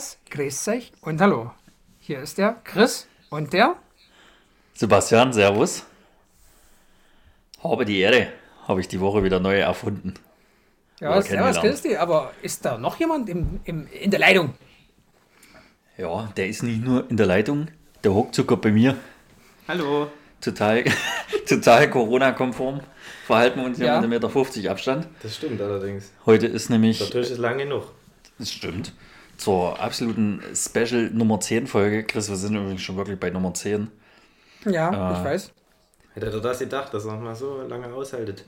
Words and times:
Servus, 0.00 0.18
grüß 0.30 0.68
euch 0.68 0.92
und 1.02 1.20
hallo. 1.20 1.50
Hier 1.98 2.20
ist 2.20 2.38
der 2.38 2.56
Chris 2.64 3.06
und 3.28 3.52
der. 3.52 3.76
Sebastian, 4.72 5.32
Servus. 5.34 5.84
Habe 7.62 7.84
die 7.84 7.98
Ehre, 8.00 8.28
habe 8.66 8.80
ich 8.80 8.88
die 8.88 8.98
Woche 8.98 9.22
wieder 9.22 9.40
neu 9.40 9.58
erfunden. 9.58 10.14
Ja, 11.00 11.10
Oder 11.10 11.22
Servus, 11.22 11.82
dich. 11.82 11.98
Aber 11.98 12.32
ist 12.40 12.64
da 12.64 12.78
noch 12.78 12.98
jemand 12.98 13.28
im, 13.28 13.60
im, 13.64 13.86
in 13.88 14.10
der 14.10 14.20
Leitung? 14.20 14.54
Ja, 15.98 16.32
der 16.34 16.48
ist 16.48 16.62
nicht 16.62 16.82
nur 16.82 17.08
in 17.10 17.18
der 17.18 17.26
Leitung, 17.26 17.68
der 18.02 18.14
hockt 18.14 18.34
sogar 18.34 18.56
bei 18.56 18.70
mir. 18.70 18.96
Hallo. 19.68 20.10
Total, 20.40 20.82
total 21.46 21.90
Corona-konform. 21.90 22.80
Verhalten 23.26 23.60
wir 23.60 23.66
uns 23.66 23.78
Ja. 23.78 24.00
ja 24.00 24.06
mit 24.06 24.24
1,50 24.24 24.56
Meter 24.56 24.70
Abstand. 24.70 25.08
Das 25.22 25.36
stimmt 25.36 25.60
allerdings. 25.60 26.10
Heute 26.24 26.46
ist 26.46 26.70
nämlich, 26.70 26.98
Der 26.98 27.10
Tisch 27.10 27.30
ist 27.30 27.38
lang 27.38 27.58
genug. 27.58 27.92
das 28.38 28.50
stimmt, 28.50 28.94
zur 29.40 29.80
absoluten 29.80 30.42
Special 30.54 31.10
Nummer 31.12 31.40
10 31.40 31.66
Folge. 31.66 32.04
Chris, 32.04 32.28
wir 32.28 32.36
sind 32.36 32.54
übrigens 32.56 32.82
schon 32.82 32.96
wirklich 32.96 33.18
bei 33.18 33.30
Nummer 33.30 33.54
10. 33.54 33.88
Ja, 34.66 34.90
Ah. 34.90 35.16
ich 35.18 35.24
weiß. 35.24 35.52
Hätte 36.14 36.26
er 36.26 36.40
das 36.40 36.58
gedacht, 36.58 36.92
dass 36.92 37.06
er 37.06 37.14
noch 37.14 37.22
mal 37.22 37.34
so 37.34 37.62
lange 37.62 37.86
aushaltet? 37.92 38.44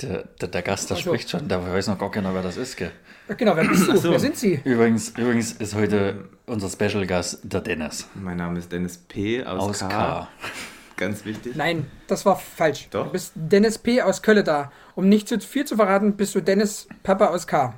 Der, 0.00 0.22
der, 0.40 0.48
der 0.48 0.62
Gast, 0.62 0.90
der 0.90 0.96
Also- 0.96 1.10
spricht 1.10 1.28
schon, 1.30 1.48
der 1.48 1.66
weiß 1.66 1.88
noch 1.88 1.98
gar 1.98 2.10
keiner, 2.12 2.32
wer 2.32 2.42
das 2.42 2.56
ist. 2.56 2.76
Gell? 2.76 2.92
Ja, 3.28 3.34
Genau, 3.34 3.56
wer 3.56 3.64
bist 3.64 3.88
du? 3.88 3.96
so. 3.96 4.10
Wer 4.12 4.20
sind 4.20 4.36
Sie? 4.36 4.60
Übrigens, 4.62 5.08
übrigens 5.10 5.52
ist 5.52 5.74
heute 5.74 6.28
unser 6.46 6.68
Special 6.68 7.04
Gast 7.04 7.40
der 7.42 7.60
Dennis 7.60 8.06
Mein 8.14 8.36
Name 8.36 8.60
ist 8.60 8.70
Dennis 8.70 8.96
P. 8.96 9.44
aus, 9.44 9.60
aus 9.70 9.78
K. 9.80 9.88
K. 9.88 10.28
Ganz 10.96 11.24
wichtig. 11.24 11.56
Nein, 11.56 11.90
das 12.06 12.24
war 12.24 12.36
falsch. 12.36 12.86
Doch. 12.92 13.06
Du 13.06 13.12
bist 13.12 13.32
Dennis 13.34 13.78
P. 13.78 14.02
aus 14.02 14.22
Kölle 14.22 14.44
da. 14.44 14.70
Um 14.94 15.08
nicht 15.08 15.28
zu 15.28 15.40
viel 15.40 15.64
zu 15.64 15.74
verraten, 15.76 16.16
bist 16.16 16.34
du 16.36 16.40
Dennis 16.40 16.86
Papa 17.02 17.26
aus 17.26 17.46
K. 17.48 17.74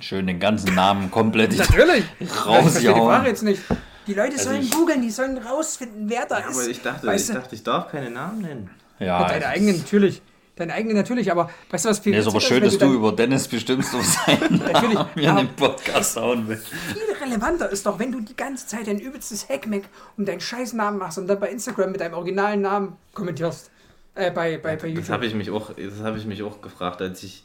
Schön 0.00 0.26
den 0.26 0.38
ganzen 0.38 0.74
Namen 0.74 1.10
komplett 1.10 1.56
Natürlich. 1.56 2.04
Ich 2.20 2.28
die 2.28 2.34
rausgehauen. 2.38 3.02
Frage 3.08 3.28
jetzt 3.28 3.42
nicht. 3.42 3.62
Die 4.06 4.14
Leute 4.14 4.38
sollen 4.38 4.62
ich- 4.62 4.70
googeln, 4.70 5.02
die 5.02 5.10
sollen 5.10 5.38
rausfinden, 5.38 6.08
wer 6.08 6.26
da 6.26 6.40
Ja, 6.40 6.48
ist. 6.50 6.58
aber 6.58 6.68
ich 6.68 6.82
dachte, 6.82 7.06
weißt 7.06 7.28
ich 7.30 7.34
du? 7.34 7.40
dachte, 7.40 7.54
ich 7.54 7.62
darf 7.62 7.90
keine 7.90 8.10
Namen 8.10 8.42
nennen. 8.42 8.70
Ja, 8.98 9.06
Ja, 9.22 9.28
deine 9.28 9.46
eigenen 9.48 9.78
natürlich. 9.78 10.22
Deine 10.56 10.72
eigenen 10.72 10.96
natürlich, 10.96 11.30
aber 11.30 11.50
weißt 11.70 11.84
du, 11.84 11.88
was 11.90 11.98
viel 11.98 12.12
Nee, 12.12 12.18
ist 12.20 12.26
aber 12.28 12.40
schön, 12.40 12.62
dass 12.62 12.78
du 12.78 12.90
über 12.92 13.12
Dennis 13.12 13.46
bestimmst, 13.46 13.92
um 13.94 14.00
seinen 14.02 14.58
Natürlich, 14.72 14.98
Namen 15.16 15.48
den 15.48 15.54
Podcast 15.56 16.16
hauen 16.16 16.48
willst. 16.48 16.68
viel 16.68 17.02
relevanter 17.22 17.68
ist 17.70 17.84
doch, 17.84 17.98
wenn 17.98 18.10
du 18.12 18.20
die 18.20 18.34
ganze 18.36 18.66
Zeit 18.66 18.86
dein 18.86 18.98
übelstes 18.98 19.48
Hackmack 19.50 19.82
um 20.16 20.24
deinen 20.24 20.40
Scheißnamen 20.40 20.98
machst 20.98 21.18
und 21.18 21.26
dann 21.26 21.38
bei 21.40 21.50
Instagram 21.50 21.92
mit 21.92 22.00
deinem 22.00 22.14
originalen 22.14 22.62
Namen 22.62 22.96
kommentierst. 23.12 23.70
Äh, 24.14 24.30
bei, 24.30 24.56
bei, 24.56 24.76
bei 24.76 24.88
Das 24.88 24.90
YouTube. 24.90 25.08
habe 25.10 25.26
ich 25.26 25.34
mich 25.34 25.50
auch, 25.50 25.72
das 25.74 26.00
habe 26.02 26.16
ich 26.16 26.24
mich 26.24 26.42
auch 26.42 26.62
gefragt, 26.62 27.02
als 27.02 27.22
ich 27.22 27.44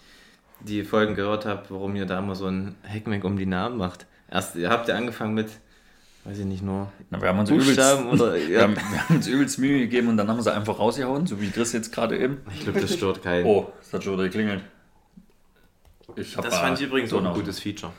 die 0.65 0.83
Folgen 0.83 1.15
gehört 1.15 1.45
habe, 1.45 1.63
warum 1.69 1.95
ihr 1.95 2.05
da 2.05 2.19
immer 2.19 2.35
so 2.35 2.47
ein 2.47 2.75
Hackmack 2.87 3.23
um 3.23 3.37
die 3.37 3.45
Namen 3.45 3.77
macht. 3.77 4.05
Erst, 4.29 4.55
ihr 4.55 4.69
habt 4.69 4.87
ja 4.87 4.95
angefangen 4.95 5.33
mit, 5.33 5.49
weiß 6.23 6.39
ich 6.39 6.45
nicht 6.45 6.63
nur, 6.63 6.91
Na, 7.09 7.21
wir, 7.21 7.29
haben 7.29 7.39
uns 7.39 7.49
übelst, 7.49 7.75
Buchstaben 7.75 8.09
oder. 8.09 8.33
wir, 8.35 8.49
Ja, 8.49 8.61
haben, 8.63 8.75
wir 8.75 9.09
haben 9.09 9.15
uns 9.15 9.27
übelst 9.27 9.59
Mühe 9.59 9.79
gegeben 9.79 10.07
und 10.07 10.17
dann 10.17 10.27
haben 10.27 10.37
wir 10.37 10.43
sie 10.43 10.53
einfach 10.53 10.79
rausgehauen, 10.79 11.27
so 11.27 11.41
wie 11.41 11.49
Chris 11.49 11.73
jetzt 11.73 11.91
gerade 11.91 12.17
eben. 12.17 12.37
ich 12.53 12.61
glaube, 12.61 12.79
das 12.79 12.93
stört 12.93 13.21
keinen. 13.23 13.45
Oh, 13.45 13.71
es 13.81 13.91
hat 13.93 14.03
schon 14.03 14.13
wieder 14.13 14.23
geklingelt. 14.23 14.63
Ich 16.16 16.35
Das 16.35 16.57
fand 16.57 16.79
ich 16.79 16.88
übrigens 16.88 17.13
auch 17.13 17.23
ein 17.23 17.33
gutes 17.33 17.59
Feature. 17.59 17.94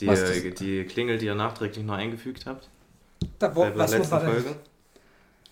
Die, 0.00 0.06
Was 0.06 0.20
äh, 0.20 0.50
das? 0.50 0.58
die 0.58 0.84
Klingel, 0.84 1.18
die 1.18 1.26
ihr 1.26 1.34
nachträglich 1.34 1.84
noch 1.84 1.94
eingefügt 1.94 2.46
habt. 2.46 2.68
da, 3.38 3.54
wo, 3.54 3.66
was 3.74 4.10
war 4.10 4.20
denn? 4.20 4.30
Folge. 4.30 4.56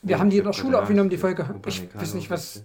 Wir 0.02 0.18
haben 0.18 0.30
die 0.30 0.38
in 0.38 0.44
der 0.44 0.52
Schule 0.52 0.80
aufgenommen, 0.80 1.10
die 1.10 1.18
Folge. 1.18 1.54
Ich 1.66 1.94
weiß 1.94 2.14
nicht, 2.14 2.30
was. 2.30 2.64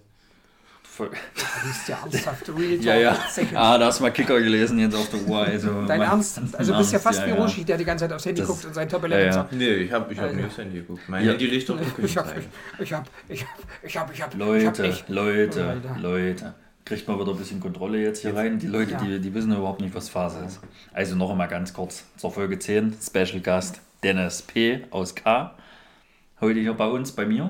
Voll- 0.95 1.09
Du 1.09 1.67
bist 1.67 1.89
ja 1.89 1.97
ernsthaft. 2.01 2.47
Real 2.57 2.81
Ja, 2.81 2.95
ja. 2.95 3.17
Ah, 3.53 3.78
da 3.78 3.88
hast 3.88 4.00
du 4.00 4.03
mal 4.03 4.11
Kicker 4.11 4.39
gelesen 4.39 4.79
jetzt 4.79 4.95
auf 4.95 5.09
der 5.09 5.22
Uhr. 5.28 5.39
Also, 5.39 5.83
Dein. 5.85 6.00
Ernst? 6.01 6.39
Also 6.53 6.72
du 6.72 6.78
bist 6.79 6.94
ja 6.94 7.00
fast 7.00 7.19
ja, 7.19 7.25
wie 7.25 7.31
ja. 7.31 7.35
Roshi, 7.35 7.63
der 7.66 7.78
die 7.78 7.83
ganze 7.83 8.06
Zeit 8.06 8.13
aufs 8.13 8.25
Handy 8.25 8.39
Das- 8.41 8.50
guckt 8.50 8.63
und 8.66 8.73
sein 8.73 8.88
Top 8.88 9.03
ja, 9.03 9.09
11 9.16 9.25
ja. 9.25 9.34
sagt. 9.34 9.51
Nee, 9.53 9.73
ich 9.73 9.91
habe 9.91 10.13
ich 10.13 10.17
hab 10.19 10.25
Alter. 10.28 10.38
mir 10.38 10.47
aufs 10.47 10.57
Handy 10.57 10.78
geguckt. 10.78 11.01
Mein 11.07 11.25
Ja. 11.25 11.31
Handy 11.31 11.47
liegt 11.47 11.69
auf 11.69 11.78
der 11.78 11.85
Ich 11.85 11.91
hab, 12.17 12.25
Küchenzeile. 12.28 12.44
ich 12.79 12.94
hab, 12.94 13.05
ich 13.28 13.44
hab, 13.44 13.50
ich 13.84 13.97
hab, 13.97 14.13
ich 14.13 14.22
hab, 14.22 14.31
ich 14.31 14.35
hab 14.35 14.35
Leute, 14.35 14.84
echt. 14.84 15.09
Leute. 15.09 15.81
Leute. 16.01 16.53
Kriegt 16.85 17.07
mal 17.07 17.19
wieder 17.19 17.31
ein 17.31 17.38
bisschen 17.38 17.59
Kontrolle 17.59 17.97
jetzt 18.01 18.22
hier 18.22 18.35
rein. 18.35 18.59
Die 18.59 18.67
Leute, 18.67 18.91
Ja. 18.91 19.00
die, 19.00 19.19
die 19.19 19.34
wissen 19.34 19.51
überhaupt 19.51 19.81
nicht, 19.81 19.94
was 19.95 20.07
Phase 20.07 20.39
ist. 20.45 20.59
Also 20.94 21.16
noch 21.16 21.31
einmal 21.31 21.47
ganz 21.47 21.73
kurz 21.73 22.05
zur 22.16 22.31
Folge 22.31 22.57
10. 22.59 22.95
Special 23.05 23.41
Gast 23.41 23.81
Dennis 24.03 24.44
P. 24.44 24.85
aus 24.91 25.13
K. 25.16 25.55
Heute 26.39 26.59
hier 26.59 26.73
bei 26.73 26.85
uns, 26.88 27.11
bei 27.11 27.25
mir. 27.25 27.50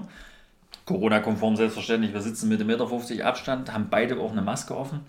Corona-konform 0.86 1.56
selbstverständlich. 1.56 2.14
Wir 2.14 2.22
sitzen 2.22 2.48
mit 2.50 2.62
1,50 2.62 3.14
Meter 3.14 3.26
Abstand, 3.28 3.74
haben 3.74 3.88
beide 3.90 4.20
auch 4.20 4.32
eine 4.32 4.42
Maske 4.42 4.78
offen 4.78 5.02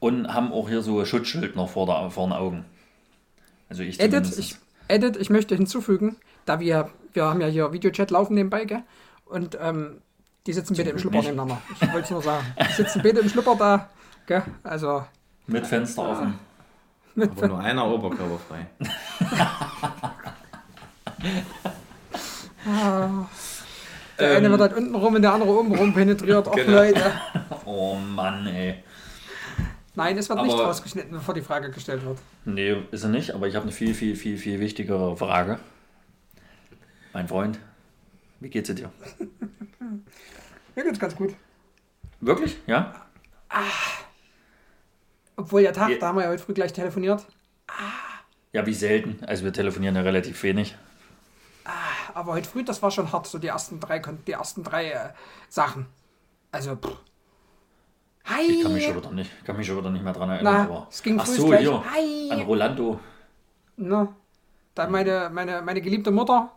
und 0.00 0.32
haben 0.32 0.52
auch 0.52 0.68
hier 0.68 0.82
so 0.82 1.00
ein 1.00 1.06
Schutzschild 1.06 1.56
noch 1.56 1.70
vor, 1.70 1.86
der, 1.86 2.10
vor 2.10 2.26
den 2.26 2.32
Augen. 2.32 2.64
Also 3.68 3.82
ich 3.82 4.00
Edit, 4.00 4.36
ich, 4.38 4.56
Edit, 4.88 5.16
ich 5.16 5.30
möchte 5.30 5.54
hinzufügen, 5.54 6.16
da 6.44 6.60
wir, 6.60 6.90
wir 7.12 7.24
haben 7.24 7.40
ja 7.40 7.46
hier 7.46 7.72
Videochat 7.72 8.10
laufen 8.10 8.34
nebenbei, 8.34 8.64
gell? 8.64 8.82
Und 9.24 9.56
ähm, 9.60 10.02
die 10.46 10.52
sitzen 10.52 10.76
bitte 10.76 10.90
im 10.90 10.98
Schlupper 10.98 11.18
nicht. 11.18 11.28
nebeneinander. 11.28 11.62
Ich 11.80 11.92
wollte 11.92 12.04
es 12.04 12.10
nur 12.10 12.22
sagen. 12.22 12.44
Die 12.68 12.72
sitzen 12.72 13.00
bitte 13.00 13.20
im 13.20 13.28
Schlupper 13.28 13.56
da, 13.56 13.90
gell? 14.26 14.42
Also, 14.62 15.04
Mit 15.46 15.66
Fenster 15.66 16.10
offen. 16.10 16.38
Aber 17.16 17.48
nur 17.48 17.60
einer 17.60 17.86
oberkörperfrei. 17.86 18.66
Der 24.18 24.36
eine 24.36 24.50
wird 24.50 24.60
halt 24.60 24.74
unten 24.74 24.94
rum 24.94 25.14
und 25.14 25.22
der 25.22 25.32
andere 25.32 25.50
oben 25.50 25.74
rum 25.74 25.92
penetriert. 25.94 26.46
Och, 26.46 26.54
Genau. 26.56 26.72
Leute. 26.72 27.12
Oh 27.64 27.94
Mann, 27.96 28.46
ey. 28.46 28.82
Nein, 29.94 30.16
es 30.18 30.28
wird 30.28 30.42
nicht 30.42 30.52
Aber- 30.54 30.64
rausgeschnitten, 30.64 31.12
bevor 31.12 31.34
die 31.34 31.42
Frage 31.42 31.70
gestellt 31.70 32.04
wird. 32.04 32.18
Nee, 32.44 32.76
ist 32.90 33.02
er 33.04 33.10
nicht, 33.10 33.32
aber 33.34 33.46
ich 33.46 33.54
habe 33.54 33.64
eine 33.64 33.72
viel, 33.72 33.94
viel, 33.94 34.16
viel, 34.16 34.38
viel 34.38 34.58
wichtigere 34.60 35.16
Frage. 35.16 35.58
Mein 37.12 37.28
Freund, 37.28 37.58
wie 38.40 38.48
geht's 38.48 38.74
dir? 38.74 38.90
Mir 40.74 40.84
geht's 40.84 40.98
ganz 40.98 41.14
gut. 41.14 41.34
Wirklich? 42.20 42.56
Ja? 42.66 42.94
Obwohl 45.36 45.60
ja 45.62 45.72
Tag, 45.72 45.90
Ja. 45.90 45.98
da 45.98 46.08
haben 46.08 46.16
wir 46.16 46.24
ja 46.24 46.30
heute 46.30 46.42
früh 46.42 46.54
gleich 46.54 46.72
telefoniert. 46.72 47.24
Ja, 48.52 48.64
wie 48.66 48.74
selten. 48.74 49.22
Also 49.24 49.44
wir 49.44 49.52
telefonieren 49.52 49.94
ja 49.96 50.02
relativ 50.02 50.42
wenig. 50.42 50.74
Aber 52.14 52.32
heute 52.32 52.48
früh, 52.48 52.64
das 52.64 52.82
war 52.82 52.90
schon 52.90 53.12
hart, 53.12 53.26
so 53.26 53.38
die 53.38 53.46
ersten 53.48 53.80
drei, 53.80 53.98
die 53.98 54.32
ersten 54.32 54.62
drei 54.62 54.90
äh, 54.90 55.10
Sachen. 55.48 55.86
Also, 56.50 56.76
pff. 56.76 56.96
Hi! 58.24 58.42
Ich 58.42 58.62
kann 58.62 58.72
mich 58.74 58.84
schon 58.84 58.96
wieder 58.96 59.10
nicht, 59.10 59.44
kann 59.44 59.56
mich 59.56 59.66
schon 59.66 59.78
wieder 59.78 59.90
nicht 59.90 60.04
mehr 60.04 60.12
dran 60.12 60.30
erinnern. 60.30 60.54
Na, 60.54 60.62
aber- 60.62 60.86
es 60.90 61.02
ging 61.02 61.18
Ach 61.18 61.26
so, 61.26 61.46
gleich. 61.46 61.60
hier. 61.60 61.84
Hi! 61.92 62.30
An 62.30 62.40
Rolando. 62.42 63.00
Na, 63.76 64.14
dann 64.74 64.90
meine, 64.92 65.30
meine, 65.32 65.62
meine 65.62 65.80
geliebte 65.80 66.10
Mutter 66.10 66.52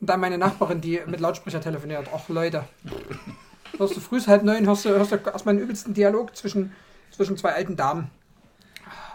und 0.00 0.08
dann 0.10 0.20
meine 0.20 0.38
Nachbarin, 0.38 0.80
die 0.80 1.00
mit 1.06 1.20
Lautsprecher 1.20 1.60
telefoniert. 1.60 2.12
Och, 2.12 2.28
Leute. 2.28 2.64
Hörst 3.76 3.96
du 3.96 4.00
früh 4.00 4.20
halb 4.20 4.42
neun, 4.42 4.66
hörst 4.66 4.84
du, 4.84 4.90
hörst 4.90 5.12
du 5.12 5.16
erstmal 5.16 5.54
einen 5.54 5.64
übelsten 5.64 5.94
Dialog 5.94 6.34
zwischen, 6.36 6.72
zwischen 7.10 7.36
zwei 7.36 7.52
alten 7.54 7.76
Damen. 7.76 8.10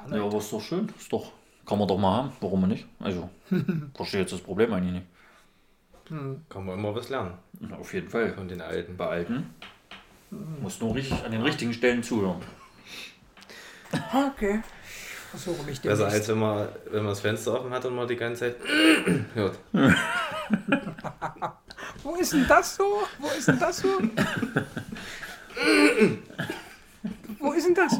Ja, 0.09 0.23
aber 0.23 0.37
ist 0.37 0.51
doch 0.51 0.61
schön. 0.61 0.91
Ist 0.97 1.11
doch, 1.11 1.31
kann 1.65 1.77
man 1.79 1.87
doch 1.87 1.97
mal 1.97 2.17
haben. 2.17 2.31
Warum 2.39 2.67
nicht? 2.67 2.87
Also, 2.99 3.29
verstehe 3.93 4.21
jetzt 4.21 4.33
das 4.33 4.41
Problem 4.41 4.71
eigentlich 4.73 4.93
nicht. 4.93 5.05
Kann 6.09 6.65
man 6.65 6.79
immer 6.79 6.95
was 6.95 7.09
lernen 7.09 7.33
Auf 7.79 7.93
jeden 7.93 8.09
Fall. 8.09 8.33
von 8.33 8.47
den 8.47 8.61
Alten. 8.61 8.97
Bei 8.97 9.07
Alten 9.07 9.53
muss 10.61 10.79
nur 10.79 10.95
richtig, 10.95 11.23
an 11.23 11.31
den 11.31 11.41
richtigen 11.41 11.73
Stellen 11.73 12.03
zuhören. 12.03 12.41
Okay. 14.13 14.61
Ich 15.33 15.41
versuche 15.41 15.63
mich 15.63 15.81
Besser 15.81 16.07
als 16.07 16.27
wenn 16.27 16.39
man, 16.39 16.67
wenn 16.91 17.03
man 17.03 17.09
das 17.11 17.21
Fenster 17.21 17.59
offen 17.59 17.71
hat 17.71 17.85
und 17.85 17.95
man 17.95 18.07
die 18.07 18.15
ganze 18.15 18.39
Zeit 18.39 18.55
hört. 19.35 19.59
Wo 22.03 22.15
ist 22.15 22.33
denn 22.33 22.47
das 22.47 22.75
so? 22.75 23.03
Wo 23.19 23.27
ist 23.27 23.47
denn 23.47 23.59
das 23.59 23.77
so? 23.77 23.89
Wo 27.39 27.51
ist 27.53 27.67
denn 27.67 27.75
das? 27.75 27.99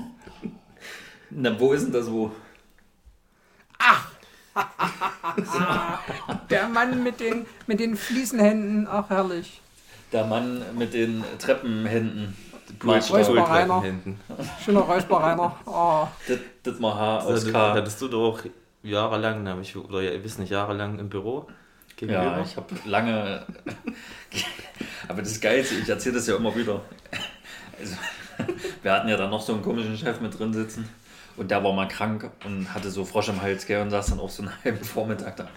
Na, 1.32 1.60
wo 1.60 1.74
ist 1.74 1.84
denn 1.86 1.94
das 1.94 2.10
wo? 2.12 2.32
Der 6.50 6.68
Mann 6.68 7.04
mit 7.04 7.20
den, 7.20 7.46
mit 7.68 7.80
den 7.80 7.96
Fliesenhänden. 7.96 8.88
Ach, 8.90 9.10
herrlich. 9.10 9.62
Der 10.12 10.26
Mann 10.26 10.64
mit 10.78 10.94
den 10.94 11.24
Treppenhänden. 11.38 12.36
Brötchen- 12.80 13.12
Räusper 13.16 13.34
Brötchen 13.34 13.46
Rainer. 13.52 13.82
hinten. 13.82 14.20
Schöner 14.64 14.82
Räusperreiner. 14.82 15.56
Oh. 15.66 16.08
Das, 16.28 16.38
das 16.64 16.80
mal 16.80 16.94
Haar 16.96 17.26
aus 17.26 17.52
K. 17.52 17.74
hattest 17.74 18.02
du 18.02 18.08
doch 18.08 18.42
jahrelang, 18.84 19.48
hab 19.48 19.60
ich, 19.62 19.76
oder 19.76 20.02
ja, 20.02 20.12
ihr 20.12 20.24
wisst 20.24 20.40
nicht, 20.40 20.50
jahrelang 20.52 21.00
im 21.00 21.10
Büro 21.10 21.48
gegenüber? 21.98 22.24
Ja, 22.24 22.42
ich 22.42 22.56
habe 22.56 22.68
lange. 22.86 23.46
Aber 25.08 25.22
das 25.22 25.42
Geilste, 25.42 25.76
ich 25.76 25.90
erzähle 25.90 26.16
das 26.16 26.28
ja 26.28 26.36
immer 26.36 26.56
wieder. 26.56 26.82
Also, 27.80 27.96
wir 28.84 28.92
hatten 28.92 29.10
ja 29.10 29.18
dann 29.18 29.32
noch 29.32 29.42
so 29.42 29.54
einen 29.54 29.64
komischen 29.64 29.98
Chef 29.98 30.20
mit 30.22 30.38
drin 30.38 30.54
sitzen. 30.54 30.88
Und 31.40 31.50
der 31.52 31.64
war 31.64 31.72
mal 31.72 31.88
krank 31.88 32.30
und 32.44 32.74
hatte 32.74 32.92
so 32.92 33.06
Frosch 33.06 33.30
im 33.30 33.42
Hals, 33.42 33.66
gell, 33.66 33.82
und 33.82 33.92
saß 33.92 34.08
dann 34.08 34.20
auch 34.20 34.30
so 34.30 34.44
einen 34.44 34.52
halben 34.66 34.84
Vormittag 34.84 35.38
da. 35.38 35.48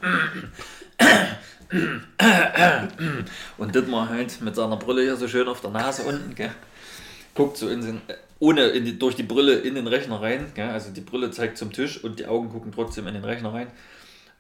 Und 3.59 3.75
Dittmar 3.75 4.09
halt 4.09 4.41
mit 4.43 4.55
seiner 4.55 4.77
Brille 4.77 5.03
hier 5.03 5.17
so 5.17 5.27
schön 5.27 5.49
auf 5.49 5.61
der 5.61 5.71
Nase 5.71 6.05
unten, 6.05 6.37
gell. 6.37 6.53
guckt 7.35 7.57
so 7.57 7.69
in 7.69 7.81
den, 7.81 8.01
ohne 8.39 8.67
in 8.67 8.85
die, 8.85 8.97
durch 8.97 9.17
die 9.17 9.25
Brille 9.25 9.55
in 9.55 9.75
den 9.75 9.89
Rechner 9.89 10.23
rein. 10.23 10.53
Gell? 10.55 10.71
Also 10.71 10.93
die 10.93 11.01
Brille 11.01 11.33
zeigt 11.33 11.59
zum 11.59 11.73
Tisch 11.73 12.03
und 12.05 12.21
die 12.21 12.27
Augen 12.27 12.51
gucken 12.51 12.71
trotzdem 12.73 13.09
in 13.09 13.15
den 13.15 13.25
Rechner 13.25 13.53
rein. 13.53 13.67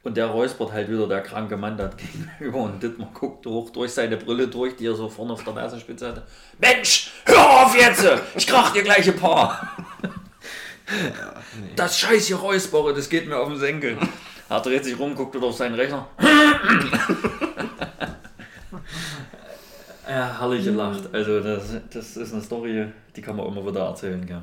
Und 0.04 0.16
der 0.16 0.26
räuspert 0.26 0.70
halt 0.70 0.88
wieder 0.88 1.08
der 1.08 1.22
kranke 1.22 1.56
Mann 1.56 1.76
da 1.76 1.90
gegenüber 2.38 2.58
und 2.58 2.80
Dittmar 2.80 3.10
guckt 3.12 3.46
hoch 3.46 3.70
durch 3.70 3.92
seine 3.92 4.16
Brille 4.16 4.46
durch, 4.46 4.76
die 4.76 4.86
er 4.86 4.94
so 4.94 5.08
vorne 5.08 5.32
auf 5.32 5.42
der 5.42 5.54
Nasenspitze 5.54 6.06
hatte. 6.06 6.22
Mensch, 6.60 7.10
hör 7.24 7.64
auf 7.64 7.76
jetzt! 7.76 8.06
Ich 8.36 8.46
krach 8.46 8.72
dir 8.72 8.84
gleich 8.84 9.08
ein 9.08 9.16
paar! 9.16 9.88
Das 11.76 11.98
scheiß 11.98 12.26
hier 12.26 12.36
Räuspere, 12.36 12.94
das 12.94 13.08
geht 13.08 13.28
mir 13.28 13.38
auf 13.38 13.48
den 13.48 13.58
Senkel. 13.58 13.98
Er 14.48 14.60
dreht 14.60 14.84
sich 14.84 14.98
rum, 14.98 15.14
guckt 15.14 15.34
wieder 15.34 15.46
auf 15.46 15.56
seinen 15.56 15.76
Rechner. 15.76 16.08
ja, 20.06 20.40
herrlich 20.40 20.62
gelacht. 20.62 21.04
Also 21.10 21.40
das, 21.40 21.74
das 21.90 22.18
ist 22.18 22.34
eine 22.34 22.42
Story, 22.42 22.92
die 23.16 23.22
kann 23.22 23.36
man 23.36 23.46
immer 23.46 23.66
wieder 23.66 23.86
erzählen. 23.86 24.26
Gell? 24.26 24.42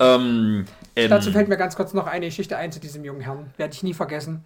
Ähm, 0.00 0.64
ähm, 0.96 1.10
Dazu 1.10 1.30
fällt 1.30 1.48
mir 1.48 1.58
ganz 1.58 1.76
kurz 1.76 1.92
noch 1.92 2.06
eine 2.06 2.24
Geschichte 2.26 2.56
ein 2.56 2.72
zu 2.72 2.80
diesem 2.80 3.04
jungen 3.04 3.20
Herrn. 3.20 3.52
Werde 3.58 3.74
ich 3.74 3.82
nie 3.82 3.92
vergessen. 3.92 4.42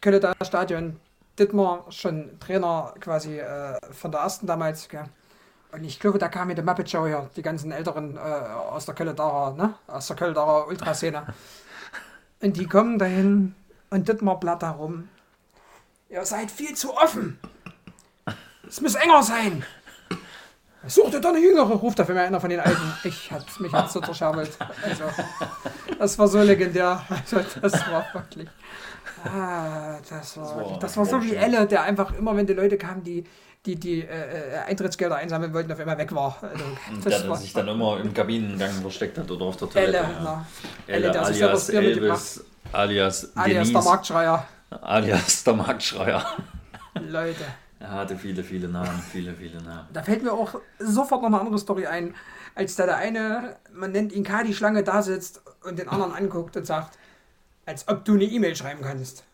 Kölner 0.00 0.34
Stadion, 0.42 0.94
Dittmar, 1.36 1.86
schon 1.90 2.38
Trainer 2.38 2.94
quasi 3.00 3.40
äh, 3.40 3.76
von 3.90 4.12
der 4.12 4.20
ersten 4.20 4.46
damals. 4.46 4.88
Gell? 4.88 5.06
Und 5.76 5.84
ich 5.84 6.00
glaube, 6.00 6.18
da 6.18 6.28
kam 6.28 6.48
mir 6.48 6.54
der 6.54 6.64
Muppet 6.64 6.90
Show 6.90 7.06
her, 7.06 7.28
die 7.36 7.42
ganzen 7.42 7.70
Älteren 7.70 8.16
äh, 8.16 8.20
aus 8.20 8.86
der 8.86 8.94
Kölner, 8.94 9.54
ne? 9.58 9.74
aus 9.86 10.06
der 10.06 10.16
Kölner 10.16 10.66
Ultraszene. 10.66 11.26
und 12.40 12.56
die 12.56 12.66
kommen 12.66 12.98
dahin 12.98 13.54
und 13.90 14.08
Dittmar 14.08 14.40
blatt 14.40 14.62
herum. 14.62 15.10
Ihr 16.08 16.24
seid 16.24 16.50
viel 16.50 16.74
zu 16.74 16.96
offen. 16.96 17.38
Es 18.66 18.80
muss 18.80 18.94
enger 18.94 19.22
sein. 19.22 19.66
Such 20.86 21.10
dir 21.10 21.20
doch 21.20 21.28
eine 21.30 21.40
jüngere, 21.40 21.74
ruft 21.74 21.98
dafür 21.98 22.14
mir 22.14 22.22
einer 22.22 22.40
von 22.40 22.48
den 22.48 22.60
Alten. 22.60 22.94
Ich 23.04 23.30
hat 23.30 23.44
mich 23.60 23.72
hat's 23.72 23.92
so 23.92 24.00
zerscherbelt. 24.00 24.56
Also, 24.82 25.04
das 25.98 26.18
war 26.18 26.28
so 26.28 26.40
legendär. 26.40 27.04
Also, 27.10 27.40
das 27.60 27.72
war 27.90 28.06
wirklich. 28.14 28.48
Ah, 29.24 29.98
das 30.08 30.38
war, 30.38 30.78
das 30.80 30.96
war 30.96 31.04
so 31.04 31.22
wie. 31.22 31.34
Elle, 31.34 31.66
der 31.66 31.82
einfach 31.82 32.14
immer, 32.14 32.34
wenn 32.34 32.46
die 32.46 32.54
Leute 32.54 32.78
kamen, 32.78 33.04
die 33.04 33.24
die, 33.66 33.76
die 33.76 34.00
äh, 34.00 34.04
äh, 34.04 34.58
Eintrittsgelder 34.66 35.16
einsammeln 35.16 35.52
wollten, 35.52 35.70
auf 35.72 35.80
einmal 35.80 35.98
weg 35.98 36.14
war. 36.14 36.38
Also, 36.42 36.64
das 37.04 37.22
der 37.22 37.28
war 37.30 37.36
sich 37.36 37.52
dann 37.52 37.68
immer 37.68 38.00
im 38.00 38.14
Kabinengang 38.14 38.72
versteckt 38.80 39.18
hat 39.18 39.30
oder 39.30 39.44
auf 39.46 39.56
der 39.56 39.68
Toilette. 39.68 39.98
Elle, 39.98 40.08
ja. 40.24 40.46
Elle, 40.86 40.96
Elle, 40.96 41.12
der 41.12 41.24
sich 41.26 41.42
alias 41.42 41.66
selber 41.66 41.80
Bier 41.80 41.90
mitgebracht. 41.90 42.20
Elvis, 42.20 42.44
alias 42.72 43.36
alias 43.36 43.72
der 43.72 43.82
Marktschreier. 43.82 44.48
alias 44.70 45.44
der 45.44 45.54
Marktschreier. 45.54 46.26
Leute. 47.08 47.44
Er 47.78 47.90
hatte 47.90 48.16
viele, 48.16 48.42
viele 48.42 48.68
Namen, 48.68 49.02
viele, 49.12 49.34
viele 49.34 49.62
Namen. 49.62 49.86
Da 49.92 50.02
fällt 50.02 50.22
mir 50.22 50.32
auch 50.32 50.54
sofort 50.78 51.20
noch 51.22 51.28
eine 51.28 51.40
andere 51.40 51.58
Story 51.58 51.86
ein, 51.86 52.14
als 52.54 52.74
da 52.74 52.86
der 52.86 52.96
eine, 52.96 53.56
man 53.72 53.92
nennt 53.92 54.12
ihn 54.12 54.24
K, 54.24 54.42
die 54.44 54.54
Schlange 54.54 54.82
da 54.82 55.02
sitzt 55.02 55.42
und 55.62 55.78
den 55.78 55.88
anderen 55.88 56.14
anguckt 56.14 56.56
und 56.56 56.66
sagt, 56.66 56.96
als 57.66 57.86
ob 57.88 58.04
du 58.04 58.14
eine 58.14 58.24
E-Mail 58.24 58.56
schreiben 58.56 58.80
kannst. 58.82 59.24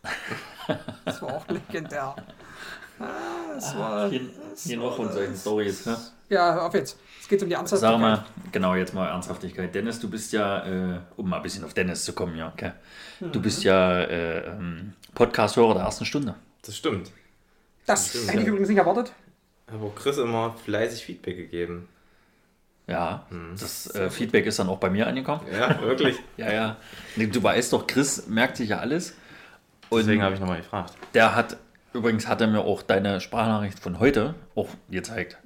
Das 1.05 1.23
war 1.23 1.35
auch 1.35 1.49
legendär. 1.49 2.17
Ah, 3.03 3.55
das 3.55 3.77
war, 3.77 4.09
Hier, 4.11 4.21
hier 4.57 4.77
noch 4.79 4.97
von 4.97 5.11
solchen 5.13 5.37
Stories. 5.37 5.87
Ne? 5.87 5.97
ja, 6.29 6.61
auf 6.67 6.75
jetzt. 6.75 6.99
Es 7.21 7.29
geht 7.29 7.43
um 7.43 7.49
die 7.49 7.55
Sag 7.55 7.61
Ernsthaftigkeit. 7.61 8.01
mal, 8.01 8.25
genau, 8.51 8.75
jetzt 8.75 8.95
mal 8.95 9.09
Ernsthaftigkeit. 9.09 9.75
Dennis, 9.75 10.01
du 10.01 10.11
bist 10.11 10.33
ja, 10.33 10.67
äh, 10.67 10.99
um 11.17 11.29
mal 11.31 11.37
ein 11.37 11.43
bisschen 11.43 11.65
auf 11.65 11.73
Dennis 11.75 12.05
zu 12.05 12.13
kommen, 12.13 12.37
ja, 12.37 12.49
okay. 12.53 12.73
Du 13.21 13.41
bist 13.41 13.63
ja 13.65 14.01
äh, 14.01 14.47
ähm, 14.49 14.95
Podcast-Hörer 15.15 15.75
der 15.75 15.85
ersten 15.85 16.05
Stunde. 16.05 16.35
Das 16.65 16.77
stimmt. 16.77 17.11
Das 17.87 18.13
hätte 18.29 18.41
ich 18.43 18.47
übrigens 18.49 18.69
nicht 18.69 18.79
erwartet. 18.79 19.13
Auch 19.73 19.95
Chris 19.95 20.19
immer 20.19 20.55
fleißig 20.65 21.05
Feedback 21.05 21.37
gegeben. 21.37 21.89
Ja, 22.89 23.27
das 23.59 23.87
äh, 23.95 24.11
Feedback 24.11 24.45
ist 24.45 24.59
dann 24.59 24.69
auch 24.69 24.79
bei 24.79 24.91
mir 24.91 25.07
angekommen. 25.07 25.43
Ja, 25.51 25.81
wirklich. 25.83 26.17
Ja, 26.37 26.53
ja. 26.53 26.77
Du 27.17 27.43
weißt 27.43 27.73
doch, 27.73 27.87
Chris 27.87 28.27
merkt 28.27 28.57
sich 28.57 28.71
ja 28.71 28.79
alles. 28.81 29.15
Und 29.89 30.01
Deswegen 30.01 30.23
habe 30.23 30.35
ich 30.35 30.41
nochmal 30.41 30.59
gefragt. 30.59 30.95
der 31.15 31.35
hat, 31.35 31.57
übrigens 31.93 32.27
hat 32.27 32.41
er 32.41 32.47
mir 32.47 32.61
auch 32.61 32.83
deine 32.83 33.21
Sprachnachricht 33.21 33.79
von 33.79 33.99
heute 33.99 34.35
auch 34.55 34.69
gezeigt. 34.91 35.39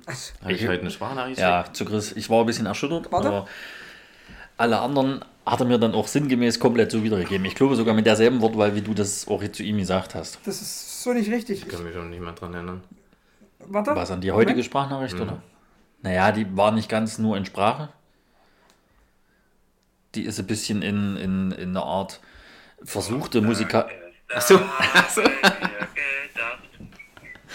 Habe 0.42 0.52
ich 0.52 0.66
heute 0.66 0.80
eine 0.80 0.90
Sprachnachricht 0.90 1.38
Ja, 1.38 1.64
zu 1.72 1.84
Chris. 1.84 2.12
Ich 2.12 2.30
war 2.30 2.40
ein 2.40 2.46
bisschen 2.46 2.66
erschüttert, 2.66 3.10
Warte. 3.12 3.28
aber 3.28 3.46
alle 4.56 4.80
anderen 4.80 5.24
hat 5.44 5.60
er 5.60 5.66
mir 5.66 5.78
dann 5.78 5.94
auch 5.94 6.08
sinngemäß 6.08 6.58
komplett 6.58 6.90
so 6.90 7.04
wiedergegeben. 7.04 7.44
Ich 7.44 7.54
glaube 7.54 7.76
sogar 7.76 7.94
mit 7.94 8.06
derselben 8.06 8.40
Wortwahl, 8.40 8.74
wie 8.74 8.80
du 8.80 8.94
das 8.94 9.28
auch 9.28 9.42
zu 9.52 9.62
ihm 9.62 9.78
gesagt 9.78 10.14
hast. 10.14 10.38
Das 10.44 10.60
ist 10.60 11.02
so 11.02 11.12
nicht 11.12 11.30
richtig. 11.30 11.62
Ich 11.62 11.68
kann 11.68 11.84
mich 11.84 11.94
schon 11.94 12.10
nicht 12.10 12.20
mehr 12.20 12.32
dran 12.32 12.54
erinnern. 12.54 12.82
Warte. 13.60 13.94
Was 13.94 14.10
an 14.10 14.20
die 14.20 14.32
heutige 14.32 14.62
Sprachnachricht, 14.62 15.20
oder? 15.20 15.42
Naja, 16.02 16.32
die 16.32 16.56
war 16.56 16.72
nicht 16.72 16.88
ganz 16.88 17.18
nur 17.18 17.36
in 17.36 17.44
Sprache. 17.44 17.88
Die 20.14 20.22
ist 20.22 20.38
ein 20.38 20.46
bisschen 20.46 20.82
in, 20.82 21.16
in, 21.16 21.52
in 21.52 21.70
einer 21.70 21.84
Art 21.84 22.20
versuchte 22.82 23.40
Musika. 23.42 23.88
Achso, 24.34 24.58
achso. 24.94 25.22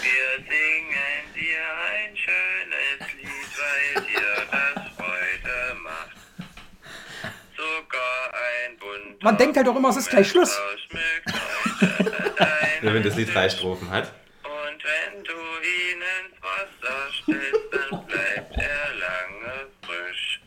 Wir 0.02 0.44
singen 0.50 1.22
dir 1.32 1.62
ein 1.94 2.16
schönes 2.16 3.12
Lied, 3.22 3.52
weil 3.56 4.02
dir 4.02 4.34
das 4.50 4.82
Freude 4.96 5.76
macht. 5.80 6.16
Sogar 7.56 8.34
ein 8.34 8.76
bunter 8.78 9.24
Man 9.24 9.36
denkt 9.36 9.56
halt 9.56 9.68
auch 9.68 9.76
immer, 9.76 9.90
es 9.90 9.98
ist 9.98 10.10
gleich 10.10 10.28
Schluss. 10.28 10.58
Ja, 12.82 12.92
wenn 12.92 13.02
das 13.04 13.14
Lied 13.14 13.32
drei 13.32 13.48
Strophen 13.48 13.88
hat. 13.90 14.12
Und 14.42 14.82
wenn 14.82 15.22
du 15.22 15.32
ihn 15.32 16.02
ins 16.18 16.42
Wasser 16.42 17.12
stellst, 17.22 17.70
dann 17.70 18.04
bleibt 18.06 18.56
er 18.56 18.94
lange 18.94 19.68
frisch. 19.86 20.40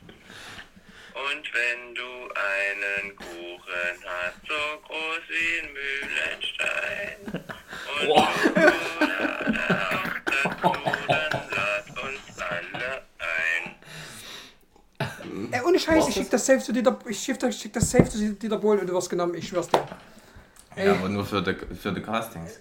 Und 1.14 1.54
wenn 1.54 1.96
du 1.96 2.30
einen 2.36 3.16
Kuchen 3.16 4.04
hast, 4.06 4.46
so 4.50 4.82
groß 4.86 5.22
wie 5.30 5.60
ein 5.62 5.72
Mühlenstein, 5.72 7.46
und 8.02 8.06
Schokolade 8.06 8.85
ohne 15.76 15.80
Scheiß, 15.80 16.08
ich 16.10 16.16
schick 16.16 16.30
das 16.30 16.46
safe 16.46 16.60
zu 16.60 16.72
Dieter, 16.74 16.98
ich 17.08 17.20
schick 17.20 17.40
das, 17.40 17.60
schick 17.60 17.74
das 17.74 17.90
safe 17.92 18.06
zu 18.10 18.18
Dieter 18.34 18.58
Bohlen 18.58 18.80
und 18.82 18.88
du 18.90 18.94
wirst 18.94 19.10
genommen, 19.10 19.36
ich 19.36 19.48
schwör's 19.48 19.68
dir. 19.68 19.84
Ey, 20.76 20.88
Ja, 20.88 20.94
aber 20.94 21.10
nur 21.10 21.26
für 21.26 21.42
die, 21.42 21.56
für 21.76 21.92
die 21.92 22.02
Castings. 22.02 22.60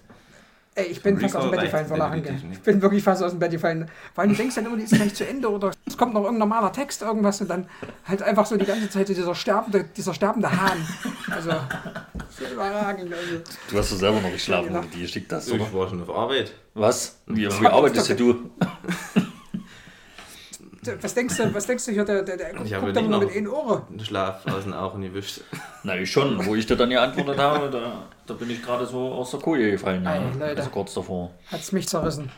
ey 0.75 0.85
ich 0.87 1.01
bin 1.01 1.19
fast 1.19 1.35
aus 1.35 1.43
dem 1.43 1.51
Bett 1.51 1.61
gefallen 1.61 1.87
vor 1.87 1.97
Lachen. 1.97 2.23
Ich 2.51 2.59
bin 2.61 2.81
wirklich 2.81 3.03
fast 3.03 3.23
aus 3.23 3.31
dem 3.31 3.39
Bett 3.39 3.51
gefallen. 3.51 3.89
Weil 4.15 4.27
du 4.29 4.35
denkst 4.35 4.55
dann 4.55 4.65
immer, 4.65 4.77
die 4.77 4.83
ist 4.83 4.93
gleich 4.93 5.13
zu 5.13 5.27
Ende 5.27 5.49
oder 5.49 5.71
es 5.85 5.97
kommt 5.97 6.13
noch 6.13 6.23
irgendein 6.23 6.47
normaler 6.49 6.71
Text, 6.71 7.01
irgendwas 7.01 7.39
und 7.41 7.49
dann 7.49 7.67
halt 8.05 8.21
einfach 8.21 8.45
so 8.45 8.57
die 8.57 8.65
ganze 8.65 8.89
Zeit 8.89 9.07
so 9.07 9.13
dieser 9.13 9.35
sterbende, 9.35 9.85
dieser 9.95 10.13
sterbende 10.13 10.49
Hahn. 10.51 10.85
Also, 11.29 11.51
so 12.37 12.45
überragend. 12.53 13.13
Also. 13.13 13.41
Du 13.69 13.77
hast 13.77 13.91
doch 13.91 13.97
selber 13.97 14.21
noch 14.21 14.31
geschlafen, 14.31 14.73
Ja. 14.73 14.81
die 14.93 15.01
geschickt 15.01 15.31
hast, 15.31 15.47
Ich 15.47 15.53
oder? 15.53 15.71
war 15.73 15.87
schon 15.89 16.01
auf 16.01 16.09
Arbeit. 16.09 16.53
Was? 16.73 17.17
Wie, 17.27 17.47
wie 17.49 17.67
arbeitest 17.67 18.17
du? 18.19 18.49
Was 21.01 21.13
denkst 21.13 21.37
du, 21.37 21.53
was 21.53 21.65
denkst 21.67 21.85
du 21.85 21.91
hier, 21.91 22.05
der, 22.05 22.21
der, 22.23 22.37
der 22.37 22.61
Ich 22.63 22.73
habe 22.73 22.85
guckt 22.85 22.97
aber 22.97 23.01
nicht 23.01 23.09
nur 23.09 23.19
noch- 23.19 23.27
mit 23.27 23.35
einem 23.35 23.53
Ohren. 23.53 23.83
Den 23.89 24.05
Schlaf 24.05 24.45
aus 24.47 24.63
den 24.63 24.73
Augen 24.73 25.01
gewischt. 25.01 25.41
Na, 25.83 25.97
ich 25.97 26.11
schon. 26.11 26.45
Wo 26.45 26.55
ich 26.55 26.65
dir 26.65 26.75
dann 26.75 26.89
geantwortet 26.89 27.37
habe, 27.37 27.69
da, 27.69 28.03
da 28.25 28.33
bin 28.33 28.49
ich 28.49 28.61
gerade 28.63 28.85
so 28.85 29.11
aus 29.13 29.31
der 29.31 29.39
Koje 29.39 29.71
gefallen. 29.71 30.03
Ja. 30.03 30.15
Ey, 30.15 30.21
Leute. 30.39 30.57
Also 30.57 30.69
kurz 30.69 30.93
davor. 30.93 31.31
Hat's 31.51 31.71
mich 31.71 31.87
zerrissen. 31.87 32.31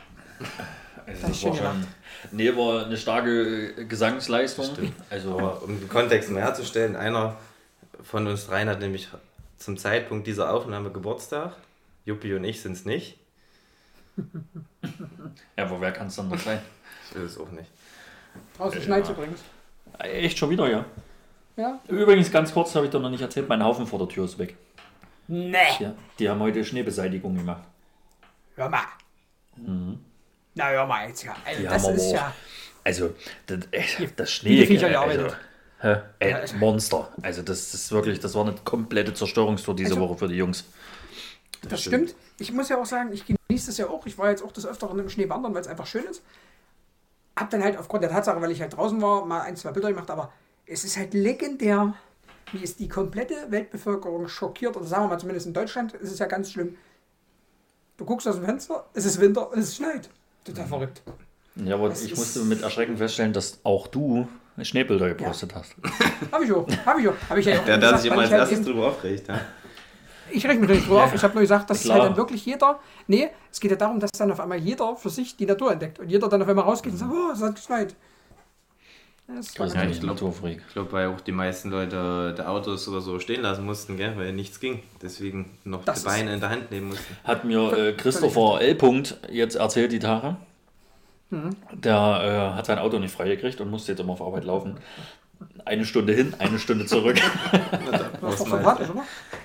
Also 1.06 1.22
Das 1.22 1.32
ist 1.32 1.42
schön 1.42 1.54
gemacht. 1.56 1.76
Nee, 2.32 2.56
war 2.56 2.86
eine 2.86 2.98
starke 2.98 3.86
Gesangsleistung. 3.86 4.66
Also, 5.10 5.38
Aber 5.38 5.64
um 5.64 5.80
den 5.80 5.88
Kontext 5.88 6.30
mehr 6.32 6.44
herzustellen, 6.44 6.96
einer 6.96 7.38
von 8.04 8.28
uns 8.28 8.48
dreien 8.48 8.68
hat 8.70 8.80
nämlich 8.80 9.08
zum 9.58 9.78
Zeitpunkt 9.78 10.28
dieser 10.28 10.52
Aufnahme 10.54 10.90
Geburtstag. 10.92 11.54
Juppie 12.06 12.34
und 12.34 12.44
ich 12.44 12.62
sind 12.62 12.74
es 12.74 12.86
nicht. 12.86 13.18
ja, 15.58 15.66
aber 15.66 15.80
wer 15.82 15.92
kann 15.92 16.08
es 16.08 16.16
dann 16.16 16.30
noch 16.30 16.40
sein? 16.40 16.60
Ich 17.10 17.16
will 17.16 17.24
es 17.24 17.38
auch 17.40 17.52
nicht. 17.52 17.70
Draußen 18.58 18.82
schneit 18.82 19.10
übrigens. 19.10 19.40
Echt 20.00 20.38
schon 20.38 20.50
wieder, 20.50 20.70
ja. 20.70 20.86
Ja? 21.56 21.80
Übrigens, 21.88 22.32
ganz 22.32 22.54
kurz, 22.54 22.76
habe 22.76 22.86
ich 22.86 22.92
dir 22.92 23.00
noch 23.00 23.10
nicht 23.10 23.22
erzählt, 23.22 23.50
mein 23.50 23.64
Haufen 23.64 23.88
vor 23.88 24.00
der 24.00 24.08
Tür 24.08 24.26
ist 24.26 24.38
weg. 24.38 24.56
Nee. 25.28 25.56
Ja, 25.80 25.94
die 26.20 26.30
haben 26.30 26.40
heute 26.40 26.64
Schneebeseitigung 26.64 27.36
gemacht. 27.36 27.64
Hör 28.56 28.70
mal. 28.70 28.84
Na, 30.54 30.70
hör 30.70 30.86
mal 30.86 31.08
jetzt 31.08 31.24
ja. 31.24 31.36
Also, 31.46 31.60
Mhm. 31.60 31.64
Die 31.64 31.70
das 31.70 31.84
haben 31.88 31.96
ist 31.96 32.12
ja. 32.12 32.34
Also, 32.84 33.14
das, 33.48 33.60
das 34.16 34.32
Schnee. 34.32 34.50
die 34.62 34.66
Viecher 34.66 35.00
also, 35.02 35.28
hä? 35.82 35.96
Ey, 36.20 36.32
Ja, 36.32 36.40
Monster. 36.58 37.12
Also, 37.22 37.42
das 37.42 37.74
ist 37.74 37.92
wirklich, 37.92 38.20
das 38.20 38.34
war 38.36 38.44
eine 38.44 38.56
komplette 38.64 39.14
Zerstörungstour 39.14 39.76
diese 39.76 39.92
Also- 39.96 40.02
Woche 40.02 40.18
für 40.18 40.28
die 40.28 40.36
Jungs. 40.36 40.66
Das 41.68 41.82
stimmt. 41.82 42.16
Ich 42.40 42.52
muss 42.54 42.70
ja 42.70 42.80
auch 42.80 42.86
sagen, 42.86 43.12
ich 43.12 43.24
genieße 43.26 43.72
es 43.72 43.78
ja 43.78 43.88
auch. 43.88 44.06
Ich 44.06 44.18
war 44.18 44.30
jetzt 44.30 44.44
auch 44.44 44.52
des 44.52 44.66
Öfteren 44.66 45.00
im 45.00 45.10
Schnee 45.10 45.28
wandern, 45.28 45.54
weil 45.56 45.62
es 45.62 45.68
einfach 45.68 45.88
schön 45.88 46.06
ist. 46.06 46.22
Hab 47.38 47.50
dann 47.52 47.64
halt 47.64 47.78
aufgrund 47.78 48.04
der 48.04 48.10
Tatsache, 48.10 48.42
weil 48.42 48.52
ich 48.52 48.62
halt 48.62 48.76
draußen 48.76 49.02
war, 49.02 49.26
mal 49.26 49.42
ein, 49.42 49.56
zwei 49.56 49.72
Bilder 49.72 49.90
gemacht, 49.90 50.10
aber 50.10 50.32
es 50.66 50.84
ist 50.84 50.98
halt 50.98 51.14
legendär, 51.14 51.94
wie 52.52 52.64
es 52.64 52.76
die 52.76 52.88
komplette 52.88 53.36
Weltbevölkerung 53.50 54.28
schockiert, 54.28 54.76
oder 54.76 54.86
sagen 54.86 55.04
wir 55.04 55.10
mal 55.10 55.20
zumindest 55.20 55.48
in 55.48 55.54
Deutschland, 55.54 55.94
ist 55.94 56.12
es 56.12 56.20
ja 56.20 56.26
ganz 56.26 56.52
schlimm. 56.52 56.76
Du 57.98 58.06
guckst 58.06 58.28
aus 58.28 58.36
dem 58.36 58.46
Fenster, 58.46 58.86
es 58.94 59.06
ist 59.06 59.20
Winter 59.22 59.52
und 59.52 59.60
es 59.60 59.76
schneit. 59.76 60.10
Total 60.44 60.66
verrückt. 60.66 61.02
Ja, 61.56 61.76
aber 61.76 61.90
Es 61.90 62.04
ich 62.04 62.16
musste 62.16 62.40
mit 62.42 62.62
Erschrecken 62.62 62.98
feststellen, 62.98 63.34
dass 63.34 63.60
auch 63.64 63.88
du 63.88 64.28
Schneebilder 64.62 65.10
gepostet 65.10 65.54
hast. 65.56 65.76
Hab 66.32 66.42
ich 66.42 66.52
auch. 66.52 66.68
Hab 66.86 67.00
ich 67.00 67.08
auch. 67.08 67.14
Hab 67.30 67.38
ich 67.38 67.46
ja 67.46 67.60
auch 67.60 67.66
Der, 67.66 67.78
der 67.78 67.90
gesagt, 67.90 68.02
sich 68.02 68.12
immer 68.12 68.22
als 68.22 68.32
halt 68.32 68.42
erstes 68.42 68.62
drüber 68.64 68.88
aufregt. 68.88 69.28
Ja. 69.28 69.42
Ich 70.32 70.46
rechne 70.46 70.62
mich 70.68 70.70
nicht 70.78 70.90
drauf. 70.90 71.14
Ich 71.14 71.24
habe 71.24 71.34
nur 71.34 71.42
gesagt, 71.42 71.70
dass 71.70 71.82
Klar. 71.84 72.00
halt 72.00 72.10
dann 72.12 72.18
wirklich 72.18 72.46
jeder. 72.46 72.80
Nee, 73.08 73.30
es 73.52 73.60
geht 73.60 73.72
ja 73.72 73.78
darum, 73.78 74.00
dass 74.00 74.12
dann 74.12 74.32
auf 74.32 74.40
einmal 74.40 74.58
jeder 74.58 74.96
für 74.96 75.10
sich 75.10 75.36
die 75.38 75.46
Natur 75.46 75.72
entdeckt. 75.72 76.00
Und 76.00 76.10
jeder 76.10 76.28
dann 76.28 76.42
auf 76.42 76.48
einmal 76.48 76.66
rausgeht 76.66 76.94
und 76.94 76.98
sagt, 76.98 77.12
oh, 77.14 77.32
es 77.34 77.42
hat 77.42 77.56
geschneit. 77.56 77.96
Das 79.28 79.48
ist 79.48 79.58
ja 79.58 79.66
nicht 79.84 79.96
ich 79.96 80.00
glaub- 80.00 80.16
Naturfreak. 80.16 80.62
Ich 80.68 80.74
glaube, 80.74 80.92
weil 80.94 81.08
auch 81.08 81.20
die 81.20 81.34
meisten 81.34 81.70
Leute 81.70 82.34
die 82.38 82.42
Autos 82.44 82.88
oder 82.88 83.02
so 83.02 83.20
stehen 83.20 83.42
lassen 83.42 83.66
mussten, 83.66 83.98
gell? 83.98 84.16
weil 84.18 84.32
nichts 84.32 84.60
ging. 84.62 84.82
Deswegen 85.02 85.52
noch 85.66 85.84
Das 85.84 86.00
die 86.04 86.06
Beine 86.06 86.34
in 86.34 86.40
der 86.40 86.50
Hand 86.50 86.72
nehmen 86.72 86.90
mussten. 86.90 87.18
Hat 87.26 87.44
mir 87.44 87.74
äh, 87.78 87.94
Christopher 87.94 88.62
L. 88.62 88.76
Punkt 88.76 89.18
jetzt 89.30 89.56
erzählt, 89.56 89.92
die 89.92 90.00
Tage. 90.00 90.38
Mhm. 91.30 91.58
Der 91.74 92.52
äh, 92.54 92.58
hat 92.58 92.68
sein 92.68 92.80
Auto 92.80 93.00
nicht 93.00 93.14
freigekriegt 93.14 93.60
und 93.60 93.70
musste 93.70 93.92
jetzt 93.92 94.00
immer 94.00 94.14
auf 94.14 94.22
Arbeit 94.22 94.46
laufen. 94.46 94.78
Eine 95.66 95.86
Stunde 95.86 96.14
hin, 96.14 96.34
eine 96.40 96.58
Stunde 96.60 96.86
zurück. 96.86 97.18
Doch 98.22 98.22
Was 98.22 98.40
sympathisch, 98.40 98.90
oder? 98.90 99.04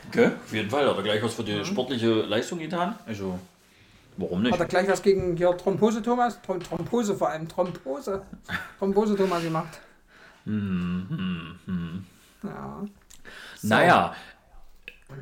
Okay, 0.09 0.27
auf 0.45 0.53
jeden 0.53 0.71
Fall. 0.71 0.89
Hat 0.89 0.97
er 0.97 1.03
gleich 1.03 1.23
was 1.23 1.35
für 1.35 1.43
die 1.45 1.55
Mhm. 1.55 1.65
sportliche 1.65 2.09
Leistung 2.23 2.59
getan. 2.61 2.95
Also, 3.07 3.39
warum 4.17 4.43
nicht? 4.43 4.53
Hat 4.53 4.61
er 4.61 4.67
gleich 4.67 4.89
was 4.89 5.03
gegen 5.03 5.37
hier 5.37 5.57
Thrombose 5.57 6.01
Thomas? 6.03 6.41
Throm 6.43 6.61
Thrombose 6.61 7.15
vor 7.17 7.29
allem. 7.31 7.49
Thrombose. 7.49 8.23
Thrombose 8.79 9.17
Thomas 9.17 9.43
gemacht. 9.43 9.81
Hm, 10.45 11.07
hm, 11.09 11.59
hm. 11.67 12.07
Ja. 12.45 12.85
Naja, 13.63 14.15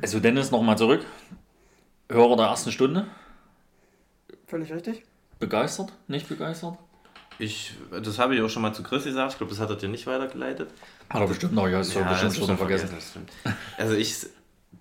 also 0.01 0.19
Dennis 0.19 0.51
nochmal 0.51 0.77
zurück. 0.77 1.05
Hörer 2.09 2.35
der 2.37 2.45
ersten 2.47 2.71
Stunde. 2.71 3.07
Völlig 4.47 4.71
richtig. 4.71 5.03
Begeistert? 5.39 5.93
Nicht 6.07 6.27
begeistert? 6.27 6.77
Ich, 7.41 7.73
das 7.91 8.19
habe 8.19 8.35
ich 8.35 8.41
auch 8.41 8.49
schon 8.49 8.61
mal 8.61 8.73
zu 8.73 8.83
Chris 8.83 9.03
gesagt. 9.03 9.33
Ich 9.33 9.37
glaube, 9.37 9.51
das 9.51 9.59
hat 9.59 9.69
er 9.69 9.75
dir 9.75 9.89
nicht 9.89 10.07
weitergeleitet. 10.07 10.69
Hat 11.09 11.21
er 11.21 11.27
bestimmt 11.27 11.53
noch, 11.53 11.67
ja, 11.67 11.81
ist 11.81 11.93
ja, 11.93 12.03
bestimmt 12.03 12.35
schon 12.35 12.57
vergessen. 12.57 12.89
stimmt. 12.99 13.31
Also 13.77 13.95
ich, 13.95 14.27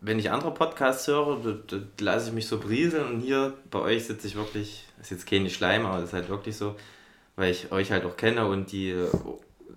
wenn 0.00 0.18
ich 0.18 0.30
andere 0.30 0.52
Podcasts 0.52 1.06
höre, 1.08 1.38
da, 1.42 1.52
da 1.66 1.82
lasse 2.00 2.28
ich 2.28 2.34
mich 2.34 2.46
so 2.46 2.58
brieseln 2.60 3.06
und 3.06 3.20
hier 3.20 3.54
bei 3.70 3.78
euch 3.78 4.04
sitze 4.04 4.26
ich 4.26 4.36
wirklich, 4.36 4.84
ist 5.00 5.10
jetzt 5.10 5.26
kein 5.26 5.48
Schleim, 5.48 5.86
aber 5.86 5.96
das 5.96 6.10
ist 6.10 6.12
halt 6.12 6.28
wirklich 6.28 6.56
so, 6.56 6.76
weil 7.36 7.50
ich 7.50 7.72
euch 7.72 7.90
halt 7.90 8.04
auch 8.04 8.16
kenne 8.16 8.46
und 8.46 8.72
die 8.72 8.94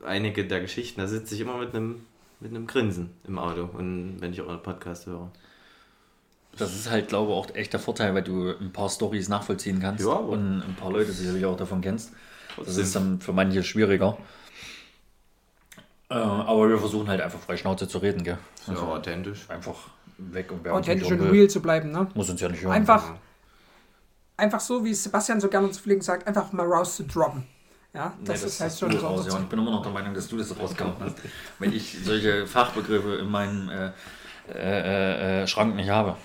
einige 0.05 0.45
der 0.45 0.59
Geschichten, 0.59 0.99
da 0.99 1.07
sitze 1.07 1.35
ich 1.35 1.41
immer 1.41 1.57
mit 1.57 1.73
einem 1.73 2.05
mit 2.43 2.51
einem 2.51 2.67
Grinsen 2.67 3.11
im 3.25 3.39
Auto 3.39 3.69
und 3.71 4.17
wenn 4.19 4.33
ich 4.33 4.41
euren 4.41 4.61
Podcast 4.61 5.07
höre. 5.07 5.31
Das 6.57 6.75
ist 6.75 6.89
halt, 6.89 7.07
glaube 7.07 7.31
ich, 7.31 7.37
auch 7.37 7.55
echt 7.55 7.73
der 7.73 7.79
Vorteil, 7.79 8.13
weil 8.13 8.21
du 8.21 8.49
ein 8.49 8.71
paar 8.71 8.89
Stories 8.89 9.29
nachvollziehen 9.29 9.79
kannst 9.79 10.05
Ja, 10.05 10.13
und 10.13 10.61
ein 10.61 10.75
paar 10.75 10.91
Leute 10.91 11.11
sicherlich 11.11 11.45
auch 11.45 11.57
davon 11.57 11.81
kennst. 11.81 12.11
Das 12.57 12.77
ist 12.77 12.95
dann 12.95 13.19
für 13.19 13.33
manche 13.33 13.63
schwieriger. 13.63 14.17
Äh, 16.09 16.15
aber 16.15 16.69
wir 16.69 16.77
versuchen 16.77 17.07
halt 17.07 17.21
einfach 17.21 17.39
frei 17.39 17.57
Schnauze 17.57 17.87
zu 17.87 17.97
reden, 17.97 18.23
gell? 18.23 18.37
Ja, 18.67 18.73
Also 18.73 18.85
authentisch. 18.87 19.49
einfach 19.49 19.75
weg 20.17 20.51
und 20.51 20.63
wer 20.63 20.73
Authentisch 20.75 21.11
und 21.11 21.21
real 21.21 21.49
zu 21.49 21.61
bleiben, 21.61 21.91
ne? 21.91 22.07
muss 22.13 22.29
uns 22.29 22.39
ja 22.39 22.49
nicht 22.49 22.61
hören. 22.61 22.73
Einfach, 22.73 23.13
einfach 24.37 24.59
so, 24.59 24.83
wie 24.85 24.93
Sebastian 24.93 25.41
so 25.41 25.47
gerne 25.49 25.71
zu 25.71 25.81
Pflegen 25.81 26.01
sagt, 26.01 26.27
einfach 26.27 26.51
mal 26.51 26.65
raus 26.67 26.97
zu 26.97 27.03
droppen. 27.03 27.45
Ja, 27.93 28.13
Nee, 28.19 28.25
das, 28.25 28.43
ist 28.43 28.59
halt 28.59 28.77
schon 28.77 28.91
so. 28.91 29.05
raus, 29.05 29.27
ja. 29.27 29.35
Und 29.35 29.43
Ich 29.43 29.49
bin 29.49 29.59
immer 29.59 29.71
noch 29.71 29.83
der 29.83 29.91
Meinung, 29.91 30.13
dass 30.13 30.27
du 30.27 30.37
das 30.37 30.57
rausgehauen 30.57 30.95
hast. 30.99 31.15
Wenn 31.59 31.73
ich 31.73 31.97
solche 32.03 32.47
Fachbegriffe 32.47 33.15
in 33.17 33.29
meinem 33.29 33.69
äh, 33.69 33.91
äh, 34.51 35.43
äh, 35.43 35.47
Schrank 35.47 35.75
nicht 35.75 35.89
habe. 35.89 36.17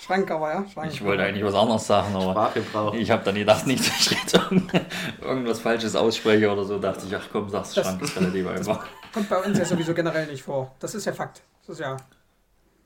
Schrank 0.00 0.30
aber, 0.30 0.52
ja. 0.52 0.66
Schrank. 0.68 0.92
Ich 0.92 1.02
wollte 1.04 1.22
eigentlich 1.22 1.44
was 1.44 1.54
anderes 1.54 1.86
sagen, 1.86 2.14
aber 2.14 2.30
Sprachgebrauch. 2.32 2.94
ich 2.94 3.10
habe 3.10 3.24
dann 3.24 3.34
gedacht, 3.34 3.66
nicht, 3.66 3.86
dass 3.88 4.10
ich 4.12 4.34
irgendwas 5.22 5.60
Falsches 5.60 5.96
ausspreche 5.96 6.50
oder 6.50 6.64
so. 6.64 6.78
Dachte 6.78 7.06
ich, 7.06 7.14
ach 7.16 7.26
komm, 7.32 7.48
sag's, 7.48 7.74
Das- 7.74 7.84
Schrank 7.86 8.02
ist 8.02 8.16
relativ 8.20 8.46
einfach. 8.48 8.86
Kommt 9.12 9.28
bei 9.28 9.38
uns 9.42 9.58
ja 9.58 9.64
sowieso 9.64 9.92
generell 9.94 10.26
nicht 10.26 10.42
vor. 10.42 10.74
Das 10.78 10.94
ist 10.94 11.04
ja 11.04 11.12
Fakt. 11.12 11.42
Das 11.66 11.74
ist 11.76 11.80
ja, 11.80 11.96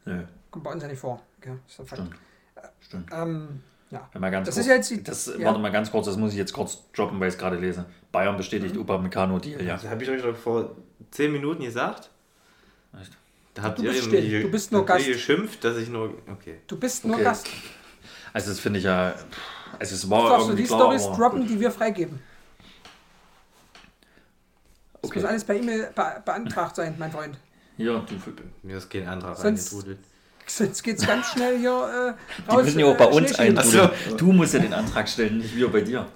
Nö, 0.07 0.23
kommt 0.51 0.65
bei 0.65 0.73
uns 0.73 0.83
ja 0.83 0.89
nicht 0.89 0.99
vor. 1.01 1.21
Okay, 1.39 1.53
ist 1.67 1.79
ja 1.79 1.85
Fakt. 1.85 2.03
stimmt. 2.03 2.17
Stimmt. 2.81 3.11
Ähm, 3.13 3.63
ja. 3.91 4.09
Wenn 4.13 4.21
mal 4.21 4.31
ganz 4.31 4.47
Das 4.47 4.55
kurz, 4.57 4.65
ist 4.67 4.69
ja 4.71 4.75
jetzt 4.77 4.91
die- 4.91 5.03
das, 5.03 5.27
ja. 5.39 5.45
Warte 5.47 5.59
mal 5.61 5.71
ganz 5.71 5.91
kurz, 5.91 6.07
das 6.07 6.17
muss 6.17 6.33
ich 6.33 6.39
jetzt 6.39 6.53
kurz 6.53 6.79
droppen, 6.93 7.21
weil 7.21 7.29
ich 7.29 7.35
es 7.35 7.39
gerade 7.41 7.57
lese. 7.57 7.85
Bayern 8.13 8.37
bestätigt 8.37 8.77
Upamecano 8.77 9.39
Deal, 9.39 9.63
ja. 9.65 9.75
Das 9.75 9.89
habe 9.89 10.03
ich 10.03 10.11
euch 10.11 10.23
doch 10.23 10.37
vor 10.37 10.71
10 11.11 11.33
Minuten 11.33 11.63
gesagt. 11.63 12.11
Echt? 13.01 13.17
Da 13.55 13.63
habt 13.63 13.79
Du 13.79 13.83
ihr 13.85 13.91
bist 13.93 14.13
irgendwie 14.13 14.43
Du 14.43 14.51
bist 14.51 14.73
nur 14.73 14.81
habt 14.81 14.91
ihr 14.91 14.97
Gast. 14.97 15.07
geschimpft, 15.09 15.65
dass 15.65 15.77
ich 15.77 15.89
nur. 15.89 16.15
Okay. 16.31 16.57
Du 16.67 16.77
bist 16.77 17.05
nur 17.05 17.15
Okay. 17.15 17.25
Gast. 17.25 17.47
Also 18.33 18.51
das 18.51 18.59
finde 18.61 18.81
ich 18.81 18.85
ja, 18.85 19.15
also 19.79 19.95
es 19.95 20.03
Du 20.03 20.11
war 20.11 20.39
du 20.39 20.45
irgendwie 20.45 20.63
die 20.63 20.67
klar, 20.69 20.81
Stories 20.81 21.03
droppen, 21.17 21.41
gut. 21.43 21.51
die 21.51 21.61
wir 21.61 21.71
freigeben. 21.71 22.19
Das 25.01 25.11
Okay. 25.11 25.21
muss 25.21 25.29
alles 25.29 25.45
per 25.45 25.55
E-Mail 25.57 25.91
be 25.95 26.23
beantragt 26.25 26.77
sein, 26.77 26.95
mein 26.99 27.13
Freund. 27.13 27.37
Hier, 27.77 28.05
die, 28.09 28.19
Mir 28.67 28.79
ist 28.79 28.89
kein 28.91 29.07
anderer 29.07 29.35
Sonst- 29.37 29.73
reingetrudelt. 29.73 29.99
Sonst 30.47 30.83
geht's 30.83 31.07
ganz 31.07 31.27
schnell 31.29 31.59
hier 31.59 32.17
äh, 32.19 32.43
die 32.43 32.51
raus. 32.51 32.65
müssen 32.65 32.81
ja 32.81 32.87
auch 32.87 32.97
bei 32.97 33.05
äh, 33.05 33.09
uns 33.15 33.35
eintrudeln. 33.39 33.91
Ach 34.13 34.17
Du 34.17 34.33
musst 34.33 34.55
ja 34.55 34.61
den 34.61 34.75
Antrag 34.75 35.09
stellen, 35.09 35.39
nicht 35.39 35.55
wir 35.57 35.71
bei 35.71 35.81
dir. 35.81 36.07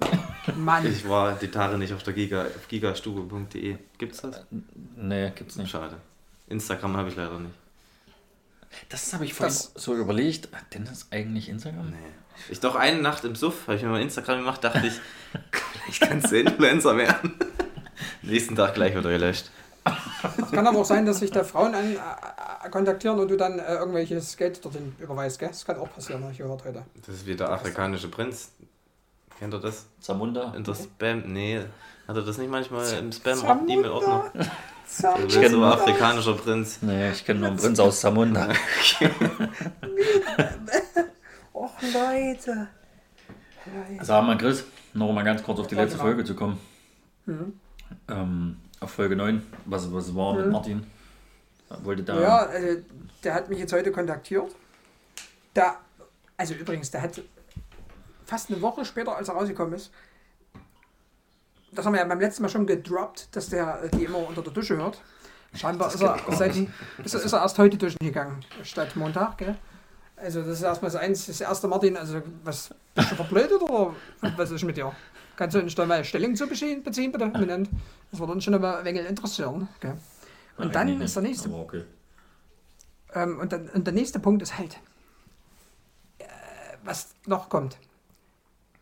Mann. 0.57 0.87
Ich 0.87 1.09
war 1.09 1.35
die 1.35 1.49
Tage 1.49 1.79
nicht 1.79 1.93
auf 1.93 2.03
der 2.03 2.13
Giga, 2.15 2.43
auf 2.43 2.69
gigastube.de. 2.69 3.77
Gibt's 3.97 4.21
das? 4.23 4.45
Nee, 4.97 5.31
gibt's 5.35 5.57
nicht. 5.57 5.71
Schade. 5.71 5.97
Instagram 6.49 6.97
habe 6.97 7.09
ich 7.09 7.17
leider 7.17 7.39
nicht. 7.39 7.55
Das 8.89 9.13
habe 9.13 9.25
ich 9.25 9.35
vorhin 9.35 9.55
Das- 9.55 9.73
so 9.75 9.95
überlegt. 9.97 10.49
Hat 10.55 10.73
Dennis 10.75 11.07
eigentlich 11.11 11.49
Instagram? 11.49 11.91
Nee. 11.91 11.97
Ich 12.51 12.61
doch 12.61 12.77
eine 12.77 13.01
Nacht 13.03 13.25
im 13.25 13.35
Suff, 13.35 13.67
habe 13.67 13.77
ich 13.77 13.83
mir 13.83 13.89
mal 13.89 14.01
Instagram 14.01 14.39
gemacht, 14.39 14.63
dachte 14.63 14.87
ich, 14.87 14.93
vielleicht 15.73 16.01
kannst 16.03 16.31
du 16.31 16.39
Influencer 16.41 16.97
werden. 16.97 17.35
Nächsten 18.23 18.55
Tag 18.55 18.75
gleich 18.75 18.95
wieder 18.97 19.11
gelöscht. 19.11 19.51
Es 20.43 20.51
kann 20.51 20.67
aber 20.67 20.79
auch 20.81 20.85
sein, 20.85 21.07
dass 21.07 21.19
sich 21.21 21.31
da 21.31 21.43
Frauen 21.45 21.75
an, 21.75 21.97
äh, 21.97 22.69
kontaktieren 22.71 23.19
und 23.19 23.29
du 23.29 23.37
dann 23.37 23.59
äh, 23.59 23.75
irgendwelches 23.77 24.37
Geld 24.37 24.63
dorthin 24.65 24.95
überweist, 24.99 25.39
gell? 25.39 25.49
Das 25.49 25.65
kann 25.65 25.77
auch 25.79 25.91
passieren, 25.93 26.23
habe 26.23 26.33
ich 26.33 26.39
gehört 26.39 26.63
heute. 26.65 26.85
Das 27.07 27.15
ist 27.17 27.27
wie 27.27 27.35
der 27.35 27.49
afrikanische 27.51 28.09
Prinz. 28.09 28.51
Kennt 29.39 29.55
ihr 29.55 29.61
das? 29.61 29.87
Zamunda? 30.01 30.53
In 30.55 30.63
der 30.65 30.75
Spam? 30.75 31.23
Nee. 31.33 31.61
Hat 32.07 32.17
er 32.17 32.23
das 32.23 32.37
nicht 32.39 32.51
manchmal 32.51 32.87
im. 32.99 33.13
Spam-E-Mail-Ordner? 33.13 34.31
Zamunda. 34.89 35.27
Ich 35.27 35.35
kenne 35.35 35.51
so 35.51 35.65
afrikanischer 35.65 36.35
Prinz. 36.35 36.79
Nee, 36.81 37.11
ich 37.13 37.25
kenne 37.25 37.41
nur 37.41 37.49
einen 37.51 37.59
Prinz 37.59 37.79
aus 37.79 38.01
Zamunda. 38.01 38.49
Och 41.53 41.83
Leute. 41.83 42.69
Sag 44.03 44.25
mal, 44.25 44.39
Chris, 44.39 44.65
noch 44.95 45.13
mal 45.13 45.25
ganz 45.25 45.43
kurz 45.43 45.61
auf 45.61 45.67
die 45.67 45.75
Ja, 45.75 45.83
letzte 45.83 45.99
genau. 45.99 46.09
Folge 46.09 46.25
zu 46.25 46.35
kommen. 46.35 46.59
Ähm, 48.09 48.57
auf 48.81 48.91
Folge 48.91 49.15
9, 49.17 49.43
was, 49.67 49.93
was 49.93 50.15
war 50.15 50.35
mit 50.35 50.47
Mhm. 50.47 50.53
Martin? 50.53 50.87
Wollte 51.83 52.03
da. 52.03 52.21
Ja, 52.21 52.37
also, 52.47 52.81
der 53.23 53.35
hat 53.35 53.51
mich 53.51 53.59
jetzt 53.59 53.73
heute 53.75 53.93
kontaktiert. 53.93 54.55
Da, 55.53 55.77
also 56.37 56.55
übrigens, 56.55 56.91
der 56.91 57.03
hat 57.03 57.21
fast 58.25 58.51
eine 58.51 58.63
Woche 58.63 58.85
später, 58.87 59.15
als 59.17 59.29
er 59.29 59.35
rausgekommen 59.35 59.75
ist, 59.75 59.91
das 61.73 61.85
haben 61.85 61.93
wir 61.93 62.01
ja 62.01 62.07
beim 62.07 62.21
letzten 62.21 62.43
Mal 62.43 62.49
schon 62.49 62.67
gedroppt, 62.67 63.35
dass 63.37 63.49
der 63.51 63.83
äh, 63.85 63.89
die 63.91 64.05
immer 64.05 64.19
unter 64.19 64.43
der 64.43 64.53
Dusche 64.53 64.77
hört. 64.77 65.01
Scheinbar 65.55 65.89
ist 65.93 66.01
er, 66.03 66.19
seit, 66.31 66.55
ist, 67.05 67.15
er- 67.15 67.23
ist 67.23 67.33
er 67.33 67.41
erst 67.41 67.59
heute 67.59 67.77
duschen 67.79 67.99
gegangen, 68.01 68.45
statt 68.63 68.95
Montag, 68.97 69.39
gell? 69.39 69.57
Also 70.17 70.41
das 70.41 70.51
ist 70.59 70.63
erstmal 70.63 70.91
das, 70.91 71.01
eins, 71.01 71.27
das 71.27 71.41
erste 71.41 71.69
Martin, 71.69 71.97
also 71.97 72.21
was, 72.43 72.75
bist 72.95 73.11
du 73.13 73.15
verblödet 73.15 73.63
oder 73.63 73.95
was 74.37 74.51
ist 74.51 74.65
mit 74.65 74.77
dir? 74.77 74.93
Kannst 75.37 75.55
du 75.55 75.63
nicht 75.63 75.79
mal 75.79 76.03
Stellung 76.05 76.35
zu 76.35 76.49
beziehen, 76.49 76.83
beziehen 76.83 77.13
bitte? 77.13 77.31
Das 77.31 78.19
würde 78.21 78.33
uns 78.33 78.43
schon 78.43 78.55
aber 78.55 78.79
ein 78.79 78.85
wenig 78.85 79.09
interessieren. 79.09 79.69
Gell? 79.81 79.97
Und 80.57 80.75
dann 80.75 80.89
Eigentlich 80.89 81.05
ist 81.07 81.15
der 81.15 81.23
nächste 81.23 81.51
okay. 81.53 81.85
ähm, 83.15 83.39
und, 83.39 83.53
dann, 83.53 83.69
und 83.69 83.87
der 83.87 83.95
nächste 83.95 84.19
Punkt 84.19 84.43
ist 84.43 84.59
halt, 84.59 84.81
äh, 86.19 86.25
was 86.83 87.11
noch 87.27 87.49
kommt. 87.49 87.79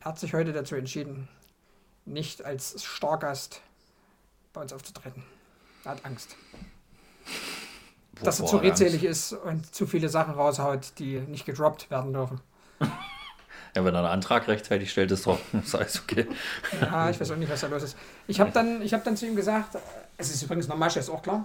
Er 0.00 0.06
hat 0.06 0.18
sich 0.18 0.32
heute 0.32 0.54
dazu 0.54 0.74
entschieden, 0.74 1.28
nicht 2.06 2.44
als 2.44 2.82
Stargast 2.82 3.60
bei 4.52 4.62
uns 4.62 4.72
aufzutreten. 4.72 5.22
Er 5.84 5.92
hat 5.92 6.04
Angst, 6.04 6.36
dass 8.22 8.40
er 8.40 8.46
zu 8.46 8.56
redselig 8.56 9.04
ist 9.04 9.32
und 9.32 9.74
zu 9.74 9.86
viele 9.86 10.08
Sachen 10.08 10.34
raushaut, 10.34 10.92
die 10.98 11.18
nicht 11.20 11.44
gedroppt 11.44 11.90
werden 11.90 12.12
dürfen. 12.12 12.40
Ja, 13.74 13.84
wenn 13.84 13.94
er 13.94 13.98
einen 13.98 14.08
Antrag 14.08 14.48
rechtzeitig 14.48 14.90
stellt, 14.90 15.10
ist 15.10 15.26
doch 15.26 15.38
ist 15.62 15.74
alles 15.74 16.00
okay. 16.00 16.26
Ja, 16.80 17.10
ich 17.10 17.20
weiß 17.20 17.30
auch 17.30 17.36
nicht, 17.36 17.52
was 17.52 17.60
da 17.60 17.66
los 17.66 17.82
ist. 17.82 17.98
Ich 18.26 18.40
habe 18.40 18.50
dann, 18.50 18.80
ich 18.80 18.94
hab 18.94 19.04
dann 19.04 19.18
zu 19.18 19.26
ihm 19.26 19.36
gesagt, 19.36 19.76
es 20.16 20.30
ist 20.30 20.42
übrigens 20.42 20.66
noch 20.66 20.78
Masche, 20.78 20.98
ist 20.98 21.10
auch 21.10 21.20
klar, 21.20 21.44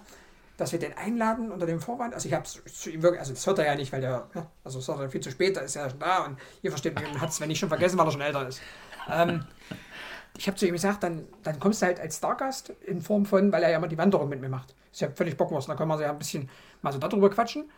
dass 0.55 0.71
wir 0.71 0.79
den 0.79 0.97
einladen 0.97 1.51
unter 1.51 1.65
dem 1.65 1.81
Vorwand. 1.81 2.13
Also 2.13 2.29
ich 2.29 2.33
habe 2.33 2.45
es 2.45 2.63
zu 2.73 2.89
ihm 2.89 3.01
wirklich, 3.01 3.19
also 3.19 3.33
das 3.33 3.45
hört 3.45 3.59
er 3.59 3.65
ja 3.65 3.75
nicht, 3.75 3.91
weil 3.91 3.99
der, 3.99 4.29
ja, 4.33 4.47
also 4.63 4.79
das 4.79 4.87
hört 4.87 5.01
er 5.01 5.09
viel 5.09 5.19
zu 5.19 5.29
spät, 5.29 5.57
da 5.57 5.59
ist 5.59 5.75
er 5.75 5.83
ja 5.83 5.89
schon 5.89 5.99
da 5.99 6.19
und 6.19 6.39
ihr 6.61 6.71
versteht 6.71 6.97
hat 7.19 7.29
es, 7.29 7.41
wenn 7.41 7.49
nicht 7.49 7.59
schon 7.59 7.67
vergessen, 7.67 7.97
weil 7.97 8.07
er 8.07 8.11
schon 8.11 8.21
älter 8.21 8.47
ist. 8.47 8.61
Ähm, 9.09 9.43
ich 10.37 10.47
habe 10.47 10.57
zu 10.57 10.65
ihm 10.65 10.73
gesagt, 10.73 11.03
dann, 11.03 11.27
dann 11.43 11.59
kommst 11.59 11.81
du 11.81 11.85
halt 11.85 11.99
als 11.99 12.17
Stargast 12.17 12.73
in 12.85 13.01
Form 13.01 13.25
von, 13.25 13.51
weil 13.51 13.63
er 13.63 13.71
ja 13.71 13.77
immer 13.77 13.87
die 13.87 13.97
Wanderung 13.97 14.29
mit 14.29 14.41
mir 14.41 14.49
macht. 14.49 14.73
Ist 14.91 15.01
ja 15.01 15.09
völlig 15.09 15.37
Bockwurst, 15.37 15.69
da 15.69 15.75
können 15.75 15.89
wir 15.89 15.97
so 15.97 16.03
ja 16.03 16.11
ein 16.11 16.17
bisschen 16.17 16.49
mal 16.81 16.91
so 16.91 16.99
darüber 16.99 17.29
quatschen. 17.29 17.69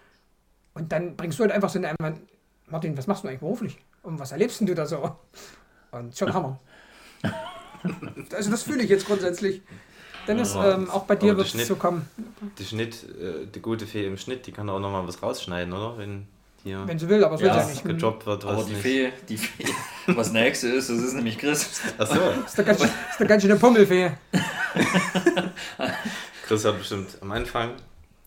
Und 0.73 0.91
dann 0.91 1.15
bringst 1.15 1.39
du 1.39 1.43
halt 1.43 1.51
einfach 1.51 1.69
so 1.69 1.79
eine 1.79 1.89
Einwand, 1.89 2.21
Martin, 2.67 2.97
was 2.97 3.07
machst 3.07 3.23
du 3.23 3.27
eigentlich 3.27 3.41
beruflich? 3.41 3.77
Und 4.01 4.19
was 4.19 4.31
erlebst 4.31 4.59
denn 4.59 4.67
du 4.67 4.75
da 4.75 4.85
so? 4.85 5.15
Und 5.91 6.17
schon 6.17 6.33
Hammer. 6.33 6.59
Also 8.31 8.49
das 8.49 8.63
fühle 8.63 8.81
ich 8.81 8.89
jetzt 8.89 9.05
grundsätzlich. 9.05 9.61
Dennis, 10.25 10.53
Ja, 10.53 10.75
ähm, 10.75 10.89
auch 10.89 11.03
bei 11.03 11.17
dir 11.17 11.35
wird 11.35 11.53
es 11.53 11.67
so 11.67 11.75
kommen. 11.75 12.09
Die 12.57 12.63
Schnitt, 12.63 13.03
äh, 13.19 13.45
die 13.45 13.59
gute 13.61 13.85
Fee 13.85 14.07
im 14.07 14.15
Schnitt, 14.15 14.47
die 14.47 14.53
kann 14.53 14.69
auch 14.69 14.79
nochmal 14.79 15.05
was 15.05 15.21
rausschneiden, 15.21 15.73
oder? 15.73 15.97
Wenn 15.97 16.27
hier 16.63 16.81
Wenn 16.87 16.97
sie 16.97 17.09
will, 17.09 17.23
aber 17.23 17.35
es 17.35 17.41
Ja, 17.41 17.53
sie 17.53 17.59
ja 17.59 17.65
was 17.65 17.69
nicht. 17.73 17.85
gedroppt 17.85 18.25
wird, 18.25 18.43
was 18.45 18.51
Aber 18.53 18.63
die 18.63 18.71
nicht. 18.71 18.81
Fee, 18.81 19.11
die 19.27 19.37
Fee, 19.37 19.65
was 20.07 20.31
nächste 20.31 20.69
ist, 20.69 20.89
das 20.89 20.97
ist 20.97 21.13
nämlich 21.13 21.37
Chris. 21.37 21.81
Achso, 21.97 22.15
Das 22.15 22.53
ist 22.53 22.59
eine 22.59 22.65
ganz, 22.67 22.79
das 22.79 22.89
ist 22.89 23.19
eine 23.19 23.29
ganz 23.29 23.41
schöne 23.43 23.55
Pummelfee. 23.57 24.11
Chris 26.47 26.65
hat 26.65 26.77
bestimmt 26.77 27.17
am 27.21 27.31
Anfang 27.31 27.71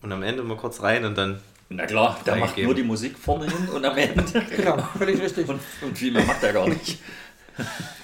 und 0.03 0.13
am 0.13 0.23
Ende 0.23 0.43
mal 0.43 0.57
kurz 0.57 0.83
rein 0.83 1.05
und 1.05 1.17
dann. 1.17 1.41
Na 1.69 1.85
klar, 1.85 2.21
der 2.25 2.37
macht 2.37 2.57
nur 2.59 2.75
die 2.75 2.85
Musik 2.85 3.19
vorne 3.19 3.47
hin 3.47 3.69
und 3.75 3.85
am 3.85 3.97
Ende. 3.97 4.23
Genau, 4.57 4.79
völlig 4.97 5.21
richtig. 5.21 5.49
Und, 5.49 5.61
und 5.83 5.99
viel 5.99 6.13
mehr 6.13 6.25
macht 6.25 6.43
er 6.45 6.53
gar 6.53 6.69
nicht. 6.69 7.01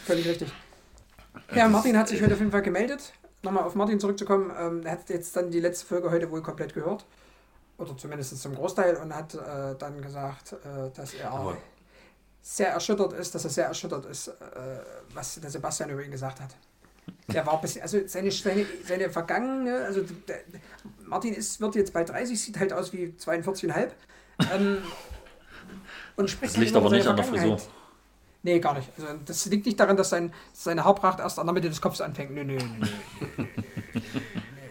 Völlig 0.05 0.27
richtig. 0.27 0.49
Ja, 1.55 1.69
Martin 1.69 1.97
hat 1.97 2.09
sich 2.09 2.21
heute 2.21 2.33
auf 2.33 2.41
jeden 2.41 2.51
Fall 2.51 2.62
gemeldet. 2.62 3.12
Nochmal 3.43 3.62
auf 3.62 3.75
Martin 3.77 4.01
zurückzukommen. 4.01 4.51
Ähm, 4.59 4.81
er 4.85 4.93
hat 4.93 5.09
jetzt 5.11 5.37
dann 5.37 5.51
die 5.53 5.61
letzte 5.61 5.87
Folge 5.87 6.11
heute 6.11 6.31
wohl 6.31 6.43
komplett 6.43 6.75
gehört. 6.75 7.05
Oder 7.83 7.97
zumindest 7.97 8.41
zum 8.41 8.55
Großteil. 8.55 8.97
Und 8.97 9.15
hat 9.15 9.35
äh, 9.35 9.75
dann 9.79 10.01
gesagt, 10.01 10.53
äh, 10.53 10.91
dass 10.95 11.15
er 11.15 11.31
Aber- 11.31 11.57
sehr 12.41 12.71
erschüttert 12.71 13.12
ist, 13.12 13.35
dass 13.35 13.45
er 13.45 13.51
sehr 13.51 13.67
erschüttert 13.67 14.05
ist, 14.07 14.29
äh, 14.29 14.33
was 15.15 15.41
der 15.41 15.51
Sebastian 15.51 15.91
über 15.91 16.03
ihn 16.03 16.11
gesagt 16.11 16.41
hat. 16.41 16.55
Der 17.29 17.45
war 17.47 17.55
ein 17.55 17.61
bisschen, 17.61 17.83
also 17.83 17.99
seine, 18.07 18.31
seine, 18.31 18.67
seine 18.87 19.11
vergangene, 19.11 19.85
also 19.85 20.03
der, 20.29 20.41
Martin 21.05 21.35
ist, 21.35 21.61
wird 21.61 21.75
jetzt 21.77 21.93
bei 21.93 22.05
30, 22.05 22.41
sieht 22.41 22.59
halt 22.59 22.73
aus 22.73 22.93
wie 22.93 23.15
42,5. 23.19 23.91
Ähm, 24.53 24.79
und 26.17 26.31
spricht 26.31 26.55
Das 26.55 26.61
liegt 26.61 26.75
halt 26.75 26.83
über 26.83 26.87
aber 26.89 26.97
nicht 26.97 27.07
an 27.07 27.17
der. 27.17 27.25
Frisur. 27.25 27.59
Nee, 28.45 28.59
gar 28.59 28.75
nicht. 28.75 28.89
Also 28.99 29.15
das 29.25 29.47
liegt 29.47 29.67
nicht 29.67 29.79
daran, 29.79 29.97
dass 29.97 30.11
sein, 30.11 30.33
seine 30.53 30.85
Haarpracht 30.85 31.21
erst 31.21 31.39
an 31.39 31.47
der 31.47 31.53
Mitte 31.53 31.69
des 31.69 31.81
Kopfes 31.81 32.01
anfängt. 32.01 32.33
Nö, 32.33 32.45
nö, 32.45 32.57
nö. 32.59 32.87
nö. 33.37 33.47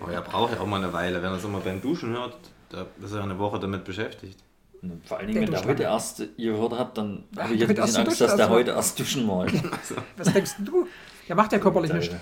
Aber 0.02 0.12
er 0.12 0.22
braucht 0.22 0.54
ja 0.54 0.60
auch 0.60 0.66
mal 0.66 0.84
eine 0.84 0.92
Weile. 0.92 1.22
Wenn 1.22 1.32
er 1.32 1.38
es 1.38 1.44
immer 1.44 1.60
beim 1.62 1.82
Duschen 1.82 2.12
hört, 2.12 2.38
da 2.72 2.86
ist 3.04 3.12
er 3.14 3.24
eine 3.24 3.38
Woche 3.38 3.60
damit 3.60 3.84
beschäftigt. 3.84 4.40
Und 4.82 5.06
Vor 5.08 5.18
allen 5.18 5.28
Dingen, 5.28 5.42
Der 5.42 5.48
wenn 5.48 5.52
der 5.52 5.60
Duschlange. 5.62 5.74
heute 5.80 5.84
erst 5.84 6.24
gehört 6.38 6.74
hat, 6.80 6.98
dann 6.98 7.24
Ach, 7.38 7.44
habe 7.44 7.54
ich 7.54 7.60
jetzt 7.62 7.70
ein 7.70 7.76
bisschen 7.86 8.08
Angst, 8.08 8.22
dass 8.22 8.36
der 8.36 8.48
mal. 8.48 8.56
heute 8.56 8.72
erst 8.72 9.00
duschen 9.00 9.28
wollte. 9.28 9.62
Was 10.18 10.34
denkst 10.34 10.56
du? 10.60 10.88
Der 11.28 11.36
macht 11.36 11.52
ja 11.52 11.60
körperlich 11.60 11.94
nichts. 11.94 12.16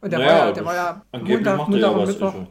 Und 0.00 0.10
der, 0.10 0.18
Naja, 0.20 0.30
war 0.38 0.46
ja, 0.46 0.52
der 0.52 0.64
war 0.64 0.74
ja 0.74 1.02
Montag, 1.12 1.28
er 1.46 1.52
ja 1.52 1.56
Montag 1.56 1.90
und 1.92 1.98
was, 2.02 2.08
Mittwoch. 2.08 2.26
also. 2.34 2.46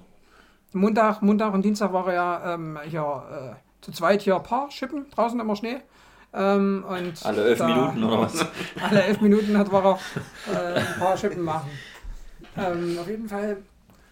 Montag, 0.74 1.22
Montag 1.22 1.54
und 1.54 1.62
Dienstag 1.64 1.94
war 1.94 2.08
er 2.08 2.14
ja 2.14 2.54
ähm, 2.56 2.80
hier 2.84 3.24
äh, 3.56 3.84
zu 3.86 3.92
zweit 3.92 4.22
hier 4.24 4.40
Paar 4.40 4.72
schippen, 4.72 5.06
draußen 5.12 5.40
immer 5.40 5.56
Schnee. 5.56 5.78
Ähm, 6.34 6.84
und 6.88 7.26
Alle 7.26 7.46
elf 7.50 7.60
da- 7.60 7.68
Minuten 7.68 8.04
oder 8.04 8.22
was? 8.22 8.46
Alle 8.82 9.04
elf 9.04 9.22
Minuten 9.22 9.56
hat 9.58 9.72
war 9.72 9.86
er 10.50 10.74
äh, 10.76 10.80
ein 10.80 11.00
paar 11.00 11.16
Schippen 11.16 11.44
machen. 11.44 11.70
Ähm, 12.58 12.98
auf 13.00 13.08
jeden 13.08 13.30
Fall 13.30 13.58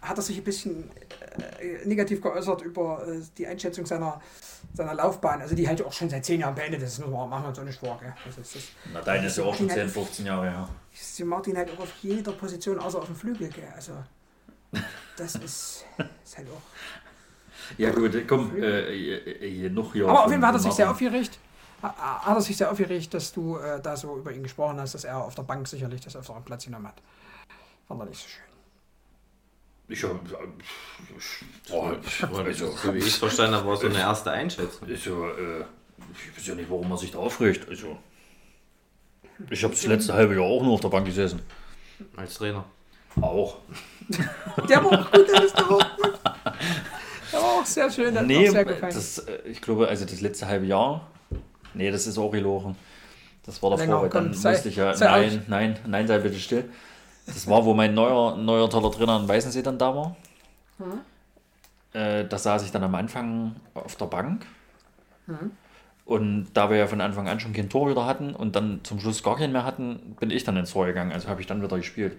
hat 0.03 0.17
er 0.17 0.21
sich 0.21 0.37
ein 0.37 0.43
bisschen 0.43 0.89
negativ 1.85 2.21
geäußert 2.21 2.61
über 2.63 3.05
äh, 3.07 3.21
die 3.37 3.47
Einschätzung 3.47 3.85
seiner, 3.85 4.21
seiner 4.73 4.93
Laufbahn, 4.93 5.41
also 5.41 5.55
die 5.55 5.67
halt 5.67 5.81
auch 5.83 5.93
schon 5.93 6.09
seit 6.09 6.25
zehn 6.25 6.41
Jahren 6.41 6.55
beendet 6.55 6.81
ist. 6.81 6.97
Das 6.99 7.05
muss 7.05 7.13
man 7.15 7.29
machen 7.29 7.43
wir 7.43 7.49
uns 7.49 7.59
auch 7.59 7.63
nicht 7.63 7.79
vor. 7.79 7.97
Gell? 7.99 8.13
Das 8.25 8.37
ist, 8.37 8.55
das 8.55 8.63
Na, 8.93 9.01
deine 9.01 9.27
ist 9.27 9.37
ja 9.37 9.43
auch 9.43 9.55
schon 9.55 9.69
10, 9.69 9.87
15 9.89 10.25
Jahre 10.25 10.49
her. 10.49 10.69
ist 10.93 11.19
Martin 11.23 11.55
halt 11.57 11.71
auch 11.71 11.79
auf 11.83 11.93
jeder 12.01 12.31
Position, 12.33 12.79
außer 12.79 12.99
auf 12.99 13.05
dem 13.05 13.15
Flügel. 13.15 13.49
Gell? 13.49 13.67
Also 13.75 13.93
das 15.17 15.35
ist, 15.35 15.85
ist 16.23 16.37
halt 16.37 16.47
auch. 16.49 16.61
Ja 17.77 17.91
gut, 17.91 18.11
komm, 18.27 18.61
äh, 18.61 18.91
hier- 19.47 19.69
noch 19.69 19.93
hier. 19.93 20.07
Aber 20.07 20.25
auf 20.25 20.29
jeden 20.31 20.41
Fall 20.41 20.49
hat 20.49 20.55
er 20.55 20.59
sich 20.59 20.73
sehr 20.73 20.89
aufgeregt. 20.91 21.39
Ha- 21.81 22.25
Hat 22.25 22.35
er 22.37 22.41
sich 22.41 22.55
sehr 22.57 22.69
aufgeregt, 22.71 23.13
dass 23.13 23.31
du 23.33 23.57
äh, 23.57 23.79
da 23.81 23.95
so 23.97 24.17
über 24.17 24.31
ihn 24.31 24.43
gesprochen 24.43 24.79
hast, 24.79 24.93
dass 24.93 25.03
er 25.03 25.17
auf 25.23 25.33
der 25.35 25.43
Bank 25.43 25.67
sicherlich 25.67 26.01
das 26.01 26.15
öfteren 26.15 26.43
Platz 26.43 26.65
genommen 26.65 26.87
hat. 26.87 27.01
Fand 27.87 28.01
er 28.01 28.05
nicht 28.05 28.21
so 28.21 28.27
schön. 28.27 28.43
Ich 29.91 30.03
hab, 30.03 30.11
oh, 31.71 31.91
also, 32.45 32.71
So 32.71 32.93
wie 32.93 32.99
ich 32.99 33.07
es 33.07 33.15
verstanden 33.17 33.55
habe, 33.55 33.67
war 33.67 33.75
so 33.77 33.87
eine 33.87 33.97
erste 33.99 34.31
Einschätzung. 34.31 34.87
ist 34.87 35.05
ja, 35.05 35.11
äh, 35.11 35.65
ich 36.13 36.37
weiß 36.37 36.47
ja 36.47 36.55
nicht, 36.55 36.69
warum 36.69 36.87
man 36.87 36.97
sich 36.97 37.11
da 37.11 37.17
aufregt. 37.19 37.67
Also, 37.67 37.97
ich 39.49 39.63
habe 39.63 39.73
das 39.73 39.85
letzte 39.85 40.13
halbe 40.13 40.35
Jahr 40.35 40.43
auch 40.45 40.63
nur 40.63 40.73
auf 40.73 40.81
der 40.81 40.87
Bank 40.89 41.05
gesessen. 41.05 41.41
Als 42.15 42.35
Trainer. 42.35 42.63
Auch. 43.19 43.57
Der 44.69 44.83
war 44.83 45.01
auch 45.01 45.11
gut, 45.11 45.27
der 45.27 45.43
ist 45.43 45.59
doch 45.59 45.69
auch 45.69 45.97
gut. 45.97 46.13
Der 47.33 47.39
war 47.41 47.49
auch 47.59 47.65
sehr 47.65 47.91
schön, 47.91 48.13
der 48.13 48.21
hat 48.21 48.27
mir 48.27 48.39
Nee, 48.39 48.49
sehr 48.49 48.63
gefallen. 48.65 48.93
das, 48.93 49.19
äh, 49.19 49.39
ich 49.45 49.61
glaube, 49.61 49.87
also 49.89 50.05
das 50.05 50.21
letzte 50.21 50.47
halbe 50.47 50.65
Jahr, 50.65 51.07
nee, 51.73 51.91
das 51.91 52.07
ist 52.07 52.17
auch 52.17 52.31
gelogen. 52.31 52.75
Das 53.45 53.61
war 53.61 53.71
davor, 53.71 53.85
Länger, 53.85 54.01
weil 54.03 54.09
dann 54.09 54.23
komm, 54.27 54.33
sei- 54.33 54.51
musste 54.53 54.69
ich 54.69 54.75
ja, 54.77 54.95
nein, 54.97 55.43
nein, 55.47 55.79
nein, 55.85 56.07
sei 56.07 56.19
bitte 56.19 56.39
still. 56.39 56.69
Das 57.25 57.47
war, 57.47 57.63
wo 57.65 57.73
mein 57.73 57.93
neuer, 57.93 58.35
neuer 58.37 58.69
toller 58.69 58.91
Trainer 58.91 59.19
in 59.19 59.27
Weißensee 59.27 59.61
dann 59.61 59.77
da 59.77 59.95
war. 59.95 60.15
Mhm. 60.79 61.01
Äh, 61.93 62.25
da 62.27 62.37
saß 62.37 62.63
ich 62.63 62.71
dann 62.71 62.83
am 62.83 62.95
Anfang 62.95 63.55
auf 63.73 63.95
der 63.95 64.05
Bank. 64.05 64.45
Mhm. 65.27 65.51
Und 66.05 66.47
da 66.53 66.69
wir 66.69 66.77
ja 66.77 66.87
von 66.87 66.99
Anfang 66.99 67.27
an 67.29 67.39
schon 67.39 67.53
kein 67.53 67.69
Tor 67.69 67.89
wieder 67.89 68.05
hatten 68.05 68.33
und 68.35 68.55
dann 68.55 68.83
zum 68.83 68.99
Schluss 68.99 69.23
gar 69.23 69.37
keinen 69.37 69.53
mehr 69.53 69.63
hatten, 69.63 70.15
bin 70.19 70.29
ich 70.31 70.43
dann 70.43 70.57
ins 70.57 70.71
Tor 70.71 70.85
gegangen. 70.87 71.11
Also 71.11 71.27
habe 71.29 71.39
ich 71.41 71.47
dann 71.47 71.61
wieder 71.61 71.77
gespielt. 71.77 72.17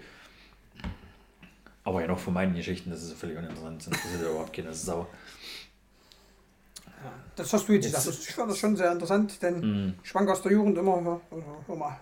Aber 1.85 2.01
ja 2.01 2.07
noch 2.07 2.19
von 2.21 2.33
meinen 2.33 2.55
Geschichten, 2.55 2.91
das 2.91 3.03
ist 3.03 3.11
ja 3.11 3.17
völlig 3.17 3.37
uninteressant. 3.37 3.81
Das 3.81 3.87
interessiert 3.89 4.23
ja 4.23 4.31
überhaupt 4.31 4.53
keine 4.53 4.73
Sau. 4.73 5.09
Das 7.35 7.53
hast 7.53 7.69
du 7.69 7.73
jetzt 7.73 7.87
Jetzt- 7.87 8.05
gesagt. 8.05 8.19
Ich 8.29 8.35
fand 8.35 8.51
das 8.51 8.59
schon 8.59 8.77
sehr 8.77 8.93
interessant, 8.93 9.43
denn 9.43 9.61
Mhm. 9.87 9.95
ich 10.03 10.09
schwank 10.09 10.29
aus 10.31 10.43
der 10.43 10.53
Jugend 10.53 10.79
immer. 10.79 10.99
ja, 11.03 11.21
hör 11.67 11.77
mal. 11.77 11.97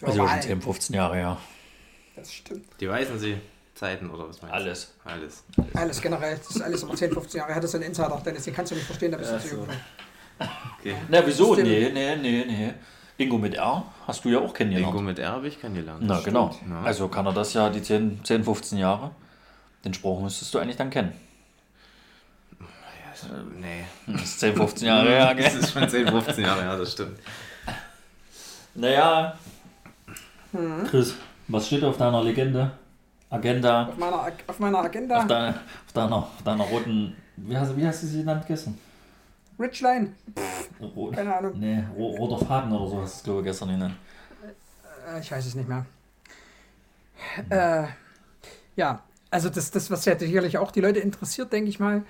Ja, 0.00 0.06
Also 0.08 0.26
schon 0.26 0.40
10, 0.40 0.62
15 0.62 0.96
Jahre, 0.96 1.18
ja. 1.20 1.36
Das 2.16 2.32
stimmt. 2.32 2.66
Die 2.80 2.88
weißen 2.88 3.18
Sie 3.18 3.36
Zeiten 3.74 4.10
oder 4.10 4.28
was 4.28 4.40
meinst 4.40 4.54
du? 4.54 4.56
Alles. 4.56 4.94
Alles. 5.04 5.44
Alles 5.74 6.00
generell. 6.00 6.36
Das 6.36 6.50
ist 6.50 6.62
alles 6.62 6.82
immer 6.82 6.94
10, 6.94 7.12
15 7.12 7.38
Jahre. 7.38 7.50
Er 7.50 7.56
hat 7.56 7.64
das 7.64 7.74
ein 7.74 7.82
Insider, 7.82 8.22
Dennis. 8.24 8.44
Den 8.44 8.54
kannst 8.54 8.70
du 8.72 8.76
nicht 8.76 8.86
verstehen, 8.86 9.10
da 9.12 9.18
bist 9.18 9.32
du 9.32 9.38
zu 9.40 9.54
jung. 9.56 9.68
Okay. 10.78 10.96
Na, 11.08 11.26
wieso? 11.26 11.54
Das 11.54 11.64
Nee, 11.64 11.90
nee, 11.92 12.16
nee, 12.16 12.44
nee. 12.46 12.74
Ingo 13.16 13.38
mit 13.38 13.54
R 13.54 13.84
hast 14.06 14.24
du 14.24 14.28
ja 14.28 14.38
auch 14.38 14.52
kennengelernt. 14.52 14.92
Ingo 14.92 15.02
mit 15.02 15.18
R 15.18 15.32
habe 15.32 15.48
ich 15.48 15.60
kennengelernt. 15.60 16.02
Na, 16.04 16.20
genau. 16.20 16.54
Ja. 16.68 16.82
Also 16.82 17.08
kann 17.08 17.26
er 17.26 17.32
das 17.32 17.52
ja 17.54 17.70
die 17.70 17.82
10, 17.82 18.24
10, 18.24 18.44
15 18.44 18.78
Jahre. 18.78 19.10
Den 19.84 19.94
Spruch 19.94 20.20
müsstest 20.20 20.52
du 20.54 20.58
eigentlich 20.58 20.76
dann 20.76 20.90
kennen. 20.90 21.12
Nee. 23.58 23.84
Das 24.06 24.22
ist 24.22 24.40
10, 24.40 24.56
15 24.56 24.86
Jahre 24.88 25.08
her, 25.08 25.34
Das 25.36 25.52
gell? 25.52 25.60
ist 25.62 25.72
schon 25.72 25.88
10, 25.88 26.08
15 26.08 26.44
Jahre 26.44 26.62
her, 26.62 26.76
das 26.76 26.92
stimmt. 26.92 27.18
Naja. 28.74 29.38
Chris, 30.90 31.14
was 31.48 31.66
steht 31.66 31.84
auf 31.84 31.96
deiner 31.96 32.22
Legende? 32.22 32.72
Agenda? 33.30 33.88
Auf 33.88 33.96
meiner, 33.98 34.32
auf 34.46 34.58
meiner 34.60 34.78
Agenda, 34.78 35.18
Auf 35.18 35.26
deiner, 35.26 35.48
auf 35.86 35.92
deiner, 35.92 36.16
auf 36.16 36.42
deiner 36.44 36.64
roten. 36.64 37.16
Wie 37.36 37.56
hast, 37.56 37.76
wie 37.76 37.86
hast 37.86 38.02
du 38.02 38.06
sie 38.06 38.18
genannt 38.18 38.44
gestern? 38.46 38.78
Richline. 39.58 40.12
Rot, 40.80 41.14
Keine 41.14 41.34
Ahnung. 41.36 41.52
nee, 41.58 41.82
ro- 41.96 42.16
roter 42.16 42.44
Faden 42.44 42.72
oder 42.72 42.88
so 42.88 43.00
hast 43.02 43.14
du 43.14 43.18
es, 43.18 43.22
glaube 43.24 43.40
ich, 43.40 43.46
gestern 43.46 43.68
genannt. 43.70 43.94
Äh, 45.08 45.20
ich 45.20 45.30
weiß 45.32 45.46
es 45.46 45.54
nicht 45.54 45.68
mehr. 45.68 45.84
Äh, 47.50 47.86
ja, 48.76 49.02
also 49.30 49.48
das, 49.48 49.70
das, 49.70 49.90
was 49.90 50.04
ja 50.04 50.18
sicherlich 50.18 50.58
auch 50.58 50.70
die 50.70 50.80
Leute 50.80 51.00
interessiert, 51.00 51.52
denke 51.52 51.68
ich 51.70 51.80
mal, 51.80 52.02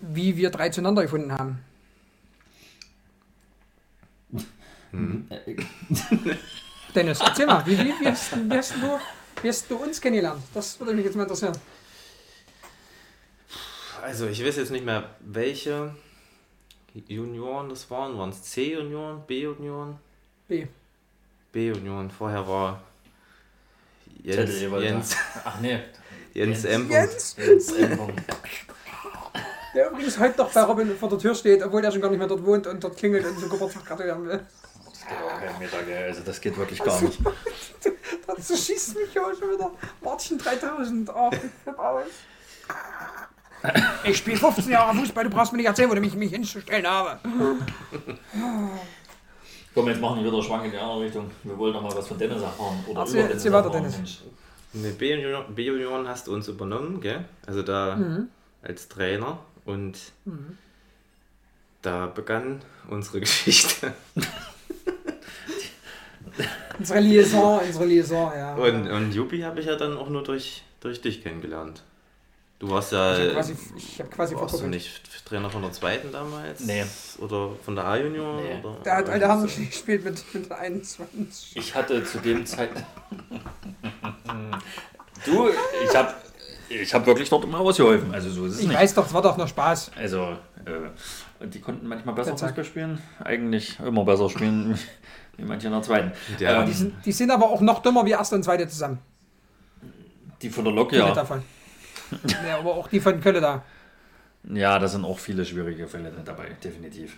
wie 0.00 0.36
wir 0.36 0.50
drei 0.50 0.68
zueinander 0.70 1.02
gefunden 1.02 1.32
haben. 1.32 1.58
Äh, 4.92 5.56
Dennis, 6.94 7.20
erzähl 7.20 7.46
mal, 7.46 7.64
wie, 7.66 7.78
wie, 7.78 7.94
wie, 8.00 8.06
hast, 8.06 8.36
wie, 8.50 8.56
hast 8.56 8.74
du, 8.74 8.98
wie 9.42 9.48
hast 9.48 9.70
du 9.70 9.76
uns 9.76 10.00
kennengelernt? 10.00 10.42
Das 10.52 10.78
würde 10.78 10.92
mich 10.92 11.04
jetzt 11.04 11.16
mal 11.16 11.22
interessieren. 11.22 11.56
Also 14.02 14.26
ich 14.26 14.44
weiß 14.44 14.56
jetzt 14.56 14.70
nicht 14.70 14.84
mehr, 14.84 15.10
welche 15.20 15.94
Junioren 17.08 17.68
das 17.68 17.90
waren. 17.90 18.18
Waren 18.18 18.30
es 18.30 18.42
C-Junioren, 18.42 19.22
B-Junioren? 19.26 19.96
B. 20.48 20.66
B-Junioren. 21.52 22.10
Vorher 22.10 22.46
war 22.46 22.82
Jens. 24.22 24.60
Jens, 24.60 25.16
Ach 25.44 25.60
nee. 25.60 25.78
Jens 26.34 26.62
Jens. 26.62 26.64
M. 26.64 26.90
Jens, 26.90 27.36
Jens 27.38 27.72
M. 27.72 27.98
der 29.74 29.90
übrigens 29.90 30.18
heute 30.18 30.38
noch 30.38 30.52
bei 30.52 30.62
Robin 30.62 30.96
vor 30.96 31.08
der 31.08 31.18
Tür 31.18 31.34
steht, 31.34 31.62
obwohl 31.62 31.82
der 31.82 31.90
schon 31.90 32.00
gar 32.00 32.10
nicht 32.10 32.18
mehr 32.18 32.28
dort 32.28 32.44
wohnt 32.44 32.66
und 32.66 32.82
dort 32.82 32.96
klingelt 32.96 33.24
und 33.24 33.38
so 33.38 33.48
Geburtstag 33.48 33.86
gratulieren 33.86 34.24
will. 34.26 34.40
Das 35.12 35.18
geht 35.20 35.26
auch 35.32 35.40
keinen 35.40 35.58
Meter, 35.58 35.82
gell? 35.84 36.04
Also 36.08 36.22
das 36.24 36.40
geht 36.40 36.56
wirklich 36.56 36.82
gar 36.82 37.00
nicht. 37.02 37.18
Dazu 38.26 38.56
schießt 38.56 38.96
mich 38.96 39.12
ja 39.14 39.22
schon 39.38 39.50
wieder 39.52 39.70
Martin 40.02 40.38
3000. 40.38 41.10
Oh, 41.14 41.30
ich. 41.32 42.12
Ich 44.10 44.18
spiele 44.18 44.36
15 44.36 44.70
Jahre 44.72 44.96
Fußball, 44.96 45.24
du 45.24 45.30
brauchst 45.30 45.52
mir 45.52 45.58
nicht 45.58 45.66
erzählen, 45.66 45.88
wo 45.90 45.94
du 45.94 46.00
mich, 46.00 46.14
mich 46.14 46.30
hinzustellen 46.32 46.86
habe. 46.86 47.18
Komm, 49.74 49.88
jetzt 49.88 50.00
machen 50.00 50.22
wir 50.22 50.30
wieder 50.32 50.42
Schwank 50.42 50.64
in 50.64 50.72
die 50.72 50.76
andere 50.78 51.00
Richtung. 51.02 51.30
Wir 51.44 51.56
wollen 51.56 51.72
noch 51.72 51.82
mal 51.82 51.94
was 51.96 52.06
von 52.08 52.18
Dennis 52.18 52.42
erfahren. 52.42 52.84
Oder 52.88 53.00
Erzähl- 53.00 53.20
über 53.20 53.28
Dennis 53.28 53.44
erzähl 53.44 53.52
weiter, 53.52 53.70
Dennis. 53.70 54.98
B-Junioren 54.98 55.54
B-Junioren 55.54 56.08
hast 56.08 56.26
du 56.26 56.34
uns 56.34 56.48
übernommen, 56.48 57.00
gell? 57.00 57.24
Also 57.46 57.62
da 57.62 58.26
als 58.62 58.88
Trainer 58.88 59.38
und 59.64 59.98
da 61.82 62.06
begann 62.06 62.62
unsere 62.88 63.20
Geschichte. 63.20 63.92
Unsere 66.78 67.00
Liaison, 67.00 67.60
unsere 67.60 67.86
Liaison, 67.86 68.32
ja. 68.36 68.54
Und, 68.54 68.90
und 68.90 69.12
Juppie 69.12 69.44
habe 69.44 69.60
ich 69.60 69.66
ja 69.66 69.76
dann 69.76 69.96
auch 69.96 70.08
nur 70.08 70.22
durch, 70.22 70.62
durch 70.80 71.00
dich 71.00 71.22
kennengelernt. 71.22 71.82
Du 72.58 72.70
warst 72.70 72.92
ja. 72.92 73.16
ich 73.18 73.24
habe 73.24 73.32
quasi, 73.32 73.56
ich 73.76 74.00
hab 74.00 74.10
quasi 74.10 74.36
warst 74.36 74.60
du 74.60 74.66
nicht 74.68 75.24
Trainer 75.24 75.50
von 75.50 75.62
der 75.62 75.72
zweiten 75.72 76.12
damals? 76.12 76.60
Nee. 76.60 76.84
Oder 77.18 77.50
von 77.64 77.74
der 77.74 77.84
A-Junior? 77.86 78.40
Nee. 78.40 78.60
Oder? 78.62 78.76
Der 78.84 78.96
hat, 78.96 79.08
Alter, 79.08 79.28
haben 79.28 79.48
wir 79.48 79.66
gespielt 79.66 80.04
mit, 80.04 80.22
mit 80.34 80.52
21. 80.52 81.56
Ich 81.56 81.74
hatte 81.74 82.04
zu 82.04 82.18
dem 82.18 82.46
Zeitpunkt. 82.46 82.86
du, 85.24 85.48
ich 85.84 85.96
habe 85.96 86.14
ich 86.68 86.94
hab 86.94 87.06
wirklich 87.06 87.28
dort 87.30 87.44
immer 87.44 87.60
ausgeholfen. 87.60 88.12
Also 88.14 88.30
so 88.30 88.46
ist 88.46 88.54
es 88.54 88.60
Ich 88.60 88.68
nicht. 88.68 88.76
weiß 88.76 88.94
doch, 88.94 89.06
es 89.06 89.14
war 89.14 89.22
doch 89.22 89.36
nur 89.36 89.48
Spaß. 89.48 89.92
Also, 89.96 90.36
äh, 90.66 91.42
und 91.42 91.54
die 91.54 91.60
konnten 91.60 91.86
manchmal 91.86 92.14
besser. 92.14 92.36
Fußball 92.36 92.64
spielen. 92.64 92.98
Eigentlich 93.22 93.78
immer 93.80 94.04
besser 94.04 94.28
spielen 94.30 94.78
wie 95.36 95.44
manche 95.44 95.66
in 95.68 95.72
der 95.72 95.82
zweiten. 95.82 96.12
Ja, 96.38 96.60
Ähm, 96.60 96.66
Die 96.66 96.72
sind, 96.72 96.94
die 97.04 97.12
sind 97.12 97.30
aber 97.30 97.46
auch 97.50 97.60
noch 97.60 97.82
dümmer 97.82 98.04
wie 98.06 98.10
erste 98.10 98.34
und 98.36 98.42
zweite 98.42 98.66
zusammen. 98.68 98.98
die 100.40 100.50
von 100.50 100.64
der 100.64 100.72
Lok, 100.74 100.92
ja. 100.92 101.12
davon. 101.12 101.42
Ja, 102.46 102.58
aber 102.58 102.74
auch 102.74 102.88
die 102.88 103.00
von 103.00 103.20
Kölle 103.20 103.40
da. 103.40 103.62
Ja, 104.44 104.78
da 104.78 104.88
sind 104.88 105.04
auch 105.04 105.18
viele 105.18 105.44
schwierige 105.44 105.86
Fälle 105.86 106.12
dabei, 106.24 106.48
definitiv. 106.62 107.16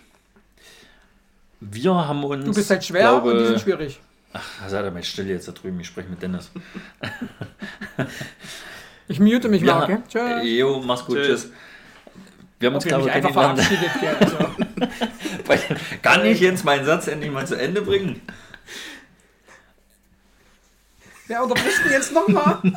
Wir 1.59 1.93
haben 1.93 2.23
uns. 2.23 2.45
Du 2.45 2.53
bist 2.53 2.69
halt 2.69 2.83
schwer 2.85 3.01
glaube, 3.01 3.31
und 3.31 3.39
die 3.39 3.45
sind 3.47 3.61
schwierig. 3.61 3.99
Ach, 4.33 4.43
seid 4.67 4.85
ihr 4.85 4.91
mal 4.91 5.03
still 5.03 5.27
jetzt 5.27 5.47
da 5.47 5.51
drüben, 5.53 5.79
ich 5.79 5.87
spreche 5.87 6.09
mit 6.09 6.21
Dennis. 6.21 6.51
Ich 9.07 9.19
mute 9.19 9.49
mich 9.49 9.63
mal, 9.63 9.83
okay? 9.83 9.97
Tschüss. 10.07 10.57
Jo, 10.57 10.81
mach's 10.85 11.05
gut, 11.05 11.17
Tschüss. 11.17 11.43
tschüss. 11.43 11.51
Wir 12.59 12.67
haben 12.69 12.75
uns, 12.75 12.85
glaube 12.85 13.07
ich, 13.07 13.13
einfach 13.13 13.31
verabschiedet. 13.33 13.89
Also. 14.19 14.37
Weil- 15.45 15.59
Kann 16.01 16.25
ich 16.25 16.39
jetzt 16.39 16.63
meinen 16.65 16.85
Satz 16.85 17.07
endlich 17.07 17.31
mal 17.31 17.45
zu 17.45 17.55
Ende 17.55 17.81
bringen? 17.81 18.21
Wer 21.27 21.43
unterbricht 21.43 21.83
denn 21.85 21.91
jetzt 21.91 22.13
nochmal? 22.13 22.59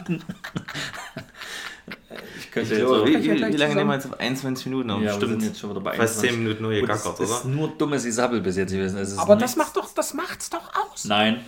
Ich 2.41 2.51
könnte 2.51 2.73
Ich 2.75 2.81
jetzt 2.81 2.89
auch- 2.91 3.05
wie, 3.07 3.13
ja 3.13 3.19
wie, 3.23 3.53
wie 3.53 3.57
lange 3.57 3.75
nehmen 3.75 3.91
wir 3.91 3.95
jetzt 3.95 4.07
auf 4.07 4.19
21 4.19 4.67
Minuten 4.67 4.91
auf? 4.91 5.01
Ja, 5.03 5.07
wir 5.07 5.13
sind 5.13 5.29
Stimmt. 5.29 5.43
jetzt 5.45 5.61
schon 5.61 5.71
wieder 5.71 5.81
bei 5.81 5.95
Fast 5.97 6.21
10 6.21 6.31
21. 6.31 6.39
Minuten 6.39 6.63
nur 6.63 6.73
gegackert, 6.73 7.21
es 7.21 7.31
ist 7.31 7.45
oder? 7.45 7.55
nur 7.55 7.69
dummes 7.77 8.05
Isabbel 8.07 8.41
bis 8.41 8.57
jetzt 8.57 8.73
gewesen. 8.73 8.99
Es 8.99 9.13
ist 9.13 9.19
Aber 9.19 9.37
das 9.37 9.55
nichts- 9.55 9.57
macht 9.57 9.77
doch, 9.77 9.93
das 9.95 10.15
macht's 10.15 10.49
doch 10.51 10.73
aus. 10.75 11.05
Nein, 11.05 11.45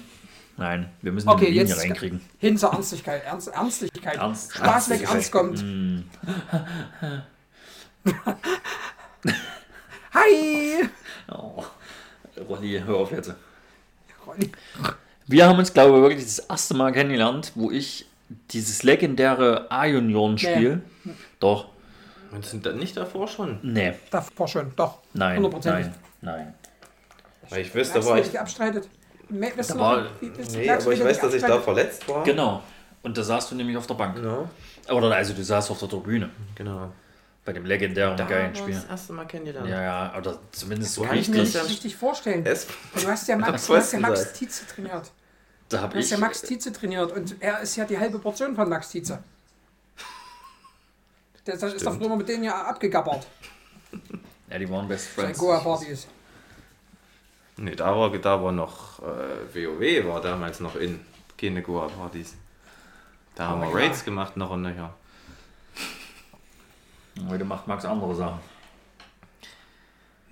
nein, 0.58 0.90
wir 1.00 1.10
müssen 1.12 1.28
Okay, 1.30 1.46
eine 1.46 1.54
Linie 1.54 1.68
jetzt- 1.70 1.80
reinkriegen. 1.80 2.20
Hin 2.38 2.58
zur 2.58 2.72
Ernstlichkeit. 2.74 3.24
Ernst, 3.24 3.48
Ernstlichkeit. 3.48 4.16
Ernst- 4.18 4.54
Spaß 4.54 4.90
weg, 4.90 5.00
Ernstlichkeit. 5.00 5.14
Ernst 5.14 5.32
kommt. 5.32 5.62
Mm. 5.62 6.04
Hi! 10.14 10.88
Oh. 11.30 11.62
Ronny, 12.48 12.82
hör 12.84 12.96
auf 12.96 13.12
jetzt. 13.12 13.32
Ronny. 14.26 14.50
Wir 15.26 15.46
haben 15.46 15.58
uns, 15.58 15.72
glaube 15.72 15.96
ich, 15.96 16.02
wirklich 16.02 16.24
das 16.24 16.38
erste 16.40 16.74
Mal 16.74 16.92
kennengelernt, 16.92 17.52
wo 17.54 17.70
ich 17.70 18.06
dieses 18.50 18.82
legendäre 18.82 19.66
A-Junioren-Spiel. 19.70 20.82
Doch, 21.38 21.68
Und 22.32 22.44
sind 22.44 22.66
dann 22.66 22.78
nicht 22.78 22.96
davor 22.96 23.28
schon? 23.28 23.58
nee, 23.62 23.94
Davor 24.10 24.48
schon, 24.48 24.72
doch. 24.76 24.98
nein, 25.14 25.36
Hundertprozentig. 25.36 25.86
nein, 26.20 26.36
nein. 26.36 26.54
Weil 27.48 27.62
ich 27.62 27.74
wüsste, 27.74 28.00
da 28.00 28.06
war 28.06 28.18
ich. 28.18 28.38
abstreitet? 28.38 28.88
Da 29.28 29.36
du 29.74 29.78
war- 29.78 30.06
Nee, 30.20 30.66
du, 30.66 30.72
aber 30.72 30.92
ich 30.92 31.04
weiß, 31.04 31.20
dass 31.20 31.34
ich 31.34 31.42
da 31.42 31.60
verletzt 31.60 32.08
war. 32.08 32.24
Genau. 32.24 32.62
Und 33.02 33.16
da 33.16 33.22
saßt 33.22 33.50
du 33.52 33.54
nämlich 33.54 33.76
auf 33.76 33.86
der 33.86 33.94
Bank. 33.94 34.16
Genau. 34.16 34.48
Oder 34.90 35.14
also 35.14 35.32
du 35.32 35.42
saßt 35.44 35.70
auf 35.70 35.78
der 35.78 35.88
Tribüne. 35.88 36.30
genau. 36.54 36.92
Bei 37.44 37.52
dem 37.54 37.64
legendären 37.64 38.16
Da 38.16 38.24
geilen 38.26 38.46
haben 38.48 38.54
wir 38.54 38.62
Spiel. 38.62 38.74
das 38.74 38.84
erste 38.84 39.12
Mal 39.14 39.26
kennengelernt. 39.26 39.68
Ja, 39.68 39.82
ja, 39.82 40.18
oder 40.18 40.38
zumindest 40.52 40.94
so 40.94 41.02
Kann 41.02 41.16
ich 41.16 41.28
mir 41.28 41.40
richtig. 41.42 41.60
nicht 41.62 41.70
richtig 41.70 41.96
vorstellen. 41.96 42.44
Es, 42.44 42.66
Du 42.94 43.08
hast 43.08 43.26
ja 43.28 43.36
Max, 43.38 43.66
du 43.66 43.76
hast 43.76 43.92
ja 43.92 43.98
Max? 44.00 44.32
Tietze 44.34 44.66
trainiert. 44.66 45.10
Da 45.70 45.80
hab 45.82 45.90
Du 45.92 45.98
hast 45.98 46.04
ich. 46.06 46.10
ja 46.10 46.18
Max 46.18 46.42
Tietze 46.42 46.72
trainiert 46.72 47.12
und 47.12 47.36
er 47.40 47.60
ist 47.60 47.76
ja 47.76 47.84
die 47.86 47.98
halbe 47.98 48.18
Portion 48.18 48.54
von 48.54 48.68
Max 48.68 48.90
Tietze. 48.90 49.22
Der 51.46 51.54
ist, 51.54 51.62
ist 51.62 51.86
doch 51.86 51.96
früher 51.96 52.14
mit 52.16 52.28
denen 52.28 52.44
ja 52.44 52.62
abgegabbert. 52.66 53.26
Ja, 54.50 54.58
die 54.58 54.68
waren 54.68 54.86
Best 54.88 55.16
Bei 55.16 55.22
Friends. 55.22 55.38
Goa-Partys. 55.38 56.06
nee, 57.56 57.74
da 57.74 57.96
war, 57.96 58.10
da 58.18 58.42
war 58.42 58.52
noch 58.52 58.98
äh, 59.00 59.54
WoW 59.54 60.06
war 60.12 60.20
damals 60.20 60.60
noch 60.60 60.76
in. 60.76 61.00
Keine 61.38 61.62
Goa-Partys. 61.62 62.34
Da 63.34 63.48
haben 63.48 63.62
Oh 63.62 63.72
wir 63.72 63.80
ja. 63.80 63.86
Raids 63.86 64.04
gemacht 64.04 64.36
noch 64.36 64.50
und 64.50 64.60
nöcher. 64.62 64.92
Heute 67.28 67.44
macht 67.44 67.66
Max 67.66 67.84
andere 67.84 68.14
Sachen. 68.14 68.40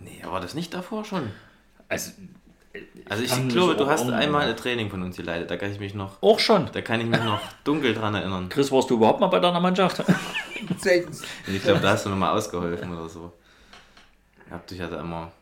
Nee, 0.01 0.23
war 0.25 0.41
das 0.41 0.55
nicht 0.55 0.73
davor 0.75 1.05
schon? 1.05 1.31
Also, 1.89 2.13
Also 3.09 3.23
ich, 3.25 3.31
kann 3.31 3.47
mich 3.47 3.55
glaube, 3.55 3.75
du 3.77 3.87
hast 3.87 4.09
einmal 4.09 4.49
ein 4.49 4.57
Training 4.57 4.91
von 4.91 5.03
uns 5.03 5.17
geleitet. 5.17 5.51
Da 5.51 5.57
kann 5.57 5.73
ich 5.73 5.81
mich 5.81 5.95
noch, 5.95 6.23
auch 6.23 6.39
schon. 6.39 6.71
da 6.73 6.81
kann 6.81 7.01
ich 7.01 7.07
mich 7.07 7.23
noch 7.23 7.41
dunkel 7.65 7.95
dran 7.95 8.15
erinnern. 8.15 8.49
Chris, 8.49 8.71
warst 8.71 8.91
du 8.91 8.95
überhaupt 8.95 9.21
mal 9.21 9.27
bei 9.29 9.41
deiner 9.41 9.61
Mannschaft? 9.61 10.05
Ich 11.47 11.63
glaube, 11.63 11.81
da 11.81 11.93
hast 11.93 12.05
du 12.05 12.11
nochmal 12.11 12.37
ausgeholfen 12.37 12.93
oder 12.93 13.09
so. 13.09 13.33
Ihr 14.47 14.53
habt 14.53 14.71
dich 14.71 14.79
ja 14.79 14.89
da 14.89 15.01
immer 15.01 15.33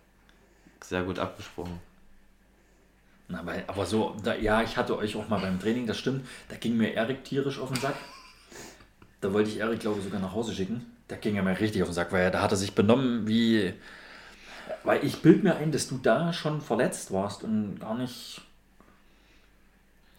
sehr 0.82 1.02
gut 1.02 1.18
abgesprochen. 1.18 1.80
Na, 3.28 3.44
weil, 3.44 3.64
aber 3.66 3.86
so, 3.86 4.14
da, 4.22 4.34
ja, 4.36 4.62
ich 4.62 4.76
hatte 4.76 4.96
euch 4.96 5.16
auch 5.16 5.28
mal 5.28 5.40
beim 5.40 5.58
Training, 5.58 5.86
das 5.86 5.98
stimmt. 5.98 6.26
Da 6.48 6.56
ging 6.56 6.76
mir 6.76 6.92
Erik 6.94 7.24
tierisch 7.24 7.58
auf 7.58 7.70
den 7.72 7.80
Sack. 7.80 7.96
Da 9.20 9.32
wollte 9.32 9.50
ich 9.50 9.58
Erik, 9.58 9.80
glaube 9.80 9.98
ich, 9.98 10.04
sogar 10.04 10.20
nach 10.20 10.32
Hause 10.32 10.54
schicken. 10.54 10.95
Da 11.08 11.16
ging 11.16 11.36
er 11.36 11.42
mir 11.42 11.58
richtig 11.58 11.82
auf 11.82 11.88
den 11.88 11.94
Sack, 11.94 12.12
weil 12.12 12.22
er, 12.22 12.30
da 12.30 12.42
hat 12.42 12.50
er 12.50 12.56
sich 12.56 12.74
benommen 12.74 13.28
wie. 13.28 13.72
Weil 14.82 15.04
ich 15.04 15.22
bild 15.22 15.44
mir 15.44 15.56
ein, 15.56 15.72
dass 15.72 15.88
du 15.88 15.98
da 15.98 16.32
schon 16.32 16.60
verletzt 16.60 17.12
warst 17.12 17.44
und 17.44 17.78
gar 17.80 17.96
nicht. 17.96 18.40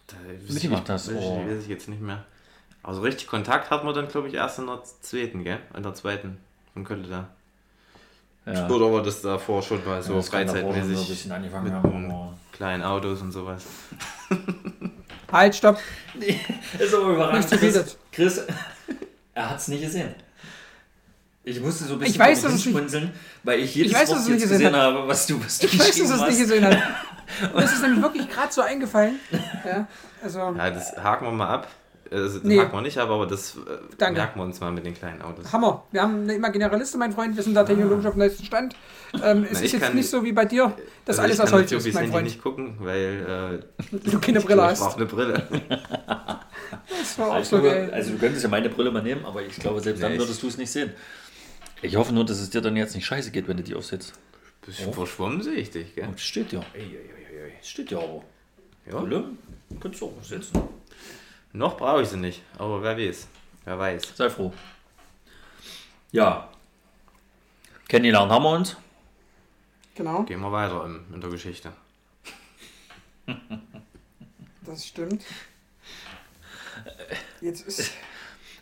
Da 0.06 0.16
Mitgemacht 0.48 0.88
hast, 0.88 1.10
oh. 1.10 1.44
weiß 1.46 1.62
ich 1.62 1.68
jetzt 1.68 1.88
nicht 1.88 2.00
mehr. 2.00 2.24
Also 2.82 3.02
richtig 3.02 3.26
Kontakt 3.26 3.70
hatten 3.70 3.86
wir 3.86 3.92
dann, 3.92 4.08
glaube 4.08 4.28
ich, 4.28 4.34
erst 4.34 4.58
in 4.58 4.66
der 4.66 4.82
zweiten, 4.82 5.44
gell? 5.44 5.58
In 5.76 5.82
der 5.82 5.94
zweiten 5.94 6.38
von 6.72 6.84
Köln 6.84 7.06
da. 7.08 7.28
Ja, 8.46 8.66
Oder 8.68 8.90
war 8.90 9.02
das 9.02 9.20
davor 9.20 9.62
schon 9.62 9.84
mal 9.84 10.02
so 10.02 10.12
so 10.12 10.18
ein 10.18 10.22
freizeitmäßig 10.22 11.08
bisschen 11.08 11.32
angefangen 11.32 11.64
mit 11.64 11.72
haben. 11.74 12.10
Aber 12.10 12.38
kleinen 12.52 12.82
Autos 12.82 13.20
und 13.20 13.32
sowas? 13.32 13.66
Halt, 15.30 15.54
stopp. 15.54 15.78
ist 16.78 16.94
aber 16.94 17.12
überraschend. 17.12 17.38
Nicht 17.38 17.48
zu 17.50 17.58
viel 17.58 17.72
Chris. 17.72 17.96
Chris, 18.10 18.46
er 19.34 19.50
hat 19.50 19.58
es 19.58 19.68
nicht 19.68 19.82
gesehen. 19.82 20.14
Ich 21.50 21.60
musste 21.60 21.84
so 21.84 21.94
ein 21.94 21.98
bisschen 22.00 22.14
Ich 22.14 22.18
weiß, 22.18 22.42
dass 22.42 22.52
es 22.52 22.56
nicht- 22.56 22.64
hinschmunzeln, 22.64 23.10
weil 23.42 23.60
ich 23.60 23.74
jedes 23.74 23.92
Ich 23.92 23.98
weiß, 23.98 24.08
Wort 24.08 24.18
dass 24.18 24.22
es 24.24 24.28
nicht 24.30 24.40
jetzt 24.40 24.50
gesehen 24.50 24.70
gesehen 24.72 24.76
habe, 24.80 25.08
was 25.08 25.26
du, 25.26 25.42
was 25.42 25.58
du 25.58 25.66
Ich 25.66 25.72
weiß, 25.78 25.78
dass 25.78 25.88
geschrieben 25.96 26.12
es 26.14 26.20
hast. 26.20 26.28
nicht 26.28 26.40
gesehen 26.40 26.64
hat. 26.66 26.78
Und 27.54 27.62
das 27.62 27.72
ist 27.72 27.82
nämlich 27.82 28.02
wirklich 28.02 28.28
gerade 28.28 28.52
so 28.52 28.60
eingefallen. 28.62 29.18
Ja, 29.64 29.86
also, 30.22 30.38
Ja, 30.56 30.70
das 30.70 30.96
haken 30.96 31.26
wir 31.26 31.32
mal 31.32 31.48
ab. 31.48 31.68
Also, 32.10 32.38
das 32.38 32.42
Nee. 32.42 32.58
haken 32.58 32.72
wir 32.72 32.80
nicht 32.80 32.96
ab, 32.98 33.10
aber 33.10 33.26
das 33.26 33.54
äh, 33.56 33.58
Danke. 33.98 34.18
merken 34.20 34.40
wir 34.40 34.44
uns 34.44 34.60
mal 34.60 34.72
mit 34.72 34.84
den 34.86 34.94
kleinen 34.94 35.20
Autos. 35.20 35.52
Hammer. 35.52 35.84
Wir 35.90 36.00
haben 36.02 36.22
eine 36.22 36.34
imaginäre 36.34 36.76
Liste, 36.78 36.96
mein 36.96 37.12
Freund. 37.12 37.36
Wir 37.36 37.42
sind 37.42 37.52
da 37.54 37.64
technologisch 37.64 38.06
auf 38.06 38.14
dem 38.14 38.20
neuesten 38.20 38.44
Stand. 38.46 38.74
Ähm, 39.22 39.44
es 39.44 39.52
Na, 39.52 39.58
ist 39.58 39.62
ich 39.64 39.72
jetzt 39.72 39.82
kann- 39.82 39.94
nicht 39.94 40.08
so 40.08 40.24
wie 40.24 40.32
bei 40.32 40.46
dir, 40.46 40.74
dass 41.04 41.18
Also 41.18 41.22
alles 41.22 41.32
ich 41.34 41.38
kann 41.38 41.46
aus 41.48 41.52
Holz 41.52 41.72
ist, 41.72 41.84
mein 41.86 41.94
Handy 42.04 42.10
Freund. 42.12 42.24
nicht 42.24 42.42
gucken, 42.42 42.76
weil 42.80 43.60
äh, 43.92 43.98
Du 44.10 44.18
keine 44.20 44.40
Brille 44.40 44.62
ich 44.62 44.68
hast. 44.68 44.80
brauche 44.80 44.96
eine 44.96 45.06
Brille. 45.06 45.46
Das 46.88 47.18
war 47.18 47.28
auch 47.28 47.34
Also, 47.34 47.58
so 47.58 47.62
geil. 47.62 47.90
also 47.92 48.10
du 48.12 48.18
könntest 48.18 48.42
ja 48.42 48.48
meine 48.48 48.68
Brille 48.70 48.90
mal 48.90 49.02
nehmen, 49.02 49.24
aber 49.26 49.42
ich 49.42 49.56
glaube, 49.56 49.80
selbst 49.80 50.02
dann 50.02 50.10
Nee, 50.10 50.16
ich- 50.16 50.22
würdest 50.22 50.42
du 50.42 50.48
es 50.48 50.56
nicht 50.58 50.70
sehen. 50.70 50.92
Ich 51.82 51.96
hoffe 51.96 52.12
nur, 52.12 52.24
dass 52.24 52.38
es 52.38 52.50
dir 52.50 52.60
dann 52.60 52.76
jetzt 52.76 52.94
nicht 52.94 53.06
scheiße 53.06 53.30
geht, 53.30 53.48
wenn 53.48 53.56
du 53.56 53.62
die 53.62 53.74
aufsetzt. 53.74 54.18
Bisschen 54.62 54.92
verschwommen 54.92 55.42
sehe 55.42 55.54
ich 55.54 55.70
dich, 55.70 55.94
gell? 55.94 56.08
Und 56.08 56.20
steht 56.20 56.52
ja. 56.52 56.60
Ey, 56.74 56.82
ey, 56.82 57.10
ey, 57.30 57.38
ey. 57.44 57.52
Steht 57.62 57.90
ja 57.90 57.98
aber. 57.98 58.24
Ja. 58.86 59.00
Brille 59.00 59.30
kannst 59.80 60.00
du 60.00 60.06
auch 60.06 60.16
aufsetzen. 60.18 60.60
Noch 61.52 61.76
brauche 61.76 62.02
ich 62.02 62.08
sie 62.08 62.16
nicht, 62.16 62.42
aber 62.58 62.82
wer 62.82 62.96
weiß. 62.96 63.28
Wer 63.64 63.78
weiß. 63.78 64.16
Sei 64.16 64.28
froh. 64.28 64.52
Ja. 66.10 66.50
Kennengelernt 67.88 68.30
haben 68.30 68.42
wir 68.42 68.50
uns. 68.50 68.76
Genau, 69.94 70.22
Gehen 70.24 70.40
wir 70.40 70.52
weiter 70.52 70.84
in, 70.84 71.14
in 71.14 71.20
der 71.20 71.30
Geschichte. 71.30 71.72
das 74.64 74.86
stimmt. 74.86 75.24
Jetzt 77.40 77.66
ist. 77.66 77.92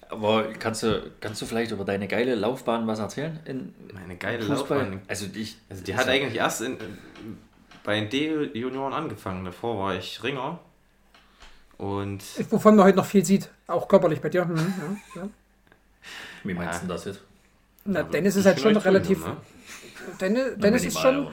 Aber 0.09 0.45
kannst 0.55 0.83
du, 0.83 1.11
kannst 1.21 1.43
du 1.43 1.47
vielleicht 1.47 1.73
über 1.73 1.85
deine 1.85 2.07
geile 2.09 2.35
Laufbahn 2.35 2.87
was 2.87 2.99
erzählen? 2.99 3.41
In 3.45 3.75
Meine 3.93 4.17
geile 4.17 4.43
Fußball? 4.43 4.79
Laufbahn. 4.79 5.01
Also 5.09 5.27
ich. 5.35 5.57
Also 5.69 5.83
die 5.83 5.97
hat 5.97 6.09
eigentlich 6.09 6.37
erst 6.37 6.61
in, 6.63 6.79
bei 7.83 8.01
den 8.01 8.09
D-Junioren 8.09 8.93
angefangen. 8.93 9.45
Davor 9.45 9.79
war 9.79 9.95
ich 9.97 10.23
Ringer. 10.23 10.61
Und 11.79 12.23
Wovon 12.51 12.77
man 12.77 12.87
heute 12.87 12.97
noch 12.97 13.05
viel 13.07 13.25
sieht. 13.25 13.51
Auch 13.67 13.89
körperlich 13.89 14.21
bei 14.21 14.29
dir. 14.29 14.45
Mhm, 14.45 14.57
ja, 15.15 15.23
ja. 15.23 15.29
Wie 16.45 16.55
meinst 16.55 16.73
Ja. 16.75 16.79
du 16.79 16.79
denn 16.87 16.89
das 16.89 17.05
jetzt? 17.05 17.21
Na, 17.85 18.01
Aber 18.01 18.11
Dennis 18.11 18.37
ist 18.37 18.47
halt 18.47 18.61
schon 18.61 18.77
relativ. 18.77 19.19
Junior, 19.19 19.35
ne? 19.35 20.17
Dennis, 20.21 20.45
Dennis 20.59 20.85
ist 20.85 20.99
schon. 21.01 21.25
noch. 21.25 21.33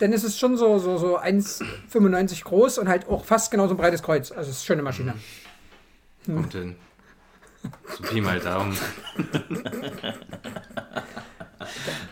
Dennis 0.00 0.24
ist 0.24 0.38
schon 0.38 0.56
so, 0.56 0.78
so, 0.78 0.98
so 0.98 1.18
1,95 1.18 2.44
groß 2.44 2.78
und 2.78 2.88
halt 2.88 3.08
auch 3.08 3.24
fast 3.24 3.50
genauso 3.50 3.74
ein 3.74 3.78
breites 3.78 4.02
Kreuz. 4.02 4.30
Also 4.30 4.50
es 4.50 4.62
ist 4.62 4.70
eine 4.70 4.82
Maschine. 4.82 5.14
Kommt 6.26 6.52
hin. 6.52 6.76
So 7.96 8.02
Pi 8.02 8.20
mal 8.20 8.40
Daumen. 8.40 8.76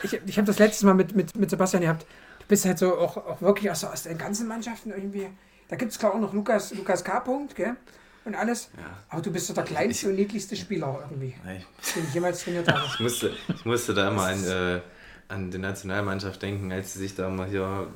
Ich, 0.02 0.12
ich 0.26 0.36
habe 0.36 0.46
das 0.46 0.58
letztes 0.58 0.82
Mal 0.82 0.94
mit, 0.94 1.14
mit, 1.14 1.36
mit 1.36 1.50
Sebastian 1.50 1.82
gehabt. 1.82 2.02
Du 2.40 2.46
bist 2.48 2.64
halt 2.64 2.78
so 2.78 2.98
auch, 2.98 3.16
auch 3.16 3.40
wirklich 3.40 3.70
aus, 3.70 3.84
aus 3.84 4.02
den 4.02 4.18
ganzen 4.18 4.46
Mannschaften 4.48 4.90
irgendwie 4.90 5.28
Da 5.68 5.76
gibt 5.76 5.92
es 5.92 5.98
klar 5.98 6.14
auch 6.14 6.20
noch 6.20 6.32
Lukas, 6.32 6.74
Lukas 6.74 7.02
K. 7.04 7.20
Punkt, 7.20 7.54
gell? 7.54 7.76
Und 8.24 8.34
alles. 8.34 8.70
Ja. 8.76 8.84
Aber 9.10 9.22
du 9.22 9.30
bist 9.30 9.46
so 9.46 9.54
der 9.54 9.64
kleinste 9.64 10.08
und 10.08 10.16
niedlichste 10.16 10.56
Spieler 10.56 10.98
irgendwie, 11.02 11.34
Nee, 11.44 11.64
den 11.94 12.04
ich 12.04 12.14
jemals 12.14 12.42
trainiert 12.42 12.70
habe. 12.72 12.82
Ich 12.86 13.00
musste, 13.00 13.34
ich 13.48 13.64
musste 13.64 13.92
da 13.92 14.08
immer 14.08 14.24
an, 14.24 14.44
äh, 14.44 14.80
an 15.28 15.50
die 15.50 15.58
Nationalmannschaft 15.58 16.40
denken, 16.40 16.72
als 16.72 16.94
sie 16.94 17.00
sich 17.00 17.14
da 17.14 17.28
mal 17.28 17.48
hier, 17.48 17.86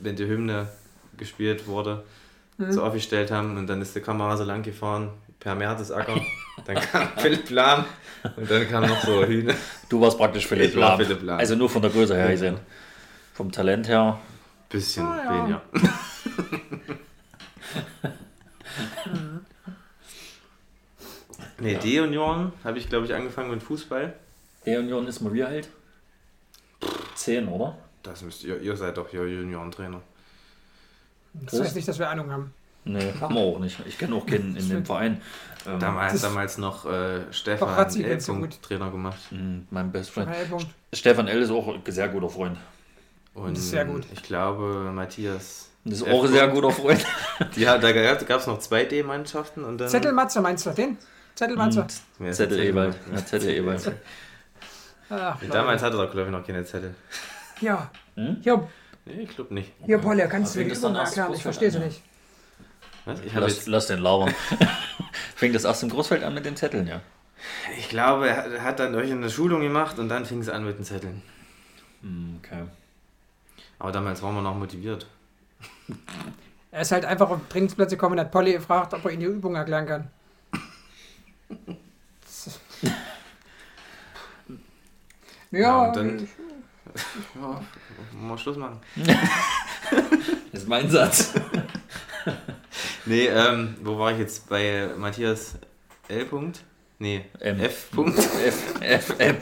wenn 0.00 0.16
die 0.16 0.26
Hymne 0.26 0.68
gespielt 1.16 1.66
wurde, 1.66 2.04
so 2.68 2.82
aufgestellt 2.82 3.30
haben 3.30 3.56
und 3.56 3.66
dann 3.66 3.82
ist 3.82 3.94
die 3.94 4.00
Kamera 4.00 4.36
so 4.36 4.44
lang 4.44 4.62
gefahren, 4.62 5.10
per 5.46 5.54
Mertesacker, 5.54 6.20
dann 6.64 6.74
kam 6.74 7.08
Philipp 7.18 7.48
Lahm 7.50 7.84
und 8.36 8.50
dann 8.50 8.68
kam 8.68 8.84
noch 8.84 9.00
so 9.04 9.24
Hühner. 9.24 9.54
Du 9.88 10.00
warst 10.00 10.18
praktisch 10.18 10.44
Philipp 10.44 10.70
Ich 10.70 10.74
war 10.74 10.90
Lahm. 10.90 10.98
Philipp 11.00 11.22
Lahm. 11.22 11.38
Also 11.38 11.54
nur 11.54 11.70
von 11.70 11.82
der 11.82 11.92
Größe 11.92 12.16
her 12.16 12.32
gesehen. 12.32 12.58
Vom 13.32 13.52
Talent 13.52 13.86
her. 13.86 14.18
Bisschen 14.68 15.06
Ah, 15.06 15.22
ja. 15.24 15.38
weniger. 15.38 15.62
nee, 21.60 21.76
D-Union 21.76 22.52
habe 22.64 22.78
ich, 22.78 22.88
glaube 22.88 23.06
ich, 23.06 23.14
angefangen 23.14 23.50
mit 23.50 23.62
Fußball. 23.62 24.14
E-Union 24.64 25.06
ist 25.06 25.20
mal 25.20 25.32
wie 25.32 25.44
alt? 25.44 25.68
Zehn, 27.14 27.46
oder? 27.46 27.78
Das 28.02 28.22
müsst 28.22 28.42
ihr, 28.42 28.60
ihr 28.60 28.76
seid 28.76 28.96
doch 28.96 29.08
hier 29.10 29.28
Juniorentrainer. 29.28 30.00
Das 31.34 31.60
heißt 31.60 31.76
nicht, 31.76 31.86
dass 31.86 32.00
wir 32.00 32.10
Ahnung 32.10 32.32
haben. 32.32 32.52
Nee, 32.88 33.12
haben 33.20 33.34
wir 33.34 33.40
auch 33.42 33.58
nicht. 33.58 33.78
Ich 33.86 33.98
kenne 33.98 34.14
auch 34.14 34.24
keinen 34.24 34.56
in 34.56 34.68
dem 34.68 34.84
Verein. 34.86 35.20
Ähm, 35.66 35.80
Damals, 35.80 36.22
damals 36.22 36.56
noch 36.58 36.86
äh, 36.86 37.20
Stefan 37.32 37.74
kennst 37.92 38.28
du 38.28 38.36
gut. 38.38 38.62
Trainer 38.62 38.90
gemacht. 38.90 39.18
mh, 39.30 39.62
mein 39.70 39.90
Best 39.90 40.10
Friend. 40.10 40.30
Stefan 40.92 41.26
L. 41.26 41.42
ist 41.42 41.50
auch 41.50 41.66
ein 41.74 41.80
sehr 41.88 42.08
guter 42.08 42.28
Freund. 42.28 42.56
Und 43.34 43.56
Das 43.56 43.64
ist 43.64 43.70
sehr 43.70 43.84
gut. 43.84 44.04
ich 44.12 44.22
glaube, 44.22 44.90
Matthias. 44.94 45.68
Das 45.84 45.98
ist 46.00 46.06
F. 46.06 46.12
auch 46.14 46.24
ein 46.24 46.32
sehr 46.32 46.48
guter 46.48 46.70
Freund. 46.70 47.04
Hat- 47.40 47.82
da 47.82 47.92
gab 47.92 48.40
es 48.40 48.46
noch 48.46 48.58
zwei 48.60 48.84
D-Mannschaften 48.84 49.64
und 49.64 49.78
dann. 49.78 49.88
Zettelmatze 49.88 50.40
meinst 50.40 50.64
du 50.66 50.70
den? 50.70 50.96
Zettelmatze? 51.34 51.86
Ist 52.20 52.36
Zettel 52.36 52.60
Ewald. 52.60 52.94
Zettel? 52.94 53.12
Ja, 53.14 53.26
Zettel 53.26 53.50
Ewald. 53.50 53.92
Ach, 55.10 55.38
Damals 55.50 55.82
hatte 55.82 55.96
er, 55.98 56.06
glaube 56.06 56.26
ich, 56.26 56.30
noch 56.32 56.46
keine 56.46 56.64
Zettel. 56.64 56.94
Ja. 57.60 57.90
Hm? 58.14 58.38
Hier, 58.42 58.66
Nee, 59.04 59.22
ich 59.22 59.28
glaube 59.36 59.54
nicht. 59.54 59.72
hier 59.84 59.98
Polle, 59.98 60.28
kannst 60.28 60.54
du 60.56 60.60
mir 60.60 60.68
das 60.68 60.80
dann 60.80 60.96
erklären? 60.96 61.32
Ich 61.34 61.42
verstehe 61.42 61.70
sie 61.70 61.78
an, 61.78 61.84
nicht. 61.84 62.02
Was? 63.06 63.20
Ich, 63.20 63.32
Lass, 63.32 63.54
jetzt, 63.56 63.66
lass 63.68 63.86
den 63.86 64.00
labern. 64.00 64.34
Fängt 65.36 65.54
das 65.54 65.64
erst 65.64 65.82
im 65.82 65.88
Großfeld 65.88 66.22
an 66.22 66.34
mit 66.34 66.44
den 66.44 66.56
Zetteln, 66.56 66.86
ja. 66.86 67.00
ich 67.78 67.88
glaube, 67.88 68.28
er 68.28 68.62
hat- 68.62 68.78
dann 68.80 68.94
euch 68.94 69.10
eine 69.10 69.30
Schulung 69.30 69.60
gemacht 69.62 69.98
und 69.98 70.08
dann 70.08 70.24
fing 70.26 70.40
es 70.40 70.48
an 70.48 70.64
mit 70.64 70.76
den 70.78 70.84
Zetteln. 70.84 71.22
Hm, 72.02 72.40
Okay. 72.44 72.64
Aber 73.78 73.92
damals 73.92 74.22
waren 74.22 74.34
wir 74.34 74.42
noch 74.42 74.54
motiviert. 74.54 75.06
Er 76.70 76.80
ist 76.82 76.92
halt 76.92 77.04
einfach 77.04 77.28
auf 77.30 77.38
Trainingsplätze 77.50 77.96
gekommen 77.96 78.14
und 78.14 78.20
hat 78.20 78.30
Polly 78.32 78.52
gefragt, 78.52 78.92
ob 78.94 79.04
er 79.04 79.10
ihm 79.12 79.20
die 79.20 79.26
Übung 79.26 79.54
erklären 79.54 79.86
kann. 79.86 80.10
Ja, 85.50 85.58
Ja, 85.60 85.82
und 85.88 85.96
dann- 85.96 86.28
Ja, 87.34 87.60
mal 88.18 88.38
Schluss 88.38 88.56
machen. 88.56 88.80
Das 90.52 90.62
ist 90.62 90.68
mein 90.68 90.88
Satz. 90.90 91.34
Nee, 93.06 93.26
ähm, 93.28 93.76
wo 93.82 93.98
war 93.98 94.12
ich 94.12 94.18
jetzt? 94.18 94.48
Bei 94.48 94.88
Matthias 94.96 95.54
L. 96.08 96.24
Punkt? 96.24 96.62
Nee, 96.98 97.24
M. 97.40 97.60
F. 97.60 97.90
Punkt. 97.90 98.18
F, 98.44 98.74
F, 98.80 99.14
M. 99.18 99.36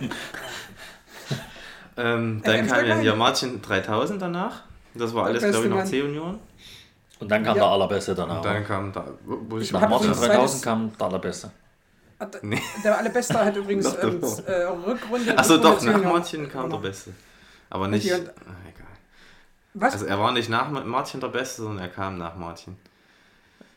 Ähm, 1.96 2.42
dann 2.44 2.54
Ähm, 2.56 2.66
kam 2.66 2.86
ja 2.86 2.96
hier 2.98 3.14
Martin 3.14 3.62
3000 3.62 4.20
danach. 4.20 4.62
Das 4.94 5.14
war 5.14 5.26
alles, 5.26 5.42
glaube 5.42 5.64
ich, 5.66 5.70
noch 5.72 5.84
C-Union. 5.84 6.40
Und 7.20 7.30
dann 7.30 7.42
kam 7.44 7.56
Ja. 7.56 7.62
der 7.64 7.72
Allerbeste 7.72 8.14
danach. 8.14 8.38
Und 8.38 8.44
dann 8.44 8.64
kam 8.66 8.92
da, 8.92 9.06
wo, 9.24 9.58
ich 9.58 9.70
Nach 9.72 9.80
Martin 9.88 10.08
übrigens 10.10 10.20
3000 10.26 10.50
zweites- 10.50 10.62
kam 10.62 10.92
der 10.98 11.06
Allerbeste. 11.06 11.50
hat- 12.18 12.38
Nee. 12.42 12.60
Der 12.84 12.98
Allerbeste 12.98 13.44
hat 13.44 13.56
übrigens 13.56 13.86
ähm, 14.02 14.20
äh, 14.46 14.52
Rückrunde. 14.64 15.38
Achso, 15.38 15.56
doch, 15.58 15.80
nach 15.82 16.02
Martin 16.02 16.48
kam 16.48 16.62
der 16.62 16.68
gewonnen. 16.70 16.82
Beste. 16.82 17.12
Aber 17.70 17.88
nicht. 17.88 18.12
Ah, 18.12 18.16
egal. 18.16 18.32
Was? 19.74 19.92
Also 19.94 20.06
er 20.06 20.18
war 20.18 20.32
nicht 20.32 20.48
nach 20.48 20.68
Martin 20.70 21.20
der 21.20 21.28
Beste, 21.28 21.62
sondern 21.62 21.84
er 21.84 21.90
kam 21.90 22.18
nach 22.18 22.34
Martin. 22.36 22.76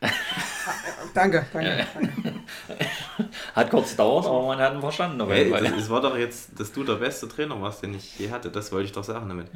danke, 1.14 1.46
danke. 1.52 1.86
danke. 1.94 2.34
Hat 3.54 3.70
kurz 3.70 3.90
gedauert, 3.90 4.26
aber 4.26 4.46
man 4.46 4.58
hat 4.58 4.74
ihn 4.74 4.80
verstanden. 4.80 5.26
Hey, 5.26 5.52
es 5.76 5.90
war 5.90 6.00
doch 6.00 6.16
jetzt, 6.16 6.58
dass 6.58 6.72
du 6.72 6.84
der 6.84 6.94
beste 6.94 7.28
Trainer 7.28 7.60
warst, 7.60 7.82
den 7.82 7.94
ich 7.94 8.18
je 8.18 8.30
hatte. 8.30 8.50
Das 8.50 8.70
wollte 8.70 8.86
ich 8.86 8.92
doch 8.92 9.02
sagen 9.02 9.28
damit. 9.28 9.48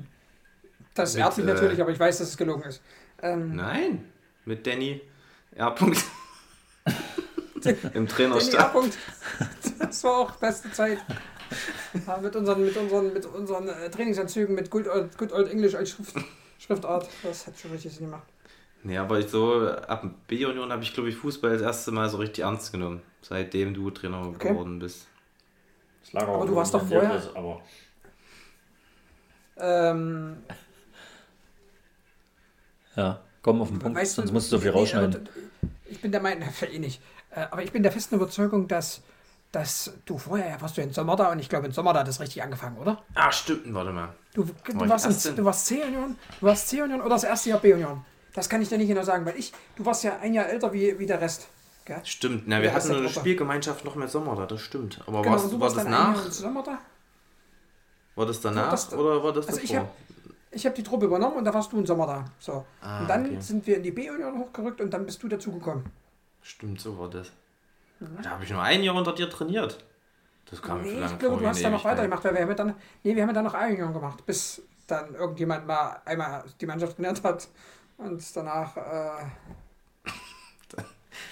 Das 0.94 1.14
ehrt 1.14 1.36
mich 1.36 1.46
äh, 1.46 1.52
natürlich, 1.52 1.80
aber 1.80 1.90
ich 1.90 2.00
weiß, 2.00 2.18
dass 2.18 2.28
es 2.28 2.36
gelogen 2.36 2.64
ist. 2.64 2.82
Ähm, 3.22 3.54
Nein, 3.54 4.04
mit 4.44 4.66
Danny 4.66 5.00
R. 5.54 5.70
Punkt. 5.70 6.02
Im 7.64 7.76
Danny 7.92 8.06
Trainerstab. 8.08 8.74
Das 9.78 10.04
war 10.04 10.18
auch 10.18 10.32
beste 10.32 10.72
Zeit. 10.72 10.98
Ja, 12.06 12.16
mit 12.16 12.34
unseren, 12.34 12.64
mit 12.64 12.76
unseren, 12.76 13.12
mit 13.12 13.26
unseren 13.26 13.68
äh, 13.68 13.90
Trainingsanzügen 13.90 14.54
mit 14.54 14.70
Good 14.70 14.88
Old, 14.88 15.16
Good 15.18 15.32
Old 15.32 15.50
English 15.50 15.74
als 15.74 15.90
Schrift, 15.90 16.14
Schriftart. 16.58 17.08
Das 17.22 17.46
hat 17.46 17.58
schon 17.58 17.70
richtig 17.70 17.94
Sinn 17.94 18.06
gemacht. 18.06 18.26
Nee, 18.84 18.98
aber 18.98 19.20
ich 19.20 19.28
so, 19.28 19.68
ab 19.68 20.04
B-Union 20.26 20.72
habe 20.72 20.82
ich, 20.82 20.92
glaube 20.92 21.08
ich, 21.08 21.16
Fußball 21.16 21.52
das 21.52 21.62
erste 21.62 21.92
Mal 21.92 22.08
so 22.08 22.16
richtig 22.16 22.42
ernst 22.44 22.72
genommen. 22.72 23.00
Seitdem 23.20 23.74
du 23.74 23.90
Trainer 23.90 24.26
Okay. 24.26 24.48
geworden 24.48 24.78
bist. 24.80 25.06
Das 26.02 26.12
lag 26.14 26.26
auch 26.26 26.36
Aber 26.38 26.46
du 26.46 26.56
warst 26.56 26.74
doch 26.74 26.84
vorher- 26.86 27.10
Chris, 27.10 27.28
Aber 27.34 27.60
Ähm, 29.58 30.38
ja, 32.96 33.20
komm 33.42 33.62
auf 33.62 33.68
den 33.68 33.78
Punkt, 33.78 33.96
weißt 33.98 34.16
sonst 34.16 34.32
musst 34.32 34.50
du 34.50 34.56
so 34.56 34.62
viel 34.62 34.70
rausschneiden. 34.72 35.28
Ich 35.86 36.00
bin 36.00 36.10
der 36.10 36.20
Meinung, 36.20 36.50
für 36.50 36.66
eh 36.66 36.78
nicht. 36.78 37.00
Äh, 37.30 37.46
Aber 37.50 37.62
ich 37.62 37.70
bin 37.70 37.82
der 37.82 37.92
festen 37.92 38.16
Überzeugung, 38.16 38.66
dass, 38.66 39.02
dass 39.52 39.92
du 40.06 40.18
vorher, 40.18 40.48
ja, 40.48 40.60
warst 40.60 40.76
du 40.76 40.82
in 40.82 40.92
Sommer 40.92 41.14
da 41.16 41.30
und 41.30 41.38
ich 41.38 41.48
glaube, 41.48 41.66
in 41.66 41.72
Sommer 41.72 41.92
da 41.92 42.00
hat 42.00 42.08
das 42.08 42.18
richtig 42.20 42.42
angefangen, 42.42 42.78
oder? 42.78 43.02
Ah, 43.14 43.30
stimmt, 43.30 43.72
warte 43.72 43.92
mal. 43.92 44.08
Du, 44.34 44.44
du 44.44 44.88
warst, 44.88 45.06
in, 45.26 45.30
in- 45.30 45.36
du 45.36 45.44
warst 45.44 45.66
C-Union, 45.66 46.16
du 46.40 46.46
warst 46.46 46.68
C-Union 46.68 47.00
oder 47.00 47.10
das 47.10 47.24
erste 47.24 47.50
Jahr 47.50 47.60
B-Union. 47.60 48.04
Das 48.34 48.48
kann 48.48 48.62
ich 48.62 48.68
dir 48.68 48.78
nicht 48.78 48.88
genau 48.88 49.02
sagen, 49.02 49.24
weil 49.26 49.36
ich, 49.38 49.52
du 49.76 49.84
warst 49.84 50.04
ja 50.04 50.18
ein 50.20 50.32
Jahr 50.34 50.46
älter 50.48 50.72
wie, 50.72 50.98
wie 50.98 51.06
der 51.06 51.20
Rest. 51.20 51.48
Gell? 51.84 52.00
Stimmt, 52.04 52.44
na, 52.46 52.62
wir 52.62 52.72
hatten 52.72 52.88
der 52.88 52.96
eine 52.98 53.06
Gruppe. 53.06 53.20
Spielgemeinschaft 53.20 53.84
noch 53.84 53.94
mit 53.96 54.08
Sommer 54.08 54.36
da, 54.36 54.46
das 54.46 54.60
stimmt. 54.60 55.00
Aber 55.06 55.22
Genau, 55.22 55.34
warst, 55.34 55.60
war 55.60 55.68
das 55.68 55.78
ein 55.78 55.90
nach? 55.90 56.40
Jahr 56.40 56.62
da. 56.64 56.78
War 58.14 58.26
das 58.26 58.40
danach 58.40 58.70
das- 58.70 58.92
oder 58.92 59.22
war 59.22 59.32
das 59.32 59.48
Also 59.48 59.60
ich 59.60 59.70
davor? 59.70 59.86
hab- 59.88 59.96
Ich 60.54 60.66
habe 60.66 60.74
die 60.76 60.82
Truppe 60.82 61.06
übernommen 61.06 61.38
und 61.38 61.44
da 61.46 61.54
warst 61.54 61.72
du 61.72 61.78
im 61.78 61.86
Sommer 61.86 62.06
da. 62.06 62.24
So. 62.38 62.64
Ah, 62.82 63.00
und 63.00 63.08
dann 63.08 63.24
okay. 63.26 63.40
sind 63.40 63.66
wir 63.66 63.78
in 63.78 63.82
die 63.82 63.90
B-Union 63.90 64.38
hochgerückt 64.38 64.80
und 64.82 64.90
dann 64.92 65.06
bist 65.06 65.22
du 65.22 65.28
dazugekommen. 65.28 65.84
Stimmt, 66.42 66.78
so 66.80 66.98
war 66.98 67.08
das. 67.08 67.32
Da 68.22 68.30
habe 68.30 68.44
ich 68.44 68.50
nur 68.50 68.60
ein 68.62 68.82
Jahr 68.82 68.94
unter 68.94 69.12
dir 69.14 69.30
trainiert. 69.30 69.82
Das 70.50 70.60
kam 70.60 70.82
mir 70.82 70.88
Nee, 70.92 70.98
lange 71.00 71.12
ich 71.12 71.18
glaube, 71.18 71.38
du 71.40 71.46
hast 71.46 71.64
da 71.64 71.70
noch 71.70 71.84
weitergemacht, 71.84 72.22
weil 72.24 72.34
wir 72.34 72.42
haben 72.42 72.56
dann, 72.56 72.74
nee, 73.02 73.16
wir 73.16 73.22
haben 73.26 73.32
dann 73.32 73.44
noch 73.44 73.54
A-Union 73.54 73.92
gemacht, 73.94 74.26
bis 74.26 74.60
dann 74.86 75.14
irgendjemand 75.14 75.66
mal 75.66 76.02
einmal 76.04 76.44
die 76.60 76.66
Mannschaft 76.66 76.96
trainiert 76.96 77.22
hat 77.24 77.48
und 77.98 78.36
danach, 78.36 78.76
äh, 78.76 79.24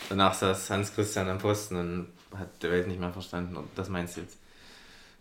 Danach 0.08 0.34
saß 0.34 0.70
Hans-Christian 0.70 1.28
am 1.28 1.38
Posten 1.38 1.76
und 1.76 2.08
hat 2.36 2.62
der 2.62 2.72
Welt 2.72 2.88
nicht 2.88 2.98
mehr 2.98 3.12
verstanden. 3.12 3.56
Und 3.56 3.68
das 3.76 3.88
meinst 3.88 4.16
du 4.16 4.22
jetzt? 4.22 4.38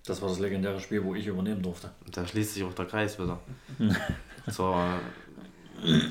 Das 0.06 0.22
war 0.22 0.30
das 0.30 0.40
legendäre 0.40 0.80
Spiel, 0.80 1.04
wo 1.04 1.14
ich 1.14 1.28
übernehmen 1.28 1.62
durfte. 1.62 1.92
Und 2.06 2.18
da 2.18 2.26
schließt 2.26 2.56
sich 2.56 2.64
auch 2.64 2.74
der 2.74 2.86
Kreis 2.86 3.20
wieder. 3.20 3.40
Zur, 4.52 5.00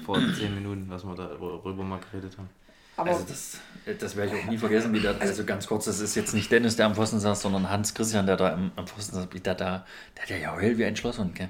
vor 0.05 0.21
zehn 0.37 0.55
Minuten, 0.55 0.87
was 0.89 1.05
wir 1.05 1.15
darüber 1.17 1.83
mal 1.83 1.99
geredet 1.99 2.39
haben. 2.39 2.49
aber 2.97 3.11
Also 3.11 3.25
das, 3.29 3.59
das 3.99 4.15
werde 4.15 4.37
ich 4.37 4.45
auch 4.45 4.49
nie 4.49 4.59
vergessen, 4.59 4.93
wie 4.93 5.01
der, 5.01 5.21
also 5.21 5.45
ganz 5.45 5.67
kurz, 5.67 5.87
das 5.87 5.99
ist 5.99 6.15
jetzt 6.15 6.33
nicht 6.33 6.51
Dennis, 6.53 6.77
der 6.77 6.87
am 6.87 6.95
Pfosten 6.95 7.19
saß, 7.19 7.43
sondern 7.43 7.69
Hans 7.69 7.95
Christian, 7.95 8.27
der 8.27 8.37
da 8.37 8.53
am, 8.53 8.71
am 8.77 8.87
Pfosten 8.87 9.17
saß, 9.17 9.29
wie 9.33 9.41
der 9.41 9.57
da, 9.57 9.85
der 10.15 10.23
hat 10.23 10.31
ja 10.31 10.39
geheult 10.39 10.79
wie 10.79 10.85
ein 10.85 10.95
Schlosshund, 10.95 11.35
gell? 11.35 11.49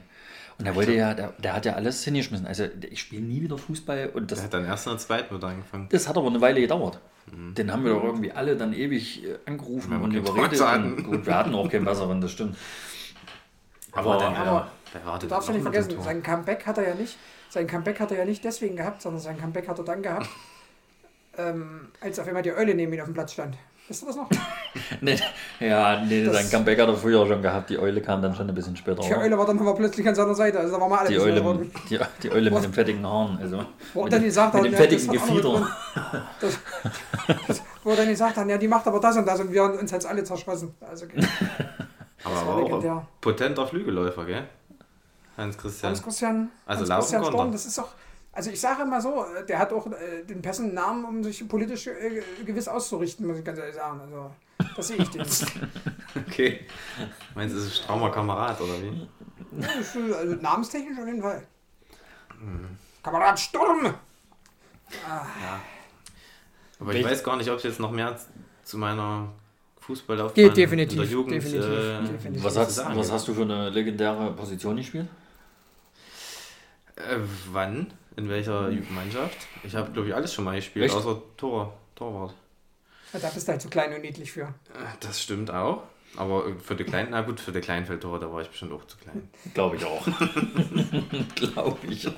Und 0.59 0.65
der 0.65 0.75
wollte 0.75 0.93
ja, 0.93 1.15
der, 1.15 1.33
der 1.39 1.55
hat 1.55 1.65
ja 1.67 1.75
alles 1.75 2.03
hingeschmissen. 2.05 2.47
Also 2.47 2.65
ich 2.91 2.99
spiele 3.01 3.23
nie 3.23 3.41
wieder 3.43 3.57
Fußball 3.57 4.09
und 4.13 4.29
Der 4.31 4.37
das, 4.37 4.45
hat 4.45 4.55
dann 4.55 4.65
erst 4.65 4.87
in 4.87 4.93
der 4.93 4.99
zweiten 4.99 5.37
wieder 5.37 5.47
angefangen. 5.49 5.89
das 5.91 6.09
hat 6.09 6.17
aber 6.17 6.27
eine 6.27 6.41
Weile 6.41 6.61
gedauert. 6.61 6.99
Den 7.31 7.71
haben 7.71 7.85
wir 7.85 7.93
doch 7.93 8.03
irgendwie 8.05 8.33
alle 8.33 8.57
dann 8.57 8.73
ewig 8.73 9.23
äh, 9.25 9.37
angerufen 9.47 10.01
und 10.01 10.13
überredet. 10.15 10.61
Und, 10.61 11.05
gut, 11.05 11.27
wir 11.27 11.35
hatten 11.37 11.55
auch 11.55 11.71
keinen 11.71 11.85
besseren, 11.85 12.21
das 12.21 12.33
stimmt. 12.33 12.57
Aber, 13.93 14.15
Aber- 14.15 14.23
dann, 14.25 14.35
aber 14.35 14.71
ja, 14.95 15.11
der 15.13 15.19
du 15.21 15.27
darfst 15.27 15.49
ja 15.49 15.55
nicht 15.55 15.63
vergessen, 15.63 16.01
sein 16.03 16.23
Comeback 16.23 16.67
hat 16.67 16.79
er 16.79 16.89
ja 16.89 16.95
nicht, 16.95 17.17
sein 17.51 17.67
Comeback 17.67 18.01
hat 18.01 18.11
er 18.13 18.19
ja 18.19 18.25
nicht 18.25 18.43
deswegen 18.45 18.77
gehabt, 18.77 19.03
sondern 19.03 19.21
sein 19.21 19.39
Comeback 19.39 19.69
hat 19.69 19.79
er 19.79 19.85
dann 19.85 20.03
gehabt, 20.03 20.29
ähm, 21.39 21.89
als 22.01 22.19
auf 22.19 22.27
einmal 22.27 22.43
die 22.43 22.53
Eule 22.53 22.75
neben 22.75 22.93
ihm 22.93 23.01
auf 23.01 23.07
dem 23.07 23.15
Platz 23.15 23.35
stand. 23.35 23.57
Wisst 23.89 24.03
ihr 24.03 24.07
das 24.07 24.17
noch? 24.17 24.29
Nee, 25.01 25.19
ja, 25.61 26.05
nee, 26.05 26.25
Das- 26.25 26.35
sein 26.35 26.51
Comeback 26.51 26.79
hat 26.81 26.89
er 26.89 26.97
früher 26.97 27.27
schon 27.27 27.41
gehabt. 27.43 27.71
Die 27.71 27.79
Eule 27.79 28.01
kam 28.03 28.21
dann 28.23 28.35
schon 28.35 28.49
ein 28.49 28.55
bisschen 28.55 28.77
später. 28.77 29.01
Die 29.03 29.15
Eule 29.15 29.37
war 29.39 29.47
dann 29.47 29.59
aber 29.59 29.75
plötzlich 29.75 30.07
an 30.07 30.15
seiner 30.15 30.35
Seite, 30.35 30.59
also 30.61 30.75
da 30.75 30.81
waren 30.81 30.91
wir 30.91 30.99
alle 31.01 31.09
Die 31.09 31.19
Eule, 31.19 31.67
die, 31.91 31.99
die 32.23 32.31
Eule 32.31 32.51
mit 32.51 32.65
den 32.65 32.73
fettigen 32.73 33.07
Haaren. 33.07 33.39
Also, 33.41 33.65
Wo 33.95 34.05
mit 34.05 34.13
dann 34.13 34.21
dem- 34.21 34.27
gesagt 34.27 34.55
mit 34.55 34.65
dem 34.65 34.73
ja, 34.73 34.79
fettigen 34.79 35.13
Gefieder. 35.13 35.67
Das, 36.41 36.59
das, 37.47 37.63
wo 37.83 37.91
er 37.91 37.97
dann 37.97 38.09
gesagt 38.09 38.37
hat, 38.37 38.49
ja, 38.49 38.59
die 38.59 38.69
macht 38.69 38.87
aber 38.87 39.01
das 39.01 39.17
und 39.17 39.27
das 39.27 39.41
und 39.41 39.53
wir 39.53 39.63
haben 39.63 39.79
uns 39.79 39.91
jetzt 39.91 40.07
alle 40.07 40.23
zerschossen. 40.25 40.75
Also, 40.81 41.07
okay. 41.07 41.21
Aber 42.25 42.35
war 42.35 42.47
war 42.47 42.55
auch 42.57 42.63
legendär. 42.65 42.93
ein 42.97 43.07
potenter 43.21 43.67
Flügelläufer, 43.67 44.25
gell? 44.25 44.43
Hans-Christian. 45.37 45.91
Hans 45.91 46.03
Christian, 46.03 46.51
Also 46.67 46.81
Hans 46.93 47.05
Christian 47.07 47.25
Storm, 47.25 47.53
das 47.53 47.65
ist 47.67 47.79
auch, 47.79 47.89
Also 48.33 48.51
ich 48.51 48.61
sage 48.61 48.85
mal 48.85 49.01
so, 49.01 49.25
äh, 49.25 49.45
der 49.47 49.59
hat 49.59 49.73
auch 49.73 49.87
äh, 49.91 50.23
den 50.25 50.43
passenden 50.43 50.75
Namen, 50.75 51.05
um 51.05 51.25
sich 51.25 51.47
politisch 51.49 51.87
äh, 51.89 52.23
gewiss 52.45 52.69
auszurichten, 52.69 53.27
muss 53.27 53.39
ich 53.39 53.45
ganz 53.45 53.59
ehrlich 53.59 53.75
sagen. 53.75 54.01
Also 54.01 54.31
das 54.77 54.89
sehe 54.89 54.97
ich 54.99 55.09
den. 55.11 55.23
Okay. 56.27 56.61
Meinst 57.35 57.55
du, 57.55 57.59
das 57.59 57.69
ist 57.69 57.79
ein 57.81 57.83
straumer 57.85 58.11
Kamerad 58.11 58.61
oder 58.61 58.75
wie? 58.83 59.09
Ja, 59.61 60.17
also 60.17 60.35
namenstechnisch 60.37 60.99
auf 60.99 61.07
jeden 61.07 61.23
Fall. 61.23 61.43
Kamerad 63.03 63.41
Sturm! 63.41 63.95
Aber 66.81 66.93
ich 66.93 66.99
Welch- 67.05 67.05
weiß 67.11 67.25
gar 67.25 67.37
nicht, 67.37 67.51
ob 67.51 67.57
es 67.57 67.65
jetzt 67.65 67.81
noch 67.81 67.91
mehr 67.91 68.17
zu 68.63 68.79
meiner 68.79 69.29
Fußballlaufbahn 69.81 70.35
Geht 70.45 70.57
definitiv, 70.57 70.93
in 70.99 71.03
der 71.03 71.11
Jugend 71.11 71.33
definitiv, 71.35 71.65
äh, 71.65 72.03
definitiv. 72.13 72.45
Was, 72.45 72.57
hast, 72.57 72.79
was 72.97 73.11
hast 73.11 73.27
du 73.29 73.35
für 73.35 73.43
eine 73.43 73.71
legendäre 73.71 74.33
Position 74.33 74.77
gespielt? 74.77 75.09
Äh, 76.97 77.17
wann? 77.51 77.93
In 78.19 78.29
welcher 78.29 78.71
Mannschaft? 78.91 79.37
Ich 79.63 79.75
habe, 79.77 79.91
glaube 79.93 80.09
ich, 80.09 80.15
alles 80.15 80.35
schon 80.35 80.45
mal 80.45 80.57
gespielt, 80.57 80.87
Echt? 80.87 80.95
außer 80.97 81.23
Tor, 81.37 81.73
Torwart. 81.95 82.35
Ja, 83.13 83.21
Da 83.21 83.29
bist 83.29 83.47
du 83.47 83.53
halt 83.53 83.63
zu 83.63 83.69
klein 83.71 83.95
und 83.95 84.01
niedlich 84.03 84.33
für. 84.33 84.43
Äh, 84.43 84.49
Das 85.01 85.23
stimmt 85.23 85.51
auch. 85.51 85.85
Aber 86.17 86.47
äh, 86.49 86.55
für 86.59 86.75
die 86.75 86.85
kleinen, 86.85 87.11
na 87.13 87.21
gut, 87.21 87.39
für 87.39 87.53
die 87.53 87.61
Kleinfeldtore, 87.61 88.19
da 88.19 88.33
war 88.33 88.41
ich 88.43 88.49
bestimmt 88.49 88.73
auch 88.73 88.85
zu 88.87 88.97
klein. 88.99 89.31
Glaube 89.55 89.77
ich 89.77 89.85
auch. 89.85 90.05
Glaube 91.37 91.79
ich 91.89 92.09
auch. 92.09 92.13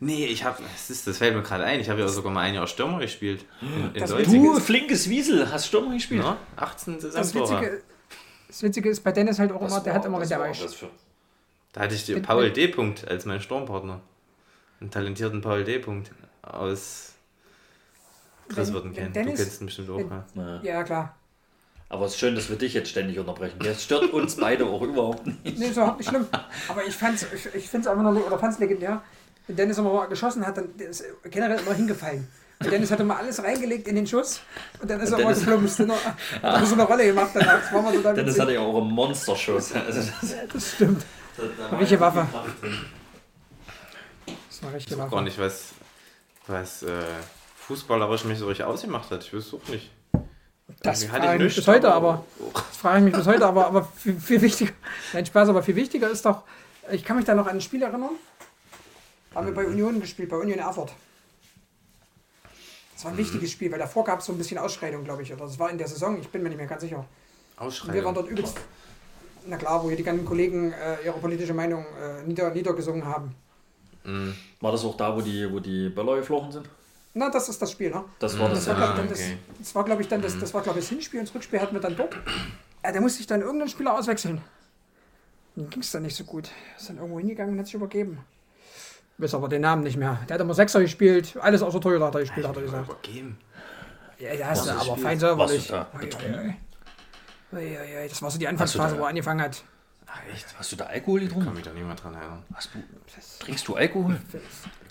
Nee, 0.00 0.26
ich 0.26 0.42
habe, 0.44 0.60
das, 0.62 0.90
ist- 0.90 1.06
das 1.06 1.18
fällt 1.18 1.36
mir 1.36 1.42
gerade 1.42 1.64
ein, 1.64 1.78
ich 1.78 1.88
habe 1.88 2.00
ja 2.00 2.08
sogar 2.08 2.32
mal 2.32 2.40
ein 2.40 2.54
Jahr 2.54 2.66
Stürmer 2.66 2.98
gespielt. 3.00 3.44
In, 3.60 3.94
in 3.94 4.00
Das 4.00 4.10
Du, 4.10 4.58
flinkes 4.60 5.08
Wiesel, 5.08 5.50
hast 5.52 5.66
Stürmer 5.66 5.92
gespielt? 5.94 6.22
Ja, 6.24 6.36
18 6.56 6.94
Das 7.00 7.12
Saisontore. 7.12 7.60
Witzige, 7.60 7.82
das 8.48 8.62
Witzige 8.62 8.88
ist 8.88 9.04
bei 9.04 9.12
Dennis 9.12 9.38
halt 9.38 9.52
auch 9.52 9.60
Was 9.60 9.72
immer, 9.72 9.80
der 9.82 9.92
war- 9.92 9.98
hat 10.00 10.06
immer 10.06 10.16
was 10.16 10.22
mit 10.24 10.30
der 10.30 10.38
war 10.40 10.48
Weich. 10.48 10.62
das 10.62 10.74
für- 10.74 10.90
Da 11.72 11.82
hatte 11.82 11.94
ich 11.94 12.06
den 12.06 12.16
Wenn- 12.16 12.22
Paul 12.22 12.44
wenn- 12.46 12.54
D. 12.54 12.68
Punkt 12.68 13.06
als 13.06 13.24
mein 13.24 13.40
Sturmpartner. 13.40 14.00
Einen 14.84 14.90
talentierten 14.90 15.40
Paul 15.40 15.64
D. 15.64 15.78
Punkt 15.78 16.10
aus 16.42 17.12
wenn 18.50 18.92
kennen. 18.92 19.12
Dennis- 19.14 19.38
du 19.38 19.42
kennst 19.44 19.60
ihn 19.62 19.66
bestimmt 19.66 19.88
auch. 19.90 19.96
wenn- 19.96 20.44
ja. 20.44 20.60
Ja. 20.62 20.84
Klar. 20.84 21.16
Aber 21.88 22.04
es 22.04 22.12
ist 22.12 22.18
schön, 22.18 22.34
dass 22.34 22.50
wir 22.50 22.56
dich 22.56 22.74
jetzt 22.74 22.90
ständig 22.90 23.18
unterbrechen. 23.18 23.58
Das 23.60 23.82
stört 23.82 24.12
uns 24.12 24.36
beide 24.36 24.66
auch 24.66 24.82
überhaupt 24.82 25.26
nicht. 25.26 25.58
Nee, 25.58 25.66
ist 25.68 25.76
überhaupt 25.78 25.98
nicht 26.00 26.08
schlimm. 26.10 26.26
Aber 26.68 26.84
ich 26.84 26.94
fand's, 26.94 27.24
ich, 27.34 27.54
ich 27.54 27.66
find's 27.68 27.86
einfach 27.86 28.02
nur, 28.02 28.26
oder 28.26 28.38
fand's 28.38 28.58
legendär. 28.58 29.00
Wenn 29.46 29.56
Dennis 29.56 29.78
immer 29.78 29.90
mal 29.92 30.06
geschossen 30.06 30.46
hat, 30.46 30.58
dann 30.58 30.68
ist 30.76 31.02
generell 31.30 31.58
immer 31.60 31.72
hingefallen. 31.74 32.28
Und 32.62 32.70
Dennis 32.70 32.90
hat 32.90 33.00
immer 33.00 33.16
alles 33.16 33.42
reingelegt 33.42 33.88
in 33.88 33.96
den 33.96 34.06
Schuss 34.06 34.40
und 34.82 34.90
dann 34.90 35.00
ist 35.00 35.12
er 35.12 35.18
immer 35.18 35.28
Dennis- 35.32 35.44
geflumpst. 35.46 35.80
Und 35.80 35.92
hat 35.92 36.16
er 36.42 36.66
so 36.66 36.74
eine 36.74 36.82
Rolle 36.82 37.06
gemacht 37.06 37.30
danach. 37.32 37.60
Das 37.62 37.72
war 37.72 37.90
total 37.90 38.14
Dennis 38.14 38.38
hatte 38.38 38.52
ja 38.52 38.60
auch 38.60 38.82
einen 38.82 38.90
Monsterschuss. 38.92 39.72
Also 39.74 40.00
das, 40.20 40.34
Das 40.52 40.72
stimmt. 40.72 41.02
Welche 41.70 41.98
Waffe? 41.98 42.26
Richtig 44.72 44.92
Ich 44.92 44.98
weiß 44.98 45.04
Waffe. 45.04 45.14
gar 45.14 45.22
nicht, 45.22 45.38
was, 45.38 45.70
was 46.46 46.82
äh, 46.82 47.04
fußballerisch 47.66 48.24
mich 48.24 48.38
so 48.38 48.46
richtig 48.46 48.64
ausgemacht 48.66 49.10
hat. 49.10 49.22
Ich 49.24 49.32
wüsste 49.32 49.56
auch 49.56 49.68
nicht. 49.68 49.90
Das 50.82 51.04
frage 51.04 51.34
ich 51.34 51.42
mich 51.42 51.56
bis 51.56 51.66
heute, 51.66 51.92
aber 51.92 52.24
das 52.52 52.76
frage 52.76 52.98
ich 52.98 53.04
mich 53.04 53.14
bis 53.14 53.26
heute, 53.26 53.46
aber, 53.46 53.66
aber 53.66 53.84
viel, 53.84 54.18
viel 54.18 54.40
wichtiger, 54.40 54.72
nein 55.12 55.24
Spaß, 55.26 55.48
aber 55.50 55.62
viel 55.62 55.76
wichtiger 55.76 56.10
ist 56.10 56.24
doch, 56.24 56.42
ich 56.90 57.04
kann 57.04 57.16
mich 57.16 57.26
da 57.26 57.34
noch 57.34 57.46
an 57.46 57.56
ein 57.56 57.60
Spiel 57.60 57.82
erinnern, 57.82 58.10
haben 59.34 59.46
wir 59.46 59.54
bei 59.54 59.66
Union 59.66 60.00
gespielt, 60.00 60.30
bei 60.30 60.36
Union 60.36 60.58
Erfurt. 60.58 60.92
Das 62.94 63.04
war 63.04 63.12
ein 63.12 63.16
wichtiges 63.18 63.50
Spiel, 63.50 63.70
weil 63.72 63.78
davor 63.78 64.04
gab 64.04 64.20
es 64.20 64.26
so 64.26 64.32
ein 64.32 64.38
bisschen 64.38 64.58
Ausschreitung, 64.58 65.04
glaube 65.04 65.22
ich, 65.22 65.32
oder 65.32 65.44
das 65.44 65.58
war 65.58 65.70
in 65.70 65.78
der 65.78 65.88
Saison, 65.88 66.18
ich 66.18 66.28
bin 66.28 66.42
mir 66.42 66.48
nicht 66.48 66.58
mehr 66.58 66.66
ganz 66.66 66.82
sicher. 66.82 67.04
Und 67.58 67.92
wir 67.92 68.04
waren 68.04 68.14
dort 68.14 68.28
übelst, 68.28 68.56
na 69.46 69.56
klar, 69.56 69.82
wo 69.82 69.88
hier 69.88 69.96
die 69.96 70.02
ganzen 70.02 70.24
Kollegen 70.24 70.72
äh, 70.72 71.04
ihre 71.04 71.18
politische 71.18 71.54
Meinung 71.54 71.84
äh, 72.00 72.22
nieder, 72.26 72.50
niedergesungen 72.50 73.04
haben. 73.04 73.34
Mhm. 74.04 74.34
War 74.60 74.72
das 74.72 74.84
auch 74.84 74.96
da, 74.96 75.14
wo 75.16 75.20
die, 75.20 75.50
wo 75.50 75.60
die 75.60 75.88
Böller 75.88 76.16
geflogen 76.16 76.52
sind? 76.52 76.68
Na, 77.14 77.30
das 77.30 77.48
ist 77.48 77.60
das 77.62 77.70
Spiel, 77.70 77.90
ne? 77.90 78.04
Das 78.18 78.38
war 78.38 78.48
das, 78.48 78.64
Das 78.64 78.76
war, 78.76 78.80
ja. 78.80 78.92
dann 78.96 79.06
okay. 79.06 79.38
das, 79.48 79.58
das 79.60 79.74
war, 79.74 79.84
glaube 79.84 80.02
ich, 80.02 80.08
dann 80.08 80.20
das, 80.20 80.38
das 80.38 80.52
war, 80.52 80.62
glaube 80.62 80.78
ich, 80.80 80.84
das 80.84 80.90
Hinspiel 80.90 81.20
und 81.20 81.28
das 81.28 81.34
Rückspiel 81.34 81.60
hatten 81.60 81.74
wir 81.74 81.80
dann 81.80 81.96
dort. 81.96 82.14
Ja, 82.84 82.92
da 82.92 83.00
musste 83.00 83.20
ich 83.20 83.26
dann 83.26 83.40
irgendeinen 83.40 83.68
Spieler 83.70 83.94
auswechseln. 83.96 84.40
Dann 85.56 85.70
ging 85.70 85.80
es 85.80 85.92
dann 85.92 86.02
nicht 86.02 86.16
so 86.16 86.24
gut. 86.24 86.50
Ist 86.76 86.88
dann 86.88 86.96
irgendwo 86.96 87.18
hingegangen 87.18 87.54
und 87.54 87.60
hat 87.60 87.66
sich 87.66 87.74
übergeben. 87.74 88.18
Weiß 89.18 89.32
aber 89.34 89.48
den 89.48 89.62
Namen 89.62 89.84
nicht 89.84 89.96
mehr. 89.96 90.18
Der 90.28 90.34
hat 90.34 90.40
immer 90.40 90.54
Sechser 90.54 90.80
gespielt, 90.80 91.36
alles 91.40 91.62
außer 91.62 91.80
Torhüter 91.80 92.06
hat 92.06 92.14
er 92.16 92.22
gespielt, 92.22 92.48
hat 92.48 92.56
er 92.56 92.62
gesagt. 92.62 92.88
Übergeben. 92.88 93.38
Ja, 94.18 94.34
der 94.34 94.48
hast 94.50 94.64
du 94.64 94.70
Was 94.70 94.76
aber 94.76 94.80
gespielt? 94.80 95.00
fein 95.06 95.18
säuberlich. 95.20 95.68
da 95.68 95.86
Ui, 97.52 97.60
ui, 97.60 97.76
ui. 98.02 98.08
Das 98.08 98.20
war 98.20 98.30
so 98.30 98.38
die 98.38 98.48
Anfangsphase, 98.48 98.98
wo 98.98 99.02
er 99.02 99.08
angefangen 99.10 99.40
hat. 99.40 99.62
Ach 100.16 100.32
echt? 100.32 100.46
Hast 100.58 100.70
du 100.72 100.76
da 100.76 100.84
Alkohol 100.86 101.18
Kann 101.20 101.28
getrunken? 101.28 101.54
mich 101.54 101.64
da 101.64 101.72
nicht 101.72 101.84
mehr 101.86 101.94
dran 101.96 102.14
erinnern. 102.14 102.42
Hast 102.54 102.70
du, 102.74 102.78
trinkst 103.44 103.66
du 103.66 103.74
Alkohol? 103.74 104.16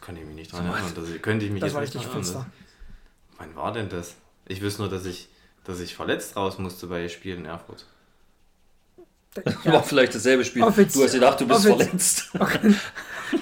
Kann 0.02 0.18
ich 0.18 0.26
mich 0.26 0.36
nicht 0.36 0.52
dran 0.52 0.66
erinnern. 0.66 0.92
Das, 0.96 1.22
könnte 1.22 1.46
ich 1.46 1.52
mich 1.52 1.62
Das 1.62 1.68
jetzt 1.70 1.76
war 1.76 1.82
nicht 1.82 1.96
dran 1.96 2.22
erinnern. 2.24 2.46
Wann 3.38 3.56
war 3.56 3.72
denn 3.72 3.90
das? 3.90 4.16
Ich 4.48 4.62
wüsste 4.62 4.82
nur, 4.82 4.92
dass 4.92 5.06
ich, 5.06 5.30
dass 5.64 5.80
ich 5.80 5.96
verletzt 5.96 6.36
raus 6.36 6.58
musste 6.60 6.88
bei 6.88 7.08
Spielen 7.08 7.40
in 7.40 7.46
Erfurt. 7.46 7.86
War 9.64 9.82
vielleicht 9.82 10.14
dasselbe 10.14 10.46
Spiel. 10.46 10.62
Offiz- 10.64 10.94
Du 10.94 11.04
hast 11.04 11.14
gedacht, 11.14 11.42
du 11.42 11.48
bist 11.48 11.66
Offiz- 11.66 11.86
verletzt. 11.86 12.30
Okay. 12.40 12.76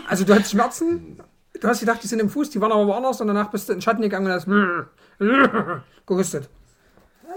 Also 0.08 0.24
du 0.24 0.34
hattest 0.34 0.52
Schmerzen, 0.52 1.17
du 1.60 1.67
hast 1.67 1.82
gedacht, 1.82 2.02
die 2.02 2.08
sind 2.08 2.20
im 2.20 2.30
Fuß, 2.30 2.50
die 2.52 2.62
waren 2.62 2.72
aber 2.72 2.88
woanders 2.88 3.20
und 3.20 3.28
danach 3.28 3.50
bist 3.52 3.67
du 3.67 3.74
in 3.74 3.80
den 3.80 3.82
Schatten 3.84 4.02
gegangen 4.02 4.26
und 4.28 4.32
hast 4.32 4.48
gehustet. 6.08 6.48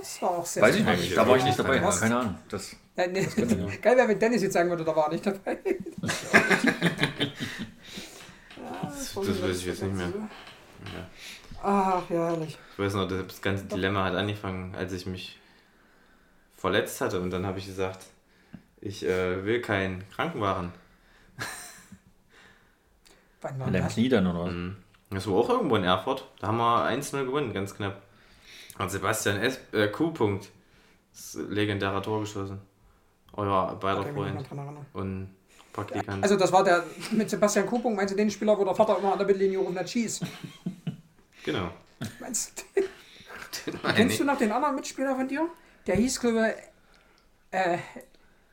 Das 0.05 0.21
war 0.21 0.31
auch 0.33 0.45
sehr 0.45 0.63
Weiß 0.63 0.77
ich 0.77 0.85
nicht. 0.85 1.17
Da 1.17 1.27
war 1.27 1.39
ich 1.39 1.45
nicht 1.45 1.59
dabei. 1.59 1.79
dran 1.79 1.99
Keine 1.99 2.19
Ahnung. 2.19 2.39
Das, 2.51 2.77
Ja, 2.95 3.07
nee. 3.07 3.27
Geil 3.83 3.97
wäre, 3.97 4.09
wenn 4.09 4.19
Dennis 4.19 4.43
jetzt 4.43 4.53
sagen 4.53 4.69
würde, 4.69 4.85
da 4.85 4.95
war 4.95 5.07
er 5.07 5.13
nicht 5.13 5.25
dabei. 5.25 5.57
Das 8.93 9.17
weiß 9.17 9.59
ich 9.61 9.65
jetzt 9.65 9.83
nicht 9.83 9.95
mehr. 9.95 10.09
Ja. 10.09 11.09
Ach, 11.63 12.11
ja, 12.11 12.29
herrlich. 12.29 12.59
Ich 12.73 12.79
weiß 12.79 12.93
noch, 12.93 13.09
das 13.09 13.41
ganze 13.41 13.65
Dilemma 13.65 14.05
hat 14.05 14.15
angefangen, 14.15 14.75
als 14.75 14.93
ich 14.93 15.07
mich 15.07 15.39
verletzt 16.55 17.01
hatte 17.01 17.23
und 17.23 17.31
dann 17.31 17.47
habe 17.47 17.59
ich 17.59 17.65
gesagt, 17.65 18.05
ich 18.83 19.07
äh, 19.07 19.43
will 19.47 19.63
keinen 19.63 20.07
Krankenwagen. 20.11 20.73
Wann 23.41 23.59
war 23.59 23.67
an 23.69 23.73
deinem 23.73 23.85
das? 23.85 23.95
Knie 23.95 24.11
dann 24.11 24.27
oder 24.27 24.45
was? 24.45 24.53
Mhm. 24.53 24.77
Das 25.09 25.27
war 25.27 25.35
auch 25.37 25.49
irgendwo 25.49 25.77
in 25.77 25.85
Erfurt. 25.85 26.29
Da 26.41 26.49
haben 26.49 26.59
wir 26.59 26.91
1-0 26.91 27.25
gewonnen, 27.25 27.55
ganz 27.55 27.75
knapp. 27.75 28.03
Und 28.79 28.91
Sebastian 28.91 29.41
S. 29.41 29.61
Äh, 29.73 29.89
Q. 29.89 30.13
Punkt. 30.13 30.51
Das 31.13 31.39
legendärer 31.49 32.03
Tor 32.03 32.21
geschossen. 32.21 32.61
Euer 33.37 33.77
beider 33.81 34.03
Kann 34.03 34.11
ich 34.11 34.17
mich 34.17 34.35
nicht 34.35 34.53
mehr 34.53 34.65
Freund 34.65 34.79
und 34.93 35.35
Praktikant. 35.73 36.23
Also 36.23 36.37
das 36.37 36.53
war 36.53 36.65
der 36.65 36.85
mit 37.11 37.29
Sebastian 37.29 37.67
Kupung, 37.67 37.97
meinst 37.97 38.15
du 38.15 38.17
den 38.17 38.31
Spieler, 38.31 38.57
wo 38.57 38.65
der 38.65 38.75
Vater 38.75 38.97
immer 38.99 39.13
an 39.13 39.19
der 39.19 39.27
Mittellinie 39.27 39.59
gerufen 39.59 39.79
hat, 39.79 39.91
schieß? 39.91 40.21
genau. 41.45 41.71
Meinst 42.21 42.65
du 42.75 42.81
den? 42.81 43.95
Kennst 43.95 44.21
du 44.21 44.25
noch 44.25 44.39
den 44.39 44.53
anderen 44.53 44.77
Mitspieler 44.77 45.15
von 45.17 45.27
dir? 45.27 45.49
Der 45.87 45.97
hieß, 45.97 46.21
glaube 46.21 46.55
ich, 46.57 47.59
äh, 47.59 47.79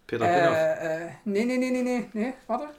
Peter 0.07 0.25
Pinnoff. 0.25 0.55
äh, 0.55 1.05
äh, 1.05 1.09
nee, 1.25 1.45
nee, 1.45 1.57
nee, 1.57 1.71
nee, 1.71 1.81
nee, 1.81 2.09
nee, 2.13 2.33
warte. 2.47 2.69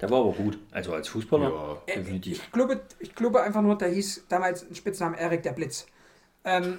Der 0.00 0.10
war 0.10 0.20
aber 0.20 0.32
gut. 0.32 0.58
Also 0.70 0.94
als 0.94 1.08
Fußballer. 1.08 1.50
Ja. 1.50 1.92
Äh, 1.92 1.96
Definitiv. 1.96 2.42
Ich 2.42 2.52
glaube, 2.52 2.80
ich 2.98 3.14
glaube 3.14 3.42
einfach 3.42 3.62
nur, 3.62 3.76
der 3.76 3.88
hieß 3.88 4.26
damals 4.28 4.68
ein 4.68 4.74
Spitzname 4.74 5.18
Erik 5.18 5.42
der 5.42 5.52
Blitz. 5.52 5.86
Ähm, 6.44 6.78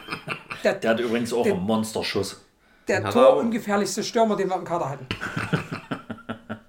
der 0.64 0.74
Der 0.74 0.90
hat 0.90 1.00
übrigens 1.00 1.32
auch 1.32 1.42
Der- 1.44 1.54
einen 1.54 1.62
Monsterschuss. 1.62 2.40
der 2.88 2.96
hat 2.98 3.04
er 3.04 3.10
auch. 3.10 3.34
torungefährlichste 3.34 4.02
Stürmer, 4.02 4.36
den 4.36 4.48
wir 4.48 4.56
im 4.56 4.64
Kader 4.64 4.88
hatten. 4.90 5.06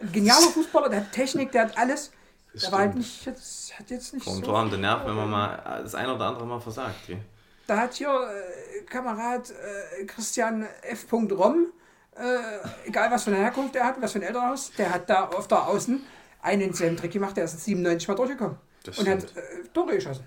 Ein 0.00 0.10
genialer 0.12 0.48
Fußballer, 0.48 0.88
der 0.88 1.00
hat 1.02 1.12
Technik, 1.12 1.52
der 1.52 1.62
hat 1.66 1.78
alles. 1.78 2.10
Das 2.52 2.62
Der 2.64 2.72
war 2.72 2.78
halt 2.80 2.96
nicht, 2.96 3.24
jetzt, 3.24 3.78
hat 3.78 3.88
jetzt 3.90 4.12
nicht 4.12 4.24
Vor 4.24 4.34
dem 4.34 4.40
so. 4.40 4.46
Tor 4.50 4.58
haben 4.58 4.70
den 4.70 4.80
Nerv, 4.80 5.06
wenn 5.06 5.14
man 5.14 5.30
mal 5.30 5.80
das 5.82 5.94
ein 5.94 6.08
oder 6.10 6.26
andere 6.26 6.44
Mal 6.44 6.60
versagt. 6.60 7.06
Gell? 7.06 7.18
Da 7.68 7.76
hat 7.78 7.94
hier 7.94 8.08
äh, 8.10 8.82
Kamerad 8.82 9.50
äh, 9.50 10.04
Christian 10.06 10.66
F. 10.82 11.06
Rom, 11.12 11.66
äh, 12.16 12.38
egal 12.88 13.10
was 13.12 13.22
für 13.24 13.30
eine 13.30 13.38
Herkunft 13.40 13.76
er 13.76 13.84
hat, 13.86 14.02
was 14.02 14.12
für 14.12 14.18
ein 14.18 14.22
Elternhaus, 14.22 14.72
der 14.76 14.92
hat 14.92 15.08
da 15.08 15.28
auf 15.28 15.46
der 15.48 15.66
Außen 15.68 16.02
einen 16.42 16.74
selben 16.74 16.96
Trick 16.96 17.12
gemacht, 17.12 17.36
der 17.36 17.44
ist 17.44 17.54
in 17.54 17.60
97 17.60 18.08
mal 18.08 18.14
durchgekommen. 18.16 18.56
Das 18.84 18.98
und 18.98 19.08
hat 19.08 19.22
stimmt. 19.22 19.36
äh, 19.38 19.68
Tore 19.72 19.94
geschossen. 19.94 20.24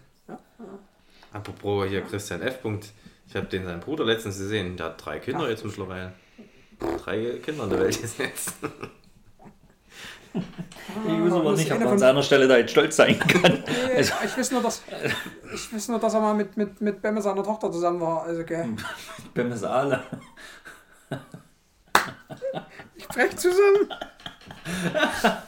Apropos 1.35 1.87
hier 1.89 2.01
Christian 2.01 2.41
F. 2.41 2.61
Punkt. 2.61 2.87
Ich 3.27 3.35
habe 3.35 3.45
den 3.47 3.65
seinen 3.65 3.81
Bruder 3.81 4.05
letztens 4.05 4.37
gesehen. 4.37 4.77
Der 4.77 4.87
hat 4.87 5.05
drei 5.05 5.19
Kinder 5.19 5.43
Ach. 5.45 5.49
jetzt 5.49 5.65
mittlerweile. 5.65 6.13
Drei 7.03 7.39
Kinder 7.43 7.65
in 7.65 7.69
der 7.71 7.79
Welt 7.79 7.97
ist 7.97 8.17
jetzt. 8.19 8.53
Ich 10.33 10.41
weiß 11.23 11.31
aber 11.31 11.51
das 11.51 11.59
nicht, 11.61 11.71
ob 11.71 11.79
man 11.79 11.87
an 11.87 11.97
seiner 11.99 12.21
Stelle 12.21 12.45
da 12.49 12.57
jetzt 12.57 12.71
stolz 12.71 12.97
sein 12.97 13.17
kann. 13.27 13.63
Nee, 13.65 14.01
ich 14.01 14.11
weiß 14.37 14.51
nur, 14.51 14.61
dass 14.61 14.81
ich 15.53 15.73
weiß 15.73 15.87
nur, 15.87 15.97
dass 15.99 16.13
er 16.13 16.19
mal 16.19 16.33
mit, 16.33 16.57
mit, 16.57 16.81
mit 16.81 17.01
Bemme 17.01 17.21
seiner 17.21 17.41
Tochter 17.41 17.71
zusammen 17.71 18.01
war. 18.01 18.23
Also 18.23 18.43
gell. 18.43 18.67
Beim 19.33 19.53
Saale. 19.55 20.01
Ich 22.95 23.07
brech 23.07 23.33
zusammen. 23.37 23.89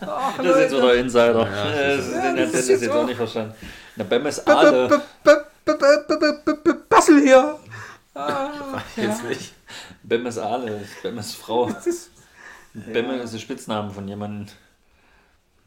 Ach, 0.05 0.37
Das 0.37 0.45
ist 0.47 0.57
jetzt 0.61 0.71
wieder 0.77 0.95
Insider. 0.95 1.49
Ja, 1.49 1.65
das 1.65 1.97
das 1.97 2.07
ist, 2.07 2.13
Ja, 2.15 2.33
das 2.33 2.47
hat 2.47 2.53
ist 2.55 2.69
jetzt 2.69 2.89
auch- 2.89 2.95
auch 2.95 3.05
nicht 3.05 3.17
verstanden. 3.17 3.53
Na, 3.97 4.03
Bem 4.05 4.25
ist 4.25 4.47
Aale. 4.47 5.01
Bassel 6.89 7.21
hier. 7.21 7.59
Ah, 8.13 8.81
Jetzt 8.95 9.23
nicht. 9.23 9.53
Bem 10.03 10.25
ist 10.25 10.37
Aale. 10.39 10.85
Bem 11.03 11.17
ist 11.17 11.35
Frau. 11.35 11.69
das 11.69 11.85
ist, 11.87 12.11
Bemme 12.73 13.17
ist 13.17 13.33
der 13.33 13.39
Spitzname 13.39 13.91
von 13.91 14.07
jemandem. 14.07 14.47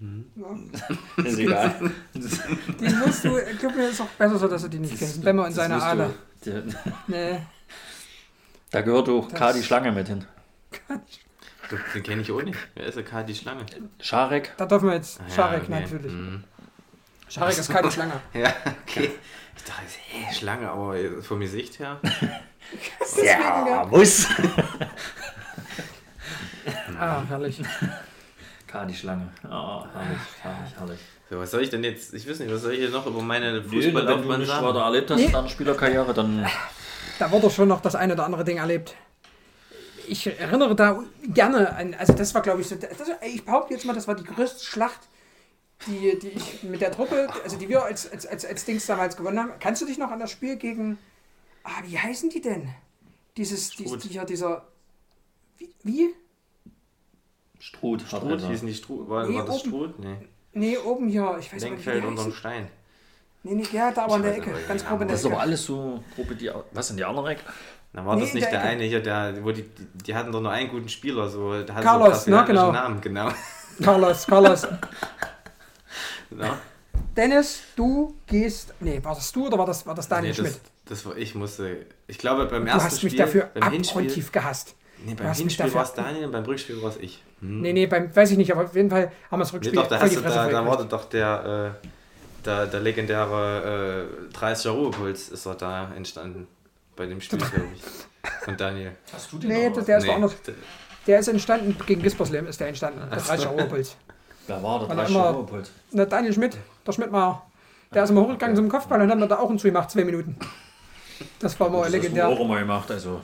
Ja. 0.01 1.25
Ist 1.25 1.39
egal. 1.39 1.75
Die 2.15 2.89
musst 2.89 3.25
du, 3.25 3.37
ich 3.39 3.59
glaube, 3.59 3.81
es 3.83 3.91
ist 3.93 4.01
auch 4.01 4.07
besser 4.07 4.39
so, 4.39 4.49
dass 4.49 4.63
du 4.63 4.69
die 4.69 4.79
nicht 4.79 4.99
kennst. 4.99 5.23
Benno 5.23 5.45
und 5.45 5.53
seine 5.53 5.75
Das 5.75 5.83
musst 5.85 5.87
Aale. 5.87 6.15
du- 6.45 6.51
der- 6.51 6.63
Nee. 7.07 7.41
Da 8.71 8.81
gehört 8.81 9.09
auch 9.11 9.29
K 9.33 9.53
die 9.53 9.63
Schlange 9.63 9.93
mit 9.93 10.09
hin. 10.09 10.25
Den 11.95 12.03
kenne 12.03 12.23
ich 12.23 12.33
auch 12.33 12.43
nicht. 12.43 12.59
Wer 12.75 12.87
ist 12.87 12.97
der 12.97 13.05
K. 13.05 13.23
die 13.23 13.35
Schlange? 13.35 13.67
Scharek. 14.01 14.53
Da 14.57 14.67
dürfen 14.67 14.89
wir 14.89 14.95
jetzt. 14.97 15.21
Ah, 15.21 15.31
Scharek 15.31 15.63
okay. 15.65 15.81
natürlich. 15.81 16.13
Mhm. 16.13 16.45
Scharek 17.29 17.59
ist 17.59 17.71
keine 17.71 17.91
Schlange. 17.93 18.13
Ja, 18.33 18.53
okay. 18.89 19.11
Ich 19.63 19.67
dachte, 19.67 19.83
hä, 20.09 20.33
Schlange, 20.35 20.71
aber 20.71 20.95
vom 21.23 21.41
Gesicht 21.41 21.79
her. 21.79 22.01
Ja, 23.25 23.85
muss. 23.91 24.27
Ah, 26.99 27.23
herrlich. 27.29 27.61
K 28.67 28.85
die 28.85 28.95
Schlange. 28.95 29.29
Oh, 29.45 29.85
herrlich, 29.93 30.19
herrlich, 30.43 30.75
herrlich. 30.79 31.01
So, 31.31 31.39
was 31.39 31.51
soll 31.51 31.63
ich 31.63 31.71
denn 31.71 31.83
jetzt? 31.83 32.13
Ich 32.15 32.29
weiß 32.29 32.39
nicht, 32.41 32.53
was 32.53 32.63
soll 32.63 32.73
ich 32.75 32.81
hier 32.81 32.91
noch 32.91 33.07
über 33.07 33.23
meine 33.23 33.55
wenn 33.55 33.63
du 33.63 33.69
Fußballlaufbahn 33.71 34.45
sagen? 34.45 34.67
weiter 34.67 34.81
erlebt 34.81 35.11
hast 35.11 35.19
Nee. 35.19 35.25
in 35.27 35.33
deiner 35.33 35.49
Spielerkarriere, 35.49 36.13
dann 36.15 36.47
Da 37.19 37.31
wurde 37.31 37.51
schon 37.51 37.69
noch 37.69 37.81
das 37.81 37.95
eine 37.95 38.13
oder 38.13 38.25
andere 38.27 38.45
Ding 38.45 38.59
erlebt. 38.59 38.95
Ich 40.07 40.27
erinnere 40.39 40.75
da 40.77 40.99
gerne 41.29 41.75
an, 41.75 41.95
also 41.95 42.13
das 42.13 42.35
war 42.35 42.43
glaube 42.43 42.61
ich 42.61 42.69
so, 42.69 42.77
das, 42.77 42.91
ich 43.23 43.45
behaupte 43.45 43.75
jetzt 43.75 43.87
mal, 43.87 43.95
das 43.95 44.07
war 44.07 44.15
die 44.15 44.25
größte 44.25 44.65
Schlacht, 44.65 45.01
die, 45.87 46.19
die 46.19 46.29
ich 46.29 46.63
mit 46.63 46.81
der 46.81 46.93
Truppe, 46.93 47.29
also 47.43 47.57
die 47.57 47.69
wir 47.69 47.83
als, 47.85 48.11
als, 48.11 48.27
als, 48.27 48.45
als 48.45 48.65
Dings 48.65 48.87
damals 48.87 49.17
gewonnen 49.17 49.39
haben. 49.39 49.53
Kannst 49.61 49.81
du 49.83 49.87
dich 49.87 49.99
noch 49.99 50.11
an 50.11 50.19
das 50.21 50.31
Spiel 50.31 50.57
gegen, 50.57 50.99
ah, 51.65 51.83
wie 51.85 51.99
heißen 51.99 52.31
die 52.31 52.41
denn? 52.41 52.69
Dieses, 53.37 53.71
dies, 53.71 53.89
Struth. 53.89 54.05
die 54.05 54.09
hier, 54.09 54.25
dieser, 54.25 54.67
wie? 55.59 55.71
wie? 55.83 56.15
Struth. 57.59 58.03
Struth 58.03 58.41
hießen 58.47 58.67
die 58.67 58.75
Struth. 58.75 59.09
War, 59.09 59.27
Nee, 59.27 59.37
war 59.39 59.45
das 59.47 59.61
oben. 59.61 59.69
Struth? 59.71 59.99
Nee. 59.99 60.17
Nee, 60.53 60.79
oben 60.79 61.09
hier, 61.09 61.37
ich 61.39 61.47
weiß 61.47 61.63
nicht, 61.63 61.65
Denkfeld 61.65 62.05
unterm. 62.05 62.33
Stein. 62.33 62.69
Nee, 63.43 63.55
nee, 63.55 63.65
ja, 63.73 63.91
da 63.93 64.05
aber 64.05 64.17
in 64.17 64.23
der 64.23 64.37
Ecke, 64.37 64.51
aber 64.51 64.61
ganz 64.61 64.83
nicht, 64.83 64.89
grob 64.89 65.01
in 65.01 65.09
der 65.09 65.15
Das 65.15 65.21
ist 65.21 65.27
aber 65.27 65.35
Ecke. 65.37 65.43
alles 65.43 65.65
so 65.65 66.05
Gruppe, 66.15 66.35
die. 66.35 66.51
Was 66.73 66.89
sind 66.89 66.97
die 66.99 67.05
anderen 67.05 67.29
Eck? 67.33 67.39
Na, 67.93 68.05
war 68.05 68.15
Nee, 68.17 68.23
das 68.23 68.31
in 68.31 68.35
nicht 68.37 68.45
der 68.45 68.51
der 68.53 68.61
Ecke. 68.61 68.69
eine 68.71 68.85
hier, 68.85 69.03
der, 69.03 69.45
wo 69.45 69.51
die, 69.53 69.63
die, 69.63 69.87
die 70.07 70.15
hatten 70.15 70.31
doch 70.33 70.41
nur 70.41 70.51
einen 70.51 70.69
guten 70.69 70.89
Spieler, 70.89 71.29
so, 71.29 71.63
der 71.63 71.75
hat 71.75 71.83
Carlos, 71.85 72.25
so 72.25 72.31
ne, 72.31 72.45
genau. 72.47 72.73
Namen, 72.73 73.01
genau. 73.01 73.31
Carlos, 73.83 74.27
Carlos. 74.27 74.67
Ja. 76.39 76.59
Dennis, 77.17 77.61
du 77.77 78.15
gehst, 78.27 78.75
nee, 78.81 79.01
war 79.03 79.15
das 79.15 79.31
du 79.33 79.47
oder 79.47 79.59
war 79.59 79.67
das, 79.67 79.87
war 79.87 79.95
das 79.95 80.09
Daniel 80.09 80.31
Nee, 80.33 80.37
Schmidt? 80.39 80.61
das, 80.87 80.99
das 81.03 81.07
war 81.07 81.17
ich, 81.17 81.35
musste, 81.35 81.87
ich 82.07 82.19
glaube 82.19 82.47
beim 82.47 82.65
Du 82.65 82.71
ersten 82.71 82.85
hast 82.85 83.03
mich 83.03 83.13
Spiel, 83.13 83.25
dafür 83.25 83.51
beim 83.55 83.73
Hinspiel, 83.73 84.03
abgrundtief 84.03 84.33
gehasst. 84.33 84.75
nee, 85.05 85.15
du 85.15 85.23
beim 85.23 85.33
Hinspiel 85.33 85.65
dafür 85.67 85.75
war 85.75 85.85
es 85.85 85.95
Daniel 85.95 86.25
und 86.27 86.33
beim 86.33 86.45
Rückspiel 86.45 86.81
war 86.83 86.91
es 86.91 86.97
ich. 86.99 87.23
Hm. 87.41 87.61
Nee, 87.63 87.73
nee, 87.73 87.87
beim, 87.87 88.15
weiß 88.15 88.31
ich 88.33 88.37
nicht, 88.39 88.53
aber 88.53 88.65
auf 88.65 88.75
jeden 88.75 88.91
Fall 88.91 89.11
haben 89.31 89.39
wir 89.41 89.45
das 89.45 89.53
Nee, 89.53 89.57
Rückspiel 89.59 89.77
doch, 89.81 89.89
da, 89.89 90.01
hast 90.01 90.11
die 90.11 90.17
du, 90.17 90.23
da, 90.23 90.29
da 90.49 90.63
gekriegt. 90.63 90.93
doch 90.93 91.05
der, 91.09 91.75
äh, 91.83 91.87
der, 92.45 92.67
der 92.67 92.81
legendäre 92.81 94.09
äh, 94.33 94.37
30er 94.37 94.71
Ruhepuls 94.71 95.29
ist 95.31 95.47
er 95.47 95.55
da 95.55 95.93
entstanden. 95.95 96.47
Bei 96.97 97.07
dem 97.07 97.21
Spiel, 97.21 97.39
glaube 97.39 97.69
ich. 97.75 97.83
Von 98.45 98.57
Daniel. 98.57 98.93
Hast 99.13 99.33
du 99.33 99.39
den? 99.39 99.49
Nee, 99.51 99.69
das, 99.69 99.79
was? 99.79 99.85
der 99.87 99.99
ist 99.99 100.05
Nee, 100.07 100.29
d- 100.47 100.53
Der 101.07 101.19
ist 101.21 101.29
entstanden, 101.29 101.77
gegen 101.87 102.03
Gisperslem 102.03 102.47
ist 102.47 102.61
der 102.61 102.69
entstanden, 102.69 103.01
der 103.11 103.21
30er 103.21 103.47
Ruhrpuls. 103.47 103.97
Wer 104.47 104.63
war 104.63 104.81
der 104.81 104.89
Weil 104.89 104.97
30 104.97 105.15
immer- 105.15 105.29
Ruhrpuls? 105.31 105.71
Na, 105.93 106.05
Daniel 106.05 106.33
Schmidt, 106.33 106.57
der 106.87 106.93
Schmidtmeier, 106.93 107.43
der 107.95 108.05
ist 108.05 108.11
immer 108.11 108.23
hochgegangen 108.23 108.57
zum 108.57 108.69
Kopfball 108.69 109.01
und 109.03 109.11
hat 109.11 109.19
mir 109.19 109.29
da 109.29 109.39
auch 109.39 109.49
einen 109.51 109.59
zugemacht, 109.59 109.91
zwei 109.91 110.05
Minuten. 110.05 110.37
Das 111.39 111.59
war 111.61 111.69
mal 111.69 111.77
Das 111.79 111.87
hast 111.87 111.93
du 111.95 111.99
legendär. 111.99 112.29
auch 112.29 112.41
immer 112.41 112.59
gemacht, 112.59 112.91
also. 112.91 113.21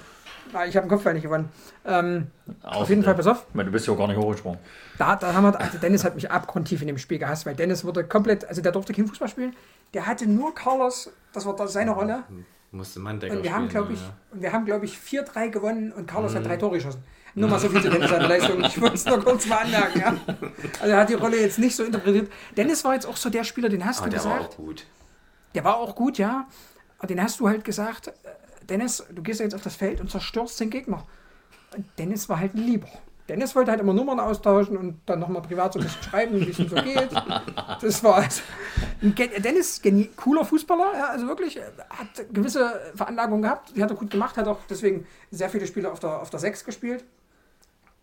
Ich 0.68 0.76
habe 0.76 0.86
den 0.86 0.88
Kopfball 0.88 1.14
nicht 1.14 1.24
gewonnen. 1.24 1.48
Ähm, 1.84 2.28
Auch 2.62 2.82
auf 2.82 2.88
jeden 2.88 3.02
Fall, 3.02 3.14
pass 3.16 3.26
auf. 3.26 3.46
Meine, 3.52 3.66
du 3.66 3.72
bist 3.72 3.86
ja 3.88 3.94
gar 3.94 4.06
nicht 4.06 4.16
hochgesprungen. 4.16 4.60
Da, 4.96 5.16
da 5.16 5.32
haben 5.34 5.42
wir, 5.44 5.60
also 5.60 5.78
Dennis 5.78 6.04
hat 6.04 6.14
mich 6.14 6.30
abgrundtief 6.30 6.80
in 6.82 6.86
dem 6.86 6.98
Spiel 6.98 7.18
gehasst, 7.18 7.46
weil 7.46 7.56
Dennis 7.56 7.84
wurde 7.84 8.04
komplett, 8.04 8.44
also 8.44 8.62
der 8.62 8.70
durfte 8.70 8.92
kein 8.92 9.08
Fußball 9.08 9.28
spielen. 9.28 9.56
Der 9.92 10.06
hatte 10.06 10.28
nur 10.30 10.54
Carlos, 10.54 11.10
das 11.32 11.46
war 11.46 11.56
da 11.56 11.66
seine 11.66 11.90
Rolle. 11.90 12.22
Musste 12.70 13.00
Manndecker 13.00 13.34
Und 13.34 13.42
wir 13.42 13.52
haben, 13.52 13.68
glaube 13.68 13.92
ich, 13.94 14.00
ja. 14.00 14.12
und 14.32 14.42
wir 14.42 14.52
haben, 14.52 14.64
glaube 14.66 14.84
ich, 14.84 14.96
4-3 14.98 15.48
gewonnen 15.50 15.92
und 15.92 16.06
Carlos 16.06 16.34
hat 16.34 16.44
drei 16.46 16.56
Tore 16.56 16.76
geschossen. 16.76 17.02
Nur 17.36 17.50
mal 17.50 17.60
so 17.60 17.68
viel 17.68 17.82
zu 17.82 17.90
Dennis 17.90 18.08
seiner 18.08 18.28
Leistung. 18.28 18.64
Ich 18.64 18.80
wollte 18.80 18.94
es 18.94 19.04
nur 19.04 19.22
kurz 19.22 19.46
mal 19.46 19.58
anmerken. 19.58 20.00
Ja. 20.00 20.16
Also 20.80 20.92
er 20.94 21.00
hat 21.00 21.10
die 21.10 21.14
Rolle 21.14 21.38
jetzt 21.38 21.58
nicht 21.58 21.76
so 21.76 21.84
interpretiert. 21.84 22.32
Dennis 22.56 22.82
war 22.82 22.94
jetzt 22.94 23.06
auch 23.06 23.16
so 23.16 23.28
der 23.28 23.44
Spieler, 23.44 23.68
den 23.68 23.84
hast 23.84 23.98
Aber 24.00 24.08
du 24.08 24.16
der 24.16 24.24
war 24.24 24.38
gesagt. 24.38 24.54
auch 24.54 24.56
gut. 24.56 24.86
Der 25.54 25.62
war 25.64 25.76
auch 25.76 25.94
gut, 25.94 26.16
ja. 26.16 26.48
Aber 26.98 27.06
den 27.06 27.22
hast 27.22 27.38
du 27.38 27.48
halt 27.48 27.62
gesagt, 27.62 28.08
äh, 28.08 28.12
Dennis, 28.68 29.04
du 29.14 29.22
gehst 29.22 29.40
ja 29.40 29.44
jetzt 29.44 29.54
auf 29.54 29.60
das 29.60 29.76
Feld 29.76 30.00
und 30.00 30.10
zerstörst 30.10 30.58
den 30.60 30.70
Gegner. 30.70 31.04
Dennis 31.98 32.28
war 32.30 32.40
halt 32.40 32.54
ein 32.54 32.66
Lieber. 32.66 32.88
Dennis 33.28 33.54
wollte 33.54 33.72
halt 33.72 33.80
immer 33.80 33.92
Nummern 33.92 34.20
austauschen 34.20 34.76
und 34.76 35.00
dann 35.04 35.18
nochmal 35.18 35.42
privat 35.42 35.72
so 35.72 35.80
ein 35.80 35.84
bisschen 35.84 36.02
schreiben, 36.02 36.40
wie 36.40 36.50
es 36.50 36.58
ihm 36.58 36.68
so 36.68 36.76
geht. 36.76 37.10
Das 37.82 38.02
war 38.02 38.14
also 38.16 38.40
Dennis, 39.02 39.82
cooler 40.16 40.44
Fußballer, 40.44 40.92
ja, 40.96 41.06
also 41.08 41.26
wirklich, 41.26 41.56
äh, 41.56 41.62
hat 41.90 42.32
gewisse 42.32 42.80
Veranlagungen 42.94 43.42
gehabt, 43.42 43.76
die 43.76 43.82
hat 43.82 43.90
er 43.90 43.96
gut 43.96 44.10
gemacht, 44.10 44.36
hat 44.36 44.46
auch 44.46 44.60
deswegen 44.70 45.06
sehr 45.30 45.50
viele 45.50 45.66
Spiele 45.66 45.90
auf 45.90 45.98
der, 45.98 46.22
auf 46.22 46.30
der 46.30 46.38
6 46.38 46.64
gespielt. 46.64 47.04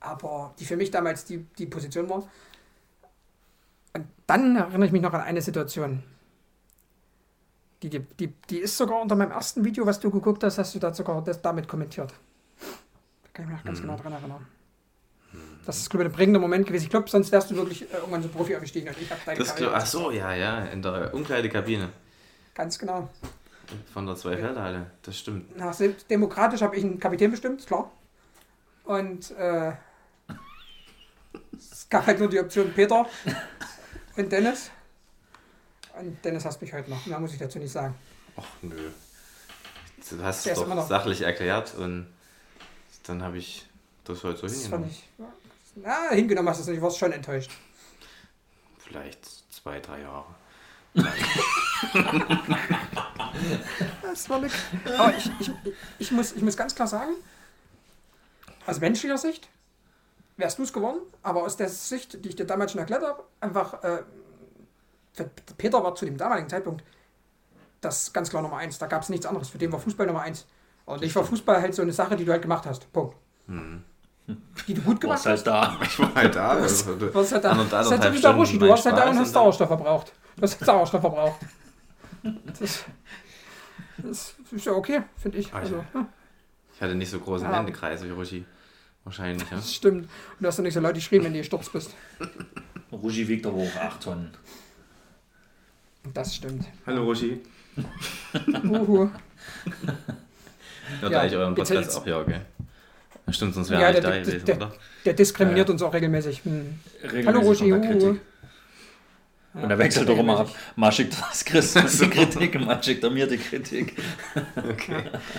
Aber 0.03 0.53
die 0.59 0.65
für 0.65 0.75
mich 0.75 0.91
damals 0.91 1.23
die, 1.25 1.39
die 1.57 1.65
Position 1.65 2.09
war. 2.09 2.23
Und 3.93 4.05
dann 4.27 4.55
erinnere 4.57 4.85
ich 4.85 4.91
mich 4.91 5.01
noch 5.01 5.13
an 5.13 5.21
eine 5.21 5.41
Situation. 5.41 6.03
Die, 7.81 7.89
die, 7.89 7.99
die, 7.99 8.27
die 8.49 8.57
ist 8.59 8.77
sogar 8.77 9.01
unter 9.01 9.15
meinem 9.15 9.31
ersten 9.31 9.63
Video, 9.63 9.85
was 9.85 9.99
du 9.99 10.11
geguckt 10.11 10.43
hast, 10.43 10.57
hast 10.57 10.75
du 10.75 10.79
da 10.79 10.93
sogar 10.93 11.23
das 11.23 11.41
damit 11.41 11.67
kommentiert. 11.67 12.13
Da 13.23 13.29
kann 13.33 13.45
ich 13.45 13.49
mich 13.51 13.57
noch 13.59 13.65
ganz 13.65 13.81
genau 13.81 13.95
dran 13.97 14.13
erinnern. 14.13 14.45
Das 15.65 15.77
ist, 15.77 15.89
glaube 15.89 16.03
ich, 16.03 16.09
ein 16.09 16.13
prägender 16.15 16.39
Moment 16.39 16.67
gewesen. 16.67 16.83
Ich 16.83 16.89
glaube, 16.89 17.09
sonst 17.09 17.31
wärst 17.31 17.49
du 17.49 17.55
wirklich 17.55 17.83
äh, 17.83 17.95
irgendwann 17.95 18.21
so 18.21 18.27
Profi 18.27 18.55
aufgestiegen. 18.55 18.89
Und 18.89 19.01
ich 19.01 19.09
habe 19.09 19.21
deine 19.25 19.39
Das, 19.39 19.55
glaub- 19.55 19.73
ach 19.73 19.85
so, 19.85 20.11
ja, 20.11 20.33
ja, 20.33 20.65
in 20.65 20.81
der 20.81 21.13
Umkleidekabine 21.13 21.89
Ganz 22.53 22.77
genau. 22.77 23.07
von 23.93 24.05
der 24.05 24.17
Zweifeldhalle. 24.17 24.91
Das 25.01 25.17
stimmt. 25.17 25.55
Na, 25.55 25.71
demokratisch 26.09 26.61
habe 26.61 26.75
ich 26.75 26.83
einen 26.83 26.99
Kapitän 26.99 27.31
bestimmt, 27.31 27.65
klar. 27.65 27.89
Und 28.83 29.31
äh, 29.31 29.71
es 31.59 31.87
gab 31.89 32.05
halt 32.05 32.19
nur 32.19 32.29
die 32.29 32.39
Option 32.39 32.73
Peter 32.73 33.05
und 34.15 34.31
Dennis. 34.31 34.71
Und 35.99 36.23
Dennis 36.25 36.45
hasst 36.45 36.61
mich 36.61 36.73
heute 36.73 36.89
noch. 36.89 37.05
Mehr 37.05 37.19
muss 37.19 37.33
ich 37.33 37.39
dazu 37.39 37.59
nicht 37.59 37.71
sagen. 37.71 37.95
Ach, 38.35 38.43
nö. 38.61 38.89
Du 40.09 40.23
hast 40.23 40.45
Der 40.45 40.53
es 40.53 40.59
doch 40.59 40.87
sachlich 40.87 41.21
erklärt 41.21 41.75
und 41.75 42.07
dann 43.03 43.21
habe 43.23 43.37
ich 43.37 43.65
das 44.03 44.23
heute 44.23 44.37
so 44.37 44.47
Das 44.47 44.67
fand 44.67 44.85
hingenommen. 44.85 44.89
ich. 44.89 45.25
Na, 45.75 46.09
hingenommen 46.11 46.49
hast 46.49 46.57
du 46.59 46.63
es 46.63 46.67
nicht, 46.69 46.81
warst 46.81 46.97
schon 46.97 47.11
enttäuscht. 47.11 47.51
Vielleicht 48.79 49.25
zwei, 49.53 49.79
drei 49.79 50.01
Jahre. 50.01 50.25
Das 54.01 54.29
war 54.29 54.39
nix. 54.39 54.53
Aber 54.97 55.15
ich, 55.15 55.29
ich, 55.39 55.51
ich, 55.99 56.11
muss, 56.11 56.33
ich 56.33 56.41
muss 56.41 56.55
ganz 56.57 56.75
klar 56.75 56.87
sagen, 56.87 57.13
aus 58.65 58.79
menschlicher 58.79 59.17
Sicht 59.17 59.47
wärst 60.37 60.57
du 60.59 60.63
es 60.63 60.73
geworden, 60.73 60.99
aber 61.21 61.43
aus 61.43 61.57
der 61.57 61.69
Sicht, 61.69 62.23
die 62.23 62.29
ich 62.29 62.35
dir 62.35 62.45
damals 62.45 62.71
schon 62.71 62.79
erklärt 62.79 63.03
habe, 63.03 63.23
einfach, 63.39 63.83
äh, 63.83 64.03
für 65.13 65.29
Peter 65.57 65.83
war 65.83 65.93
zu 65.95 66.05
dem 66.05 66.17
damaligen 66.17 66.49
Zeitpunkt 66.49 66.83
das 67.81 68.13
ganz 68.13 68.29
klar 68.29 68.41
Nummer 68.41 68.57
eins. 68.57 68.77
Da 68.79 68.87
gab 68.87 69.01
es 69.03 69.09
nichts 69.09 69.25
anderes. 69.25 69.49
Für 69.49 69.57
den 69.57 69.71
war 69.71 69.79
Fußball 69.79 70.07
Nummer 70.07 70.21
eins. 70.21 70.47
Und 70.85 71.03
ich 71.03 71.15
war 71.15 71.23
Fußball 71.23 71.61
halt 71.61 71.75
so 71.75 71.81
eine 71.81 71.91
Sache, 71.93 72.15
die 72.15 72.25
du 72.25 72.31
halt 72.31 72.41
gemacht 72.41 72.65
hast. 72.65 72.91
Punkt. 72.93 73.15
Die 74.67 74.73
du 74.73 74.81
gut 74.81 75.01
gemacht 75.01 75.25
Warst 75.25 75.45
hast. 75.45 75.53
halt 75.53 75.79
da. 75.79 75.79
Ich 75.85 75.99
war 75.99 76.15
halt 76.15 76.35
da. 76.35 76.51
Also, 76.53 76.95
Du 76.95 77.13
warst 77.13 77.31
halt 77.33 77.43
da. 77.43 77.51
Ander- 77.51 77.65
Das 77.65 77.91
ist 77.91 77.99
halt 77.99 78.13
wie 78.13 78.21
der 78.21 78.31
Ruschi. 78.31 78.57
Du 78.57 78.69
warst 78.69 78.85
halt 78.85 78.97
da 78.97 79.09
und 79.09 79.19
hast 79.19 79.33
Sauerstoff 79.33 79.67
verbraucht. 79.67 80.13
Du 80.37 80.41
hast 80.43 80.59
Sauerstoff 80.63 81.01
verbraucht. 81.01 81.39
Das, 82.57 82.85
das 83.97 84.33
ist 84.51 84.65
ja 84.65 84.71
okay, 84.71 85.01
finde 85.17 85.39
ich. 85.39 85.53
Ah. 85.53 85.57
Also, 85.57 85.83
ich 86.73 86.81
hatte 86.81 86.95
nicht 86.95 87.09
so 87.09 87.19
große 87.19 87.43
Ja. 87.43 87.65
Wie 87.67 88.09
Ruschi. 88.11 88.45
Wahrscheinlich, 89.03 89.49
ja. 89.49 89.57
das 89.57 89.73
stimmt. 89.73 90.03
Und 90.05 90.09
du 90.39 90.47
hast 90.47 90.57
doch 90.59 90.63
nicht 90.63 90.73
so 90.73 90.79
laut 90.79 90.93
geschrien, 90.95 91.23
wenn 91.23 91.33
du 91.33 91.39
gestürzt 91.39 91.71
bist. 91.73 91.93
Rugi 92.91 93.27
wiegt 93.27 93.45
aber 93.45 93.57
auch 93.57 93.75
8 93.75 94.01
Tonnen. 94.03 94.31
Das 96.13 96.35
stimmt. 96.35 96.65
Hallo 96.85 97.03
Ruschi. 97.05 97.41
Uhu. 98.63 99.09
Hört 101.01 101.11
Ja, 101.11 101.21
eigentlich 101.21 101.35
euren 101.37 101.55
Podcast 101.55 101.81
jetzt- 101.85 101.95
auch, 101.97 102.05
ja, 102.05 102.19
okay. 102.19 102.41
Ja, 103.25 103.33
stimmt, 103.33 103.53
sonst 103.55 103.69
wäre 103.69 103.81
Ja, 103.81 103.87
er 103.87 103.93
nicht 103.93 104.03
der- 104.03 104.09
da 104.11 104.15
der- 104.17 104.25
gewesen, 104.25 104.45
der- 104.45 104.55
oder? 104.57 104.73
Der 105.05 105.13
diskriminiert 105.13 105.67
Ja. 105.69 105.73
uns 105.73 105.81
auch 105.81 105.93
regelmäßig. 105.93 106.43
Hm. 106.43 106.79
Regelmäßig 107.03 107.27
Hallo 107.27 107.39
Ruschi. 107.41 107.69
da 107.69 107.77
Uhu. 107.77 108.19
Und 109.53 109.69
er 109.69 109.77
wechselt 109.77 110.09
doch 110.09 110.17
immer 110.17 110.39
ab. 110.39 110.49
Mal 110.75 110.91
schickt 110.91 111.15
das 111.19 111.45
Chris 111.45 111.73
die 111.99 112.09
Kritik 112.09 112.59
mal 112.59 112.81
schickt 112.83 113.03
er 113.03 113.11
mir 113.11 113.27
die 113.27 113.37
Kritik. 113.37 113.95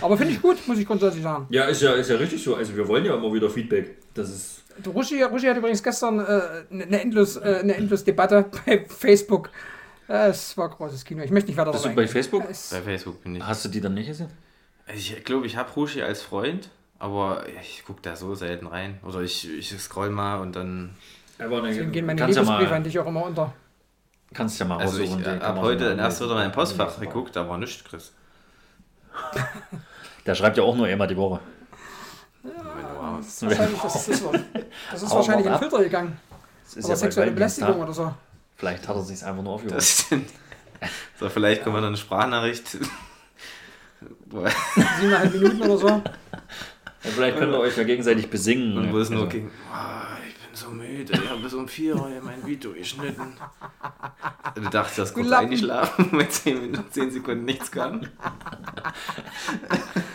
Aber 0.01 0.17
finde 0.17 0.35
ich 0.35 0.43
gut, 0.43 0.57
muss 0.67 0.79
ich 0.79 0.87
grundsätzlich 0.87 1.23
sagen. 1.23 1.47
Ja, 1.51 1.65
ist 1.65 1.83
ja, 1.83 1.93
ist 1.95 2.11
ja 2.11 2.17
richtig 2.17 2.43
so. 2.43 2.55
Also 2.55 2.77
wir 2.77 2.87
wollen 2.87 3.05
ja 3.05 3.15
immer 3.15 3.33
wieder 3.33 3.51
Feedback. 3.51 3.97
Das 4.15 4.31
ist. 4.31 4.63
Ruschi, 4.87 5.23
Ruschi 5.23 5.47
hat 5.47 5.57
übrigens 5.57 5.83
gestern 5.83 6.19
äh, 6.21 6.41
eine, 6.71 7.01
endlos, 7.01 7.37
äh, 7.37 7.59
eine 7.63 7.75
endlos 7.75 8.05
Debatte 8.05 8.45
bei 8.67 8.85
Facebook. 8.89 9.51
Äh, 10.09 10.29
Es 10.29 10.57
war 10.57 10.69
großes 10.69 11.05
Kino. 11.05 11.23
Ich 11.23 11.31
möchte 11.31 11.49
nicht 11.51 11.57
weiter 11.57 11.73
Bist 11.73 11.85
du 11.85 11.95
bei. 11.95 12.07
Facebook? 12.07 12.45
Es- 12.51 12.71
Bei 12.71 12.83
Facebook 12.83 13.23
bin 13.23 13.37
ich. 13.37 13.43
Hast 13.43 13.65
du 13.65 13.69
die 13.69 13.81
dann 13.81 13.95
nicht 13.95 14.07
gesehen? 14.09 14.29
Also 14.87 14.99
Ich 14.99 15.25
glaube, 15.25 15.47
ich 15.47 15.57
habe 15.57 15.71
Ruschi 15.73 16.03
als 16.03 16.23
Freund, 16.23 16.71
aber 16.99 17.45
ich 17.63 17.85
gucke 17.87 18.01
da 18.03 18.17
so 18.17 18.35
selten 18.35 18.67
rein. 18.67 18.99
Oder 19.07 19.23
ich, 19.23 19.49
ich 19.59 19.71
scroll 19.79 20.11
mal 20.11 20.41
und 20.41 20.55
dann. 20.57 20.91
Aber 21.39 21.63
ne, 21.63 21.69
Deswegen 21.69 21.93
gehen 21.93 22.07
meine 22.07 22.21
kannst, 22.21 22.37
ja 22.37 22.43
Liebesbriefe 22.43 22.75
an 22.75 22.85
dich 22.85 22.99
auch 22.99 23.07
immer 23.07 23.25
unter. 23.25 23.53
Kannst 24.35 24.59
ja 24.61 24.67
mal 24.67 24.79
Also 24.79 24.99
ich 24.99 25.11
raussuchen. 25.11 25.25
die 25.25 25.31
äh, 25.31 25.41
habe 25.41 25.61
heute 25.61 25.93
so 25.95 25.97
erst 25.99 26.21
wieder 26.21 26.35
mein 26.35 26.53
Postfach 26.53 26.99
geguckt, 27.01 27.35
da 27.37 27.49
war 27.49 27.57
nichts, 27.59 27.83
Chris. 27.85 28.13
Der 30.27 30.35
schreibt 30.35 30.57
ja 30.57 30.63
auch 30.65 30.75
nur 30.77 30.87
einmal 30.87 31.07
die 31.09 31.17
Woche. 31.17 31.41
Das 32.43 33.27
ist 33.29 33.43
wahrscheinlich, 33.47 33.81
das 33.81 34.09
ist, 34.09 34.25
das 34.91 35.03
ist 35.03 35.07
Aber 35.11 35.17
wahrscheinlich 35.17 35.47
in 35.47 35.53
den 35.53 35.59
Filter 35.61 35.79
gegangen. 35.85 36.19
Das 36.65 36.77
ist 36.77 36.85
Oder 36.85 36.93
ja 36.95 36.97
sexuelle. 36.97 37.31
Belästigung 37.31 37.81
oder 37.81 37.93
so. 37.93 38.15
Vielleicht 38.57 38.87
hat 38.89 38.97
er 38.97 39.03
sich 39.03 39.25
einfach 39.25 39.43
nur 39.43 39.61
stimmt. 39.81 40.31
So, 41.19 41.29
vielleicht 41.31 41.63
kommt 41.63 41.77
dann 41.77 41.85
eine 41.85 41.97
Sprachnachricht. 41.97 42.77
Siebeneinhalb 45.01 45.33
Minuten 45.33 45.63
oder 45.63 45.79
so. 45.79 45.89
Ja, 45.89 46.03
vielleicht 47.03 47.39
könnt 47.39 47.53
ihr 47.53 47.59
euch 47.59 47.77
ja 47.77 47.85
gegenseitig 47.85 48.29
besingen. 48.31 48.77
Und 48.77 48.93
wo 48.93 48.99
es 48.99 49.11
nur 49.11 49.21
Also, 49.25 49.31
ging, 49.31 49.51
"Ah, 49.73 50.14
ich 50.14 50.14
bin 50.55 50.61
so 50.61 50.71
müde, 50.71 51.13
ich 51.13 51.31
habe 51.31 51.41
bis 51.41 51.55
um 51.55 51.67
4 51.67 51.97
Uhr 51.97 52.11
mein 52.23 52.47
Video 52.47 52.73
geschnitten. 52.73 53.37
Du 54.55 54.61
dachtest, 54.63 54.99
du 54.99 55.03
hast 55.03 55.15
kurz 55.15 55.27
Lappen. 55.27 55.47
eingeschlafen, 55.47 56.09
mit 56.13 56.33
10, 56.33 56.61
Minuten, 56.61 56.93
10 56.93 57.11
Sekunden 57.11 57.45
nichts 57.45 57.71
kam. 57.71 58.03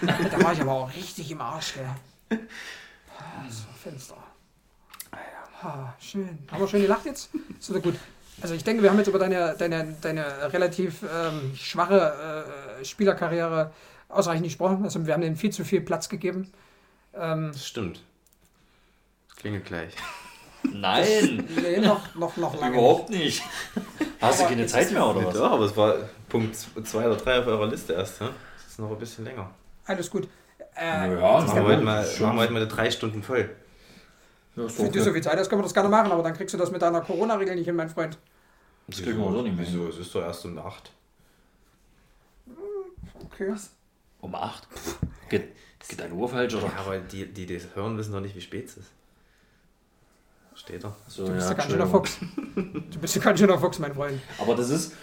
Da 0.02 0.44
war 0.44 0.54
ich 0.54 0.62
aber 0.62 0.72
auch 0.72 0.96
richtig 0.96 1.32
im 1.32 1.42
Arsch, 1.42 1.74
gell. 1.74 2.40
So 3.50 3.66
Fenster. 3.84 4.18
Ah, 5.62 5.94
schön. 6.00 6.40
Haben 6.50 6.62
wir 6.62 6.68
schön 6.68 6.82
gelacht 6.82 7.06
jetzt? 7.06 7.30
Ist 7.60 7.70
wieder 7.70 7.82
gut. 7.82 7.96
Also 8.42 8.54
ich 8.54 8.64
denke, 8.64 8.82
wir 8.82 8.90
haben 8.90 8.98
jetzt 8.98 9.08
über 9.08 9.20
deine, 9.20 9.56
deine, 9.58 9.98
deine 10.00 10.54
relativ 10.54 11.04
ähm, 11.04 11.54
schwache 11.56 12.78
äh, 12.80 12.86
Spielerkarriere 12.86 13.74
ausreichend 14.08 14.46
gesprochen. 14.46 14.86
Also 14.86 15.06
wir 15.06 15.14
haben 15.14 15.22
denen 15.22 15.36
viel 15.36 15.52
zu 15.52 15.66
viel 15.66 15.82
Platz 15.82 16.08
gegeben. 16.08 16.50
Ähm, 17.14 17.50
Das 17.52 17.68
stimmt. 17.68 18.02
Das 19.28 19.36
klingelt 19.36 19.66
gleich. 19.66 19.94
Nein, 20.64 21.48
nee, 21.62 21.78
noch, 21.80 22.14
noch, 22.16 22.36
noch 22.38 22.60
lange. 22.60 22.78
überhaupt 22.78 23.10
nicht. 23.10 23.42
Hast 24.22 24.42
du 24.42 24.46
keine 24.46 24.66
Zeit 24.68 24.92
mehr 24.92 25.06
oder 25.08 25.26
was? 25.26 25.34
Doch, 25.36 25.52
aber 25.52 25.66
es 25.66 25.76
war 25.78 25.96
Punkt 26.28 26.56
2 26.56 27.08
oder 27.08 27.16
3 27.16 27.40
auf 27.40 27.48
eurer 27.48 27.68
Liste 27.68 27.94
erst. 27.94 28.20
Ne? 28.22 28.30
Das 28.58 28.72
ist 28.74 28.80
noch 28.80 28.92
ein 28.92 28.98
bisschen 29.00 29.24
länger. 29.26 29.50
Alles 29.86 30.10
gut. 30.10 30.28
Äh, 30.76 31.14
Ja, 31.14 31.20
Machen 31.42 31.56
wir 31.56 31.64
heute 31.64 31.82
mal, 31.82 32.02
machen 32.04 32.20
wir 32.36 32.42
heute 32.42 32.54
mal 32.54 32.68
drei 32.68 32.92
Stunden 32.92 33.24
voll. 33.24 33.50
Ja, 34.56 34.66
ist 34.66 34.78
Wenn 34.80 34.92
du 34.92 35.00
so 35.00 35.06
okay. 35.06 35.14
viel 35.14 35.24
Zeit 35.24 35.38
hast, 35.40 35.50
können 35.50 35.60
wir 35.62 35.64
das 35.64 35.74
gerne 35.74 35.90
machen, 35.90 36.12
aber 36.12 36.22
dann 36.24 36.34
kriegst 36.34 36.54
du 36.54 36.58
das 36.58 36.72
mit 36.72 36.82
deiner 36.82 37.02
Corona-Regel 37.02 37.56
nicht 37.56 37.66
hin, 37.66 37.76
mein 37.76 37.90
Freund. 37.90 38.18
Das 38.88 39.02
kriegen 39.02 39.18
wir 39.18 39.32
so 39.32 39.42
nicht 39.42 39.56
mehr. 39.56 39.66
hin. 39.66 39.74
Wieso? 39.80 39.88
Es 39.90 39.98
ist 39.98 40.14
doch 40.14 40.22
erst 40.22 40.44
um 40.46 40.58
8. 40.58 40.92
Okay. 43.26 43.54
Um 44.22 44.36
8? 44.36 44.68
Geht, 45.30 45.54
geht 45.88 46.00
deine 46.00 46.14
Uhr 46.14 46.28
falsch 46.28 46.54
oder? 46.56 46.66
Ja, 46.68 46.74
aber 46.86 46.98
die, 46.98 47.26
die 47.32 47.46
das 47.46 47.68
hören, 47.76 47.98
wissen 47.98 48.12
doch 48.12 48.20
nicht, 48.20 48.36
wie 48.36 48.42
spät 48.42 48.66
es 48.68 48.78
ist 48.78 48.92
steht 50.60 50.84
er. 50.84 50.96
So, 51.08 51.26
du 51.26 51.34
bist 51.34 51.46
ja, 51.46 51.52
ein 51.52 51.58
ganz 51.58 51.72
schöner 51.72 51.88
Fuchs. 51.88 52.18
Du 52.56 53.00
bist 53.00 53.16
ja 53.16 53.22
ganz 53.22 53.40
schöner 53.40 53.58
Fuchs, 53.58 53.80
mein 53.80 53.94
Freund. 53.94 54.20
Aber 54.40 54.56
das 54.56 54.70
ist, 54.70 54.94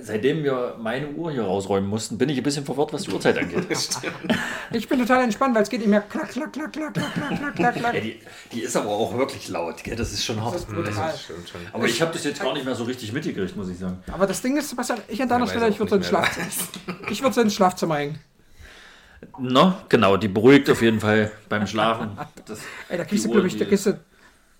seitdem 0.00 0.44
wir 0.44 0.76
meine 0.78 1.08
Uhr 1.08 1.32
hier 1.32 1.44
rausräumen 1.44 1.88
mussten, 1.88 2.18
bin 2.18 2.28
ich 2.28 2.36
ein 2.36 2.42
bisschen 2.42 2.64
verwirrt, 2.64 2.92
was 2.92 3.02
die 3.02 3.10
Uhrzeit 3.10 3.38
angeht. 3.38 3.66
ich 4.72 4.88
bin 4.88 4.98
total 4.98 5.24
entspannt, 5.24 5.54
weil 5.54 5.62
es 5.62 5.70
geht 5.70 5.82
immer 5.82 6.00
klack, 6.00 6.28
klack, 6.30 6.52
klack, 6.52 6.72
klack, 6.72 6.94
klack, 6.94 7.14
klack, 7.14 7.54
klack, 7.56 7.74
klack. 7.74 7.94
Ja, 7.94 8.00
die, 8.00 8.20
die, 8.52 8.60
ist 8.60 8.76
aber 8.76 8.90
auch 8.90 9.16
wirklich 9.16 9.48
laut, 9.48 9.82
gell? 9.82 9.96
das 9.96 10.12
ist 10.12 10.24
schon 10.24 10.42
hart. 10.42 10.54
Das 10.54 10.62
ist 10.62 10.68
brutal. 10.68 10.92
Das 10.92 11.22
stimmt 11.22 11.48
schon. 11.48 11.60
Aber 11.72 11.86
ich 11.86 12.02
habe 12.02 12.12
das 12.12 12.24
jetzt 12.24 12.42
gar 12.42 12.52
nicht 12.52 12.64
mehr 12.64 12.74
so 12.74 12.84
richtig 12.84 13.12
mitgekriegt, 13.12 13.56
muss 13.56 13.70
ich 13.70 13.78
sagen. 13.78 14.02
Aber 14.12 14.26
das 14.26 14.42
Ding 14.42 14.56
ist, 14.56 14.68
Sebastian, 14.68 15.00
ich 15.08 15.22
an 15.22 15.28
deiner 15.28 15.46
ja, 15.46 15.50
Stelle, 15.50 15.68
ich 15.68 15.78
würde 15.78 15.90
so 15.90 15.96
ins 15.96 16.08
Schlafzimmer, 16.08 16.46
ich 17.10 17.22
würde 17.22 17.34
so 17.34 17.40
ins 17.40 17.54
Schlafzimmer 17.54 17.96
hängen. 17.96 18.18
No, 19.38 19.74
genau, 19.88 20.16
die 20.16 20.28
beruhigt 20.28 20.70
auf 20.70 20.82
jeden 20.82 21.00
Fall 21.00 21.32
beim 21.48 21.66
Schlafen. 21.66 22.16
Das, 22.46 22.60
Ey, 22.88 22.98
da 22.98 23.04
kriegst, 23.04 23.24
du, 23.24 23.44
ich, 23.44 23.56
da 23.56 23.64
kriegst 23.64 23.86
du 23.86 23.98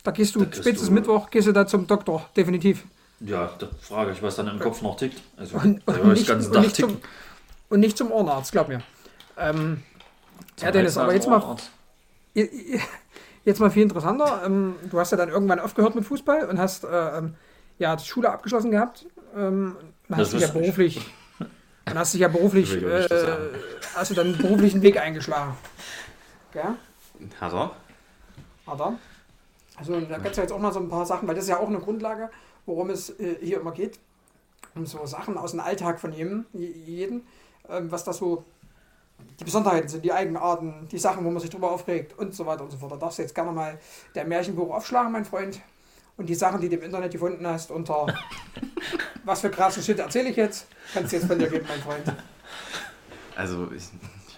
da 0.08 0.12
gehst 0.12 0.34
du 0.34 0.40
spätestens 0.40 0.88
Mittwoch, 0.88 1.28
gehst 1.28 1.48
du 1.48 1.52
da 1.52 1.66
zum 1.66 1.86
Doktor, 1.86 2.30
definitiv. 2.34 2.84
Ja, 3.20 3.50
da 3.58 3.68
frage 3.78 4.12
ich, 4.12 4.22
was 4.22 4.36
dann 4.36 4.48
im 4.48 4.58
Kopf 4.58 4.80
noch 4.80 4.96
tickt. 4.96 5.20
Also, 5.36 5.58
Und, 5.58 5.86
und, 5.86 6.06
nicht, 6.08 6.26
den 6.26 6.34
ganzen 6.34 6.48
und, 6.48 6.54
Tag 6.54 6.62
nicht 6.62 6.76
zum, 6.76 6.96
und 7.68 7.80
nicht 7.80 7.98
zum 7.98 8.10
Ohrenarzt, 8.10 8.52
glaub 8.52 8.68
mir. 8.68 8.80
Ähm, 9.36 9.82
ja, 10.60 10.70
Dennis, 10.70 10.96
aber 10.96 11.12
jetzt 11.12 11.28
mal, 11.28 11.42
Ohrenarzt. 11.42 11.70
jetzt 13.44 13.60
mal 13.60 13.70
viel 13.70 13.82
interessanter. 13.82 14.44
Ähm, 14.46 14.76
du 14.88 14.98
hast 14.98 15.10
ja 15.10 15.18
dann 15.18 15.28
irgendwann 15.28 15.60
aufgehört 15.60 15.94
mit 15.94 16.06
Fußball 16.06 16.48
und 16.48 16.58
hast 16.58 16.84
äh, 16.84 17.18
ähm, 17.18 17.34
ja, 17.78 17.94
die 17.94 18.06
Schule 18.06 18.30
abgeschlossen 18.30 18.70
gehabt. 18.70 19.04
Ähm, 19.36 19.76
und 20.08 20.16
hast 20.16 20.32
dich 20.32 20.40
ja 20.40 20.48
beruflich, 20.48 21.02
und 21.38 21.98
hast 21.98 22.14
dich 22.14 22.22
ja 22.22 22.28
beruflich, 22.28 22.82
äh, 22.82 23.06
hast 23.94 24.10
du 24.10 24.14
dann 24.14 24.38
beruflichen 24.38 24.80
Weg 24.80 24.98
eingeschlagen. 24.98 25.54
Gell? 26.54 26.76
Hat 27.42 27.52
er? 27.52 27.72
Hat 28.66 28.80
er. 28.80 28.98
Also 29.78 30.00
da 30.00 30.18
kannst 30.18 30.36
du 30.38 30.42
jetzt 30.42 30.52
auch 30.52 30.58
mal 30.58 30.72
so 30.72 30.80
ein 30.80 30.88
paar 30.88 31.06
Sachen, 31.06 31.28
weil 31.28 31.34
das 31.34 31.44
ist 31.44 31.50
ja 31.50 31.58
auch 31.58 31.68
eine 31.68 31.78
Grundlage, 31.78 32.30
worum 32.66 32.90
es 32.90 33.10
äh, 33.20 33.36
hier 33.40 33.60
immer 33.60 33.72
geht. 33.72 33.98
Um 34.74 34.86
so 34.86 35.04
Sachen 35.06 35.38
aus 35.38 35.52
dem 35.52 35.60
Alltag 35.60 36.00
von 36.00 36.12
jedem, 36.12 36.46
je- 36.52 36.66
jeden, 36.72 37.26
ähm, 37.68 37.90
was 37.90 38.04
das 38.04 38.18
so 38.18 38.44
die 39.40 39.44
Besonderheiten 39.44 39.88
sind, 39.88 40.04
die 40.04 40.12
Eigenarten, 40.12 40.86
die 40.90 40.98
Sachen, 40.98 41.24
wo 41.24 41.30
man 41.30 41.40
sich 41.40 41.50
drüber 41.50 41.70
aufregt 41.72 42.16
und 42.18 42.34
so 42.34 42.46
weiter 42.46 42.62
und 42.64 42.70
so 42.70 42.76
fort. 42.78 42.92
Da 42.92 42.96
darfst 42.96 43.18
du 43.18 43.22
jetzt 43.22 43.34
gerne 43.34 43.52
mal 43.52 43.78
der 44.14 44.24
Märchenbuch 44.24 44.72
aufschlagen, 44.74 45.12
mein 45.12 45.24
Freund. 45.24 45.60
Und 46.16 46.28
die 46.28 46.34
Sachen, 46.34 46.60
die 46.60 46.68
du 46.68 46.76
im 46.76 46.82
Internet 46.82 47.12
gefunden 47.12 47.46
hast, 47.46 47.70
unter 47.70 48.06
was 49.24 49.40
für 49.40 49.50
krassen 49.50 49.82
Shit 49.82 49.98
erzähle 50.00 50.30
ich 50.30 50.36
jetzt, 50.36 50.66
kannst 50.92 51.12
du 51.12 51.16
jetzt 51.16 51.26
von 51.28 51.38
dir 51.38 51.48
geben, 51.48 51.66
mein 51.68 51.80
Freund. 51.80 52.12
Also, 53.36 53.68
ich, 53.72 53.84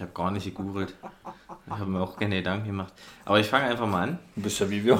ich 0.01 0.03
habe 0.03 0.13
gar 0.13 0.31
nicht 0.31 0.45
gegoogelt. 0.45 0.95
Ich 1.67 1.71
habe 1.73 1.85
mir 1.85 2.01
auch 2.01 2.17
keine 2.17 2.37
Gedanken 2.37 2.65
gemacht. 2.65 2.91
Aber 3.23 3.39
ich 3.39 3.47
fange 3.47 3.65
einfach 3.65 3.85
mal 3.85 4.01
an. 4.09 4.19
Du 4.35 4.41
bist 4.41 4.59
ja 4.59 4.67
wie 4.67 4.83
wir. 4.83 4.99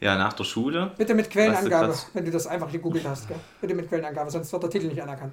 Ja, 0.00 0.18
nach 0.18 0.32
der 0.32 0.42
Schule. 0.42 0.92
Bitte 0.98 1.14
mit 1.14 1.30
Quellenangabe, 1.30 1.86
grad- 1.92 2.06
wenn 2.12 2.24
du 2.24 2.32
das 2.32 2.48
einfach 2.48 2.72
gegoogelt 2.72 3.06
hast. 3.06 3.28
Gell? 3.28 3.38
Bitte 3.60 3.74
mit 3.76 3.88
Quellenangabe, 3.88 4.32
sonst 4.32 4.52
wird 4.52 4.64
der 4.64 4.70
Titel 4.70 4.88
nicht 4.88 5.00
anerkannt. 5.00 5.32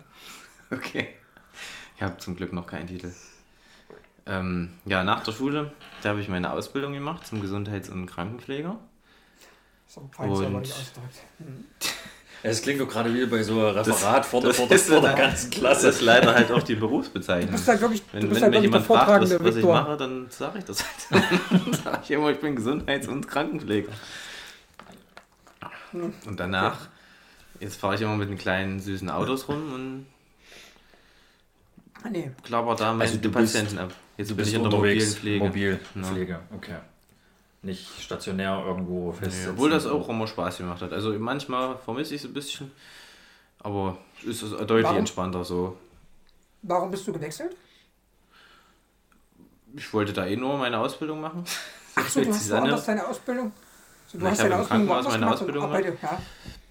Okay. 0.69 1.09
Ich 1.95 2.03
habe 2.03 2.17
zum 2.19 2.35
Glück 2.35 2.53
noch 2.53 2.67
keinen 2.67 2.85
Titel. 2.85 3.11
Ähm, 4.27 4.73
ja, 4.85 5.03
nach 5.03 5.23
der 5.23 5.31
Schule, 5.31 5.73
da 6.03 6.09
habe 6.09 6.21
ich 6.21 6.29
meine 6.29 6.51
Ausbildung 6.53 6.93
gemacht 6.93 7.25
zum 7.25 7.41
Gesundheits- 7.41 7.89
und 7.89 8.05
Krankenpfleger. 8.05 8.77
So 9.87 10.07
fein 10.13 10.29
Und- 10.29 10.35
säuberlich 10.35 10.71
ausgedrückt. 10.71 11.15
Es 12.43 12.61
klingt 12.61 12.81
doch 12.81 12.87
gerade 12.89 13.13
wie 13.13 13.25
bei 13.27 13.43
so 13.43 13.53
einem 13.53 13.77
Referat 13.77 14.25
vor, 14.25 14.41
der, 14.41 14.49
das 14.49 14.57
vor, 14.57 14.71
ist 14.71 14.89
vor 14.89 15.01
der 15.01 15.11
ja- 15.11 15.15
ganzen 15.17 15.51
Das 15.51 15.59
Klasse. 15.59 15.87
ist 15.89 16.01
leider 16.01 16.33
halt 16.33 16.51
auch 16.51 16.63
die 16.63 16.73
Du 16.73 16.79
Berufsbezeichnung. 16.81 17.51
bist 17.51 17.67
halt 17.67 17.81
wirklich, 17.81 18.01
Wenn, 18.11 18.21
du 18.21 18.27
bist 18.29 18.41
wenn 18.41 18.43
halt 18.53 18.63
mich 18.63 18.71
wirklich 18.71 18.87
jemand 18.89 19.07
fragt, 19.07 19.21
was, 19.23 19.43
was 19.43 19.55
ich 19.57 19.63
mache, 19.63 19.97
dann 19.97 20.25
sage 20.29 20.59
ich 20.59 20.65
das 20.65 20.83
halt. 21.11 21.23
dann 21.51 21.73
sage 21.73 21.99
ich 22.03 22.11
immer, 22.11 22.31
ich 22.31 22.39
bin 22.39 22.55
Gesundheits- 22.55 23.07
und 23.07 23.27
Krankenpfleger. 23.27 23.91
Und 25.93 26.39
danach, 26.39 26.87
jetzt 27.59 27.75
fahre 27.79 27.95
ich 27.95 28.01
immer 28.01 28.15
mit 28.15 28.29
den 28.29 28.37
kleinen 28.37 28.79
süßen 28.79 29.09
Autos 29.09 29.47
rum 29.47 29.73
und 29.73 30.05
Ah, 32.03 32.09
nee. 32.09 32.31
klapper 32.43 32.75
da 32.75 32.93
meine 32.93 33.03
Also 33.03 33.17
du 33.21 33.29
bist- 33.31 33.53
Patienten 33.53 33.77
ab. 33.77 33.93
Jetzt 34.17 34.31
Du 34.31 34.35
bin 34.35 34.37
bist 34.43 34.49
ich 34.49 34.55
in 34.55 34.63
der 34.67 34.71
mobilen 34.71 34.99
Pflege. 35.11 35.45
Mobilpflege, 35.45 36.39
okay. 36.55 36.75
Nicht 37.63 38.01
stationär 38.01 38.63
irgendwo 38.65 39.11
fest. 39.11 39.37
Nee, 39.43 39.49
obwohl 39.51 39.69
das 39.69 39.85
auch 39.85 40.09
immer 40.09 40.25
Spaß 40.25 40.57
gemacht 40.57 40.81
hat. 40.81 40.93
Also 40.93 41.11
manchmal 41.19 41.77
vermisse 41.77 42.15
ich 42.15 42.21
es 42.21 42.27
ein 42.27 42.33
bisschen, 42.33 42.71
aber 43.59 43.97
es 44.27 44.41
ist 44.41 44.51
deutlich 44.51 44.83
Warum? 44.83 44.97
entspannter 44.97 45.43
so. 45.43 45.77
Warum 46.63 46.89
bist 46.89 47.07
du 47.07 47.13
gewechselt? 47.13 47.55
Ich 49.75 49.93
wollte 49.93 50.11
da 50.11 50.25
eh 50.25 50.35
nur 50.35 50.57
meine 50.57 50.79
Ausbildung 50.79 51.21
machen. 51.21 51.45
Ach 51.95 52.09
so, 52.09 52.21
du 52.23 52.29
hast 52.29 52.49
woanders 52.49 52.85
deine 52.85 53.07
Ausbildung. 53.07 53.51
So, 54.07 54.17
du 54.17 54.23
Na, 54.23 54.31
hast 54.31 54.39
ich 54.39 54.43
habe 54.45 54.49
deine 54.49 54.55
im 54.55 54.61
Ausbildung 54.61 54.87
Krankenhaus 54.87 55.05
meine 55.05 55.19
gemacht 55.19 55.33
Ausbildung 55.33 55.63
arbeitet, 55.63 56.01
ja. 56.01 56.21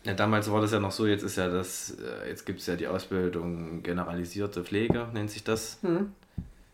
Ja, 0.02 0.14
damals 0.14 0.50
war 0.50 0.60
das 0.62 0.72
ja 0.72 0.80
noch 0.80 0.92
so, 0.92 1.06
jetzt 1.06 1.22
ist 1.22 1.36
ja 1.36 1.48
das, 1.48 1.90
äh, 1.90 2.28
jetzt 2.28 2.46
gibt 2.46 2.60
es 2.60 2.66
ja 2.66 2.74
die 2.74 2.88
Ausbildung 2.88 3.82
generalisierte 3.82 4.64
Pflege, 4.64 5.08
nennt 5.12 5.30
sich 5.30 5.44
das. 5.44 5.78
Mhm. 5.82 6.12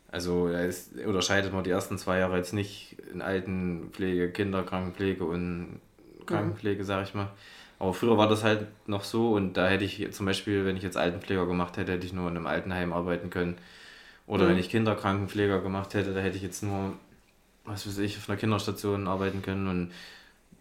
Also 0.09 0.49
da 0.51 0.61
ist, 0.61 0.95
unterscheidet 1.01 1.53
man 1.53 1.65
die 1.65 1.71
ersten 1.71 1.99
zwei 1.99 2.19
Jahre 2.19 2.37
jetzt 2.37 2.53
nicht 2.53 2.97
in 3.13 3.23
Altenpflege, 3.23 4.31
Kinderkrankenpflege 4.31 5.25
und 5.25 5.81
Krankenpflege, 6.27 6.85
sag 6.85 7.05
ich 7.09 7.15
mal. 7.15 7.31
Aber 7.79 7.93
früher 7.93 8.17
war 8.17 8.29
das 8.29 8.43
halt 8.45 8.67
noch 8.87 9.05
so 9.05 9.35
und 9.35 9.55
da 9.55 9.69
hätte 9.69 9.85
ich 9.85 10.13
zum 10.13 10.27
Beispiel, 10.27 10.65
wenn 10.65 10.77
ich 10.77 10.83
jetzt 10.83 10.97
Altenpfleger 10.97 11.47
gemacht 11.47 11.77
hätte, 11.77 11.93
hätte 11.93 12.07
ich 12.07 12.13
nur 12.13 12.29
in 12.31 12.37
einem 12.37 12.47
Altenheim 12.47 12.93
arbeiten 12.93 13.31
können. 13.31 13.59
Oder 14.27 14.47
Mhm. 14.47 14.49
wenn 14.49 14.59
ich 14.59 14.71
Kinderkrankenpfleger 14.71 15.61
gemacht 15.61 15.95
hätte, 15.95 16.15
da 16.15 16.21
hätte 16.21 16.37
ich 16.37 16.43
jetzt 16.43 16.63
nur, 16.63 16.95
was 17.65 17.87
weiß 17.87 17.99
ich, 17.99 18.17
auf 18.19 18.29
einer 18.29 18.39
Kinderstation 18.39 19.09
arbeiten 19.09 19.43
können. 19.43 19.69
Und 19.69 19.93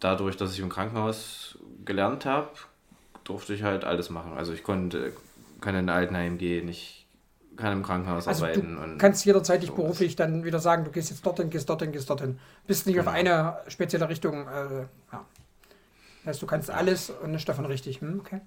dadurch, 0.00 0.36
dass 0.36 0.52
ich 0.54 0.60
im 0.60 0.68
Krankenhaus 0.70 1.58
gelernt 1.84 2.26
habe, 2.26 2.50
durfte 3.24 3.54
ich 3.54 3.62
halt 3.62 3.84
alles 3.84 4.10
machen. 4.10 4.34
Also 4.34 4.52
ich 4.52 4.62
konnte, 4.62 5.12
kann 5.60 5.74
in 5.76 5.86
ein 5.86 5.96
Altenheim 5.96 6.38
gehen, 6.38 6.68
ich 6.68 7.05
kann 7.56 7.72
im 7.72 7.82
Krankenhaus 7.82 8.28
Also 8.28 8.44
arbeiten. 8.44 8.76
du 8.76 8.82
und 8.82 8.98
kannst 8.98 9.24
jederzeit 9.24 9.62
dich 9.62 9.70
so 9.70 9.76
beruflich 9.76 10.16
dann 10.16 10.44
wieder 10.44 10.58
sagen, 10.60 10.84
du 10.84 10.90
gehst 10.90 11.10
jetzt 11.10 11.24
dorthin, 11.24 11.50
gehst 11.50 11.68
dorthin, 11.68 11.92
gehst 11.92 12.08
dorthin. 12.10 12.38
Bist 12.66 12.86
nicht 12.86 12.98
auf 12.98 13.06
Genau. 13.06 13.16
eine 13.16 13.58
spezielle 13.68 14.08
Richtung. 14.08 14.46
Äh, 14.46 14.80
ja. 15.12 15.24
Das 16.24 16.34
heißt, 16.34 16.42
du 16.42 16.46
kannst 16.46 16.70
alles 16.70 17.10
und 17.10 17.30
nicht 17.32 17.48
davon 17.48 17.66
richtig. 17.66 18.00
Hm, 18.00 18.20
okay. 18.20 18.40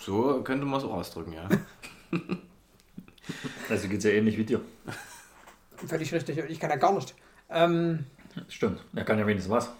So 0.00 0.42
könnte 0.42 0.64
man 0.66 0.78
es 0.80 0.86
auch 0.86 0.92
ausdrücken, 0.94 1.32
ja. 1.32 1.48
Also 3.68 3.88
geht 3.88 3.98
es 3.98 4.04
ja 4.04 4.10
ähnlich 4.12 4.38
wie 4.38 4.44
dir. 4.44 4.60
Völlig 5.86 6.12
richtig. 6.14 6.38
Ich 6.48 6.58
kann 6.58 6.70
ja 6.70 6.76
gar 6.76 6.92
nicht. 6.94 7.14
Ähm, 7.50 8.06
Stimmt. 8.48 8.80
Er 8.94 9.04
kann 9.04 9.18
ja 9.18 9.26
wenigstens 9.26 9.52
was. 9.52 9.70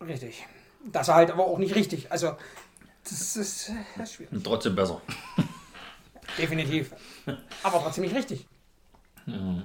Richtig. 0.00 0.46
Das 0.92 1.08
war 1.08 1.16
halt 1.16 1.30
aber 1.32 1.44
auch 1.46 1.58
nicht 1.58 1.74
richtig. 1.74 2.12
Also, 2.12 2.36
das 3.02 3.36
ist, 3.36 3.70
äh, 3.70 3.72
das 3.96 4.10
ist 4.10 4.14
schwierig. 4.16 4.32
Und 4.32 4.44
trotzdem 4.44 4.76
besser. 4.76 5.00
Definitiv. 6.38 6.92
Aber 7.62 7.80
trotzdem 7.80 8.04
nicht 8.04 8.14
richtig. 8.14 8.46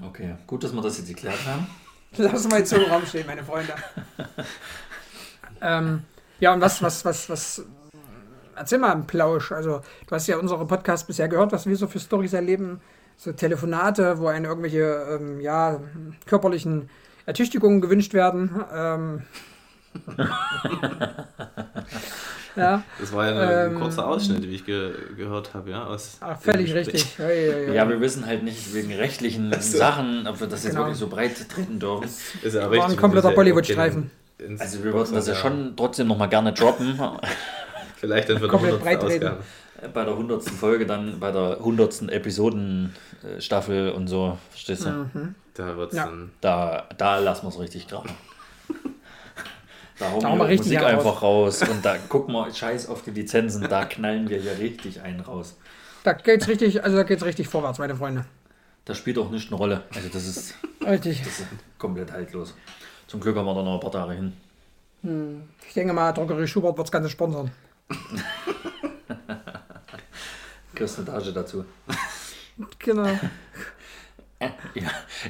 Okay, 0.04 0.36
gut, 0.48 0.64
dass 0.64 0.74
wir 0.74 0.82
das 0.82 0.98
jetzt 0.98 1.08
geklärt 1.08 1.46
haben. 1.46 1.68
Lass 2.18 2.48
mal 2.48 2.60
jetzt 2.60 2.70
so 2.70 2.78
im 2.78 2.90
Raum 2.90 3.06
stehen, 3.06 3.28
meine 3.28 3.44
Freunde. 3.44 3.74
ähm, 5.62 6.04
ja, 6.40 6.54
und 6.54 6.62
was, 6.62 6.82
was, 6.82 7.04
was, 7.06 7.30
was, 7.30 7.66
erzähl 8.56 8.80
mal 8.80 8.94
im 8.94 9.06
Plausch. 9.06 9.52
Also, 9.52 9.82
du 10.08 10.16
hast 10.16 10.28
ja 10.28 10.38
unsere 10.38 10.66
Podcasts 10.66 11.06
bisher 11.06 11.28
gehört, 11.28 11.52
was 11.52 11.68
wir 11.68 11.76
so 11.76 11.88
für 11.88 12.00
Storys 12.00 12.34
erleben. 12.34 12.82
So 13.18 13.34
Telefonate, 13.34 14.20
wo 14.20 14.28
einem 14.28 14.46
irgendwelche, 14.46 15.18
ähm, 15.20 15.42
ja, 15.42 15.82
körperlichen 16.26 16.90
Ertüchtigungen 17.26 17.82
gewünscht 17.82 18.14
werden. 18.14 18.64
Ähm, 18.74 19.24
ja, 22.56 22.84
Das 23.00 23.14
war 23.14 23.26
ja 23.28 23.34
nur 23.34 23.44
ein 23.44 23.72
Ähm, 23.74 23.80
kurzer 23.80 24.08
Ausschnitt, 24.08 24.44
wie 24.44 24.56
ich 24.56 24.66
ge 24.66 24.92
gehört 25.18 25.54
habe, 25.54 25.70
ja. 25.72 25.86
Aus 25.86 26.18
ach, 26.22 26.38
dem 26.38 26.42
völlig 26.52 26.74
richtig. 26.74 27.18
Ja, 27.18 27.30
ja, 27.30 27.58
ja. 27.60 27.74
Ja, 27.74 27.90
wir 27.90 28.00
wissen 28.02 28.26
halt 28.26 28.44
nicht 28.44 28.74
wegen 28.74 28.94
rechtlichen 28.94 29.54
so. 29.60 29.78
Sachen, 29.78 30.28
ob 30.28 30.40
wir 30.40 30.48
das 30.48 30.64
jetzt 30.64 30.72
Genau. 30.74 30.86
wirklich 30.86 31.00
so 31.00 31.08
breit 31.08 31.50
treten 31.50 31.80
dürfen. 31.80 32.06
Ist 32.06 32.54
ja 32.54 32.62
War 32.62 32.72
richtig, 32.72 32.92
ein 32.92 32.98
kompletter 32.98 33.32
Bollywood-Streifen. 33.32 34.12
Also 34.58 34.84
wir 34.84 34.94
würden 34.94 35.14
das 35.16 35.28
ja 35.28 35.36
schon 35.36 35.74
trotzdem 35.76 36.08
nochmal 36.08 36.30
gerne 36.30 36.54
droppen. 36.54 37.00
Vielleicht 37.98 38.30
dann 38.30 38.38
für 38.38 38.44
die 38.46 38.50
Komplett 38.50 38.74
100. 38.76 38.84
breitreten. 39.00 39.28
Ausgabe. 39.28 39.44
Bei 39.94 40.04
der 40.04 40.14
100. 40.14 40.44
Folge, 40.44 40.86
dann 40.86 41.20
bei 41.20 41.32
der 41.32 41.58
100. 41.60 42.10
Episoden-Staffel 42.10 43.92
und 43.92 44.08
so, 44.08 44.38
verstehst 44.50 44.86
du? 44.86 44.90
Mhm. 44.90 45.36
Da 45.54 45.76
wird 45.78 45.92
es 45.92 45.98
Ja. 45.98 46.06
dann. 46.06 46.32
Da, 46.42 46.84
da 46.98 47.20
lassen 47.20 47.44
wir 47.46 47.50
es 47.50 47.60
richtig 47.60 47.88
krachen. 47.88 48.10
Da 50.00 50.10
hauen 50.12 50.22
Da 50.22 50.30
hauen 50.30 50.40
wir 50.40 50.48
richtig 50.48 50.68
Musik 50.68 50.80
einen 50.80 50.96
raus. 50.98 51.06
einfach 51.06 51.22
raus 51.22 51.62
und 51.64 51.84
da 51.86 51.98
gucken 51.98 52.34
wir, 52.34 52.54
scheiß 52.54 52.88
auf 52.88 53.02
die 53.04 53.12
Lizenzen, 53.12 53.68
da 53.70 53.86
knallen 53.86 54.30
wir 54.30 54.40
hier 54.40 54.58
richtig 54.58 55.02
einen 55.02 55.20
raus. 55.20 55.58
Da 56.04 56.14
geht's 56.14 56.48
richtig, 56.48 56.84
also 56.84 56.96
da 56.98 57.04
geht's 57.04 57.24
richtig 57.26 57.48
vorwärts, 57.50 57.78
meine 57.80 57.96
Freunde. 57.96 58.26
Das 58.86 58.98
spielt 58.98 59.18
auch 59.18 59.30
nicht 59.30 59.50
eine 59.50 59.58
Rolle. 59.58 59.84
Also 59.94 60.08
das 60.10 60.26
ist, 60.26 60.56
Richtig. 60.84 61.20
das 61.20 61.42
ist 61.42 61.48
komplett 61.78 62.12
haltlos. 62.12 62.56
Zum 63.08 63.20
Glück 63.20 63.36
haben 63.36 63.46
wir 63.46 63.54
da 63.54 63.62
noch 63.62 63.74
ein 63.76 63.80
paar 63.82 63.92
Tage 63.92 64.14
hin. 64.14 64.34
Ich 65.68 65.74
denke 65.74 65.94
mal, 65.94 66.12
Drogerie 66.12 66.48
Schubert 66.48 66.78
wird 66.78 66.88
das 66.88 66.92
Ganze 66.92 67.10
sponsern. 67.10 67.52
Kriegst 70.76 70.98
eine 70.98 71.08
Tasche 71.08 71.34
dazu. 71.34 71.66
Genau. 72.80 73.20
Ja, 74.42 74.52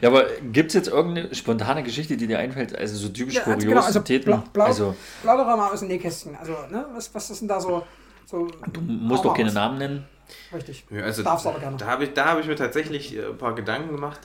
ja 0.01 0.10
aber 0.10 0.28
gibt 0.51 0.70
es 0.70 0.76
jetzt 0.76 0.88
irgendeine 0.88 1.34
spontane 1.34 1.84
Geschichte, 1.84 2.16
die 2.16 2.28
dir 2.28 2.39
einfällt? 2.39 2.78
Also 2.78 2.95
so 2.95 3.10
typisch 3.10 3.36
Ja, 3.36 3.43
also 3.43 3.68
genau, 3.68 3.82
also 3.82 4.01
blau, 4.01 4.43
blau, 4.53 4.66
also 4.66 4.95
Plaudere 5.24 5.57
mal 5.57 5.72
aus 5.72 5.80
dem 5.80 5.88
Nähkästchen. 5.88 6.36
Also, 6.36 6.53
ne, 6.70 6.86
was, 6.93 7.14
was 7.14 7.30
ist 7.30 7.41
denn 7.41 7.47
da 7.47 7.60
so? 7.60 7.84
so 8.26 8.47
du 8.72 8.82
musst 8.82 9.26
doch 9.26 9.34
keine 9.34 9.51
Namen. 9.51 9.80
Namen 9.80 9.93
nennen. 9.93 10.07
Richtig. 10.53 10.86
Ja, 10.91 11.03
also, 11.03 11.24
Darfst 11.24 11.47
aber 11.47 11.60
gerne. 11.60 11.78
Da 11.78 11.88
habe 11.88 12.03
ich, 12.03 12.14
da 12.14 12.26
hab 12.26 12.39
ich 12.39 12.45
mir 12.45 12.55
tatsächlich 12.55 13.16
äh, 13.16 13.26
ein 13.26 13.38
paar 13.38 13.55
Gedanken 13.55 13.95
gemacht. 13.95 14.20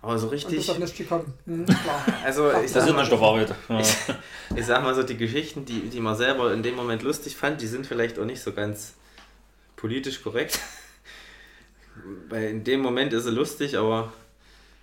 Aber 0.00 0.18
so 0.18 0.26
Und 0.26 0.32
bist 0.32 0.46
richtig. 0.46 0.70
auf 0.70 0.78
nichts 0.78 0.96
gekommen. 0.96 1.32
Hm, 1.46 1.64
klar. 1.66 2.04
Also, 2.24 2.50
ich 2.52 2.72
Das 2.72 2.86
ist 2.86 2.94
mal, 2.94 3.02
nicht 3.02 3.20
Wahrheit. 3.20 3.54
Ja. 3.68 3.80
ich 4.54 4.66
sag 4.66 4.82
mal 4.82 4.94
so, 4.94 5.02
die 5.02 5.16
Geschichten, 5.16 5.64
die, 5.64 5.88
die 5.88 6.00
man 6.00 6.16
selber 6.16 6.52
in 6.52 6.62
dem 6.62 6.76
Moment 6.76 7.02
lustig 7.02 7.36
fand, 7.36 7.60
die 7.60 7.66
sind 7.66 7.86
vielleicht 7.86 8.18
auch 8.18 8.24
nicht 8.24 8.42
so 8.42 8.52
ganz 8.52 8.94
politisch 9.76 10.22
korrekt. 10.22 10.60
Weil 12.28 12.50
in 12.50 12.64
dem 12.64 12.80
Moment 12.80 13.12
ist 13.12 13.24
sie 13.24 13.30
lustig, 13.30 13.76
aber 13.76 14.12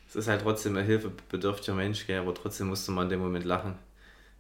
es 0.07 0.16
ist 0.16 0.28
halt 0.28 0.41
trotzdem 0.41 0.76
ein 0.78 0.86
hilfebedürftiger 0.86 1.76
Mensch, 1.76 2.05
gell? 2.07 2.20
aber 2.20 2.34
trotzdem 2.34 2.68
musste 2.68 2.91
man 2.91 3.05
in 3.05 3.11
dem 3.11 3.20
Moment 3.20 3.45
lachen. 3.45 3.76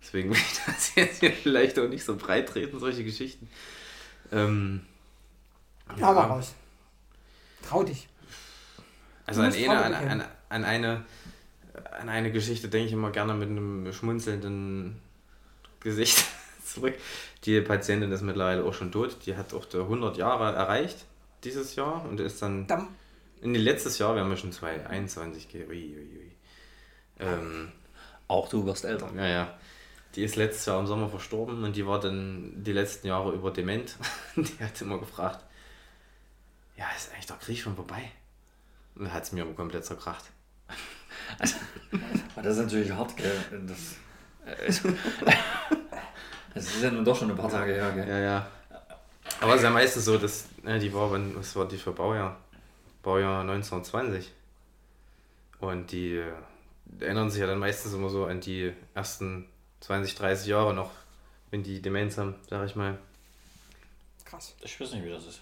Deswegen 0.01 0.29
will 0.31 0.37
ich 0.37 0.59
das 0.65 0.95
jetzt 0.95 1.19
hier 1.19 1.31
vielleicht 1.31 1.79
auch 1.79 1.87
nicht 1.87 2.03
so 2.03 2.15
breit 2.15 2.49
treten, 2.49 2.79
solche 2.79 3.03
Geschichten. 3.03 3.49
Ähm, 4.31 4.81
Ja, 5.97 6.11
mal 6.13 6.25
raus. 6.25 6.53
Trau 7.67 7.83
dich. 7.83 8.07
Also 9.25 9.41
an 9.41 9.53
eine, 9.53 9.77
an, 9.79 9.93
an, 9.93 10.23
an, 10.49 10.63
eine, 10.63 11.05
an 11.99 12.09
eine 12.09 12.31
Geschichte 12.31 12.67
denke 12.67 12.87
ich 12.87 12.93
immer 12.93 13.09
gerne 13.09 13.33
mit 13.33 13.49
einem 13.49 13.91
schmunzelnden 13.91 15.01
Gesicht 15.79 16.25
zurück. 16.65 16.93
Die 17.43 17.59
Patientin 17.61 18.11
ist 18.11 18.21
mittlerweile 18.21 18.63
auch 18.63 18.73
schon 18.73 18.91
tot. 18.91 19.17
Die 19.25 19.35
hat 19.35 19.53
auch 19.53 19.65
die 19.65 19.77
100 19.77 20.17
Jahre 20.17 20.55
erreicht 20.55 21.05
dieses 21.45 21.75
Jahr 21.75 22.03
und 22.05 22.19
ist 22.19 22.41
dann 22.41 22.67
Dann, 22.67 22.87
in 23.41 23.53
den 23.53 23.61
letztes 23.61 23.97
Jahr, 23.99 24.15
wir 24.15 24.21
haben 24.23 24.31
ja 24.31 24.37
schon 24.37 24.51
2021, 24.51 25.47
ge- 25.49 25.67
ui. 25.67 26.31
Ähm, 27.19 27.71
Auch 28.27 28.49
du 28.49 28.65
wirst 28.65 28.83
älter. 28.85 29.09
ja, 29.15 29.27
ja. 29.27 29.53
Die 30.15 30.23
ist 30.23 30.35
letztes 30.37 30.65
Jahr 30.65 30.79
im 30.79 30.87
Sommer 30.87 31.09
verstorben 31.09 31.63
und 31.63 31.75
die 31.75 31.85
war 31.85 31.99
dann 31.99 32.53
die 32.63 32.71
letzten 32.71 33.07
Jahre 33.07 33.33
über 33.33 33.51
dement. 33.51 33.95
Die 34.37 34.63
hat 34.63 34.81
immer 34.81 34.97
gefragt, 34.97 35.43
ja, 36.77 36.85
ist 36.95 37.11
eigentlich 37.11 37.25
der 37.25 37.35
Krieg 37.37 37.59
schon 37.59 37.75
vorbei? 37.75 38.11
Und 38.95 39.13
hat 39.13 39.23
es 39.23 39.33
mir 39.33 39.43
aber 39.43 39.53
komplett 39.53 39.83
zerkracht. 39.85 40.23
Also, 41.37 41.55
aber 42.33 42.41
das 42.43 42.57
ist 42.57 42.63
natürlich 42.63 42.91
hart, 42.91 43.15
gell? 43.17 43.31
Das, 43.67 43.95
das 46.53 46.65
ist 46.65 46.81
ja 46.81 46.91
nun 46.91 47.03
doch 47.03 47.17
schon 47.17 47.29
ein 47.31 47.35
paar 47.37 47.49
Tage 47.49 47.73
her, 47.73 47.91
gell? 47.91 48.07
Ja, 48.07 48.19
ja. 48.19 48.47
Aber 49.41 49.51
es 49.51 49.57
ist 49.57 49.63
ja 49.63 49.69
meistens 49.69 50.05
so, 50.05 50.17
dass 50.17 50.45
ja, 50.65 50.77
die 50.79 50.93
war, 50.93 51.11
wann- 51.11 51.35
was 51.35 51.55
war 51.55 51.67
die 51.67 51.77
für 51.77 51.91
Baujahr? 51.91 52.37
Baujahr 53.03 53.41
1920. 53.41 54.31
Und 55.59 55.91
die 55.91 56.15
äh, 56.17 56.31
erinnern 56.99 57.29
sich 57.29 57.39
ja 57.41 57.47
dann 57.47 57.59
meistens 57.59 57.93
immer 57.93 58.09
so 58.09 58.25
an 58.25 58.41
die 58.41 58.73
ersten 58.93 59.47
20, 59.81 60.15
30 60.15 60.47
Jahre 60.47 60.73
noch, 60.73 60.91
wenn 61.51 61.63
die 61.63 61.81
Demenz 61.81 62.17
haben, 62.17 62.35
sag 62.49 62.65
ich 62.67 62.75
mal. 62.75 62.97
krass. 64.25 64.55
Ich 64.61 64.79
weiß 64.79 64.91
nicht, 64.93 65.05
wie 65.05 65.09
das 65.09 65.25
ist. 65.27 65.39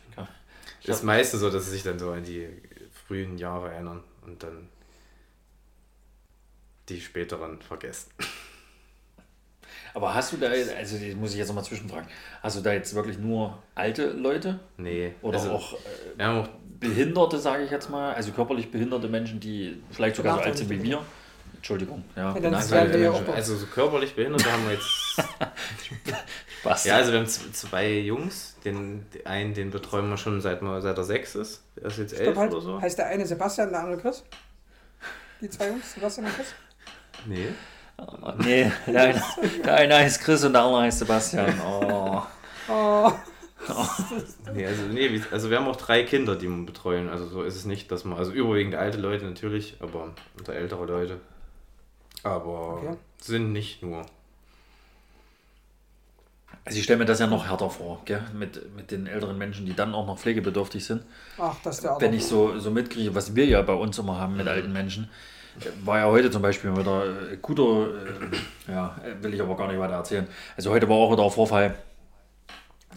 Ich 0.82 0.88
ist 0.90 1.04
meistens 1.04 1.40
so, 1.40 1.50
dass 1.50 1.66
sie 1.66 1.72
sich 1.72 1.84
dann 1.84 1.98
so 2.00 2.12
an 2.12 2.24
die 2.24 2.48
frühen 3.08 3.38
Jahre 3.38 3.72
erinnern 3.72 4.04
und 4.26 4.44
dann 4.44 4.70
die 6.90 7.00
späteren 7.00 7.62
vergessen. 7.62 8.12
Aber 9.94 10.14
hast 10.14 10.34
du 10.34 10.38
da, 10.38 10.48
also 10.50 10.98
muss 11.16 11.32
ich 11.32 11.38
jetzt 11.38 11.48
nochmal 11.48 11.64
zwischenfragen, 11.64 12.08
hast 12.42 12.58
du 12.58 12.62
da 12.62 12.74
jetzt 12.74 12.96
wirklich 12.96 13.18
nur 13.20 13.58
alte 13.76 14.08
Leute 14.12 14.60
Nee. 14.78 15.14
oder 15.22 15.38
also, 15.38 15.52
auch 15.52 15.74
äh, 15.74 15.78
wir 16.18 16.26
haben 16.26 16.40
auch 16.40 16.50
Behinderte, 16.80 17.40
sage 17.40 17.64
ich 17.64 17.72
jetzt 17.72 17.90
mal, 17.90 18.14
also 18.14 18.32
körperlich 18.32 18.72
behinderte 18.72 19.08
Menschen, 19.08 19.40
die 19.40 19.82
vielleicht 19.92 20.16
sogar 20.18 20.36
so 20.36 20.42
alt 20.42 20.58
sind 20.58 20.70
wie 20.70 20.84
wir? 20.84 21.02
Entschuldigung, 21.56 22.04
ja. 22.16 22.36
Ja, 22.38 22.50
also, 22.52 22.76
also, 23.34 23.56
so 23.56 23.66
körperlich 23.68 24.16
Behinderte 24.16 24.52
haben 24.52 24.66
wir 24.66 24.74
jetzt 24.74 25.24
Was? 26.64 26.86
Ja, 26.86 26.96
also 26.96 27.12
wir 27.12 27.20
haben 27.20 27.28
zwei 27.28 28.00
Jungs. 28.00 28.56
Den 28.64 29.06
den 29.14 29.26
einen, 29.26 29.54
den 29.54 29.70
betreuen 29.70 30.10
wir 30.10 30.18
schon 30.18 30.40
seit, 30.42 30.60
seit 30.62 30.98
er 30.98 31.04
sechs 31.04 31.36
ist. 31.36 31.62
Der 31.76 31.86
ist 31.86 31.98
jetzt 31.98 32.14
Ich 32.14 32.20
elf 32.20 32.38
halt, 32.38 32.52
oder 32.52 32.62
so. 32.62 32.82
heißt 32.82 32.98
der 32.98 33.08
eine 33.08 33.26
Sebastian, 33.26 33.70
der 33.70 33.82
andere 33.82 34.02
Chris? 34.02 34.24
Die 35.42 35.50
zwei 35.50 35.68
Jungs, 35.68 35.94
Sebastian 35.94 36.28
und 36.28 36.36
Chris? 36.36 36.48
Nee. 37.26 37.48
Nee, 38.38 38.72
der 38.88 39.02
eine, 39.04 39.24
der 39.66 39.76
eine 39.76 39.96
heißt 39.96 40.22
Chris 40.22 40.44
und 40.44 40.54
der 40.54 40.64
andere 40.64 40.82
heißt 40.84 41.00
Sebastian. 41.00 41.54
Oh. 42.70 43.12
Oh, 43.70 43.88
nee, 44.54 44.66
also, 44.66 44.84
nee 44.84 45.22
also 45.32 45.50
wir 45.50 45.58
haben 45.58 45.68
auch 45.68 45.76
drei 45.76 46.04
Kinder, 46.04 46.36
die 46.36 46.48
wir 46.48 46.66
betreuen. 46.66 47.10
Also 47.10 47.28
so 47.28 47.44
ist 47.44 47.56
es 47.56 47.66
nicht, 47.66 47.92
dass 47.92 48.06
man, 48.06 48.18
also 48.18 48.32
überwiegend 48.32 48.76
alte 48.76 48.98
Leute 48.98 49.26
natürlich, 49.26 49.76
aber 49.80 50.14
unter 50.38 50.54
ältere 50.54 50.86
Leute. 50.86 51.20
Aber 52.24 52.78
Okay. 52.78 52.96
sind 53.20 53.52
nicht 53.52 53.84
nur. 53.84 54.06
Also 56.66 56.78
ich 56.78 56.86
stelle 56.86 57.00
mir 57.00 57.06
das 57.06 57.20
ja 57.20 57.28
noch 57.28 57.48
härter 57.50 57.70
vor, 57.70 58.02
gell? 58.06 58.24
Mit, 58.34 58.76
mit 58.76 58.92
den 58.92 59.08
älteren 59.08 59.38
Menschen, 59.38 59.66
die 59.66 59.74
dann 59.74 59.94
auch 59.94 60.08
noch 60.08 60.18
pflegebedürftig 60.18 60.86
sind. 60.86 61.04
ach, 61.38 61.56
das 61.64 61.76
ist 61.76 61.84
der 61.84 61.98
Wenn 62.00 62.14
ich 62.14 62.26
so, 62.26 62.58
so 62.60 62.72
mitkriege, 62.72 63.14
was 63.14 63.36
wir 63.36 63.46
ja 63.46 63.62
bei 63.62 63.74
uns 63.74 63.98
immer 63.98 64.18
haben 64.18 64.38
mit 64.38 64.48
alten 64.48 64.72
Menschen, 64.72 65.06
äh, 65.06 65.33
war 65.84 66.00
ja 66.00 66.06
heute 66.06 66.32
zum 66.32 66.42
Beispiel 66.42 66.76
wieder 66.76 67.06
äh, 67.32 67.38
guter, 67.42 67.88
äh, 68.68 68.72
ja, 68.72 68.96
äh, 69.04 69.24
will 69.24 69.34
ich 69.34 69.42
aber 69.42 69.56
gar 69.56 69.68
nicht 69.68 69.80
weiter 69.80 69.94
erzählen. 69.96 70.28
Also 70.56 70.72
heute 70.72 70.88
war 70.90 70.96
auch 70.96 71.12
wieder 71.12 71.24
ein 71.24 71.32
Vorfall. 71.32 71.76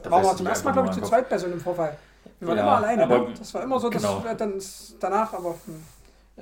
Da 0.03 0.11
wir 0.11 0.19
fässt 0.23 0.37
zum 0.39 0.47
ersten 0.47 0.65
Mal, 0.67 0.73
glaube 0.73 0.89
ich, 0.89 0.95
zu 0.95 1.01
zweit 1.03 1.29
bei 1.29 1.39
so 1.39 1.47
einem 1.47 1.61
Vorfall. 1.61 1.97
Wir 2.39 2.49
waren 2.49 2.57
Ja, 2.59 2.63
immer 2.65 2.77
alleine. 2.77 3.03
aber- 3.05 3.19
ne? 3.29 3.35
Das 3.39 3.55
war 3.55 3.63
immer 3.63 3.81
so, 3.81 3.89
dass 3.91 4.03
genau. 4.03 4.25
dann 4.37 4.55
danach, 5.01 5.33
aber. 5.33 5.51
Hm, 5.67 5.83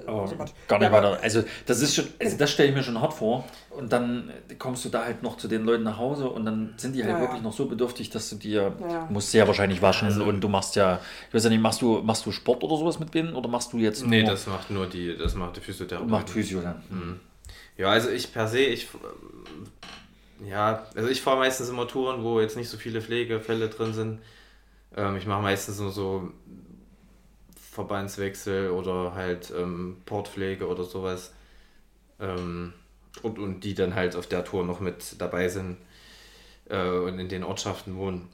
Aber 0.07 0.27
so 0.27 0.35
gar 0.37 0.45
nicht 0.45 0.55
Ja, 0.71 0.93
weiter. 0.93 1.19
Also 1.23 1.45
das 1.67 1.81
ist 1.81 1.95
schon, 1.95 2.05
also 2.21 2.37
das 2.37 2.51
stelle 2.51 2.71
ich 2.71 2.75
mir 2.75 2.83
schon 2.83 3.01
hart 3.01 3.15
vor. 3.15 3.45
Und 3.71 3.93
dann 3.93 4.31
kommst 4.59 4.85
du 4.85 4.89
da 4.89 5.05
halt 5.05 5.23
noch 5.23 5.37
zu 5.37 5.47
den 5.47 5.65
Leuten 5.65 5.85
nach 5.85 5.99
Hause 5.99 6.29
und 6.29 6.45
dann 6.45 6.75
sind 6.77 6.95
die 6.95 7.03
halt 7.05 7.13
Ja, 7.13 7.19
ja. 7.19 7.23
wirklich 7.23 7.43
noch 7.43 7.53
so 7.53 7.67
bedürftig, 7.67 8.11
dass 8.11 8.29
du 8.31 8.37
dir 8.37 8.73
Ja, 8.81 8.89
ja. 8.89 9.07
musst 9.11 9.31
sehr 9.31 9.47
wahrscheinlich 9.47 9.83
waschen 9.83 10.21
und 10.21 10.41
du 10.41 10.49
machst 10.49 10.75
ja, 10.77 11.01
ich 11.29 11.35
weiß 11.35 11.45
ja 11.45 11.51
nicht, 11.51 11.61
machst 11.63 11.81
du, 11.81 12.03
machst 12.03 12.27
du 12.27 12.33
Sport 12.33 12.65
oder 12.65 12.77
sowas 12.77 12.99
mit 12.99 13.15
denen 13.15 13.35
oder 13.35 13.49
machst 13.49 13.73
du 13.73 13.79
jetzt 13.79 14.05
Nee, 14.05 14.25
das 14.25 14.47
macht 14.49 14.71
nur 14.71 14.87
die, 14.87 15.17
das 15.17 15.35
macht 15.37 15.57
die 15.57 15.61
Physiotherapie. 15.61 16.11
macht 16.11 16.31
Physio 16.31 16.61
dann? 16.61 17.21
Ja, 17.77 17.89
also 17.91 18.11
ich 18.11 18.33
per 18.33 18.49
se, 18.49 18.61
ich 18.61 18.89
ähm, 18.95 20.49
ja, 20.49 20.87
also 20.95 21.09
ich 21.09 21.23
fahre 21.23 21.39
meistens 21.39 21.69
immer 21.69 21.87
Touren, 21.87 22.23
wo 22.25 22.41
jetzt 22.41 22.57
nicht 22.57 22.69
so 22.69 22.77
viele 22.77 23.01
Pflegefälle 23.01 23.69
drin 23.69 23.93
sind. 23.95 24.19
Ähm, 24.97 25.17
ich 25.17 25.27
mache 25.27 25.43
meistens 25.43 25.79
nur 25.81 25.91
so 25.91 26.31
Verbandswechsel 27.75 28.71
oder 28.71 29.15
halt 29.15 29.53
ähm, 29.57 29.99
Portpflege 30.07 30.69
oder 30.69 30.85
sowas. 30.85 31.35
Ähm, 32.21 32.73
und, 33.23 33.39
und 33.39 33.61
die 33.63 33.75
dann 33.75 33.95
halt 33.95 34.17
auf 34.17 34.27
der 34.29 34.45
Tour 34.45 34.65
noch 34.65 34.81
mit 34.81 35.21
dabei 35.21 35.49
sind. 35.49 35.79
äh, 36.69 36.89
und 36.89 37.19
in 37.19 37.29
den 37.29 37.45
Ortschaften 37.45 37.97
wohnen, 37.97 38.29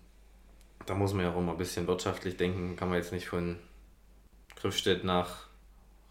da 0.86 0.95
muss 0.95 1.12
man 1.14 1.24
ja 1.24 1.32
auch 1.32 1.38
immer 1.38 1.53
ein 1.53 1.59
bisschen 1.59 1.86
wirtschaftlich 1.86 2.36
denken. 2.36 2.76
Kann 2.76 2.88
man 2.88 2.99
jetzt 2.99 3.12
nicht 3.12 3.28
von 3.28 3.59
Griffstedt 4.57 5.05
nach 5.05 5.49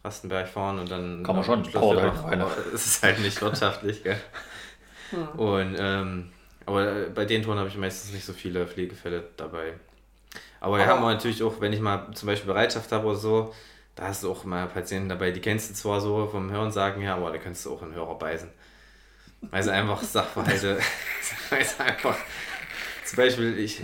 Rastenberg 0.04 0.50
fahren 0.50 0.80
und 0.80 0.92
dann. 0.92 1.24
Kann 1.24 1.36
man 1.36 1.44
schon, 1.46 1.72
dauert 1.72 2.02
halt 2.02 2.26
eine 2.26 2.46
Es 2.74 2.86
ist 2.86 3.04
halt 3.04 3.20
nicht 3.20 3.42
wirtschaftlich, 3.42 4.04
gell? 4.04 4.20
Und, 5.36 5.76
ähm, 5.80 6.32
aber 6.66 7.10
bei 7.10 7.26
den 7.26 7.44
Touren 7.44 7.58
habe 7.60 7.70
ich 7.70 7.78
meistens 7.78 8.14
nicht 8.14 8.26
so 8.26 8.34
viele 8.34 8.68
Pflegefälle 8.68 9.24
dabei. 9.38 9.74
Aber 10.60 10.78
wir 10.78 10.88
haben 10.88 11.02
natürlich 11.02 11.42
auch, 11.44 11.62
wenn 11.62 11.74
ich 11.74 11.80
mal 11.80 12.12
zum 12.14 12.28
Beispiel 12.28 12.48
Bereitschaft 12.48 12.92
habe 12.92 13.08
oder 13.08 13.16
so, 13.16 13.54
da 13.96 14.08
hast 14.08 14.24
du 14.24 14.32
auch 14.32 14.44
mal 14.44 14.68
Patienten 14.68 15.10
dabei, 15.10 15.32
die 15.32 15.42
kennst 15.42 15.70
du 15.70 15.74
zwar 15.74 16.02
so 16.02 16.28
vom 16.28 16.52
Hörensagen 16.52 17.02
her, 17.02 17.16
aber 17.16 17.32
da 17.32 17.38
kannst 17.38 17.66
du 17.66 17.74
auch 17.74 17.82
einen 17.82 17.94
Hörer 17.94 18.18
beißen. 18.18 18.50
Weil 19.42 19.64
sie 19.64 19.72
einfach 19.72 20.02
Sachverhalte, 20.02 20.80
weil 21.50 21.64
sie 21.64 21.80
einfach, 21.80 22.18
zum 23.06 23.18
Beispiel, 23.18 23.58
ich, 23.58 23.82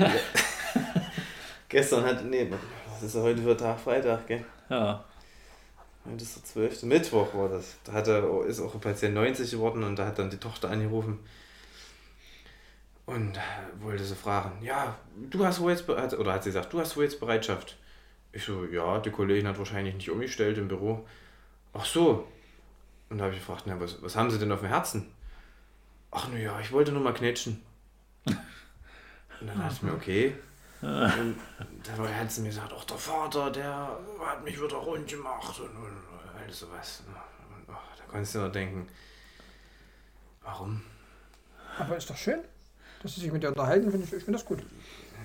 gestern 1.69 2.05
hat, 2.05 2.25
nee, 2.25 2.51
was 2.89 3.03
ist 3.03 3.15
heute 3.15 3.41
für 3.41 3.55
Tag? 3.55 3.79
Freitag, 3.79 4.27
gell? 4.27 4.43
Ja. 4.69 5.03
Heute 6.05 6.23
ist 6.23 6.35
der 6.35 6.43
12. 6.43 6.83
Mittwoch 6.83 7.33
war 7.33 7.49
das. 7.49 7.75
Da 7.83 7.93
hat 7.93 8.07
er, 8.07 8.45
ist 8.45 8.59
auch 8.59 8.73
ein 8.75 8.79
Patient 8.81 9.15
90 9.15 9.49
geworden 9.49 9.83
und 9.83 9.95
da 9.97 10.05
hat 10.05 10.19
dann 10.19 10.29
die 10.29 10.37
Tochter 10.37 10.69
angerufen 10.69 11.19
und 13.05 13.37
äh, 13.37 13.41
wollte 13.81 14.03
sie 14.03 14.15
fragen, 14.15 14.63
ja, 14.63 14.97
du 15.29 15.45
hast 15.45 15.59
wohl 15.59 15.71
jetzt, 15.71 15.87
oder 15.87 16.33
hat 16.33 16.43
sie 16.43 16.49
gesagt, 16.49 16.73
du 16.73 16.79
hast 16.79 16.97
wohl 16.97 17.03
jetzt 17.03 17.19
Bereitschaft? 17.19 17.77
Ich 18.31 18.43
so, 18.43 18.65
ja, 18.65 18.99
die 18.99 19.11
Kollegin 19.11 19.47
hat 19.47 19.57
wahrscheinlich 19.57 19.95
nicht 19.95 20.09
umgestellt 20.09 20.57
im 20.57 20.67
Büro. 20.67 21.07
Ach 21.73 21.85
so. 21.85 22.27
Und 23.09 23.19
da 23.19 23.25
habe 23.25 23.33
ich 23.33 23.39
gefragt, 23.39 23.63
na, 23.65 23.79
was, 23.79 24.01
was 24.01 24.15
haben 24.15 24.31
sie 24.31 24.39
denn 24.39 24.51
auf 24.51 24.59
dem 24.59 24.69
Herzen? 24.69 25.11
Ach, 26.11 26.27
na 26.31 26.39
ja, 26.39 26.59
ich 26.59 26.71
wollte 26.71 26.91
nur 26.91 27.01
mal 27.01 27.13
knetschen. 27.13 27.61
Und 28.25 29.47
dann 29.47 29.59
dachte 29.59 29.75
ich 29.75 29.83
mir, 29.83 29.93
okay. 29.93 30.35
Und 30.81 31.35
da 31.83 32.07
hat 32.07 32.31
sie 32.31 32.41
mir 32.41 32.49
gesagt, 32.49 32.73
ach, 32.77 32.85
der 32.85 32.97
Vater, 32.97 33.51
der 33.51 33.99
hat 34.19 34.43
mich 34.43 34.61
wieder 34.61 34.77
rund 34.77 35.07
gemacht 35.07 35.59
und, 35.59 35.75
und 35.75 35.97
alles 36.41 36.59
sowas. 36.59 37.03
Und, 37.07 37.15
ach, 37.73 37.97
da 37.97 38.03
konntest 38.07 38.35
du 38.35 38.39
nur 38.39 38.49
denken, 38.49 38.87
warum? 40.41 40.81
Aber 41.79 41.97
ist 41.97 42.09
doch 42.09 42.17
schön, 42.17 42.39
dass 43.05 43.15
sie 43.15 43.21
sich 43.21 43.31
mit 43.31 43.41
dir 43.43 43.49
unterhalten, 43.49 43.89
finde 43.91 44.05
ich, 44.05 44.13
ich 44.13 44.23
finde 44.23 44.39
das 44.39 44.45
gut. 44.45 44.59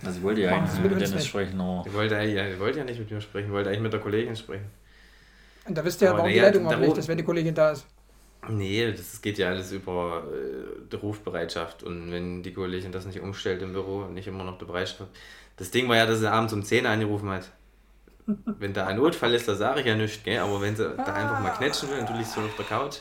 Also 0.04 0.18
ich 0.18 0.22
wollte 0.24 0.40
ja 0.42 0.50
eigentlich 0.56 0.80
mit 0.80 0.90
mit 0.92 1.00
Dennis 1.00 1.14
nicht. 1.14 1.26
sprechen, 1.26 1.60
aber 1.60 1.82
Die 1.86 1.92
wollte, 1.94 2.14
ja, 2.14 2.48
die 2.48 2.58
wollte 2.60 2.78
ja 2.78 2.84
nicht 2.84 2.98
mit 2.98 3.10
mir 3.10 3.20
sprechen, 3.20 3.50
wollte 3.52 3.68
eigentlich 3.70 3.82
mit 3.82 3.92
der 3.92 4.00
Kollegin 4.00 4.34
sprechen. 4.36 4.66
Und 5.66 5.76
da 5.76 5.84
wisst 5.84 6.00
ihr 6.00 6.06
ja, 6.06 6.10
Aber 6.12 6.18
warum 6.20 6.30
nee, 6.30 6.36
die 6.38 6.40
Leitung 6.40 6.66
aufgelegt 6.66 6.90
oben- 6.92 7.00
ist, 7.00 7.08
wenn 7.08 7.18
die 7.18 7.24
Kollegin 7.24 7.54
da 7.54 7.72
ist. 7.72 7.86
Nee, 8.48 8.92
das 8.92 9.20
geht 9.20 9.36
ja 9.36 9.48
alles 9.50 9.70
über 9.72 10.24
äh, 10.32 10.80
die 10.90 10.96
Rufbereitschaft. 10.96 11.82
Und 11.82 12.10
wenn 12.10 12.42
die 12.42 12.54
Kollegin 12.54 12.90
das 12.92 13.04
nicht 13.04 13.20
umstellt 13.20 13.60
im 13.60 13.72
Büro 13.74 13.98
und 14.04 14.14
nicht 14.14 14.26
immer 14.26 14.44
noch 14.44 14.56
die 14.58 14.64
Bereitschaft. 14.64 15.10
Das 15.58 15.70
Ding 15.70 15.86
war 15.88 15.96
ja, 15.96 16.06
dass 16.06 16.20
sie 16.20 16.30
abends 16.30 16.54
um 16.54 16.62
10 16.62 16.86
angerufen 16.86 17.28
hat. 17.28 17.50
Wenn 18.26 18.72
da 18.72 18.86
ein 18.86 18.96
Notfall 18.96 19.34
ist, 19.34 19.46
da 19.48 19.54
sage 19.54 19.80
ich 19.80 19.86
ja 19.86 19.94
nichts, 19.96 20.22
gell? 20.22 20.38
Aber 20.38 20.60
wenn 20.62 20.74
sie 20.76 20.88
da 20.96 21.04
einfach 21.12 21.40
mal 21.40 21.50
knetschen 21.50 21.90
will 21.90 21.98
und 21.98 22.08
du 22.08 22.14
liegst 22.14 22.32
so 22.32 22.40
auf 22.40 22.56
der 22.56 22.64
Couch. 22.64 22.96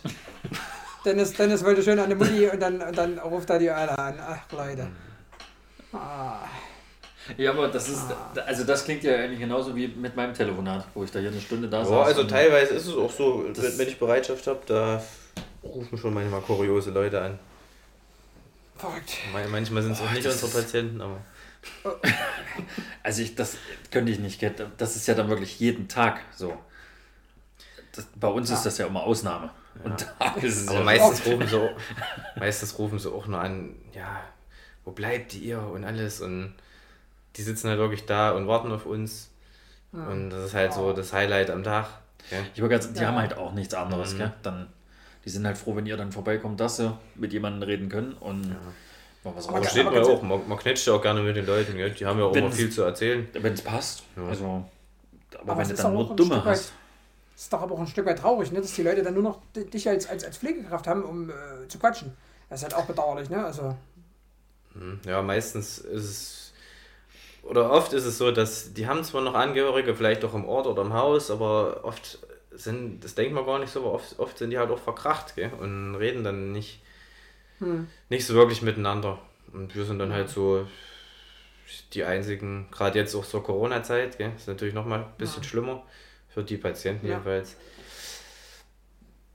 Dennis, 1.06 1.34
Dennis 1.34 1.64
wollte 1.64 1.82
schön 1.82 2.00
an 2.00 2.10
die 2.10 2.16
Mutti 2.16 2.48
und 2.48 2.60
dann, 2.60 2.82
und 2.82 2.98
dann 2.98 3.18
ruft 3.20 3.50
er 3.50 3.60
die 3.60 3.70
alle 3.70 3.98
an. 3.98 4.16
Ach, 4.20 4.40
Leute. 4.52 4.88
Ah, 5.94 6.40
Ja, 7.38 7.52
aber 7.52 7.68
das 7.70 7.88
ist, 7.90 8.04
also 8.46 8.64
das 8.64 8.84
klingt 8.86 9.04
ja 9.04 9.16
eigentlich 9.16 9.40
genauso 9.40 9.76
wie 9.76 9.88
mit 9.88 10.16
meinem 10.16 10.34
Telefonat, 10.34 10.86
wo 10.94 11.04
ich 11.04 11.12
da 11.12 11.20
hier 11.20 11.30
eine 11.30 11.40
Stunde 11.42 11.68
da 11.70 11.80
Ja, 11.80 11.86
saß. 11.86 12.08
also 12.08 12.22
und- 12.22 12.28
teilweise 12.30 12.74
ist 12.74 12.88
es 12.88 12.96
auch 12.96 13.12
so, 13.12 13.46
wenn, 13.48 13.78
wenn 13.78 13.88
ich 13.88 13.98
Bereitschaft 14.00 14.46
habe, 14.48 14.60
da 14.66 15.02
rufen 15.64 15.98
schon 15.98 16.14
manchmal 16.14 16.42
kuriose 16.42 16.92
Leute 16.92 17.22
an. 17.22 17.40
verrückt. 18.78 19.18
Man- 19.34 19.50
Manchmal 19.52 19.84
sind 19.84 19.94
es 19.94 20.02
auch 20.02 20.12
nicht 20.12 20.26
das 20.26 20.42
unsere 20.44 20.62
Patienten, 20.62 21.02
aber. 21.02 21.18
Also 23.04 23.22
ich, 23.22 23.36
das 23.36 23.58
könnte 23.92 24.12
ich 24.12 24.20
nicht, 24.20 24.42
das 24.78 24.96
ist 24.96 25.08
ja 25.08 25.14
dann 25.14 25.30
wirklich 25.30 25.60
jeden 25.60 25.88
Tag 25.88 26.20
so. 26.36 26.58
Das, 27.96 28.06
bei 28.16 28.28
uns 28.28 28.50
ist 28.50 28.66
das 28.66 28.78
ja 28.78 28.86
immer 28.88 29.04
Ausnahme. 29.04 29.50
Und 29.84 30.06
da 30.20 30.32
ist 30.42 30.62
es 30.64 30.68
Aber 30.68 30.80
ja 30.80 30.84
meistens 30.84 31.26
rufen, 31.26 31.48
sie, 31.48 31.70
meistens 32.36 32.78
rufen 32.80 33.00
sie 33.00 33.12
auch 33.12 33.28
nur 33.28 33.40
an, 33.40 33.76
ja, 33.94 34.20
wo 34.86 34.92
bleibt 34.92 35.34
ihr 35.36 35.62
und 35.62 35.84
alles. 35.84 36.22
Und 36.22 36.54
die 37.36 37.42
sitzen 37.44 37.70
halt 37.70 37.80
wirklich 37.80 38.06
da 38.06 38.32
und 38.32 38.48
warten 38.48 38.72
auf 38.72 38.86
uns. 38.86 39.30
Und 39.92 40.30
das 40.30 40.46
ist 40.46 40.54
halt 40.54 40.74
so 40.74 40.94
das 40.94 41.14
Highlight 41.14 41.50
am 41.50 41.64
Tag. 41.64 41.88
gell? 42.30 42.44
Ich 42.54 42.62
wollte 42.62 42.76
ganz, 42.76 42.94
die 42.94 43.00
Ja. 43.02 43.08
haben 43.08 43.18
halt 43.18 43.38
auch 43.38 43.54
nichts 43.54 43.74
anderes, 43.74 44.14
Mhm. 44.14 44.18
gell? 44.20 44.34
Dann, 44.44 44.68
die 45.26 45.30
sind 45.30 45.46
halt 45.48 45.58
froh, 45.58 45.76
wenn 45.76 45.86
ihr 45.86 45.98
dann 45.98 46.12
vorbeikommt, 46.12 46.60
dass 46.60 46.78
sie 46.78 46.96
mit 47.16 47.34
jemandem 47.34 47.64
reden 47.64 47.90
können 47.90 48.14
und 48.14 48.50
mal 49.24 49.36
was 49.36 49.48
Aber 49.50 49.62
Ja, 49.62 49.70
steht 49.70 49.88
aber 49.88 50.00
man 50.00 50.10
auch, 50.10 50.22
man, 50.22 50.48
man 50.48 50.58
knetscht 50.60 50.86
ja 50.88 50.94
auch 50.94 51.02
gerne 51.02 51.22
mit 51.22 51.36
den 51.36 51.46
Leuten, 51.46 51.76
gell? 51.76 51.92
die 51.92 52.06
haben 52.06 52.20
ja 52.20 52.26
auch 52.26 52.36
immer 52.36 52.52
viel 52.52 52.70
zu 52.70 52.84
erzählen. 52.84 53.28
Wenn 53.34 53.54
es 53.54 53.62
passt. 53.62 54.04
Ja. 54.16 54.28
Also, 54.28 54.46
aber, 55.34 55.42
Aber 55.42 55.56
wenn 55.56 55.62
es 55.64 55.68
du 55.70 55.74
ist 55.76 55.84
dann 55.84 55.94
nur 55.94 56.16
Dumme 56.16 56.36
Stück 56.36 56.46
hast. 57.40 57.44
Ist 57.46 57.54
doch 57.54 57.62
aber 57.62 57.76
auch 57.76 57.80
ein 57.80 57.88
Stück 57.88 58.06
weit 58.06 58.20
traurig, 58.20 58.52
ne, 58.52 58.62
dass 58.62 58.74
die 58.74 58.84
Leute 58.84 59.04
dann 59.04 59.14
nur 59.14 59.24
noch 59.24 59.42
di- 59.56 59.66
dich 59.66 59.88
als, 59.90 60.08
als, 60.08 60.24
als 60.26 60.38
Pflegekraft 60.38 60.88
haben, 60.88 61.04
um 61.04 61.30
äh, 61.30 61.68
zu 61.68 61.80
quatschen. 61.80 62.16
Das 62.50 62.60
ist 62.60 62.64
halt 62.64 62.76
auch 62.76 62.86
bedauerlich, 62.88 63.30
ne? 63.30 63.46
Also, 63.46 63.76
Hm, 64.74 65.00
Ja, 65.06 65.22
meistens 65.22 65.80
ist 65.80 66.04
es, 66.04 66.54
oder 67.44 67.72
oft 67.72 67.94
ist 67.94 68.06
es 68.06 68.18
so, 68.18 68.32
dass 68.32 68.74
die 68.74 68.88
haben 68.88 69.04
zwar 69.04 69.22
noch 69.22 69.36
Angehörige, 69.36 69.96
vielleicht 69.96 70.26
auch 70.26 70.34
im 70.36 70.46
Ort 70.46 70.68
oder 70.68 70.84
im 70.84 70.94
Haus, 70.94 71.32
aber 71.32 71.82
oft 71.84 72.20
sind, 72.52 73.04
das 73.04 73.16
denkt 73.16 73.34
man 73.34 73.46
gar 73.46 73.60
nicht 73.60 73.72
so, 73.72 73.82
aber 73.82 73.94
oft, 73.94 74.20
oft 74.20 74.38
sind 74.38 74.52
die 74.52 74.58
halt 74.60 74.72
auch 74.72 74.80
verkracht 74.80 75.36
gell? 75.36 75.52
und 75.60 75.96
reden 75.96 76.24
dann 76.24 76.52
nicht, 76.52 76.82
hm. 77.60 77.84
nicht 78.10 78.26
so 78.26 78.34
wirklich 78.34 78.62
miteinander. 78.62 79.20
Und 79.54 79.76
wir 79.76 79.86
sind 79.86 80.00
dann 80.00 80.14
halt 80.14 80.30
so 80.30 80.68
die 81.94 82.04
einzigen, 82.04 82.68
gerade 82.72 82.98
jetzt 83.00 83.16
auch 83.16 83.26
zur 83.26 83.44
Corona-Zeit, 83.44 84.20
ist 84.20 84.48
natürlich 84.48 84.74
nochmal 84.74 85.00
ein 85.00 85.14
bisschen 85.18 85.44
schlimmer 85.44 85.84
für 86.30 86.44
die 86.44 86.58
Patienten 86.58 87.06
Ja. 87.08 87.14
jedenfalls. 87.14 87.56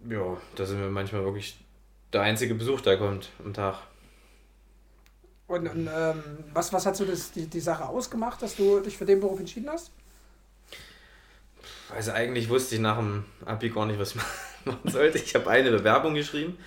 Ja, 0.09 0.37
da 0.57 0.67
sind 0.67 0.81
wir 0.81 0.89
manchmal 0.91 1.25
wirklich 1.25 1.57
der 2.13 2.23
einzige 2.23 2.55
Besuch, 2.55 2.81
der 2.83 2.99
kommt 2.99 3.31
am 3.45 3.55
Tag. 3.55 3.79
Und, 5.47 5.69
und 5.69 5.89
ähm, 5.93 6.23
was, 6.53 6.73
was 6.73 6.87
hat 6.87 6.97
so 6.97 7.05
das, 7.05 7.33
die, 7.33 7.47
die 7.47 7.61
Sache 7.61 7.87
ausgemacht, 7.87 8.41
dass 8.43 8.57
du 8.57 8.81
dich 8.81 8.97
für 8.97 9.05
den 9.05 9.21
Beruf 9.21 9.39
entschieden 9.41 9.69
hast? 9.71 9.91
Also 11.95 12.13
eigentlich 12.13 12.49
wusste 12.49 12.75
ich 12.77 12.81
nach 12.81 12.97
dem 12.97 13.25
Abi 13.45 13.69
gar 13.71 13.87
nicht, 13.87 13.99
was 13.99 14.15
ich 14.15 14.21
machen 14.65 14.89
sollte. 14.91 15.19
Ich 15.19 15.35
habe 15.35 15.49
eine 15.51 15.71
Bewerbung 15.71 16.15
geschrieben 16.15 16.59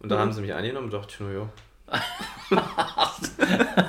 und 0.00 0.08
da 0.10 0.16
Mhm. 0.16 0.20
haben 0.20 0.32
sie 0.32 0.40
mich 0.42 0.52
angenommen 0.54 0.86
und 0.86 0.92
dachte 0.92 1.12
ich 1.14 1.20
nur, 1.20 1.48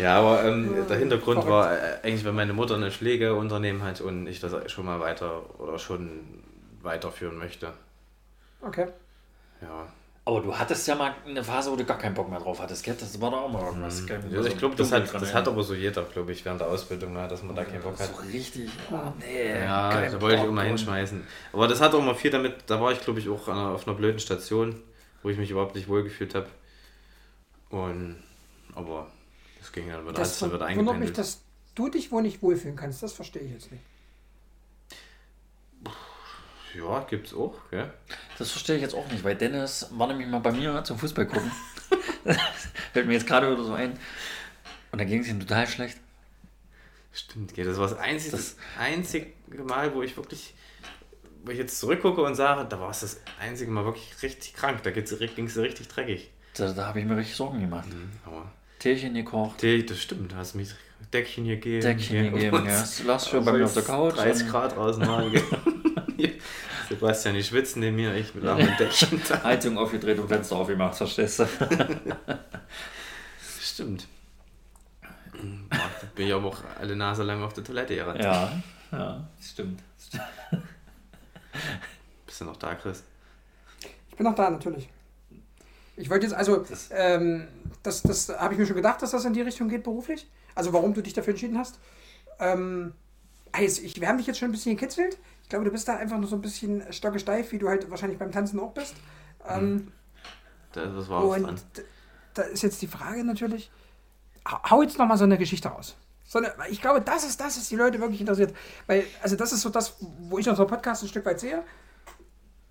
ja. 0.00 0.04
ja, 0.04 0.18
aber 0.18 0.44
ähm, 0.44 0.86
der 0.88 0.98
Hintergrund 0.98 1.44
Verrückt. 1.44 1.50
war 1.50 1.72
äh, 1.72 1.98
eigentlich, 2.02 2.24
wenn 2.24 2.34
meine 2.34 2.52
Mutter 2.52 2.76
ein 2.76 2.90
Pflegeunternehmen 2.90 3.82
hat 3.82 4.00
und 4.00 4.26
ich 4.26 4.40
das 4.40 4.70
schon 4.72 4.86
mal 4.86 5.00
weiter 5.00 5.42
oder 5.60 5.78
schon 5.78 6.20
weiterführen 6.82 7.36
möchte. 7.38 7.72
Okay. 8.62 8.86
Ja, 9.62 9.86
Aber 10.24 10.40
du 10.40 10.56
hattest 10.56 10.86
ja 10.88 10.94
mal 10.94 11.14
eine 11.26 11.44
Phase, 11.44 11.70
wo 11.70 11.76
du 11.76 11.84
gar 11.84 11.98
keinen 11.98 12.14
Bock 12.14 12.30
mehr 12.30 12.40
drauf 12.40 12.60
hattest, 12.60 12.82
gell? 12.84 12.96
Das 12.98 13.20
war 13.20 13.30
doch 13.30 13.42
auch 13.42 13.48
mal 13.52 13.62
irgendwas. 13.64 14.06
gell? 14.06 14.20
also 14.34 14.48
ich 14.48 14.56
glaube, 14.56 14.74
das, 14.76 14.90
hat, 14.92 15.12
das 15.12 15.34
hat 15.34 15.46
aber 15.48 15.62
so 15.62 15.74
jeder, 15.74 16.02
glaube 16.04 16.32
ich, 16.32 16.44
während 16.44 16.60
der 16.60 16.68
Ausbildung, 16.68 17.12
ne, 17.12 17.28
dass 17.28 17.42
man 17.42 17.54
da 17.54 17.64
keinen 17.64 17.82
Bock 17.82 17.98
hat. 18.00 18.08
So 18.14 18.22
richtig. 18.22 18.70
Oh, 18.90 18.96
nee. 19.18 19.50
Ja, 19.60 19.90
da 19.90 20.20
wollte 20.20 20.36
ich 20.36 20.40
Bock 20.42 20.50
immer 20.50 20.62
und- 20.62 20.66
hinschmeißen. 20.68 21.22
Aber 21.52 21.68
das 21.68 21.80
hat 21.80 21.94
auch 21.94 22.02
mal 22.02 22.14
viel 22.14 22.30
damit, 22.30 22.54
da 22.66 22.80
war 22.80 22.92
ich 22.92 23.00
glaube 23.00 23.18
ich 23.20 23.28
auch 23.28 23.48
an 23.48 23.58
einer- 23.58 23.70
auf 23.74 23.86
einer 23.86 23.96
blöden 23.96 24.18
Station, 24.18 24.80
wo 25.22 25.28
ich 25.28 25.36
mich 25.36 25.50
überhaupt 25.50 25.74
nicht 25.74 25.88
wohlgefühlt 25.88 26.34
habe. 26.34 26.46
Und, 27.70 28.16
aber 28.74 29.06
das 29.60 29.72
ging 29.72 29.88
dann 29.88 30.02
wieder, 30.02 30.12
Das 30.14 30.42
alles 30.42 30.54
wieder 30.54 30.76
wundert 30.76 30.98
mich, 30.98 31.12
dass 31.12 31.42
du 31.74 31.88
dich 31.88 32.10
wohl 32.10 32.22
nicht 32.22 32.42
wohlfühlen 32.42 32.76
kannst. 32.76 33.02
Das 33.02 33.12
verstehe 33.12 33.42
ich 33.42 33.52
jetzt 33.52 33.70
nicht. 33.70 33.82
Ja, 36.76 37.00
gibt's 37.08 37.34
auch, 37.34 37.54
gell? 37.70 37.92
Das 38.38 38.50
verstehe 38.52 38.76
ich 38.76 38.82
jetzt 38.82 38.94
auch 38.94 39.08
nicht, 39.10 39.24
weil 39.24 39.34
Dennis 39.34 39.88
war 39.92 40.06
nämlich 40.06 40.28
mal 40.28 40.38
bei 40.38 40.52
mir 40.52 40.84
zum 40.84 40.98
Fußball 40.98 41.26
gucken. 41.26 41.50
Fällt 42.92 43.06
mir 43.08 43.14
jetzt 43.14 43.26
gerade 43.26 43.50
wieder 43.50 43.64
so 43.64 43.72
ein. 43.72 43.98
Und 44.92 45.00
da 45.00 45.04
ging 45.04 45.20
es 45.20 45.28
ihm 45.28 45.40
total 45.40 45.66
schlecht. 45.66 45.98
Stimmt, 47.12 47.54
gell? 47.54 47.64
Das 47.66 47.76
war 47.76 47.88
das 47.88 47.98
einzige, 47.98 48.36
Das- 48.36 48.54
das 48.56 48.64
einzige 48.78 49.32
Mal, 49.64 49.92
wo 49.94 50.02
ich 50.02 50.16
wirklich, 50.16 50.54
wo 51.44 51.50
ich 51.50 51.58
jetzt 51.58 51.78
zurückgucke 51.80 52.22
und 52.22 52.36
sage, 52.36 52.64
da 52.68 52.78
war 52.78 52.90
es 52.90 53.00
das 53.00 53.20
einzige 53.40 53.72
Mal 53.72 53.84
wirklich 53.84 54.22
richtig 54.22 54.54
krank. 54.54 54.80
Da 54.84 54.92
ging 54.92 55.02
es 55.46 55.56
richtig 55.58 55.88
dreckig. 55.88 56.30
Da, 56.54 56.72
da 56.72 56.86
habe 56.86 57.00
ich 57.00 57.06
mir 57.06 57.16
richtig 57.16 57.34
Sorgen 57.34 57.60
gemacht. 57.60 57.88
Aber, 58.24 58.52
Teechen 58.80 59.14
gekocht, 59.14 59.58
Tee, 59.58 59.84
das 59.84 60.00
stimmt, 60.00 60.32
du 60.32 60.36
hast 60.36 60.54
mich 60.54 60.70
Deckchen 61.12 61.44
gegeben. 61.44 61.82
Deckchen 61.82 62.16
gell? 62.16 62.30
gegeben. 62.30 62.66
Ja. 62.66 62.84
Lass 63.06 63.28
schon 63.28 63.44
bei 63.44 63.52
mir 63.52 63.64
auf 63.66 63.74
der 63.74 63.82
Couch. 63.82 64.16
30 64.16 64.44
und 64.44 64.50
Grad 64.50 64.74
draußen 64.74 65.32
gell? 66.16 66.32
Sebastian, 66.88 67.34
die 67.34 67.44
schwitzen 67.44 67.80
neben 67.80 67.96
mir, 67.96 68.14
ich 68.14 68.34
mit 68.34 68.44
einem 68.44 68.76
Deckchen 68.78 69.22
da. 69.28 69.42
Heizung 69.44 69.76
aufgedreht 69.76 70.18
und 70.18 70.28
Fenster 70.28 70.56
aufgemacht, 70.56 70.96
verstehst 70.96 71.40
du? 71.40 71.46
Stimmt. 73.60 74.08
Bin 76.14 76.26
ich 76.26 76.32
aber 76.32 76.48
auch 76.48 76.58
alle 76.80 76.96
Nase 76.96 77.22
lang 77.22 77.42
auf 77.42 77.52
der 77.52 77.62
Toilette 77.62 77.94
gerannt. 77.94 78.24
Ja, 78.24 78.62
ja, 78.92 79.28
stimmt. 79.40 79.82
Bist 82.26 82.40
du 82.40 82.44
noch 82.46 82.56
da, 82.56 82.74
Chris? 82.74 83.04
Ich 84.08 84.16
bin 84.16 84.24
noch 84.24 84.34
da, 84.34 84.48
natürlich. 84.50 84.88
Ich 86.00 86.10
wollte 86.10 86.26
jetzt 86.26 86.34
also, 86.34 86.64
ähm, 86.90 87.46
das, 87.82 88.02
das 88.02 88.28
habe 88.28 88.54
ich 88.54 88.60
mir 88.60 88.66
schon 88.66 88.76
gedacht, 88.76 89.02
dass 89.02 89.10
das 89.12 89.24
in 89.24 89.32
die 89.32 89.42
Richtung 89.42 89.68
geht 89.68 89.82
beruflich. 89.84 90.28
Also 90.54 90.72
warum 90.72 90.94
du 90.94 91.02
dich 91.02 91.12
dafür 91.12 91.32
entschieden 91.32 91.58
hast. 91.58 91.78
Ähm, 92.38 92.92
also 93.52 93.82
ich, 93.82 94.00
wir 94.00 94.08
haben 94.08 94.18
dich 94.18 94.26
jetzt 94.26 94.38
schon 94.38 94.48
ein 94.48 94.52
bisschen 94.52 94.76
gekitzelt. 94.76 95.18
Ich 95.42 95.48
glaube, 95.48 95.64
du 95.64 95.70
bist 95.70 95.88
da 95.88 95.96
einfach 95.96 96.18
nur 96.18 96.28
so 96.28 96.36
ein 96.36 96.42
bisschen 96.42 96.82
stockesteif, 96.92 97.52
wie 97.52 97.58
du 97.58 97.68
halt 97.68 97.90
wahrscheinlich 97.90 98.18
beim 98.18 98.32
Tanzen 98.32 98.58
auch 98.60 98.72
bist. 98.72 98.94
Ähm, 99.48 99.92
Da 100.72 100.82
ist 100.82 100.94
was 100.94 101.08
Wahres 101.08 101.42
und 101.42 101.64
da 102.34 102.42
ist 102.42 102.62
jetzt 102.62 102.80
die 102.80 102.86
Frage 102.86 103.24
natürlich, 103.24 103.70
hau- 104.48 104.82
jetzt 104.82 104.98
nochmal 104.98 105.18
so 105.18 105.24
eine 105.24 105.36
Geschichte 105.38 105.68
raus. 105.68 105.96
So 106.24 106.38
eine, 106.38 106.52
ich 106.70 106.80
glaube, 106.80 107.00
das 107.00 107.24
ist 107.24 107.40
das, 107.40 107.56
was 107.58 107.68
die 107.68 107.74
Leute 107.74 107.98
wirklich 108.00 108.20
interessiert. 108.20 108.54
Weil, 108.86 109.04
also 109.20 109.34
das 109.34 109.52
ist 109.52 109.62
so 109.62 109.68
das, 109.68 109.96
wo 110.00 110.38
ich 110.38 110.48
unseren 110.48 110.68
Podcast 110.68 111.02
ein 111.02 111.08
Stück 111.08 111.26
weit 111.26 111.40
sehe. 111.40 111.64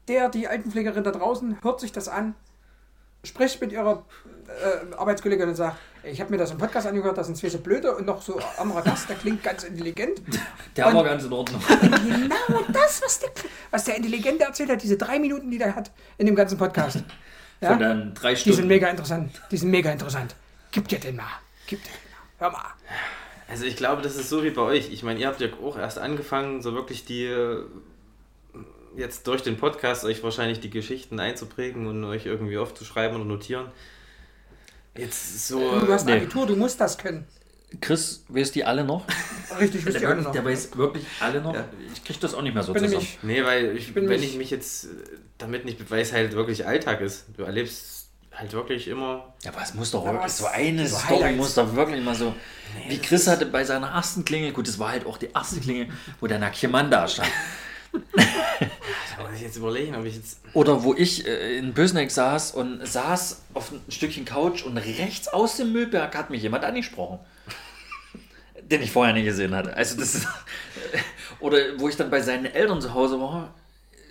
Der, 0.07 0.29
die 0.29 0.47
Altenpflegerin 0.47 1.03
da 1.03 1.11
draußen, 1.11 1.61
hört 1.61 1.81
sich 1.81 1.91
das 1.91 2.07
an, 2.07 2.35
spricht 3.23 3.59
mit 3.61 3.71
ihrer 3.71 4.05
äh, 4.47 4.95
Arbeitskollegin 4.95 5.49
und 5.49 5.55
sagt, 5.55 5.77
ich 6.03 6.21
habe 6.21 6.31
mir 6.31 6.37
das 6.37 6.51
im 6.51 6.57
Podcast 6.57 6.87
angehört, 6.87 7.17
das 7.17 7.27
sind 7.27 7.35
zwei 7.35 7.49
so 7.49 7.57
blöde 7.59 7.93
und 7.95 8.05
noch 8.05 8.21
so 8.21 8.39
anderer 8.57 8.81
Gast, 8.81 9.09
der 9.09 9.17
klingt 9.17 9.43
ganz 9.43 9.63
intelligent. 9.63 10.21
Der 10.77 10.87
Und- 10.87 10.95
war 10.95 11.03
ganz 11.03 11.23
in 11.25 11.33
Ordnung. 11.33 11.61
Genau 11.69 12.61
das, 12.71 13.01
was 13.03 13.19
der, 13.19 13.29
was 13.71 13.83
der 13.83 13.97
Intelligente 13.97 14.43
erzählt 14.45 14.69
hat, 14.69 14.81
diese 14.81 14.95
drei 14.97 15.19
Minuten, 15.19 15.51
die 15.51 15.57
der 15.57 15.75
hat 15.75 15.91
in 16.17 16.25
dem 16.25 16.35
ganzen 16.35 16.57
Podcast. 16.57 17.03
Ja? 17.59 17.69
Von 17.71 17.79
dann 17.79 18.13
drei 18.13 18.33
Die 18.33 18.41
sind 18.41 18.53
Stunden. 18.53 18.67
mega 18.69 18.87
interessant. 18.87 19.41
Die 19.51 19.57
sind 19.57 19.69
mega 19.71 19.91
interessant. 19.91 20.35
Gib 20.71 20.87
dir 20.87 20.99
den 20.99 21.17
mal. 21.17 21.25
Gib 21.67 21.83
dir 21.83 21.89
den 21.89 22.11
mal. 22.11 22.51
Hör 22.51 22.51
mal. 22.51 22.65
Also 23.49 23.65
ich 23.65 23.75
glaube, 23.75 24.01
das 24.03 24.15
ist 24.15 24.29
so 24.29 24.43
wie 24.43 24.51
bei 24.51 24.61
euch. 24.61 24.91
Ich 24.93 25.03
meine, 25.03 25.19
ihr 25.19 25.27
habt 25.27 25.41
ja 25.41 25.47
auch 25.61 25.77
erst 25.77 25.97
angefangen, 25.99 26.61
so 26.61 26.73
wirklich 26.75 27.03
die 27.03 27.27
jetzt 28.97 29.27
durch 29.27 29.41
den 29.43 29.57
Podcast 29.57 30.03
euch 30.05 30.23
wahrscheinlich 30.23 30.59
die 30.59 30.69
Geschichten 30.69 31.19
einzuprägen 31.19 31.87
und 31.87 32.03
euch 32.03 32.25
irgendwie 32.25 32.57
aufzuschreiben 32.57 33.15
oder 33.17 33.25
notieren. 33.25 33.67
Jetzt 34.97 35.47
so. 35.47 35.79
Du 35.79 35.91
hast 35.93 36.05
nee. 36.05 36.13
Abitur, 36.13 36.45
du 36.45 36.55
musst 36.55 36.79
das 36.81 36.97
können. 36.97 37.25
Chris, 37.81 38.25
weißt 38.29 38.55
die 38.55 38.65
alle 38.65 38.83
noch? 38.83 39.05
Richtig, 39.59 39.85
wisst 39.85 39.95
Der, 39.97 40.01
ihr 40.01 40.09
alle 40.09 40.21
noch. 40.23 40.31
der 40.31 40.43
weiß 40.43 40.75
wirklich 40.75 41.05
alle 41.19 41.39
noch. 41.39 41.55
Ich 41.93 42.03
krieg 42.03 42.19
das 42.19 42.33
auch 42.33 42.41
nicht 42.41 42.55
mehr 42.55 42.63
so 42.63 42.73
bin 42.73 42.83
zusammen. 42.83 43.03
nämlich, 43.03 43.19
Nee, 43.21 43.45
weil 43.45 43.77
ich, 43.77 43.93
bin 43.93 44.09
wenn 44.09 44.19
mich- 44.19 44.31
ich 44.31 44.37
mich 44.37 44.49
jetzt 44.49 44.85
äh, 44.85 44.87
damit 45.37 45.65
nicht, 45.65 45.91
weil 45.91 46.01
es 46.01 46.11
halt 46.11 46.33
wirklich 46.33 46.65
Alltag 46.65 47.01
ist. 47.01 47.25
Du 47.37 47.43
erlebst 47.43 48.07
halt 48.31 48.53
wirklich 48.53 48.87
immer. 48.87 49.35
Ja, 49.43 49.51
aber 49.51 49.61
es 49.61 49.75
muss 49.75 49.91
doch 49.91 50.03
Ja, 50.03 50.13
wirklich, 50.13 50.25
was- 50.25 50.37
so 50.39 50.47
eine 50.47 50.87
so 50.87 50.97
Story 50.97 51.13
Highlights. 51.21 51.37
muss 51.37 51.53
doch 51.53 51.75
wirklich 51.75 52.03
mal 52.03 52.15
so, 52.15 52.33
wie 52.87 52.97
Chris 52.97 53.27
hatte 53.27 53.45
bei 53.45 53.63
seiner 53.63 53.89
ersten 53.89 54.25
Klingel, 54.25 54.51
gut, 54.51 54.67
das 54.67 54.79
war 54.79 54.89
halt 54.89 55.05
auch 55.05 55.19
die 55.19 55.29
erste 55.33 55.59
Klingel, 55.59 55.89
wo 56.19 56.25
der 56.25 56.39
nackte 56.39 56.67
Mann 56.67 56.89
da 56.89 57.07
stand. 57.07 57.29
Muss 57.91 59.35
ich 59.35 59.41
jetzt 59.41 59.57
überlegen, 59.57 59.95
ob 59.95 60.05
ich 60.05 60.15
jetzt. 60.15 60.39
Oder 60.53 60.83
wo 60.83 60.93
ich 60.93 61.27
äh, 61.27 61.57
in 61.57 61.73
Bösneck 61.73 62.09
saß 62.09 62.51
und 62.51 62.85
saß 62.85 63.41
auf 63.53 63.71
ein 63.71 63.81
Stückchen 63.89 64.25
Couch 64.25 64.63
und 64.63 64.77
rechts 64.77 65.27
aus 65.27 65.57
dem 65.57 65.71
Müllberg 65.71 66.15
hat 66.15 66.29
mich 66.29 66.41
jemand 66.41 66.63
angesprochen. 66.63 67.19
Den 68.61 68.81
ich 68.81 68.91
vorher 68.91 69.13
nicht 69.13 69.25
gesehen 69.25 69.55
hatte. 69.55 69.75
Also 69.75 69.97
das 69.97 70.15
ist, 70.15 70.27
Oder 71.39 71.57
wo 71.77 71.87
ich 71.87 71.95
dann 71.95 72.09
bei 72.09 72.21
seinen 72.21 72.45
Eltern 72.45 72.81
zu 72.81 72.93
Hause 72.93 73.19
war, 73.19 73.53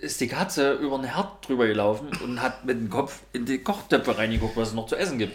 ist 0.01 0.19
die 0.21 0.27
Katze 0.27 0.73
über 0.73 0.97
den 0.97 1.05
Herd 1.05 1.47
drüber 1.47 1.67
gelaufen 1.67 2.09
und 2.23 2.41
hat 2.41 2.65
mit 2.65 2.77
dem 2.77 2.89
Kopf 2.89 3.21
in 3.33 3.45
die 3.45 3.59
Kochtöpfe 3.59 4.17
reingeguckt, 4.17 4.55
was 4.55 4.69
es 4.69 4.73
noch 4.73 4.87
zu 4.87 4.95
essen 4.95 5.17
gibt. 5.17 5.33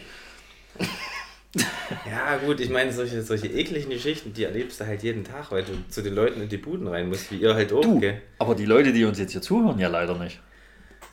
Ja, 2.11 2.37
gut, 2.39 2.61
ich 2.61 2.71
meine, 2.71 2.93
solche, 2.93 3.23
solche 3.23 3.47
ekligen 3.49 3.91
Geschichten, 3.91 4.33
die 4.33 4.45
erlebst 4.45 4.81
du 4.81 4.87
halt 4.87 5.03
jeden 5.03 5.25
Tag, 5.25 5.51
weil 5.53 5.63
du 5.65 5.73
zu 5.89 6.03
den 6.03 6.15
Leuten 6.15 6.41
in 6.41 6.49
die 6.49 6.57
Buden 6.57 6.87
rein 6.89 7.09
musst, 7.09 7.31
wie 7.31 7.37
ihr 7.37 7.55
halt 7.55 7.73
auch, 7.73 7.81
Du, 7.83 8.01
gell? 8.01 8.21
aber 8.39 8.55
die 8.55 8.65
Leute, 8.67 8.93
die 8.93 9.05
uns 9.05 9.19
jetzt 9.19 9.33
hier 9.33 9.43
zuhören, 9.43 9.79
ja 9.79 9.89
leider 9.89 10.17
nicht. 10.19 10.41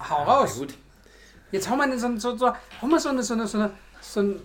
hau 0.10 0.24
raus. 0.24 0.58
Gut. 0.58 0.74
Jetzt 1.52 1.70
hau 1.70 1.76
mal 1.76 1.98
so, 2.00 2.18
so, 2.18 2.38
so, 2.38 2.52
hau 2.82 2.88
mal 2.88 3.00
so 3.00 3.10
eine, 3.10 3.24
so 3.24 3.34
eine, 3.34 3.46
so 3.48 3.58
eine, 3.60 3.72
so 4.00 4.20
ein, 4.22 4.40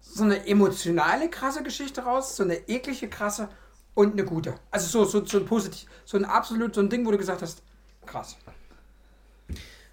so 0.00 0.24
eine 0.24 0.46
emotionale, 0.46 1.28
krasse 1.28 1.62
Geschichte 1.62 2.02
raus, 2.02 2.36
so 2.36 2.42
eine 2.44 2.56
eklige, 2.68 3.08
krasse 3.08 3.48
und 3.94 4.12
eine 4.12 4.24
gute. 4.24 4.54
Also 4.70 4.86
so, 4.86 5.04
so, 5.04 5.24
so 5.26 5.38
ein 5.38 5.44
positiv, 5.46 5.88
so 6.04 6.16
ein 6.16 6.24
absolut, 6.24 6.74
so 6.74 6.80
ein 6.80 6.88
Ding, 6.88 7.04
wo 7.06 7.10
du 7.10 7.18
gesagt 7.18 7.42
hast, 7.42 7.62
krass. 8.06 8.36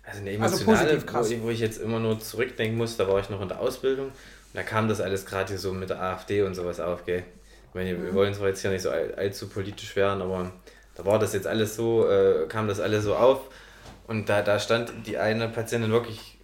Also 0.04 0.22
eine 0.22 0.30
Also 0.42 0.64
emotionale, 0.64 0.88
positiv 0.88 1.06
krass. 1.06 1.30
wo, 1.30 1.34
ich, 1.34 1.42
wo 1.44 1.50
ich 1.50 1.60
jetzt 1.60 1.80
immer 1.82 2.00
nur 2.00 2.20
zurückdenken 2.20 2.78
muss, 2.78 2.96
da 2.98 3.08
war 3.08 3.20
ich 3.20 3.30
noch 3.30 3.42
in 3.42 3.50
der 3.50 3.60
Ausbildung 3.60 4.12
da 4.54 4.64
kam 4.64 4.88
das 4.88 5.02
alles 5.02 5.26
gerade 5.26 5.50
hier 5.50 5.60
so 5.60 5.74
mit 5.74 5.90
der 5.90 6.02
AfD 6.02 6.42
und 6.42 6.56
sowas 6.56 6.80
auf, 6.80 7.06
gell? 7.06 7.24
Ich 7.70 7.76
meine, 7.76 7.94
Mhm. 7.94 8.04
wir 8.04 8.14
wollen 8.14 8.34
zwar 8.34 8.48
jetzt 8.48 8.62
hier 8.62 8.72
nicht 8.72 8.82
so 8.82 8.90
all, 8.90 9.14
allzu 9.16 9.50
politisch 9.50 9.96
werden, 9.96 10.22
aber 10.22 10.52
da 10.96 11.06
war 11.06 11.20
das 11.20 11.34
jetzt 11.34 11.48
alles 11.48 11.76
so, 11.76 12.10
äh, 12.10 12.48
kam 12.48 12.68
das 12.68 12.80
alles 12.80 13.04
so 13.04 13.16
auf 13.16 13.42
und 14.08 14.30
da, 14.30 14.42
da 14.42 14.60
stand 14.60 14.92
die 15.06 15.18
eine 15.18 15.48
Patientin 15.50 15.92
wirklich 15.92 16.38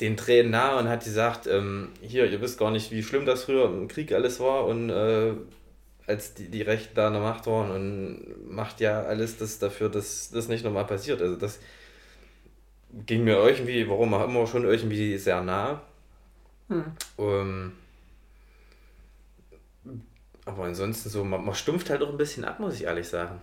den 0.00 0.16
Tränen 0.16 0.52
nahe 0.52 0.78
und 0.78 0.88
hat 0.88 1.04
gesagt, 1.04 1.46
ähm, 1.46 1.88
hier, 2.02 2.26
ihr 2.30 2.40
wisst 2.40 2.58
gar 2.58 2.70
nicht, 2.70 2.90
wie 2.92 3.02
schlimm 3.02 3.26
das 3.26 3.44
früher 3.44 3.64
im 3.66 3.88
Krieg 3.88 4.12
alles 4.12 4.38
war 4.38 4.66
und 4.66 4.90
äh, 4.90 5.32
als 6.06 6.34
die, 6.34 6.48
die 6.48 6.62
Rechten 6.62 6.94
da 6.94 7.08
an 7.08 7.14
der 7.14 7.22
Macht 7.22 7.46
waren 7.46 7.70
und 7.70 8.50
macht 8.50 8.80
ja 8.80 9.02
alles 9.02 9.38
das 9.38 9.58
dafür, 9.58 9.88
dass 9.88 10.30
das 10.30 10.48
nicht 10.48 10.64
nochmal 10.64 10.86
passiert. 10.86 11.20
Also 11.20 11.36
das 11.36 11.58
ging 13.06 13.24
mir 13.24 13.36
irgendwie, 13.36 13.88
warum 13.88 14.14
auch 14.14 14.24
immer, 14.24 14.46
schon 14.46 14.64
irgendwie 14.64 15.18
sehr 15.18 15.42
nah. 15.42 15.82
Hm. 16.68 16.92
Ähm, 17.18 17.72
aber 20.44 20.64
ansonsten 20.64 21.10
so, 21.10 21.24
man, 21.24 21.44
man 21.44 21.54
stumpft 21.54 21.90
halt 21.90 22.02
auch 22.02 22.08
ein 22.10 22.16
bisschen 22.16 22.44
ab, 22.44 22.58
muss 22.60 22.74
ich 22.74 22.84
ehrlich 22.84 23.08
sagen. 23.08 23.40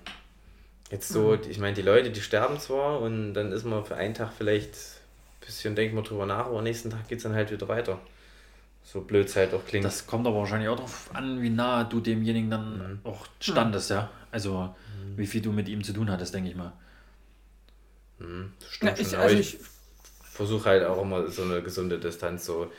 Jetzt 0.92 1.12
so, 1.12 1.36
ich 1.36 1.60
meine, 1.60 1.76
die 1.76 1.82
Leute, 1.82 2.12
die 2.12 2.22
sterben 2.22 2.60
zwar 2.60 3.02
und 3.02 3.34
dann 3.34 3.52
ist 3.52 3.66
man 3.66 3.86
für 3.86 3.96
einen 3.96 4.14
Tag 4.14 4.34
vielleicht 4.38 4.74
ein 4.74 5.46
bisschen, 5.46 5.76
denkt 5.76 5.96
man 5.96 6.04
drüber 6.04 6.26
nach, 6.26 6.48
aber 6.48 6.60
am 6.60 6.64
nächsten 6.64 6.90
Tag 6.90 7.08
geht 7.08 7.20
es 7.20 7.24
dann 7.24 7.34
halt 7.34 7.52
wieder 7.52 7.68
weiter. 7.68 8.00
So 8.84 9.02
blöd 9.02 9.28
es 9.28 9.36
halt 9.36 9.54
auch 9.54 9.66
klingt. 9.66 9.86
Das 9.86 10.06
kommt 10.06 10.28
aber 10.28 10.38
wahrscheinlich 10.38 10.70
auch 10.70 10.76
darauf 10.76 11.10
an, 11.14 11.42
wie 11.42 11.50
nah 11.50 11.84
du 11.84 12.00
demjenigen 12.00 12.52
dann 12.52 13.00
auch 13.04 13.28
standest, 13.40 13.90
ja. 13.90 14.10
Also 14.32 14.76
wie 15.18 15.28
viel 15.28 15.42
du 15.42 15.52
mit 15.52 15.68
ihm 15.70 15.84
zu 15.84 15.94
tun 15.94 16.10
hattest, 16.10 16.34
denke 16.34 16.50
ich 16.50 16.56
mal. 16.56 16.74
Mhm, 18.20 18.54
das 18.60 18.70
Ja, 18.70 18.76
stimmt 18.76 19.00
ich, 19.00 19.08
schon, 19.08 19.20
also 19.20 19.36
aber 19.36 19.40
ich, 19.40 19.58
versuche 20.24 20.70
halt 20.70 20.84
auch 20.86 21.02
immer 21.02 21.28
so 21.28 21.44
eine 21.44 21.62
gesunde 21.62 22.00
Distanz. 22.00 22.46
So, 22.46 22.72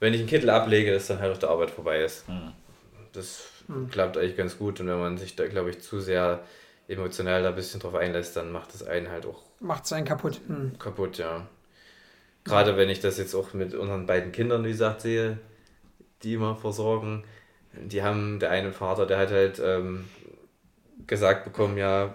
wenn 0.00 0.14
ich 0.14 0.20
einen 0.20 0.28
Kittel 0.28 0.50
ablege, 0.50 0.92
dass 0.92 1.06
dann 1.06 1.20
halt 1.20 1.32
auf 1.32 1.38
der 1.38 1.50
Arbeit 1.50 1.70
vorbei 1.70 2.02
ist. 2.02 2.28
Mhm. 2.28 2.52
Das 3.12 3.48
klappt 3.90 4.16
eigentlich 4.16 4.36
ganz 4.36 4.58
gut. 4.58 4.80
Und 4.80 4.88
wenn 4.88 4.98
man 4.98 5.18
sich 5.18 5.36
da, 5.36 5.46
glaube 5.46 5.70
ich, 5.70 5.80
zu 5.80 6.00
sehr 6.00 6.42
emotional 6.88 7.42
da 7.42 7.50
ein 7.50 7.54
bisschen 7.54 7.80
drauf 7.80 7.94
einlässt, 7.94 8.36
dann 8.36 8.52
macht 8.52 8.74
das 8.74 8.86
einen 8.86 9.10
halt 9.10 9.26
auch 9.26 9.42
macht 9.60 9.86
sein 9.86 10.04
kaputt. 10.04 10.40
Hm. 10.46 10.78
kaputt, 10.78 11.18
ja. 11.18 11.46
Gerade 12.44 12.76
wenn 12.76 12.88
ich 12.88 13.00
das 13.00 13.18
jetzt 13.18 13.34
auch 13.34 13.54
mit 13.54 13.74
unseren 13.74 14.06
beiden 14.06 14.32
Kindern, 14.32 14.64
wie 14.64 14.70
gesagt, 14.70 15.00
sehe, 15.00 15.38
die 16.22 16.34
immer 16.34 16.56
versorgen. 16.56 17.24
Die 17.72 18.02
haben, 18.02 18.38
der 18.38 18.50
eine 18.50 18.72
Vater, 18.72 19.06
der 19.06 19.18
hat 19.18 19.30
halt 19.30 19.60
ähm, 19.62 20.04
gesagt 21.06 21.44
bekommen, 21.44 21.76
ja, 21.76 22.14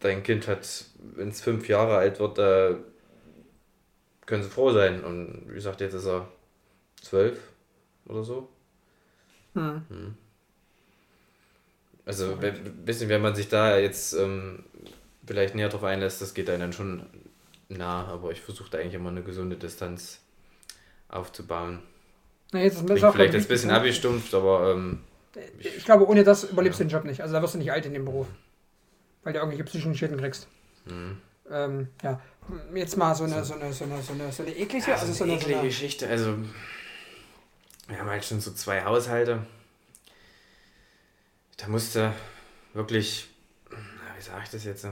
dein 0.00 0.22
Kind 0.22 0.48
hat, 0.48 0.84
wenn 1.14 1.28
es 1.28 1.40
fünf 1.40 1.68
Jahre 1.68 1.96
alt 1.96 2.20
wird, 2.20 2.38
da 2.38 2.74
können 4.26 4.42
sie 4.42 4.50
froh 4.50 4.72
sein. 4.72 5.04
Und 5.04 5.44
wie 5.48 5.54
gesagt, 5.54 5.80
jetzt 5.80 5.94
ist 5.94 6.06
er 6.06 6.28
zwölf 7.08 7.38
oder 8.06 8.24
so. 8.24 8.48
Hm. 9.54 10.14
Also 12.04 12.38
ein 12.40 12.84
bisschen, 12.84 13.08
wenn 13.08 13.20
man 13.20 13.34
sich 13.34 13.48
da 13.48 13.78
jetzt 13.78 14.14
ähm, 14.14 14.64
vielleicht 15.26 15.54
näher 15.54 15.68
drauf 15.68 15.84
einlässt, 15.84 16.22
das 16.22 16.34
geht 16.34 16.48
einem 16.48 16.60
dann 16.60 16.72
schon 16.72 17.06
nah, 17.68 18.06
aber 18.06 18.30
ich 18.30 18.40
versuche 18.40 18.70
da 18.70 18.78
eigentlich 18.78 18.94
immer 18.94 19.10
eine 19.10 19.22
gesunde 19.22 19.56
Distanz 19.56 20.20
aufzubauen. 21.08 21.80
Na, 22.52 22.60
jetzt 22.60 22.78
ist 22.78 22.86
Klingt 22.86 23.04
auch 23.04 23.12
vielleicht 23.12 23.34
jetzt 23.34 23.44
ein 23.44 23.48
bisschen 23.48 23.70
ne? 23.70 23.76
abgestumpft, 23.76 24.32
aber 24.34 24.72
ähm, 24.72 25.00
Ich 25.58 25.84
glaube, 25.84 26.08
ohne 26.08 26.24
das 26.24 26.44
überlebst 26.44 26.80
du 26.80 26.84
den 26.84 26.90
Job 26.90 27.04
nicht. 27.04 27.20
Also 27.20 27.34
da 27.34 27.42
wirst 27.42 27.54
du 27.54 27.58
nicht 27.58 27.72
alt 27.72 27.84
in 27.84 27.92
dem 27.92 28.04
Beruf. 28.06 28.26
Weil 29.22 29.34
du 29.34 29.40
irgendwelche 29.40 29.64
psychischen 29.64 29.94
Schäden 29.94 30.16
kriegst. 30.16 30.48
Mhm. 30.86 31.18
Ähm, 31.50 31.88
ja. 32.02 32.20
Jetzt 32.74 32.96
mal 32.96 33.14
so 33.14 33.24
eine, 33.24 33.44
so 33.44 33.54
eine, 33.54 33.72
so 33.72 33.84
eine, 33.84 34.02
so 34.02 34.12
eine, 34.14 34.32
so 34.32 34.42
eine 34.42 34.56
eklige, 34.56 34.92
also 34.92 35.12
so 35.12 35.24
eine, 35.24 35.34
so 35.34 35.38
eklige 35.38 35.58
eine 35.58 35.68
Geschichte. 35.68 36.08
Also, 36.08 36.36
wir 37.88 37.98
haben 37.98 38.08
halt 38.08 38.24
schon 38.24 38.40
so 38.40 38.52
zwei 38.52 38.84
Haushalte. 38.84 39.44
Da 41.56 41.66
musste 41.68 42.12
wirklich, 42.74 43.28
wie 43.70 44.22
sage 44.22 44.42
ich 44.44 44.50
das 44.50 44.64
jetzt? 44.64 44.86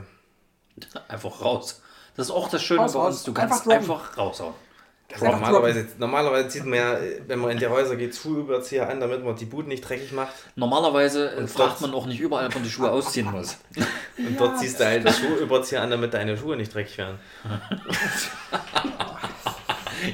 Einfach 1.08 1.40
raus. 1.40 1.82
Das 2.16 2.26
ist 2.26 2.32
auch 2.32 2.48
das 2.48 2.62
Schöne 2.62 2.80
Raus, 2.80 2.94
bei 2.94 3.00
uns. 3.06 3.22
Du 3.22 3.30
Einfach 3.32 3.48
kannst 3.48 3.66
droppen. 3.66 3.78
einfach 3.78 4.16
raushauen. 4.18 4.54
Normalerweise, 5.20 5.86
normalerweise 5.98 6.48
zieht 6.48 6.64
man 6.64 6.78
ja, 6.80 6.98
wenn 7.28 7.38
man 7.38 7.52
in 7.52 7.58
die 7.58 7.68
Häuser 7.68 7.94
geht, 7.94 8.16
Schuhüberzieher 8.16 8.88
an, 8.90 8.98
damit 8.98 9.22
man 9.24 9.36
die 9.36 9.44
Buden 9.44 9.68
nicht 9.68 9.88
dreckig 9.88 10.10
macht. 10.10 10.32
Normalerweise 10.56 11.30
äh, 11.32 11.36
Und 11.36 11.48
fragt 11.48 11.72
dort- 11.74 11.80
man 11.82 11.94
auch 11.94 12.06
nicht 12.06 12.18
überall, 12.18 12.46
ob 12.48 12.54
man 12.54 12.64
die 12.64 12.70
Schuhe 12.70 12.90
ausziehen 12.90 13.30
muss. 13.30 13.56
Und 14.18 14.40
dort 14.40 14.58
ziehst 14.58 14.80
du 14.80 14.84
halt 14.84 15.06
das 15.06 15.18
Schuhüberzieher 15.20 15.80
an, 15.82 15.90
damit 15.92 16.12
deine 16.12 16.36
Schuhe 16.36 16.56
nicht 16.56 16.74
dreckig 16.74 16.98
werden. 16.98 17.20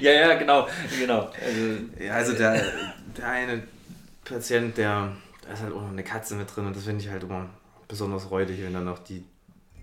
ja, 0.01 0.13
ja, 0.13 0.35
genau. 0.35 0.69
genau. 0.99 1.31
Also, 1.45 2.05
Ja, 2.05 2.15
also 2.15 2.33
der, 2.35 2.63
der 3.17 3.29
eine 3.29 3.63
Patient, 4.25 4.77
der, 4.77 5.13
da 5.43 5.53
ist 5.53 5.63
halt 5.63 5.73
auch 5.73 5.83
noch 5.83 5.91
eine 5.91 6.05
Katze 6.05 6.35
mit 6.35 6.55
drin 6.55 6.67
und 6.67 6.77
das 6.77 6.85
finde 6.85 7.05
ich 7.05 7.11
halt 7.11 7.23
immer 7.25 7.49
besonders 7.89 8.31
räudig, 8.31 8.63
wenn 8.63 8.73
dann 8.75 8.89
auch 8.89 9.01
die 9.01 9.25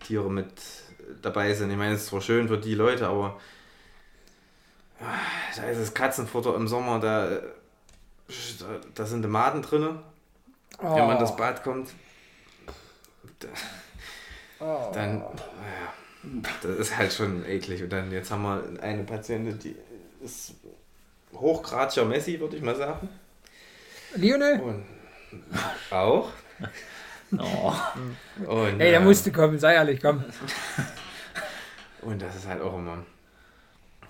Tiere 0.05 0.29
mit 0.31 0.51
dabei 1.21 1.53
sind. 1.53 1.69
Ich 1.71 1.77
meine, 1.77 1.93
es 1.95 2.01
ist 2.03 2.07
zwar 2.07 2.21
schön 2.21 2.47
für 2.47 2.57
die 2.57 2.75
Leute, 2.75 3.07
aber 3.07 3.39
Da 5.55 5.63
ist 5.63 5.79
das 5.79 5.93
Katzenfutter 5.93 6.55
im 6.55 6.67
Sommer, 6.67 6.99
da, 6.99 7.39
da, 8.95 9.05
sind 9.05 9.21
die 9.23 9.27
Maden 9.29 9.61
drin, 9.61 9.99
Oh. 10.81 10.95
wenn 10.95 11.07
man 11.07 11.15
in 11.17 11.19
das 11.19 11.35
Bad 11.35 11.63
kommt. 11.63 11.89
Da, 13.39 13.47
Oh. 14.61 14.91
dann, 14.93 15.19
naja, 15.19 16.51
das 16.61 16.77
ist 16.77 16.97
halt 16.97 17.13
schon 17.13 17.45
eklig. 17.45 17.81
Und 17.83 17.89
dann, 17.91 18.11
jetzt 18.11 18.29
haben 18.31 18.43
wir 18.43 18.81
eine 18.81 19.03
Patientin, 19.03 19.57
die 19.59 19.75
ist 20.21 20.55
hochgradiger 21.33 22.05
Messi, 22.05 22.39
würde 22.39 22.57
ich 22.57 22.61
mal 22.61 22.75
sagen. 22.75 23.09
Lionel? 24.15 24.59
Und 24.59 24.85
auch. 25.91 26.29
Oh. 27.37 27.73
Und, 28.47 28.79
Ey, 28.81 28.89
der 28.89 29.01
äh, 29.01 29.03
musste 29.03 29.31
kommen, 29.31 29.59
sei 29.59 29.75
ehrlich, 29.75 30.01
komm. 30.01 30.23
Und 32.01 32.19
das 32.19 32.35
ist 32.35 32.47
halt 32.47 32.59
auch 32.59 32.73
immer. 32.73 33.05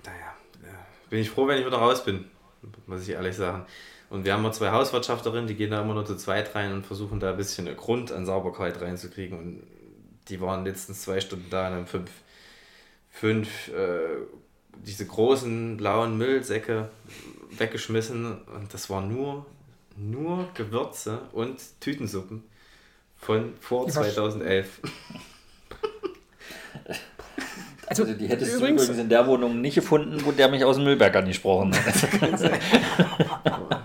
Naja, 0.06 0.34
ja. 0.62 0.86
bin 1.10 1.20
ich 1.20 1.28
froh, 1.28 1.46
wenn 1.46 1.58
ich 1.58 1.66
wieder 1.66 1.76
raus 1.76 2.02
bin, 2.02 2.24
muss 2.86 3.02
ich 3.02 3.10
ehrlich 3.10 3.36
sagen. 3.36 3.66
Und 4.08 4.24
wir 4.24 4.32
haben 4.32 4.42
noch 4.42 4.52
zwei 4.52 4.70
Hauswirtschafterinnen, 4.70 5.46
die 5.46 5.54
gehen 5.54 5.70
da 5.70 5.82
immer 5.82 5.92
nur 5.92 6.06
zu 6.06 6.16
zweit 6.16 6.54
rein 6.54 6.72
und 6.72 6.86
versuchen 6.86 7.20
da 7.20 7.30
ein 7.30 7.36
bisschen 7.36 7.68
einen 7.68 7.76
Grund 7.76 8.10
an 8.10 8.24
Sauberkeit 8.24 8.80
reinzukriegen. 8.80 9.38
Und 9.38 9.62
die 10.28 10.40
waren 10.40 10.64
letztens 10.64 11.02
zwei 11.02 11.20
Stunden 11.20 11.50
da 11.50 11.68
und 11.68 11.74
haben 11.74 11.86
fünf, 11.86 12.10
fünf 13.10 13.68
äh, 13.68 14.16
diese 14.86 15.06
großen 15.06 15.76
blauen 15.76 16.16
Müllsäcke 16.18 16.88
weggeschmissen. 17.56 18.40
Und 18.42 18.72
das 18.72 18.88
waren 18.90 19.08
nur, 19.14 19.46
nur 19.96 20.48
Gewürze 20.54 21.18
und 21.32 21.58
Tütensuppen 21.80 22.42
von 23.16 23.54
vor 23.60 23.86
Die 23.86 23.94
war- 23.96 24.02
2011. 24.04 24.80
Also, 27.86 28.04
Also 28.04 28.14
die 28.14 28.28
hättest 28.28 28.52
du 28.52 28.58
übrigens, 28.58 28.82
übrigens 28.84 29.00
in 29.02 29.08
der 29.08 29.26
Wohnung 29.26 29.60
nicht 29.60 29.74
gefunden, 29.74 30.24
wo 30.24 30.30
der 30.30 30.48
mich 30.48 30.64
aus 30.64 30.76
dem 30.76 30.84
Müllberg 30.84 31.16
angesprochen 31.16 31.74
hat. 31.74 31.82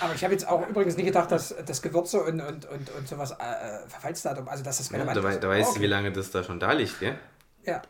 aber 0.00 0.14
ich 0.16 0.24
habe 0.24 0.32
jetzt 0.32 0.48
auch 0.48 0.66
übrigens 0.68 0.96
nicht 0.96 1.06
gedacht, 1.06 1.30
dass 1.30 1.54
das 1.64 1.80
Gewürze 1.82 2.20
und, 2.22 2.40
und, 2.40 2.66
und, 2.68 2.90
und 2.90 3.08
sowas 3.08 3.30
äh, 3.32 3.88
Verfallsdatum, 3.88 4.48
also 4.48 4.64
dass 4.64 4.78
das 4.78 4.90
Ja, 4.90 4.96
relevant 4.98 5.16
da, 5.18 5.22
wei- 5.22 5.30
ist. 5.34 5.44
da 5.44 5.48
weißt 5.48 5.68
du, 5.68 5.70
Okay. 5.74 5.80
wie 5.82 5.86
lange 5.86 6.10
das 6.12 6.30
da 6.32 6.42
schon 6.42 6.58
da 6.58 6.72
liegt, 6.72 6.98
gell? 6.98 7.10
Ja. 7.10 7.16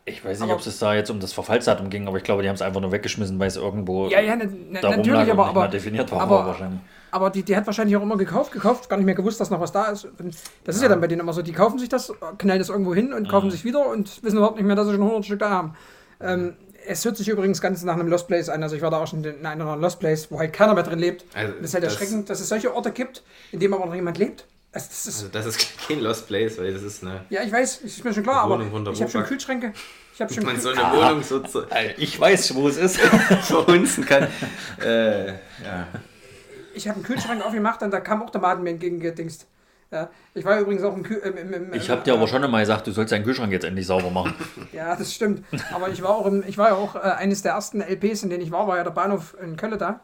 Ich 0.05 0.24
weiß 0.24 0.41
nicht, 0.41 0.51
ob 0.53 0.61
es 0.64 0.78
da 0.78 0.95
jetzt 0.95 1.11
um 1.11 1.20
das 1.20 1.33
Verfallsdatum 1.33 1.91
ging, 1.91 2.07
aber 2.09 2.16
ich 2.18 2.22
glaube, 2.24 2.43
die 2.43 2.49
haben 2.49 2.57
es 2.57 2.62
einfach 2.62 2.81
nur 2.81 2.93
weggeschmissen, 2.93 3.39
weil 3.39 3.49
es 3.49 3.57
irgendwo 3.57 4.09
Ja, 4.09 4.20
ja, 4.20 4.37
ne, 4.37 4.47
ne, 4.47 4.81
darum 4.81 4.99
natürlich, 4.99 5.26
lag 5.26 5.31
aber, 5.31 5.45
nicht 5.47 5.57
aber, 5.57 5.68
definiert 5.68 6.11
war 6.12 6.20
aber- 6.20 6.47
wahrscheinlich. 6.47 6.81
aber 7.11 7.31
die, 7.31 7.43
die 7.43 7.57
hat 7.57 7.66
wahrscheinlich 7.66 7.97
auch 7.97 8.03
immer 8.03 8.16
gekauft, 8.16 8.53
gekauft, 8.53 8.89
gar 8.89 8.97
nicht 8.97 9.07
mehr 9.07 9.14
gewusst, 9.14 9.41
dass 9.41 9.51
noch 9.51 9.61
was 9.61 9.72
da 9.72 9.87
ist. 9.87 10.09
Das 10.64 10.76
ist 10.76 10.83
ja 10.83 10.89
dann 10.89 11.01
bei 11.01 11.07
denen 11.07 11.20
immer 11.20 11.33
so, 11.33 11.43
die 11.43 11.53
kaufen 11.53 11.78
sich 11.78 11.89
das, 11.89 12.12
knallen 12.39 12.59
das 12.59 12.68
irgendwo 12.68 12.95
hin 12.95 13.12
und 13.12 13.28
kaufen 13.28 13.51
sich 13.51 13.64
wieder 13.64 13.87
und 13.89 14.22
wissen 14.22 14.37
überhaupt 14.37 14.57
nicht 14.57 14.66
mehr, 14.66 14.76
dass 14.76 14.87
sie 14.87 14.93
schon 14.93 15.03
100 15.03 15.24
Stück 15.24 15.39
da 15.41 15.51
haben. 15.51 15.74
Ähm, 16.20 16.55
es 16.87 17.05
hört 17.05 17.16
sich 17.16 17.28
übrigens 17.28 17.61
ganz 17.61 17.83
nach 17.85 17.95
einem 17.95 18.09
Lost 18.09 18.26
Place 18.26 18.49
an. 18.49 18.62
Also 18.62 18.74
ich 18.74 18.83
war 18.83 18.91
da 18.91 18.99
auch 18.99 19.07
schon 19.07 19.22
in 19.22 19.45
anderen 19.45 19.81
Lost 19.81 20.01
Place, 20.01 20.31
wo 20.31 20.39
halt 20.39 20.53
keiner 20.53 20.74
mehr 20.74 20.83
drin 20.83 20.99
lebt. 20.99 21.24
Also 21.35 21.53
das 21.55 21.64
ist 21.66 21.74
halt 21.74 21.85
das- 21.85 21.93
erschreckend, 21.93 22.31
dass 22.31 22.41
es 22.41 22.49
solche 22.49 22.74
Orte 22.74 22.91
gibt, 22.91 23.22
in 23.53 23.61
denen 23.61 23.74
aber 23.74 23.85
noch 23.87 23.95
jemand 23.95 24.16
lebt. 24.18 24.47
Also 24.73 24.87
das 24.89 25.07
ist, 25.07 25.16
Also 25.21 25.29
das 25.33 25.47
ist 25.47 25.66
kein 25.89 26.01
Lost 26.01 26.27
Place, 26.29 26.59
weil 26.59 26.73
das 26.73 26.83
ist 26.83 27.03
eine. 27.03 27.25
ja, 27.29 27.43
ich 27.43 27.51
weiß, 27.53 27.79
ist 27.79 28.05
mir 28.05 28.14
schon 28.14 28.23
klar, 28.23 28.43
aber 28.43 28.61
ich 28.93 29.01
habe 29.01 29.11
schon. 29.11 29.25
Kühlschränke. 29.25 29.73
Ich 30.14 30.21
habe 30.21 30.33
schon 30.33 30.45
Man 30.45 30.57
Kühl- 30.57 30.61
so 30.61 30.68
eine 30.71 30.97
Wohnung 30.97 31.23
so 31.23 31.41
zu, 31.41 31.64
Ich 31.97 32.18
weiß, 32.21 32.55
wo 32.55 32.68
es 32.68 32.77
ist. 32.77 32.99
verhunzen 33.43 34.05
kann. 34.07 34.29
Äh, 34.85 35.29
ja. 35.29 35.37
ich 36.75 36.87
habe 36.89 36.97
einen 36.97 37.05
Kühlschrank 37.05 37.45
aufgemacht 37.45 37.83
und 37.83 37.91
da 37.91 38.01
kam 38.01 38.23
auch 38.23 38.31
der 38.31 38.41
Maden 38.41 38.62
mir 38.62 38.71
entgegengedingst. 38.71 39.47
Ja, 39.93 40.09
ich 40.35 40.45
war 40.45 40.57
übrigens 40.61 40.85
auch 40.85 40.95
im, 40.95 41.03
Kühl, 41.03 41.16
im, 41.18 41.37
im, 41.37 41.53
im 41.53 41.75
Ich 41.75 41.91
habe 41.91 42.03
dir 42.05 42.14
aber 42.14 42.29
schon 42.29 42.45
einmal 42.45 42.61
gesagt, 42.62 42.87
du 42.87 42.93
sollst 42.93 43.11
deinen 43.11 43.25
Kühlschrank 43.25 43.51
jetzt 43.51 43.64
endlich 43.64 43.89
sauber 43.89 44.11
machen. 44.11 44.35
Ja, 44.73 44.95
das 44.95 45.12
stimmt. 45.12 45.45
Aber 45.75 45.89
ich 45.89 46.01
war 46.01 46.11
auch, 46.11 46.27
im, 46.27 46.45
ich 46.47 46.57
war 46.59 46.68
ja 46.68 46.75
auch 46.77 46.95
äh, 46.95 47.01
eines 47.01 47.43
der 47.43 47.55
ersten 47.55 47.81
LPs, 47.81 48.23
in 48.23 48.31
denen 48.31 48.41
ich 48.45 48.53
war, 48.53 48.68
war 48.68 48.77
ja 48.77 48.85
der 48.85 48.93
Bahnhof 48.93 49.35
in 49.43 49.57
Köln 49.57 49.77
da. 49.81 49.99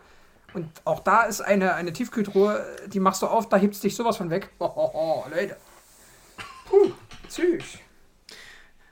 Und 0.57 0.71
auch 0.87 1.01
da 1.01 1.25
ist 1.25 1.43
eine, 1.43 1.75
eine 1.75 1.93
Tiefkühltruhe, 1.93 2.65
die 2.87 2.99
machst 2.99 3.21
du 3.21 3.27
auf, 3.27 3.47
da 3.51 3.59
hebst 3.59 3.85
dich 3.85 3.95
sowas 3.95 4.17
von 4.17 4.31
weg. 4.31 4.49
Hohoho, 4.59 5.27
Leute. 5.29 5.55
Puh, 6.65 6.93
Psych. 7.29 7.85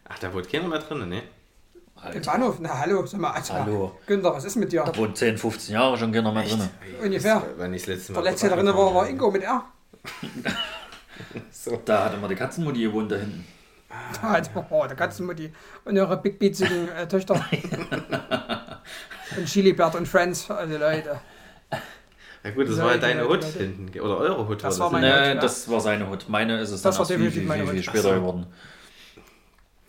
Ach, 0.07 0.19
da 0.19 0.31
wohnt 0.35 0.53
keiner 0.53 0.69
mehr 0.69 0.81
drin, 0.81 1.09
ne? 1.09 1.23
Im 2.13 2.21
Bahnhof, 2.21 2.59
na 2.61 2.79
hallo, 2.79 3.07
sag 3.07 3.19
mal, 3.19 3.31
Alter. 3.31 3.55
Hallo. 3.55 3.99
Günther, 4.07 4.35
was 4.35 4.45
ist 4.45 4.57
mit 4.57 4.73
dir? 4.73 4.83
Da 4.85 4.95
wohnt 4.95 5.17
10, 5.17 5.39
15 5.39 5.75
Jahre 5.75 5.97
schon 5.97 6.13
keiner 6.13 6.33
mehr 6.33 6.43
drin. 6.43 6.69
Ungefähr. 7.03 7.43
Wann 7.57 7.73
ich 7.73 7.81
das 7.81 7.95
letzte 7.95 8.13
Mal. 8.13 8.23
Der 8.23 8.33
letzte, 8.33 8.49
der 8.49 8.57
drin 8.59 8.67
war, 8.67 8.95
war 8.95 9.09
Ingo 9.09 9.31
mit 9.31 9.43
R. 9.43 9.65
So. 11.51 11.81
Da 11.83 12.05
hat 12.05 12.15
immer 12.15 12.29
die 12.29 12.35
Katzenmutti 12.35 12.83
gewohnt 12.83 13.11
da 13.11 13.17
hinten. 13.17 13.47
Halt, 14.21 14.51
oh, 14.71 14.85
der 14.87 14.97
Katzenmutti. 14.97 15.51
Und 15.87 15.97
ihre 15.97 16.17
big 16.19 16.39
beatsigen 16.39 16.89
äh, 16.89 17.09
Töchter. 17.09 17.43
und 19.37 19.47
Chilibert 19.47 19.95
und 19.95 20.07
Friends, 20.07 20.51
also 20.51 20.77
Leute. 20.77 21.21
Ja 22.45 22.51
gut, 22.51 22.69
das 22.69 22.79
war 22.79 22.93
ja 22.93 22.99
deine 22.99 23.27
Hut 23.27 23.43
hinten. 23.43 23.99
Oder 24.01 24.19
eure 24.19 24.47
Hut 24.47 24.63
Das 24.63 24.79
war 24.79 24.87
war 24.93 25.01
meine- 25.01 25.07
Nee, 25.11 25.29
Hut, 25.31 25.35
ja. 25.37 25.41
das 25.41 25.69
war 25.71 25.81
seine 25.81 26.09
Hut. 26.11 26.27
Meine 26.29 26.61
ist 26.61 26.71
es 26.71 26.83
Das 26.83 26.95
dann 26.97 27.07
war 27.07 27.11
erst 27.11 27.21
viel, 27.23 27.31
viel, 27.33 27.43
meine 27.45 27.65
viel, 27.65 27.73
viel 27.75 27.83
später 27.83 28.15
geworden. 28.15 28.47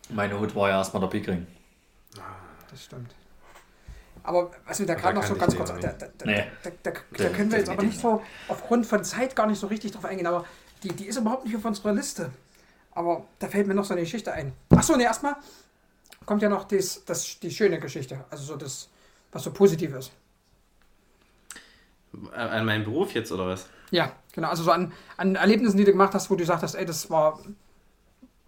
Meine 0.10 0.40
Hut 0.40 0.56
war 0.56 0.70
ja 0.70 0.78
erstmal 0.78 1.02
der 1.02 1.08
Pickring. 1.08 1.46
Das 2.72 2.84
stimmt. 2.84 3.12
Aber 4.24 4.52
was 4.66 4.80
wir 4.80 4.86
da 4.88 4.96
gerade 4.96 5.16
noch 5.16 5.24
so 5.24 5.36
ganz 5.36 5.56
kurz. 5.56 5.70
Da, 5.70 5.78
da, 5.78 5.90
da, 6.18 6.26
Nee. 6.26 6.46
da, 6.64 6.70
da, 6.84 6.92
da 6.92 7.00
Der- 7.18 7.32
können 7.34 7.52
wir 7.52 7.60
jetzt 7.60 7.70
aber 7.70 7.84
nicht 7.84 8.00
so 8.00 8.22
aufgrund 8.48 8.86
von 8.86 9.04
Zeit 9.04 9.36
gar 9.36 9.48
nicht 9.48 9.60
so 9.60 9.68
richtig 9.68 9.92
drauf 9.92 10.06
eingehen. 10.06 10.26
Aber 10.28 10.46
die, 10.84 10.90
die 10.90 11.06
ist 11.06 11.18
überhaupt 11.18 11.46
nicht 11.46 11.56
auf 11.56 11.66
unserer 11.66 11.94
Liste. 11.94 12.32
Aber 12.94 13.26
da 13.40 13.48
fällt 13.48 13.68
mir 13.68 13.74
noch 13.76 13.84
so 13.86 13.94
eine 13.94 14.02
Geschichte 14.02 14.32
ein. 14.32 14.54
Achso, 14.70 14.96
ne, 14.96 15.04
erstmal 15.04 15.36
kommt 16.26 16.42
ja 16.42 16.50
noch 16.50 16.64
das, 16.64 17.04
das, 17.06 17.40
die 17.40 17.52
schöne 17.52 17.80
Geschichte. 17.80 18.24
Also 18.30 18.44
so 18.46 18.56
das, 18.56 18.90
was 19.32 19.44
so 19.44 19.52
positiv 19.52 19.94
ist. 19.94 20.12
An 22.34 22.66
meinem 22.66 22.84
Beruf 22.84 23.14
jetzt, 23.14 23.32
oder 23.32 23.48
was? 23.48 23.70
Ja, 23.92 24.12
genau. 24.34 24.50
Also 24.50 24.64
so 24.64 24.72
an, 24.72 24.92
an 25.18 25.36
Erlebnissen, 25.36 25.78
die 25.78 25.84
du 25.84 25.92
gemacht 25.92 26.14
hast, 26.14 26.30
wo 26.30 26.36
du 26.36 26.40
gesagt 26.40 26.64
hast, 26.64 26.76
ey, 26.76 26.86
das 26.86 27.10
war 27.10 27.40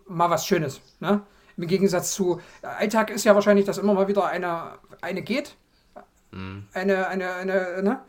mal 0.07 0.29
was 0.29 0.45
Schönes. 0.45 0.81
Ne? 0.99 1.21
Im 1.57 1.67
Gegensatz 1.67 2.11
zu 2.11 2.41
Alltag 2.61 3.09
ist 3.09 3.23
ja 3.25 3.35
wahrscheinlich, 3.35 3.65
dass 3.65 3.77
immer 3.77 3.93
mal 3.93 4.07
wieder 4.07 4.25
eine, 4.25 4.73
eine 5.01 5.21
geht. 5.21 5.55
Eine, 6.73 7.07
eine, 7.07 7.33
eine, 7.33 7.81
ne? 7.81 7.99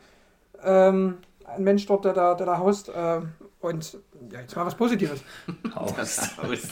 Ähm, 0.62 1.18
ein 1.46 1.64
Mensch 1.64 1.86
dort, 1.86 2.04
der 2.04 2.12
da, 2.12 2.34
der 2.34 2.46
da 2.46 2.58
haust. 2.58 2.88
Äh, 2.88 3.20
und 3.60 3.96
ja, 4.30 4.40
jetzt 4.40 4.54
mal 4.54 4.66
was 4.66 4.74
Positives. 4.74 5.22
Aus. 5.74 6.38
Aus. 6.38 6.68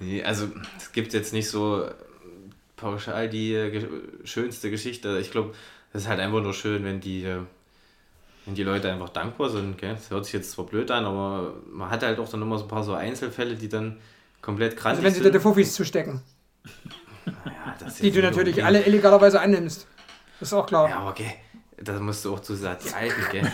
Nee, 0.00 0.22
also 0.22 0.48
es 0.76 0.92
gibt 0.92 1.12
jetzt 1.12 1.32
nicht 1.32 1.48
so 1.48 1.88
pauschal 2.76 3.28
die 3.28 3.54
äh, 3.54 3.86
schönste 4.24 4.70
Geschichte. 4.70 5.18
Ich 5.20 5.30
glaube, 5.30 5.54
es 5.92 6.02
ist 6.02 6.08
halt 6.08 6.20
einfach 6.20 6.42
nur 6.42 6.54
schön, 6.54 6.84
wenn 6.84 7.00
die, 7.00 7.24
äh, 7.24 7.40
wenn 8.44 8.54
die 8.54 8.62
Leute 8.62 8.92
einfach 8.92 9.08
dankbar 9.08 9.48
sind. 9.48 9.78
Gell? 9.78 9.94
Das 9.94 10.10
hört 10.10 10.24
sich 10.24 10.34
jetzt 10.34 10.50
zwar 10.50 10.66
blöd 10.66 10.90
an, 10.90 11.04
aber 11.04 11.54
man 11.70 11.90
hat 11.90 12.02
halt 12.02 12.18
auch 12.18 12.28
dann 12.28 12.42
immer 12.42 12.58
so 12.58 12.64
ein 12.64 12.68
paar 12.68 12.84
so 12.84 12.94
Einzelfälle, 12.94 13.54
die 13.54 13.68
dann 13.68 13.98
komplett 14.42 14.72
Also 14.72 14.82
krank 14.82 15.02
wenn 15.02 15.14
sie 15.14 15.30
dir 15.30 15.40
Fuffis 15.40 15.74
zustecken, 15.74 16.20
ja, 17.26 17.74
das 17.78 17.94
ist 17.94 18.02
die 18.02 18.10
du 18.10 18.20
natürlich 18.20 18.54
okay. 18.54 18.62
alle 18.62 18.82
illegalerweise 18.82 19.40
annimmst. 19.40 19.86
Das 20.40 20.48
ist 20.48 20.52
auch 20.52 20.66
klar. 20.66 20.88
Ja, 20.88 20.98
aber 20.98 21.10
okay, 21.10 21.36
da 21.78 21.98
musst 21.98 22.24
du 22.24 22.34
auch 22.34 22.40
zu 22.40 22.54
sagen, 22.54 22.80
die 22.84 22.92
Alten, 22.92 23.22
gell? 23.30 23.52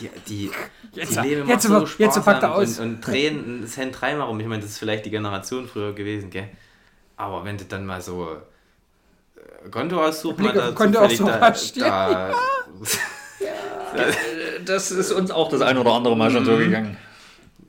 Die, 0.00 0.10
die, 0.26 0.50
Jetzt- 0.92 1.16
die 1.16 1.20
leben 1.20 1.48
jetzt 1.48 1.64
immer 1.66 1.86
so 1.86 1.94
jetzt 1.98 2.24
packt 2.24 2.42
er 2.42 2.54
aus. 2.54 2.78
Und, 2.78 2.86
und 2.86 3.00
drehen 3.06 3.44
einen 3.44 3.66
Cent 3.66 4.00
dreimal 4.00 4.26
rum. 4.26 4.40
Ich 4.40 4.46
meine, 4.46 4.62
das 4.62 4.72
ist 4.72 4.78
vielleicht 4.78 5.04
die 5.04 5.10
Generation 5.10 5.68
früher 5.68 5.92
gewesen, 5.92 6.30
gell? 6.30 6.48
Aber 7.16 7.44
wenn 7.44 7.58
du 7.58 7.64
dann 7.64 7.84
mal 7.84 8.00
so 8.00 8.36
äh, 9.36 9.68
Kontoauszug 9.70 10.38
mal 10.38 10.52
da 10.52 10.72
Kontoauszug 10.72 11.26
da, 11.26 11.50
da 11.76 12.34
Das 14.64 14.90
ist 14.90 15.12
uns 15.12 15.30
auch 15.30 15.48
das 15.48 15.60
ein 15.60 15.76
oder 15.78 15.92
andere 15.92 16.16
Mal 16.16 16.30
schon 16.30 16.44
so 16.44 16.56
gegangen. 16.56 16.96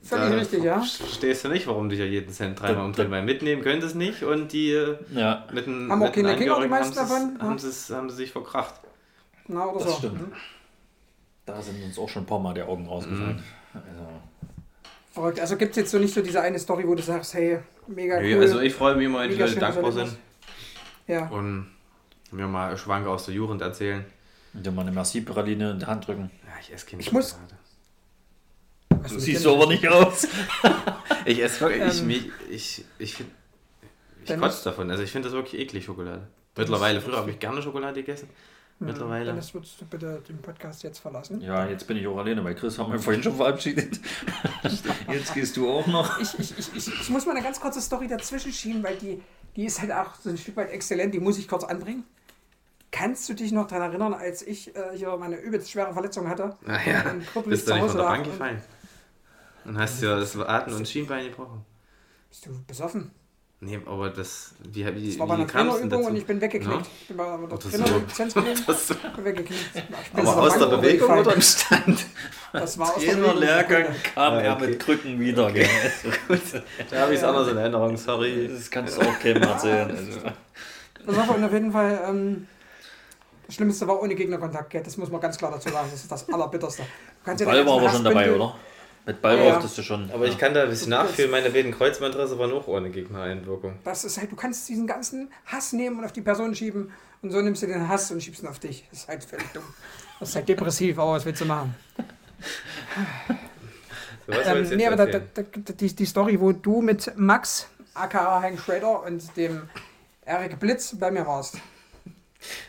Völlig 0.02 0.28
da 0.30 0.36
richtig, 0.36 0.64
ja. 0.64 0.80
Verstehst 0.80 1.44
du 1.44 1.48
nicht, 1.48 1.66
warum 1.66 1.88
du 1.88 1.96
ja 1.96 2.04
jeden 2.04 2.30
Cent 2.30 2.60
dreimal 2.60 2.84
umdrehen, 2.84 3.10
weil 3.10 3.22
mitnehmen 3.22 3.62
könntest 3.62 3.96
nicht 3.96 4.22
und 4.22 4.52
die 4.52 4.72
äh, 4.72 4.96
Ja, 5.14 5.46
mit 5.52 5.66
den 5.66 5.90
Haben 5.90 6.02
auch 6.02 6.12
keine 6.12 6.36
Kinder, 6.36 6.60
die 6.60 6.68
meisten 6.68 6.94
davon, 6.94 7.36
ja. 7.38 7.44
haben 7.44 7.58
sie's- 7.58 7.90
haben 7.90 8.10
sie 8.10 8.16
sich 8.16 8.30
verkracht. 8.30 8.74
Na, 9.48 9.64
oder 9.66 9.82
das 9.82 9.92
so. 9.94 9.98
stimmt. 9.98 10.20
Da 11.46 11.60
sind 11.62 11.82
uns 11.82 11.98
auch 11.98 12.08
schon 12.08 12.22
ein 12.22 12.26
paar 12.26 12.38
Mal 12.38 12.52
die 12.54 12.62
Augen 12.62 12.86
rausgefallen. 12.86 13.36
Mhm. 13.36 13.42
Also, 13.74 14.08
Verrückt. 15.12 15.40
Also 15.40 15.56
gibt 15.56 15.70
es 15.70 15.76
jetzt 15.76 15.90
so 15.90 15.98
nicht 15.98 16.12
so 16.12 16.20
diese 16.22 16.40
eine 16.40 16.58
Story, 16.58 16.86
wo 16.86 16.94
du 16.94 17.02
sagst, 17.02 17.34
hey, 17.34 17.60
mega 17.86 18.20
Nö, 18.20 18.34
cool. 18.34 18.42
Also 18.42 18.60
ich 18.60 18.74
freue 18.74 18.96
mich 18.96 19.06
immer, 19.06 19.20
wenn 19.20 19.30
die 19.30 19.36
Leute 19.36 19.56
dankbar 19.58 19.92
sind 19.92 20.16
ja. 21.06 21.28
und 21.28 21.70
mir 22.30 22.46
mal 22.46 22.76
Schwank 22.76 23.06
aus 23.06 23.26
der 23.26 23.34
Jugend 23.34 23.62
erzählen. 23.62 24.04
Dir 24.62 24.70
mal 24.70 24.82
eine 24.82 24.92
Merci-Praline 24.92 25.72
in 25.72 25.78
die 25.78 25.86
Hand 25.86 26.06
drücken. 26.06 26.30
Ja, 26.46 26.52
ich 26.60 26.72
esse 26.72 26.86
keine 26.86 27.02
Ich 27.02 27.10
muss- 27.12 27.30
Schokolade. 27.30 27.54
Was 29.02 29.12
Du 29.12 29.18
siehst 29.18 29.44
denn- 29.44 29.52
aber 29.52 29.66
nicht 29.66 29.86
aus. 29.88 30.26
Ich 31.26 31.42
esse 31.42 31.60
wirklich, 31.60 31.82
ich, 31.94 32.00
Ähm, 32.02 32.10
ich, 32.10 32.30
ich, 32.50 32.84
ich 32.98 33.24
Dennis? 34.28 34.42
kotze 34.42 34.64
davon. 34.64 34.90
Also 34.90 35.02
ich 35.02 35.10
finde 35.10 35.28
das 35.28 35.34
wirklich 35.34 35.58
eklig, 35.60 35.84
Schokolade. 35.84 36.28
Mittlerweile, 36.56 37.00
früher 37.00 37.16
habe 37.16 37.30
ich 37.30 37.38
gerne 37.38 37.62
Schokolade 37.62 37.94
gegessen. 38.02 38.28
Mittlerweile. 38.78 39.26
Dennis, 39.26 39.54
würdest 39.54 39.80
du 39.80 39.86
bitte 39.86 40.22
den 40.28 40.38
Podcast 40.42 40.82
jetzt 40.82 40.98
verlassen? 40.98 41.40
Ja, 41.40 41.66
jetzt 41.66 41.86
bin 41.86 41.96
ich 41.96 42.06
auch 42.06 42.18
alleine, 42.18 42.44
weil 42.44 42.54
Chris 42.54 42.78
haben 42.78 42.92
wir 42.92 42.98
vorhin 42.98 43.22
schon 43.22 43.36
verabschiedet. 43.36 44.00
Jetzt 45.08 45.32
gehst 45.32 45.56
du 45.56 45.70
auch 45.70 45.86
noch. 45.86 46.18
Ich, 46.20 46.38
ich, 46.38 46.58
ich, 46.58 46.74
ich, 46.76 46.88
ich 47.00 47.08
muss 47.10 47.24
mal 47.24 47.32
eine 47.36 47.42
ganz 47.44 47.60
kurze 47.60 47.80
Story 47.80 48.08
dazwischen 48.08 48.52
schieben, 48.52 48.82
weil 48.82 48.96
die, 48.96 49.22
die 49.56 49.64
ist 49.64 49.80
halt 49.80 49.92
auch 49.92 50.14
so 50.16 50.28
ein 50.30 50.36
Stück 50.36 50.56
weit 50.56 50.70
exzellent, 50.70 51.14
die 51.14 51.20
muss 51.20 51.38
ich 51.38 51.46
kurz 51.48 51.64
anbringen. 51.64 52.04
Kannst 52.94 53.28
du 53.28 53.34
dich 53.34 53.50
noch 53.52 53.66
daran 53.66 53.90
erinnern, 53.90 54.14
als 54.14 54.42
ich 54.42 54.74
äh, 54.76 54.96
hier 54.96 55.16
meine 55.16 55.36
übelst 55.36 55.70
schwere 55.70 55.92
Verletzung 55.92 56.28
hatte? 56.28 56.56
Naja, 56.64 57.04
Und 57.34 57.48
bist 57.48 57.66
zu 57.66 57.72
du 57.72 57.74
nicht 57.74 57.82
Hause 57.82 57.92
von 57.92 58.00
der 58.02 58.04
Bank 58.08 58.24
und- 58.26 58.32
gefallen. 58.32 58.62
Dann 59.64 59.78
hast 59.78 60.00
du 60.02 60.06
ja 60.06 60.16
das 60.20 60.36
Atem- 60.36 60.76
und 60.76 60.86
Schienbein 60.88 61.24
gebrochen. 61.26 61.64
Bist 62.28 62.46
du 62.46 62.50
besoffen? 62.66 63.10
Nee, 63.60 63.80
aber 63.86 64.10
das, 64.10 64.52
wie, 64.62 64.84
wie, 64.94 65.08
Das 65.08 65.18
war 65.18 65.26
bei 65.26 65.34
einer 65.34 65.46
Trainerübung 65.46 66.04
und 66.04 66.16
ich 66.16 66.26
bin 66.26 66.38
weggeknickt. 66.38 66.82
Ja? 66.84 66.86
Ich 67.00 67.08
bin 67.08 67.16
bei 67.16 67.24
der 67.24 67.48
Das 67.48 67.64
ist 67.64 67.70
Trainer 67.72 67.86
so- 67.86 67.98
Lizenz 67.98 68.34
genommen, 68.34 68.60
Das, 68.66 68.86
bin 68.88 69.24
weggeknickt. 69.24 69.70
Aber 70.12 70.36
aus 70.42 70.58
der 70.58 70.66
Bewegung 70.66 71.18
oder 71.18 71.34
im 71.34 71.40
Stand? 71.40 72.06
Das 72.52 72.78
war 72.78 72.88
aus 72.88 72.94
der 72.96 73.04
Jeder 73.04 73.16
Bewegung. 73.20 73.40
Lehrgang 73.40 73.84
kam 74.14 74.34
Ah, 74.34 74.40
er 74.40 74.56
okay. 74.56 74.66
mit 74.66 74.80
Krücken 74.80 75.18
wieder. 75.18 75.50
Gell? 75.50 75.66
Da 76.90 77.00
habe 77.00 77.12
ich 77.14 77.18
es 77.18 77.24
anders 77.24 77.48
in 77.48 77.56
Erinnerung, 77.56 77.96
sorry. 77.96 78.48
Das 78.52 78.70
kannst 78.70 78.98
du 78.98 79.00
auch 79.02 79.18
keinem 79.18 79.42
erzählen. 79.42 79.90
Also. 79.90 80.20
Das 81.06 81.16
war 81.16 81.34
und 81.36 81.44
auf 81.44 81.52
jeden 81.52 81.72
Fall, 81.72 82.00
ähm, 82.06 82.46
das 83.46 83.54
Schlimmste 83.54 83.86
war 83.86 84.02
ohne 84.02 84.14
Gegnerkontakt, 84.14 84.70
gell? 84.70 84.82
das 84.82 84.96
muss 84.96 85.10
man 85.10 85.20
ganz 85.20 85.36
klar 85.36 85.50
dazu 85.50 85.68
sagen, 85.68 85.88
das 85.90 86.00
ist 86.00 86.10
das 86.10 86.28
Allerbitterste. 86.32 86.82
Du 86.82 86.88
kannst 87.24 87.40
ja 87.40 87.46
Ball 87.46 87.66
war 87.66 87.78
aber 87.78 87.90
schon 87.90 88.04
dabei, 88.04 88.32
oder? 88.32 88.56
Mit 89.06 89.20
Ball 89.20 89.36
Ja, 89.36 89.44
ja. 89.44 89.52
brauchtest 89.52 89.76
du 89.76 89.82
schon. 89.82 90.10
Aber 90.12 90.26
ich 90.26 90.38
kann 90.38 90.54
da 90.54 90.62
ein 90.62 90.70
bisschen 90.70 90.90
nachfühlen, 90.90 91.30
meine 91.30 91.50
beiden 91.50 91.72
Kreuzbandrisse 91.72 92.38
waren 92.38 92.52
auch 92.52 92.66
ohne 92.68 92.90
Gegnereinwirkung. 92.90 93.78
Das 93.84 94.04
ist 94.04 94.18
halt, 94.18 94.32
du 94.32 94.36
kannst 94.36 94.66
diesen 94.68 94.86
ganzen 94.86 95.30
Hass 95.44 95.72
nehmen 95.74 95.98
und 95.98 96.04
auf 96.04 96.12
die 96.12 96.22
Person 96.22 96.54
schieben 96.54 96.90
und 97.20 97.30
so 97.30 97.40
nimmst 97.42 97.62
du 97.62 97.66
den 97.66 97.86
Hass 97.88 98.10
und 98.10 98.22
schiebst 98.22 98.42
ihn 98.42 98.48
auf 98.48 98.58
dich. 98.58 98.86
Das 98.90 99.00
ist 99.00 99.08
halt 99.08 99.24
völlig 99.24 99.46
dumm. 99.52 99.62
Das 100.20 100.30
ist 100.30 100.36
halt 100.36 100.48
depressiv, 100.48 100.98
aber 100.98 101.12
was 101.12 101.24
willst 101.26 101.40
du 101.42 101.44
machen? 101.44 101.74
So, 104.26 104.32
Ähm, 104.32 104.68
nee, 104.76 104.86
aber 104.86 104.96
da, 104.96 105.18
da, 105.18 105.42
die, 105.42 105.94
die 105.94 106.06
Story, 106.06 106.40
wo 106.40 106.52
du 106.52 106.80
mit 106.80 107.12
Max, 107.16 107.68
aka 107.92 108.40
Hank 108.40 108.58
Schrader 108.58 109.02
und 109.02 109.36
dem 109.36 109.68
Erik 110.24 110.58
Blitz 110.58 110.96
bei 110.98 111.10
mir 111.10 111.26
warst. 111.26 111.58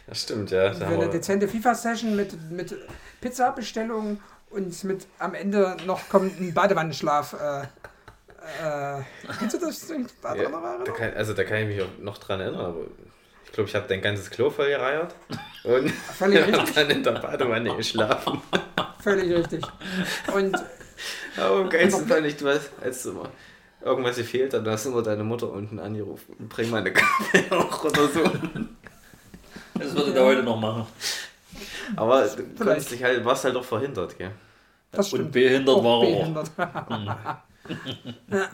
Das 0.07 0.21
stimmt, 0.21 0.51
ja. 0.51 0.69
Da 0.69 0.87
eine 0.87 1.09
dezente 1.09 1.47
FIFA-Session 1.47 2.15
mit, 2.15 2.51
mit 2.51 2.75
Pizza-Bestellung 3.21 4.19
und 4.49 4.83
mit 4.83 5.07
am 5.19 5.33
Ende 5.33 5.77
noch 5.85 6.09
kommt 6.09 6.39
ein 6.39 6.53
Badewannenschlaf. 6.53 7.33
Äh, 7.33 7.61
äh, 8.63 9.01
kennst 9.39 9.55
du 9.55 9.59
das? 9.59 9.87
Da 10.21 10.35
ja, 10.35 10.49
da 10.85 10.91
kann, 10.91 11.13
also 11.13 11.33
da 11.33 11.43
kann 11.43 11.57
ich 11.59 11.67
mich 11.67 11.81
auch 11.81 11.97
noch 11.99 12.17
dran 12.17 12.39
erinnern, 12.39 12.65
aber 12.65 12.81
ich 13.43 13.51
glaube, 13.51 13.69
ich 13.69 13.75
habe 13.75 13.87
dein 13.87 14.01
ganzes 14.01 14.29
Klo 14.29 14.49
voll 14.49 14.67
gereiert 14.67 15.15
und 15.63 15.89
Völlig 16.17 16.45
richtig. 16.47 16.75
dann 16.75 16.89
in 16.89 17.03
der 17.03 17.13
Badewanne 17.13 17.75
geschlafen. 17.75 18.41
Völlig 19.01 19.31
richtig. 19.31 19.63
Und 20.33 20.55
Aber 21.37 21.61
am 21.61 21.69
geilsten 21.69 22.07
fand 22.07 22.25
ich, 22.25 22.37
du 22.37 22.47
hast, 22.47 22.71
als 22.81 23.03
du 23.03 23.11
immer 23.11 23.29
irgendwas 23.83 24.17
gefehlt 24.17 24.53
hat, 24.53 24.65
hast 24.65 24.85
du 24.85 24.91
immer 24.91 25.03
deine 25.03 25.23
Mutter 25.23 25.51
unten 25.51 25.79
angerufen. 25.79 26.35
Bring 26.49 26.69
mal 26.69 26.77
eine 26.79 26.93
Kaffee 26.93 27.51
auch 27.51 27.83
oder 27.83 28.07
so. 28.07 28.23
Das 29.77 29.95
würde 29.95 30.13
der 30.13 30.23
heute 30.25 30.43
noch 30.43 30.59
machen. 30.59 30.85
Aber 31.95 32.21
du 32.23 32.27
Vielleicht. 32.29 32.57
konntest 32.57 32.91
dich 32.91 33.03
halt, 33.03 33.23
warst 33.25 33.43
halt 33.45 33.55
auch 33.55 33.63
verhindert, 33.63 34.17
gell? 34.17 34.31
das 34.91 35.11
Und 35.13 35.19
stimmt. 35.19 35.31
behindert 35.33 35.75
Auch 35.75 35.83
war 35.83 35.91
er 35.91 35.97
auch. 35.97 36.11
behindert. 36.11 36.51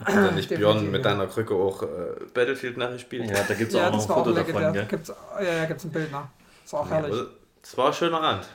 Hat 0.04 0.16
dann 0.16 0.34
nicht 0.34 0.48
Björn 0.48 0.90
mit 0.90 1.04
ja. 1.04 1.10
deiner 1.10 1.26
Krücke 1.26 1.54
auch 1.54 1.82
äh, 1.82 1.86
Battlefield 2.32 2.76
nachgespielt? 2.78 3.30
Ja, 3.30 3.42
da 3.46 3.54
gibt 3.54 3.72
es 3.72 3.78
Ja, 3.78 3.88
auch 3.88 3.92
noch 3.92 3.98
das 3.98 4.04
ein 4.04 4.08
war 4.08 4.16
auch 4.16 4.24
Foto 4.24 4.36
legendär. 4.36 4.60
davon. 4.62 4.72
Gell? 4.74 4.86
Gibt's, 4.86 5.08
ja, 5.40 5.52
ja, 5.52 5.64
gibt's 5.66 5.84
ein 5.84 5.90
Bild 5.90 6.10
nach. 6.12 6.24
Das 6.64 6.72
war 6.72 6.80
auch 6.80 6.86
Ja, 6.90 6.96
herrlich. 6.96 7.20
Das 7.60 7.76
war 7.76 7.86
ein 7.88 7.92
schöner 7.94 8.20
Abend. 8.22 8.48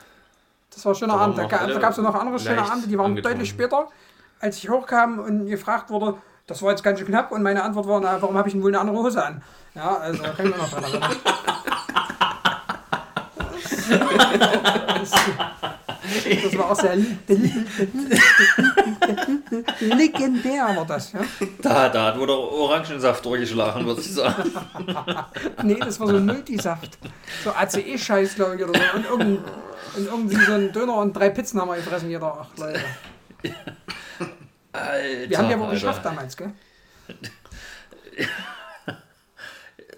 Das 0.74 0.84
war 0.84 0.92
ein 0.92 0.96
schöner 0.96 1.14
Da 1.14 1.20
Abend. 1.20 1.38
Da, 1.38 1.46
da 1.46 1.78
gab 1.78 1.92
es 1.92 1.98
noch 1.98 2.14
andere 2.14 2.38
schöne 2.38 2.62
Abende, 2.62 2.88
die 2.88 2.98
waren 2.98 3.06
angetrunken. 3.06 3.38
deutlich 3.38 3.48
später, 3.50 3.88
als 4.40 4.58
ich 4.58 4.68
hochkam 4.68 5.18
und 5.20 5.46
gefragt 5.46 5.90
wurde, 5.90 6.14
das 6.46 6.62
war 6.62 6.70
jetzt 6.70 6.82
ganz 6.82 6.98
schön 6.98 7.08
knapp 7.08 7.30
und 7.32 7.42
meine 7.42 7.62
Antwort 7.62 7.86
war, 7.86 8.00
na, 8.00 8.20
warum 8.20 8.36
habe 8.36 8.48
ich 8.48 8.54
denn 8.54 8.62
wohl 8.62 8.70
eine 8.70 8.80
andere 8.80 8.96
Hose 8.96 9.24
an? 9.24 9.42
Ja, 9.74 9.96
also 9.98 10.22
da 10.22 10.30
kann 10.30 10.46
ich 10.46 10.52
mich 10.52 10.60
noch 10.62 10.70
dran 10.70 10.84
erinnern. 10.84 11.12
Das, 16.42 16.56
war 16.56 16.70
auch 16.70 16.76
sehr 16.76 16.96
legendär 19.80 20.76
war 20.76 20.86
das, 20.86 21.12
ja. 21.12 21.20
Da, 21.60 21.88
da 21.88 22.06
hat 22.06 22.18
wohl 22.18 22.26
der 22.26 22.36
Orangensaft 22.36 23.24
durchgeschlagen, 23.24 23.86
würde 23.86 24.00
ich 24.00 24.12
sagen. 24.12 24.50
Nee, 25.62 25.76
das 25.78 26.00
war 26.00 26.08
so 26.08 26.18
Multisaft. 26.20 26.98
So 27.44 27.52
ACE-Scheiß, 27.52 28.34
glaube 28.36 28.56
ich, 28.56 28.64
oder 28.64 28.78
so. 28.78 28.96
Und, 28.96 29.04
irgend, 29.06 29.40
und 29.96 30.06
irgendwie 30.06 30.36
so 30.36 30.52
ein 30.52 30.72
Döner 30.72 30.96
und 30.96 31.14
drei 31.14 31.30
Pizzen 31.30 31.60
haben 31.60 31.68
wir 31.68 31.76
gefressen, 31.76 32.10
jeder. 32.10 32.38
Ach, 32.40 32.48
Leute. 32.56 32.80
Alter, 34.72 35.30
Wir 35.30 35.38
haben 35.38 35.50
ja 35.50 35.60
wohl 35.60 35.70
geschafft 35.70 36.04
damals, 36.04 36.36
gell? 36.36 36.52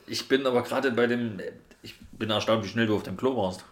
Ich 0.06 0.28
bin 0.28 0.46
aber 0.46 0.62
gerade 0.62 0.90
bei 0.92 1.06
dem. 1.06 1.40
Ich 1.82 1.94
bin 2.12 2.30
erstaunt, 2.30 2.64
wie 2.64 2.68
schnell 2.68 2.86
du 2.86 2.96
auf 2.96 3.02
dem 3.02 3.16
Klo 3.16 3.36
warst. 3.36 3.64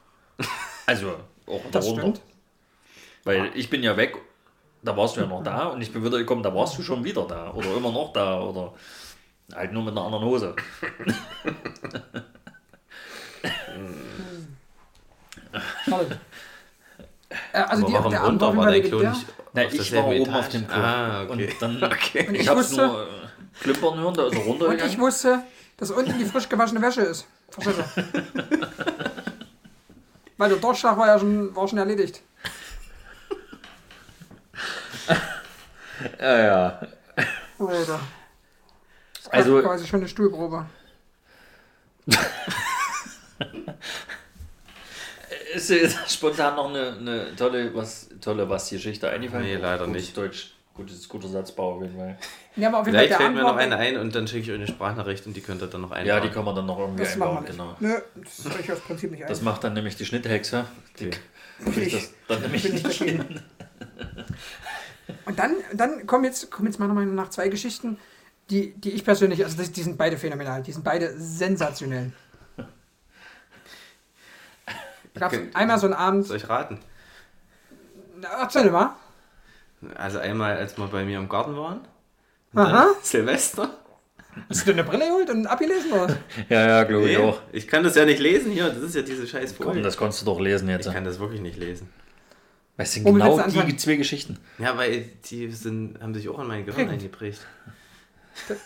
Also, 0.88 1.16
auch 1.46 1.60
Das 1.70 1.84
darunter. 1.84 2.00
stimmt. 2.02 2.20
Weil 3.24 3.50
ich 3.54 3.68
bin 3.68 3.82
ja 3.82 3.96
weg, 3.96 4.16
da 4.82 4.96
warst 4.96 5.16
du 5.16 5.20
ja 5.20 5.26
noch 5.26 5.42
da 5.42 5.66
und 5.66 5.82
ich 5.82 5.92
bin 5.92 6.02
wieder 6.04 6.16
gekommen, 6.18 6.42
da 6.42 6.54
warst 6.54 6.78
du 6.78 6.82
schon 6.82 7.04
wieder 7.04 7.26
da. 7.26 7.52
Oder 7.52 7.76
immer 7.76 7.92
noch 7.92 8.12
da. 8.14 8.40
Oder 8.40 8.72
halt 9.54 9.72
nur 9.72 9.82
mit 9.82 9.92
einer 9.92 10.04
anderen 10.06 10.24
Hose. 10.24 10.56
Toll. 15.88 16.18
Äh, 17.52 17.58
also 17.58 17.86
die, 17.86 17.92
warum 17.92 18.10
der 18.10 18.20
runter 18.22 18.56
war 18.56 18.66
dein 18.70 18.82
Klo 18.82 19.00
nicht 19.00 19.26
Na, 19.52 19.64
auf 19.66 19.72
ich 19.74 19.94
war 19.94 20.06
oben 20.06 20.34
auf 20.34 20.48
dem 20.48 20.66
Klo. 20.66 20.76
Ah, 20.80 21.22
okay. 21.24 21.32
Und 21.32 21.62
dann. 21.62 21.82
okay. 21.92 22.26
Und 22.28 22.34
Ich, 22.34 22.40
ich 22.42 22.48
hab's 22.48 22.70
wusste- 22.70 22.86
nur 22.86 23.08
klimpern 23.60 23.98
hören, 23.98 24.14
da 24.14 24.26
ist 24.26 24.32
er 24.34 24.38
Und 24.38 24.44
ich 24.44 24.46
runtergegangen. 24.62 24.98
wusste, 25.00 25.42
dass 25.76 25.90
unten 25.90 26.18
die 26.18 26.24
frisch 26.24 26.48
gewaschene 26.48 26.80
Wäsche 26.80 27.02
ist. 27.02 27.26
Verstehst 27.50 27.78
du? 27.96 28.02
Weil 30.38 30.48
der 30.48 30.58
Durchschlag 30.58 30.96
war 30.96 31.06
ja 31.08 31.18
schon, 31.18 31.54
war 31.54 31.68
schon 31.68 31.78
erledigt. 31.78 32.22
Ja, 36.20 36.38
ja. 36.38 36.80
Leute. 37.58 37.98
Also- 39.30 39.60
quasi 39.60 39.86
schon 39.86 40.00
eine 40.00 40.08
Stuhlprobe. 40.08 40.64
Ist 45.54 45.68
dir 45.68 45.82
jetzt 45.82 46.10
spontan 46.10 46.56
noch 46.56 46.70
eine, 46.70 46.96
eine 46.96 47.36
tolle, 47.36 47.74
was, 47.74 48.08
tolle 48.22 48.48
was 48.48 48.70
Geschichte 48.70 49.10
eingefallen? 49.10 49.44
Nee, 49.44 49.56
leider 49.56 49.86
Gutes 49.86 50.02
nicht. 50.02 50.16
Deutsch, 50.16 50.54
gutes, 50.78 51.06
guter 51.08 51.28
Satzbau 51.28 51.74
auf 51.76 51.82
jeden 51.82 51.96
Fall. 51.96 52.16
Ja, 52.56 52.68
aber 52.68 52.78
auf 52.80 52.86
jeden 52.86 52.96
Vielleicht 52.96 53.12
Fall 53.14 53.24
fällt 53.26 53.34
mir 53.36 53.42
noch 53.42 53.56
eine 53.56 53.76
ein 53.76 53.98
und 53.98 54.14
dann 54.14 54.26
schicke 54.26 54.42
ich 54.44 54.50
euch 54.50 54.54
eine 54.56 54.66
Sprachnachricht 54.66 55.26
und 55.26 55.36
die 55.36 55.42
könnt 55.42 55.60
ihr 55.62 55.66
dann 55.66 55.82
noch 55.82 55.90
einbauen. 55.90 56.06
Ja, 56.06 56.20
die 56.20 56.30
kann 56.30 56.44
man 56.44 56.54
dann 56.56 56.64
noch 56.66 56.78
irgendwie 56.78 57.02
Das 57.02 57.16
machen 57.16 57.38
einbauen, 57.38 57.46
genau. 57.46 57.76
Nö, 57.80 57.94
das 58.14 58.36
soll 58.38 58.52
ich 58.60 58.72
aus 58.72 58.80
Prinzip 58.80 59.10
nicht 59.10 59.28
Das 59.28 59.40
ein. 59.40 59.44
macht 59.44 59.62
dann 59.64 59.74
nämlich 59.74 59.96
die 59.96 60.06
Schnitthexe. 60.06 60.64
Die 60.98 61.10
Okay. 61.66 61.72
kriegt 61.72 61.92
das 61.94 62.12
dann 62.28 62.40
nämlich 62.42 62.62
bin 62.62 62.76
ich 62.76 62.86
nicht 62.86 63.02
hin. 63.02 63.40
Und 65.24 65.38
dann, 65.38 65.56
dann 65.74 66.06
kommen 66.06 66.24
jetzt, 66.24 66.50
kommen 66.50 66.68
jetzt 66.68 66.78
meiner 66.78 66.94
Meinung 66.94 67.14
nach 67.16 67.30
zwei 67.30 67.48
Geschichten, 67.48 67.98
die, 68.50 68.72
die 68.74 68.92
ich 68.92 69.04
persönlich, 69.04 69.44
also 69.44 69.60
die, 69.62 69.70
die 69.70 69.82
sind 69.82 69.98
beide 69.98 70.16
phänomenal, 70.16 70.62
die 70.62 70.72
sind 70.72 70.84
beide 70.84 71.12
sensationell. 71.18 72.12
Gab 75.14 75.32
es 75.32 75.38
Okay. 75.40 75.50
einmal 75.54 75.78
so 75.78 75.86
einen 75.86 75.94
Abend, 75.94 76.26
Soll 76.26 76.36
ich 76.36 76.48
raten? 76.48 76.78
Erzähl 78.40 78.70
mal. 78.70 78.94
Also 79.94 80.18
einmal, 80.18 80.56
als 80.56 80.76
wir 80.78 80.86
bei 80.88 81.04
mir 81.04 81.18
im 81.18 81.28
Garten 81.28 81.56
waren. 81.56 81.80
Aha. 82.54 82.88
Silvester. 83.02 83.70
Hast 84.48 84.62
du 84.62 84.66
dir 84.72 84.80
eine 84.80 84.84
Brille 84.88 85.06
geholt 85.06 85.30
und 85.30 85.46
abgelesen? 85.46 85.92
Oder? 85.92 86.16
Ja, 86.48 86.66
ja, 86.66 86.84
glaube 86.84 87.10
ich 87.10 87.18
Nee, 87.18 87.24
auch. 87.24 87.40
ich 87.52 87.66
kann 87.66 87.82
das 87.84 87.94
ja 87.96 88.04
nicht 88.04 88.20
lesen 88.20 88.52
hier. 88.52 88.68
Das 88.68 88.78
ist 88.82 88.94
ja 88.94 89.02
diese 89.02 89.26
scheiß 89.26 89.54
Komm, 89.56 89.66
Folie. 89.68 89.82
das 89.82 89.96
konntest 89.96 90.22
du 90.22 90.26
doch 90.26 90.40
lesen 90.40 90.68
jetzt. 90.68 90.86
Ich 90.86 90.92
kann 90.92 91.04
das 91.04 91.18
wirklich 91.18 91.40
nicht 91.40 91.56
lesen. 91.58 91.88
Was 92.76 92.92
sind 92.92 93.04
Womit 93.04 93.22
genau 93.22 93.36
du 93.36 93.42
die 93.50 93.58
anfangen? 93.58 93.78
zwei 93.78 93.96
Geschichten? 93.96 94.38
Ja, 94.58 94.76
weil 94.76 95.06
die 95.30 95.50
sind, 95.50 96.00
haben 96.00 96.14
sich 96.14 96.28
auch 96.28 96.38
in 96.38 96.46
mein 96.46 96.64
Gehirn 96.64 96.86
Prägend. 96.86 96.92
eingeprägt. 97.02 97.40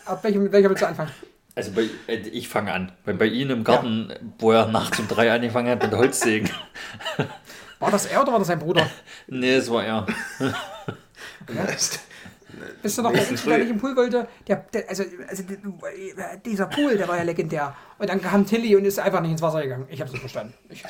Ab 0.05 0.23
welchem, 0.23 0.43
mit 0.43 0.51
welcher 0.51 0.69
willst 0.69 0.83
du 0.83 0.87
anfangen? 0.87 1.11
Also 1.55 1.71
bei, 1.71 1.87
äh, 2.07 2.17
ich 2.17 2.47
fange 2.47 2.71
an. 2.73 2.91
Weil 3.05 3.15
bei 3.15 3.25
Ihnen 3.25 3.49
im 3.51 3.63
Garten, 3.63 4.13
wo 4.37 4.51
er 4.51 4.67
nachts 4.67 4.99
um 4.99 5.07
drei 5.07 5.31
angefangen 5.31 5.69
hat 5.69 5.81
mit 5.81 5.93
Holzsägen. 5.93 6.49
War 7.79 7.89
das 7.89 8.05
er 8.05 8.21
oder 8.21 8.31
war 8.33 8.39
das 8.39 8.47
sein 8.49 8.59
Bruder? 8.59 8.87
nee, 9.27 9.55
es 9.55 9.71
war 9.71 9.83
er. 9.83 10.05
Bist 12.81 12.97
du 12.97 13.01
noch 13.01 13.11
der 13.11 13.21
Einzige, 13.21 13.49
der 13.49 13.57
nicht 13.59 13.71
im 13.71 13.77
Pool 13.77 13.95
wollte? 13.95 14.27
Der, 14.47 14.57
der, 14.73 14.89
also, 14.89 15.03
also 15.27 15.43
dieser 16.45 16.67
Pool, 16.67 16.97
der 16.97 17.07
war 17.07 17.17
ja 17.17 17.23
legendär. 17.23 17.75
Und 17.97 18.09
dann 18.09 18.21
kam 18.21 18.45
Tilly 18.45 18.75
und 18.75 18.85
ist 18.85 18.99
einfach 18.99 19.21
nicht 19.21 19.31
ins 19.31 19.41
Wasser 19.41 19.61
gegangen. 19.61 19.87
Ich 19.89 20.01
hab's 20.01 20.11
nicht 20.11 20.21
verstanden. 20.21 20.53
Ich, 20.69 20.83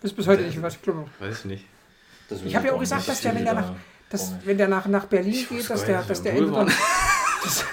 bis, 0.00 0.12
bis 0.12 0.26
heute 0.26 0.42
nicht. 0.42 0.56
Ich 0.56 0.62
weiß, 0.62 0.74
ich 0.74 0.82
glaube, 0.82 1.06
Weiß 1.18 1.40
ich 1.40 1.44
nicht. 1.44 1.64
Ich 2.44 2.56
habe 2.56 2.68
ja 2.68 2.72
auch 2.74 2.80
gesagt, 2.80 3.06
dass 3.08 3.20
der, 3.20 3.34
wenn 3.34 3.44
der 3.44 3.54
nach, 3.54 3.72
dass, 4.08 4.34
wenn 4.44 4.56
der 4.56 4.68
nach, 4.68 4.86
nach 4.86 5.06
Berlin 5.06 5.46
geht, 5.48 5.68
dass 5.68 5.84
der, 5.84 6.02
dass 6.02 6.22
der 6.22 6.34
entweder. 6.34 6.66
Das, 7.42 7.64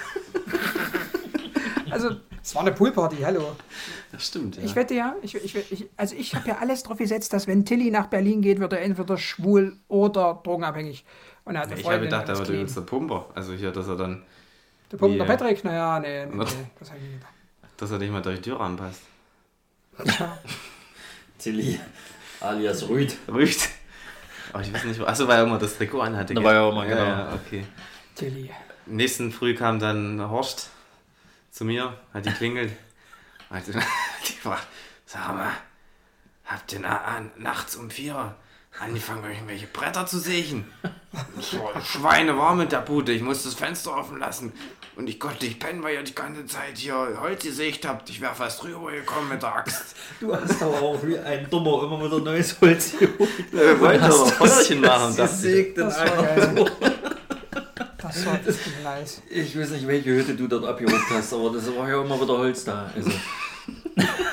also, 1.91 2.15
es 2.41 2.55
war 2.55 2.63
eine 2.63 2.71
Poolparty, 2.71 3.17
hallo. 3.17 3.55
Das 4.11 4.25
stimmt, 4.25 4.57
ja. 4.57 4.63
Ich 4.63 4.75
wette 4.75 4.95
ja, 4.95 5.15
ich, 5.21 5.35
ich, 5.35 5.71
ich, 5.71 5.89
also 5.95 6.15
ich 6.15 6.33
habe 6.33 6.49
ja 6.49 6.57
alles 6.57 6.83
drauf 6.83 6.97
gesetzt, 6.97 7.31
dass 7.33 7.45
wenn 7.45 7.63
Tilly 7.63 7.91
nach 7.91 8.07
Berlin 8.07 8.41
geht, 8.41 8.59
wird 8.59 8.73
er 8.73 8.81
entweder 8.81 9.17
schwul 9.17 9.77
oder 9.87 10.41
drogenabhängig. 10.43 11.05
Und 11.49 11.55
er 11.55 11.61
hat 11.61 11.71
eine 11.71 11.79
ich 11.79 11.87
habe 11.87 12.01
gedacht, 12.01 12.29
er 12.29 12.35
wird 12.37 12.45
Clean. 12.45 12.59
übrigens 12.59 12.75
der 12.75 12.81
Pumper. 12.81 13.25
Also 13.33 13.53
hier, 13.53 13.71
dass 13.71 13.87
er 13.87 13.95
dann, 13.95 14.21
Der 14.91 15.01
Wie, 15.01 15.17
äh, 15.17 15.25
Patrick, 15.25 15.63
naja, 15.63 15.99
nee, 15.99 16.27
nee, 16.27 16.35
nee 16.35 16.45
das 16.77 16.89
habe 16.89 16.99
ich 16.99 17.05
nicht 17.05 17.13
gedacht. 17.15 17.33
dass 17.77 17.89
er 17.89 17.97
nicht 17.97 18.11
mal 18.11 18.21
durch 18.21 18.35
die 18.39 18.51
Tür 18.51 18.61
anpasst. 18.61 19.01
Ja. 20.05 20.37
Tilly, 21.39 21.79
alias 22.39 22.87
Rüd. 22.87 23.17
Rücht. 23.27 23.67
Aber 24.53 24.61
ich 24.61 24.71
weiß 24.71 24.83
nicht, 24.83 25.01
achso, 25.01 25.27
weil 25.27 25.39
er 25.39 25.45
immer 25.45 25.57
das 25.57 25.75
Trikot 25.75 26.01
anhatte. 26.01 26.35
Da 26.35 26.43
war 26.43 26.53
er 26.53 26.69
immer, 26.69 26.85
ja, 26.85 26.95
genau. 26.95 27.07
Ja, 27.07 27.33
okay. 27.33 27.65
Tilly. 28.13 28.51
Nächsten 28.85 29.31
Früh 29.31 29.55
kam 29.55 29.79
dann 29.79 30.29
Horst 30.29 30.69
zu 31.49 31.65
mir, 31.65 31.97
hat 32.13 32.25
die 32.27 32.31
klingelt. 32.31 32.73
Hat 33.49 33.63
die 33.65 33.71
gefragt, 33.71 34.67
sag 35.07 35.33
mal, 35.33 35.51
habt 36.45 36.71
ihr 36.73 36.81
na, 36.81 37.01
an, 37.05 37.31
nachts 37.37 37.75
um 37.75 37.89
vier 37.89 38.35
angefangen, 38.79 39.23
irgendwelche 39.29 39.67
Bretter 39.67 40.05
zu 40.05 40.19
sägen? 40.19 40.65
Es 41.39 42.01
war 42.03 42.17
in 42.19 42.27
der 42.69 42.79
Bude, 42.81 43.11
ich 43.11 43.21
musste 43.21 43.49
das 43.49 43.55
Fenster 43.55 43.95
offen 43.95 44.19
lassen. 44.19 44.53
Und 44.95 45.07
ich 45.07 45.17
konnte 45.17 45.45
nicht 45.45 45.59
pennen, 45.59 45.81
weil 45.81 45.95
ihr 45.95 46.03
die 46.03 46.13
ganze 46.13 46.45
Zeit 46.45 46.77
hier 46.77 47.17
Holz 47.21 47.41
gesägt 47.41 47.87
habt. 47.87 48.09
Ich 48.09 48.19
wäre 48.19 48.35
fast 48.35 48.61
rübergekommen 48.65 49.29
mit 49.29 49.41
der 49.41 49.55
Axt. 49.55 49.95
Du 50.19 50.35
hast 50.35 50.61
aber 50.61 50.81
auch 50.81 50.99
wie 51.03 51.17
ein 51.17 51.49
Dummer 51.49 51.83
immer 51.83 52.03
wieder 52.03 52.19
neues 52.19 52.59
Holz 52.59 52.97
geholt. 52.97 53.29
Wir 53.51 53.79
wollten 53.79 54.03
aber 54.03 54.25
Feuerchen 54.25 54.81
machen. 54.81 55.15
Das 55.15 55.41
gesägt 55.41 55.77
in 55.77 55.85
Das 55.85 55.99
war 55.99 56.23
geil. 56.23 56.65
Das 58.01 58.25
war 58.25 58.33
richtig 58.33 58.73
nice. 58.83 59.21
Ich 59.29 59.57
weiß 59.57 59.69
nicht, 59.69 59.87
welche 59.87 60.09
Hütte 60.09 60.35
du 60.35 60.47
dort 60.47 60.65
abgeholt 60.65 61.01
hast, 61.11 61.33
aber 61.33 61.51
das 61.51 61.73
war 61.73 61.87
ja 61.87 62.01
immer 62.01 62.19
wieder 62.21 62.37
Holz 62.37 62.65
da. 62.65 62.91
Also, 62.93 63.11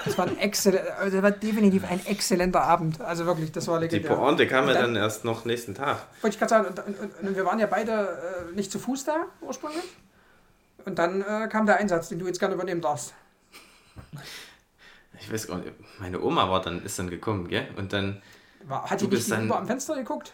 Das 0.04 0.16
war 0.18 0.26
ein 0.26 0.38
also 0.38 0.70
das 0.70 1.22
war 1.22 1.30
definitiv 1.32 1.84
ein 1.90 2.04
exzellenter 2.06 2.62
Abend. 2.62 3.00
Also 3.00 3.26
wirklich, 3.26 3.50
das 3.52 3.66
war 3.68 3.80
Die 3.80 3.86
legendär. 3.86 4.16
Pointe 4.16 4.46
kam 4.46 4.68
ja 4.68 4.74
dann- 4.74 4.94
dann 4.94 4.96
erst 4.96 5.24
noch 5.24 5.44
nächsten 5.44 5.74
Tag. 5.74 6.06
Wollte 6.22 6.34
ich 6.34 6.38
gerade 6.38 6.50
sagen, 6.50 6.66
und, 6.68 7.00
und, 7.00 7.28
und 7.28 7.36
wir 7.36 7.44
waren 7.44 7.58
ja 7.58 7.66
beide 7.66 7.92
äh, 7.92 8.54
nicht 8.54 8.70
zu 8.70 8.78
Fuß 8.78 9.04
da 9.04 9.26
ursprünglich. 9.40 9.84
Und 10.84 10.98
dann 10.98 11.22
äh, 11.22 11.48
kam 11.50 11.66
der 11.66 11.78
Einsatz, 11.78 12.08
den 12.08 12.18
du 12.20 12.26
jetzt 12.26 12.38
gerne 12.38 12.54
übernehmen 12.54 12.80
darfst. 12.80 13.12
Ich 15.20 15.32
weiß 15.32 15.46
gar 15.48 15.58
nicht, 15.58 15.72
meine 15.98 16.20
Oma 16.20 16.48
war 16.50 16.60
dann, 16.60 16.82
ist 16.84 16.98
dann 16.98 17.08
gekommen, 17.10 17.48
gell? 17.48 17.66
Und 17.76 17.92
dann, 17.92 18.22
War, 18.64 18.88
hat 18.88 19.00
die 19.00 19.06
nicht 19.08 19.30
dann- 19.30 19.50
am 19.50 19.66
Fenster 19.66 19.96
geguckt? 19.96 20.32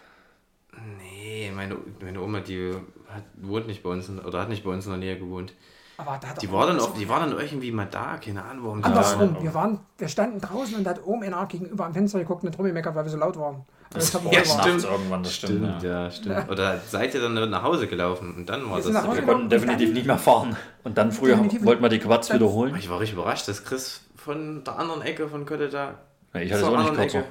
nee, 0.98 1.50
meine, 1.54 1.76
meine 2.00 2.20
Oma, 2.20 2.40
die 2.40 2.72
hat, 3.08 3.22
wohnt 3.36 3.66
nicht 3.66 3.82
bei 3.82 3.90
uns, 3.90 4.08
oder 4.10 4.40
hat 4.40 4.48
nicht 4.48 4.64
bei 4.64 4.70
uns 4.70 4.84
in 4.86 4.90
der 4.92 4.98
Nähe 4.98 5.18
gewohnt. 5.18 5.54
Aber 5.98 6.18
da 6.20 6.28
hat 6.28 6.42
Die 6.42 6.50
war 6.50 6.66
dann, 6.66 6.80
auch, 6.80 6.94
die 6.94 7.08
war 7.08 7.20
dann 7.20 7.32
irgendwie 7.32 7.70
mal 7.70 7.86
da, 7.90 8.16
keine 8.16 8.42
Ahnung, 8.42 8.64
warum 8.64 8.78
die 8.80 8.84
Andersrum, 8.86 9.34
da 9.34 9.42
wir, 9.42 9.54
waren, 9.54 9.80
wir 9.98 10.08
standen 10.08 10.40
draußen 10.40 10.74
und 10.74 10.84
da 10.84 10.90
hat 10.90 11.04
oben 11.04 11.22
einer 11.22 11.44
gegenüber 11.46 11.84
am 11.86 11.92
Fenster 11.92 12.18
geguckt 12.18 12.44
und 12.44 12.56
rumgemeckert, 12.58 12.94
weil 12.94 13.04
wir 13.04 13.10
so 13.10 13.18
laut 13.18 13.36
waren. 13.38 13.64
Also 13.94 14.18
das 14.20 14.32
Ja, 14.32 14.44
stimmt. 14.62 14.84
irgendwann, 14.84 15.22
das 15.22 15.34
stimmt. 15.34 15.52
Stimmt, 15.52 15.82
ja. 15.82 16.04
ja, 16.04 16.10
stimmt. 16.10 16.50
Oder 16.50 16.80
seid 16.88 17.14
ihr 17.14 17.20
dann 17.20 17.50
nach 17.50 17.62
Hause 17.62 17.86
gelaufen 17.86 18.34
und 18.36 18.48
dann 18.48 18.68
war 18.70 18.82
Wir 18.82 18.92
das. 18.92 19.14
Wir 19.14 19.22
konnten 19.22 19.50
definitiv 19.50 19.92
nicht 19.92 20.06
mehr 20.06 20.16
fahren. 20.18 20.56
Und 20.82 20.96
dann 20.96 21.12
früher 21.12 21.32
Definitiv. 21.34 21.64
wollten 21.66 21.82
wir 21.82 21.88
die 21.90 21.98
Dann- 21.98 22.20
wiederholen. 22.32 22.74
Ich 22.76 22.88
war 22.88 22.98
richtig 23.00 23.18
überrascht, 23.18 23.46
dass 23.48 23.62
Chris 23.64 24.00
von 24.16 24.64
der 24.64 24.78
anderen 24.78 25.02
Ecke 25.02 25.28
von 25.28 25.44
Kötte 25.44 25.68
da. 25.68 25.94
Ja, 26.32 26.40
ich 26.40 26.50
hatte 26.52 26.62
es 26.62 26.68
auch 26.68 26.78
nicht 26.78 26.94
kürzer. 26.94 27.24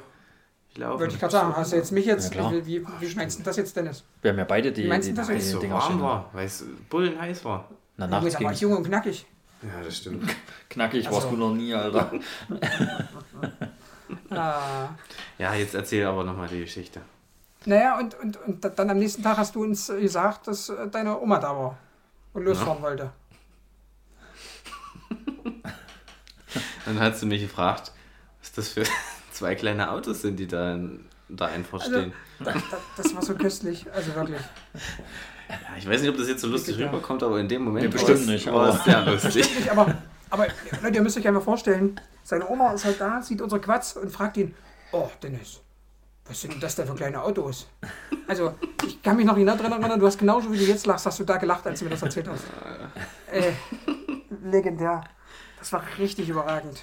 Laufen. 0.78 1.00
Wollte 1.02 1.14
ich 1.16 1.20
gerade 1.20 1.32
sagen, 1.34 1.54
hast 1.58 1.74
du 1.74 1.76
jetzt 1.76 1.92
mich 1.92 2.06
jetzt, 2.06 2.34
Ja, 2.34 2.50
wie, 2.50 2.66
wie, 2.66 2.86
wie 3.00 3.16
meinst 3.16 3.40
du 3.40 3.44
das 3.44 3.58
jetzt, 3.58 3.76
Dennis? 3.76 4.06
Wir 4.22 4.32
haben 4.32 4.38
ja 4.38 4.46
beide 4.46 4.72
die, 4.72 4.86
Wie 4.86 4.88
meinst 4.88 5.10
die, 5.10 5.14
die, 5.14 5.20
es 5.20 5.52
so 5.52 5.60
Dinger 5.60 5.76
warm 5.76 6.02
war, 6.02 6.30
weil 6.32 6.46
es 6.46 6.64
bullen 6.90 7.20
heiß 7.20 7.44
war. 7.44 7.68
Na, 7.98 8.06
Du 8.06 8.12
nachts 8.12 8.26
bist 8.26 8.38
aber 8.38 8.52
jung 8.54 8.78
und 8.78 8.84
knackig. 8.86 9.26
Ja, 9.62 9.84
das 9.84 9.98
stimmt. 9.98 10.28
Knackig 10.70 11.06
warst 11.06 11.18
Also- 11.26 11.30
du 11.32 11.36
noch 11.38 11.54
nie, 11.54 11.74
Alter. 11.74 12.12
Ah. 14.30 14.90
Ja, 15.38 15.54
jetzt 15.54 15.74
erzähl 15.74 16.06
aber 16.06 16.24
nochmal 16.26 16.48
die 16.50 16.60
Geschichte. 16.60 17.02
Naja, 17.66 17.98
und, 17.98 18.14
und, 18.16 18.36
und 18.38 18.66
dann 18.78 18.90
am 18.90 18.98
nächsten 18.98 19.24
Tag 19.24 19.38
hast 19.38 19.56
du 19.56 19.64
uns 19.64 19.88
äh, 19.90 20.02
gesagt, 20.02 20.48
dass 20.48 20.68
äh, 20.70 20.88
deine 20.90 21.18
Oma 21.20 21.40
da 21.40 21.56
war 21.56 21.78
und 22.34 22.44
losfahren 22.44 22.82
wollte. 22.82 23.12
Dann 26.86 27.00
hast 27.00 27.22
du 27.22 27.26
mich 27.28 27.42
gefragt, 27.42 27.92
was 28.42 28.52
das 28.52 28.70
für 28.70 28.84
zwei 29.32 29.56
kleine 29.56 29.92
Autos 29.92 30.22
sind, 30.24 30.38
die 30.38 30.48
da 30.48 30.74
in 30.74 31.06
der 31.30 31.48
Einfahrt 31.48 31.84
Also- 31.84 31.96
stehen. 32.00 32.14
Da, 32.40 32.52
da, 32.54 32.62
das 32.98 33.16
war 33.16 33.22
so 33.22 33.36
köstlich, 33.36 33.86
also 33.94 34.14
wirklich. 34.16 34.42
Ja, 35.52 35.78
ich 35.78 35.88
weiß 35.90 36.02
nicht, 36.02 36.10
ob 36.10 36.18
das 36.18 36.28
jetzt 36.28 36.42
so 36.42 36.48
lustig 36.48 36.78
Ja. 36.78 36.88
rüberkommt, 36.88 37.22
aber 37.24 37.40
in 37.40 37.48
dem 37.48 37.64
Moment 37.64 37.86
Nee, 37.86 37.92
bestimmt 37.92 38.20
war 38.20 38.22
es- 38.22 38.28
nicht, 38.28 38.48
war 38.48 38.68
aber- 38.68 38.78
es 38.78 38.84
sehr 38.84 39.02
lustig. 39.06 39.56
Nicht, 39.58 39.70
aber, 39.70 39.96
aber 40.30 40.48
Leute, 40.82 40.96
ihr 40.96 41.02
müsst 41.02 41.18
euch 41.18 41.28
einfach 41.28 41.42
vorstellen, 41.44 42.00
seine 42.24 42.48
Oma 42.50 42.74
ist 42.74 42.86
halt 42.86 43.00
da, 43.02 43.22
sieht 43.22 43.42
unsere 43.42 43.60
Quatsch 43.62 43.96
und 43.96 44.12
fragt 44.12 44.38
ihn, 44.38 44.54
oh 44.92 45.10
Dennis, 45.22 45.60
was 46.26 46.40
sind 46.40 46.54
denn 46.54 46.60
das 46.62 46.76
denn 46.76 46.88
für 46.88 46.96
kleine 46.96 47.22
Autos? 47.22 47.68
Also, 48.28 48.54
ich 48.86 49.02
kann 49.02 49.18
mich 49.18 49.26
noch 49.26 49.36
genau 49.36 49.56
daran 49.56 49.74
erinnern, 49.82 50.00
du 50.00 50.06
hast 50.08 50.18
genauso 50.20 50.52
wie 50.52 50.58
du 50.58 50.64
jetzt 50.64 50.86
lachst, 50.86 51.06
hast 51.06 51.20
du 51.20 51.24
da 51.26 51.38
gelacht, 51.38 51.66
als 51.68 51.80
du 51.80 51.86
mir 51.86 51.92
das 51.92 52.02
erzählt 52.04 52.28
hast. 52.30 52.44
Äh, 53.32 53.52
legendär. 54.50 55.04
Das 55.60 55.74
war 55.74 55.84
richtig 56.00 56.30
überragend. 56.30 56.82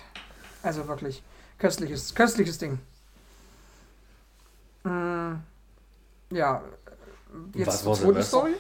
Also 0.63 0.87
wirklich. 0.89 1.23
Köstliches, 1.59 2.15
köstliches 2.15 2.59
Ding. 2.59 2.79
Mm, 4.85 5.35
ja. 6.31 6.63
Jetzt 7.55 7.67
Was 7.69 7.87
war? 7.87 8.23
Story? 8.23 8.55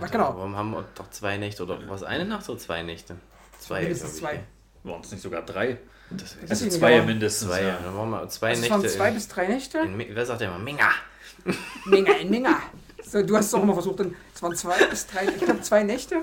Na, 0.00 0.06
genau. 0.06 0.34
Warum 0.36 0.56
haben 0.56 0.70
wir 0.72 0.84
doch 0.94 1.10
zwei 1.10 1.36
Nächte 1.36 1.62
oder 1.62 1.78
was? 1.88 2.02
Eine 2.02 2.24
Nacht 2.24 2.48
oder 2.48 2.58
zwei 2.58 2.82
Nächte? 2.82 3.16
Zwei, 3.58 3.80
Mindestens 3.82 4.16
zwei. 4.16 4.40
Waren 4.84 5.00
es 5.02 5.12
nicht 5.12 5.22
sogar 5.22 5.42
drei? 5.42 5.78
Das 6.10 6.36
weiß 6.42 6.50
Also 6.50 6.68
zwei 6.70 6.96
aber- 6.98 7.06
mindestens. 7.06 7.48
Zwei, 7.48 7.62
ja. 7.62 7.68
ja. 7.68 7.78
Dann 7.84 7.96
waren 7.96 8.10
wir 8.10 8.28
zwei 8.28 8.48
Also 8.50 8.62
es 8.64 8.68
Nächte. 8.70 8.82
waren 8.82 8.88
zwei 8.88 9.08
in, 9.08 9.14
bis 9.14 9.28
drei 9.28 9.46
Nächte. 9.48 9.78
in, 9.78 10.06
wer 10.16 10.26
sagt 10.26 10.40
ja 10.40 10.48
immer? 10.48 10.58
Minga! 10.58 10.90
Minga, 11.86 12.12
in 12.14 12.30
Minga. 12.30 12.56
So, 13.04 13.22
du 13.22 13.36
hast 13.36 13.46
es 13.46 13.54
auch 13.54 13.62
immer 13.62 13.74
versucht. 13.74 14.00
Es 14.34 14.42
waren 14.42 14.54
zwei 14.56 14.84
bis 14.86 15.06
drei, 15.06 15.24
ich 15.26 15.38
glaube 15.38 15.60
zwei 15.62 15.82
Nächte, 15.82 16.22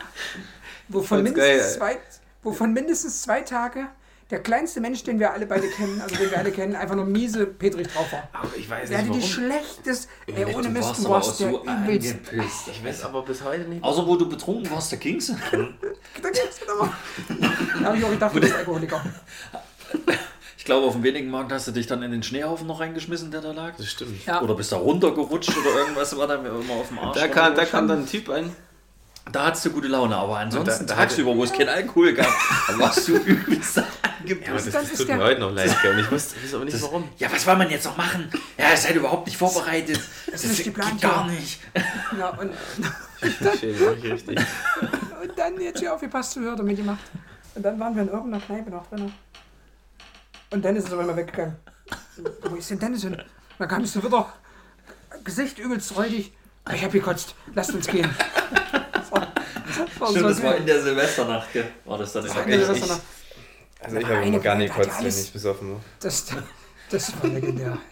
wovon 0.87 1.23
mindestens, 1.23 1.79
geil, 1.79 1.95
zwei, 1.95 1.99
wovon 2.43 2.73
mindestens 2.73 3.21
zwei 3.21 3.41
Tage 3.41 3.87
der 4.29 4.39
kleinste 4.43 4.81
Mensch, 4.81 5.03
den 5.03 5.19
wir 5.19 5.31
alle 5.31 5.45
beide 5.45 5.67
kennen, 5.69 6.01
also 6.01 6.15
den 6.15 6.29
wir 6.29 6.37
alle 6.37 6.51
kennen, 6.51 6.75
einfach 6.75 6.95
nur 6.95 7.05
miese 7.05 7.45
Petrich 7.45 7.87
drauf 7.87 8.11
war. 8.11 8.27
Aber 8.33 8.49
ich 8.57 8.69
weiß 8.69 8.89
Der 8.89 9.01
nicht 9.03 9.09
hatte 9.09 9.19
die 9.21 9.27
schlechteste, 9.27 10.07
ey, 10.27 10.45
ohne 10.53 10.63
du 10.63 10.69
Mist, 10.69 10.87
warst 10.89 10.99
du 10.99 11.05
aber 11.05 11.15
warst 11.15 11.39
der 11.39 11.49
so 11.51 11.61
übelste. 11.63 12.13
angepisst. 12.31 12.67
Ich 12.67 12.83
weiß 12.85 13.03
aber 13.05 13.21
bis 13.23 13.43
heute 13.43 13.63
nicht. 13.69 13.83
Außer 13.83 14.05
wo 14.05 14.15
du 14.17 14.27
betrunken 14.27 14.69
warst, 14.71 14.91
da 14.91 14.95
ging's. 14.97 15.27
Da 15.27 16.29
gibt's 16.29 16.61
wieder 16.61 16.93
Da 17.79 17.85
habe 17.85 17.97
ich 17.97 18.03
auch 18.03 18.09
gedacht, 18.09 18.35
du 18.35 18.39
bist 18.41 18.53
Alkoholiker. 18.53 19.01
Ich 20.57 20.65
glaube, 20.65 20.85
auf 20.87 20.93
dem 20.93 21.03
wenigen 21.03 21.29
Markt 21.29 21.51
hast 21.53 21.67
du 21.67 21.71
dich 21.71 21.87
dann 21.87 22.03
in 22.03 22.11
den 22.11 22.23
Schneehaufen 22.23 22.67
noch 22.67 22.81
reingeschmissen, 22.81 23.31
der 23.31 23.39
da 23.39 23.53
lag. 23.53 23.75
Das 23.77 23.87
stimmt. 23.87 24.25
Ja. 24.25 24.41
Oder 24.41 24.55
bist 24.55 24.71
da 24.73 24.75
runtergerutscht 24.77 25.55
oder 25.57 25.79
irgendwas 25.79 26.17
war 26.17 26.27
da 26.27 26.35
immer 26.35 26.73
auf 26.75 26.89
dem 26.89 26.99
Arsch. 26.99 27.17
Da 27.17 27.27
kam, 27.29 27.55
da 27.55 27.63
kam 27.63 27.87
dann 27.87 27.99
ein 27.99 28.05
Typ 28.05 28.27
an. 28.29 28.51
Da 29.31 29.45
hattest 29.45 29.65
du 29.65 29.69
gute 29.71 29.87
Laune, 29.87 30.15
aber 30.15 30.37
ansonsten 30.39 30.85
da- 30.87 30.95
da 30.95 31.01
tagsüber, 31.01 31.35
wo 31.35 31.43
es 31.43 31.51
kein 31.53 31.67
Alkohol 31.69 32.13
gab, 32.13 32.27
da 32.67 32.79
warst 32.79 33.07
du 33.07 33.15
übelst 33.17 33.77
Ja, 34.25 34.35
aber 34.35 34.57
angepisst. 34.57 34.67
das, 34.67 34.73
dann 34.73 34.83
das 34.83 34.91
ist 34.91 34.97
tut 34.99 35.07
mir 35.07 35.23
heute 35.23 35.39
noch 35.41 35.51
leid. 35.51 35.75
Und 35.91 35.99
ich 35.99 36.11
wusste, 36.11 36.35
ich 36.37 36.43
weiß 36.45 36.53
aber 36.55 36.65
nicht 36.65 36.75
Das- 36.75 36.81
warum. 36.83 37.09
Ja, 37.17 37.31
was 37.31 37.45
will 37.47 37.55
man 37.55 37.69
jetzt 37.69 37.85
noch 37.85 37.97
machen? 37.97 38.29
Ja, 38.57 38.71
ihr 38.71 38.77
seid 38.77 38.95
überhaupt 38.95 39.27
nicht 39.27 39.37
vorbereitet. 39.37 39.99
Das, 40.31 40.43
ist 40.43 40.49
nicht 40.49 40.63
geht 40.63 40.75
geplant, 40.75 41.01
gar 41.01 41.25
ja. 41.27 41.31
nicht. 41.33 41.59
Ja, 42.17 42.29
und, 42.29 42.51
Schön, 43.59 43.79
wirklich 43.79 44.13
richtig. 44.13 44.37
und 45.21 45.31
dann 45.37 45.59
jetzt 45.59 45.79
hier 45.79 45.93
aufgepasst 45.93 46.31
zu 46.31 46.41
hören, 46.41 46.57
damit 46.57 46.77
gemacht. 46.77 46.99
Und 47.55 47.63
dann 47.63 47.79
waren 47.79 47.95
wir 47.95 48.03
in 48.03 48.09
irgendeiner 48.09 48.43
Kneipe 48.43 48.69
noch 48.69 48.87
drin. 48.87 49.11
Und 50.51 50.63
Dennis 50.63 50.85
ist 50.85 50.93
aber 50.93 51.01
immer 51.03 51.15
weggegangen. 51.17 51.55
Wo 52.43 52.55
ist 52.55 52.69
denn 52.69 52.79
Dennis 52.79 53.01
hin? 53.03 53.13
Und 53.15 53.23
dann 53.59 53.67
kamst 53.67 53.95
du 53.95 54.03
wieder, 54.03 54.31
Gesicht 55.23 55.59
übelst 55.59 55.95
räudig. 55.95 56.33
Ich 56.73 56.83
hab 56.83 56.91
gekotzt, 56.91 57.33
lasst 57.53 57.73
uns 57.73 57.87
gehen. 57.87 58.09
Das 58.91 59.11
war, 59.11 59.21
das 59.21 59.99
war 60.01 60.07
Stimmt, 60.09 60.21
so 60.23 60.27
das 60.29 60.43
war 60.43 60.55
in 60.57 60.65
der 60.65 60.81
Silvesternacht, 60.83 61.53
gell? 61.53 61.71
War 61.85 61.97
das 61.97 62.11
dann 62.11 62.25
der 62.25 62.43
in 62.43 62.49
der? 62.49 62.59
Silvesternacht. 62.65 63.01
Also 63.87 63.99
ich 63.99 64.05
habe 64.05 64.25
immer 64.25 64.39
gar 64.39 64.55
nicht 64.55 64.75
gekotzt, 64.75 64.99
wenn 64.99 65.07
ich 65.07 65.31
besoffen 65.31 65.71
war. 65.71 65.81
Das, 65.99 66.25
das 66.89 67.13
war 67.21 67.29
legendär. 67.29 67.77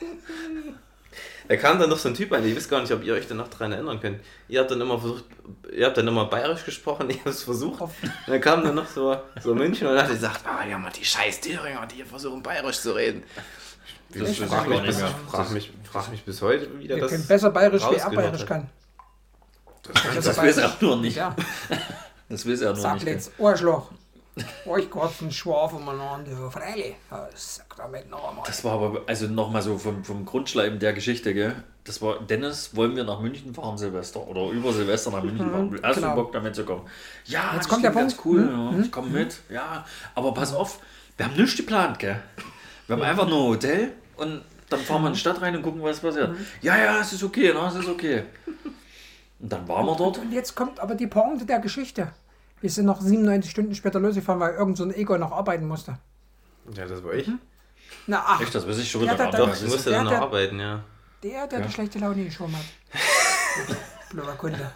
Da 1.48 1.58
kam 1.58 1.78
dann 1.78 1.92
noch 1.92 2.00
so 2.00 2.10
ein 2.10 2.16
Typ 2.16 2.32
an, 2.32 2.44
ich 2.44 2.56
weiß 2.56 2.68
gar 2.70 2.82
nicht, 2.82 2.92
ob 2.92 3.04
ihr 3.04 3.14
euch 3.14 3.28
dann 3.28 3.38
noch 3.38 3.48
daran 3.48 3.72
erinnern 3.72 4.00
könnt. 4.00 4.20
Ihr 4.48 4.60
habt 4.62 4.72
dann 4.72 4.82
immer 4.82 5.00
versucht, 5.00 5.26
ihr 5.72 5.86
habt 5.86 5.96
dann 5.96 6.08
immer 6.08 6.26
bayerisch 6.26 6.66
gesprochen, 6.66 7.08
ich 7.12 7.20
habe 7.20 7.30
es 7.30 7.44
versucht. 7.44 7.82
Und 7.82 7.92
dann 8.26 8.42
kam 8.42 8.64
dann 8.64 8.74
noch 8.74 8.88
so, 8.88 9.16
so 9.44 9.54
München 9.54 9.88
und 9.88 9.96
hat 9.96 10.10
gesagt, 10.10 10.42
ah 10.46 10.66
ja, 10.68 10.78
mal 10.78 10.92
die 10.92 11.06
scheiß 11.06 11.42
Thüringer, 11.42 11.86
die 11.86 11.98
hier 11.98 12.06
versuchen 12.08 12.42
bayerisch 12.42 12.80
zu 12.80 12.96
reden. 12.96 13.22
Das 14.10 14.28
Ich 14.28 14.40
frag 14.40 14.64
ich 14.64 14.70
mich, 14.70 14.82
bis, 14.84 15.02
frag, 15.30 15.52
mich, 15.52 15.72
frag 15.84 16.10
mich 16.10 16.24
bis 16.24 16.42
heute, 16.42 16.68
wie 16.80 16.88
der 16.88 16.98
Wir 16.98 17.04
das 17.04 17.12
können 17.12 17.28
besser 17.28 17.52
bayerisch 17.52 17.84
wie 17.92 17.96
er 17.96 18.10
bayerisch 18.10 18.46
kann. 18.46 18.68
Das 20.16 20.38
weiß 20.38 20.58
er 20.58 20.76
nur 20.82 20.96
nicht. 20.98 21.18
Ja, 21.18 21.36
Das 22.28 22.48
weiß 22.50 22.62
er 22.62 22.74
nur 22.74 22.82
sag 22.82 22.96
nicht. 22.96 23.06
jetzt, 23.08 23.32
Arschloch. 23.40 23.92
Euch 24.66 24.90
Gott 24.90 25.14
ein 25.22 25.32
Schwaf 25.32 25.74
umeinander. 25.74 26.52
Freilich. 26.52 26.96
Ja, 27.10 27.28
Sag 27.34 27.76
damit 27.78 28.10
noch 28.10 28.30
einmal. 28.30 28.44
Das 28.46 28.64
war 28.64 28.74
aber, 28.74 29.02
also 29.08 29.28
nochmal 29.28 29.62
so 29.62 29.78
vom, 29.78 30.04
vom 30.04 30.26
Grundschleim 30.26 30.80
der 30.80 30.94
Geschichte, 30.94 31.34
gell? 31.34 31.56
Das 31.86 32.02
war, 32.02 32.20
Dennis, 32.20 32.76
wollen 32.76 32.96
wir 32.96 33.04
nach 33.04 33.22
München 33.22 33.54
fahren, 33.54 33.78
Silvester? 33.78 34.28
Oder 34.28 34.50
über 34.50 34.74
Silvester 34.74 35.12
nach 35.12 35.24
München 35.24 35.50
fahren? 35.50 35.80
Hast 35.82 35.96
genau. 35.96 36.10
du 36.10 36.16
Bock 36.16 36.34
damit 36.34 36.56
zu 36.56 36.66
kommen? 36.66 36.82
Ja, 37.26 37.52
Jetzt 37.54 37.66
das 37.66 37.68
kommt 37.70 37.84
der 37.84 37.92
klingt 37.92 38.04
ganz 38.10 38.16
Punkt. 38.16 38.26
cool. 38.26 38.74
Ja, 38.76 38.80
ich 38.84 38.92
komme 38.92 39.10
mit. 39.10 39.40
Ja, 39.50 39.86
aber 40.16 40.34
pass 40.34 40.54
auf, 40.54 40.80
wir 41.16 41.28
haben 41.28 41.36
nichts 41.36 41.56
geplant, 41.56 42.00
gell? 42.00 42.22
Wir 42.88 42.96
haben 42.96 43.04
einfach 43.04 43.28
nur 43.28 43.40
ein 43.40 43.50
Hotel 43.50 43.92
und 44.18 44.42
dann 44.70 44.80
fahren 44.80 45.04
wir 45.04 45.08
in 45.08 45.14
die 45.14 45.20
Stadt 45.20 45.42
rein 45.42 45.56
und 45.56 45.62
gucken, 45.62 45.82
was 45.82 46.00
passiert. 46.00 46.36
Ja, 46.62 46.78
ja, 46.78 47.00
es 47.00 47.14
ist 47.14 47.24
okay, 47.24 47.54
ne? 47.54 47.68
es 47.68 47.76
ist 47.76 47.88
okay. 47.88 48.24
Und 49.40 49.52
dann 49.52 49.68
waren 49.68 49.86
wir 49.86 49.96
dort. 49.96 50.18
Und 50.18 50.32
jetzt 50.32 50.56
kommt 50.56 50.80
aber 50.80 50.96
die 50.96 51.08
Pointe 51.08 51.46
der 51.46 51.60
Geschichte. 51.60 52.12
Wir 52.66 52.72
sind 52.72 52.88
noch 52.88 53.00
97 53.00 53.52
Stunden 53.52 53.76
später 53.76 54.00
losgefahren, 54.00 54.40
weil 54.42 54.56
irgend 54.56 54.76
so 54.76 54.86
ein 54.86 54.92
Ego 54.96 55.16
noch 55.20 55.32
arbeiten 55.32 55.68
musste. 55.68 56.00
Ja, 56.74 56.88
das 56.88 57.04
war 57.04 57.14
ich. 57.14 57.30
Na, 58.08 58.24
ach, 58.26 58.42
Echt, 58.42 58.56
das 58.56 58.68
weiß 58.68 58.80
ich 58.80 58.90
schon 58.90 59.04
Ja, 59.04 59.14
wieder 59.14 59.30
da- 59.30 59.46
nicht. 59.46 59.62
Ich 59.62 59.70
musste 59.70 59.92
dann 59.92 60.06
noch 60.06 60.14
arbeiten, 60.14 60.60
ja. 60.60 60.84
der, 61.22 61.46
der 61.46 61.62
die 61.62 61.72
schlechte 61.72 62.00
Laune 62.00 62.32
schon 62.32 62.52
hat. 62.52 62.66
Blöder 64.10 64.32
Kunde. 64.34 64.72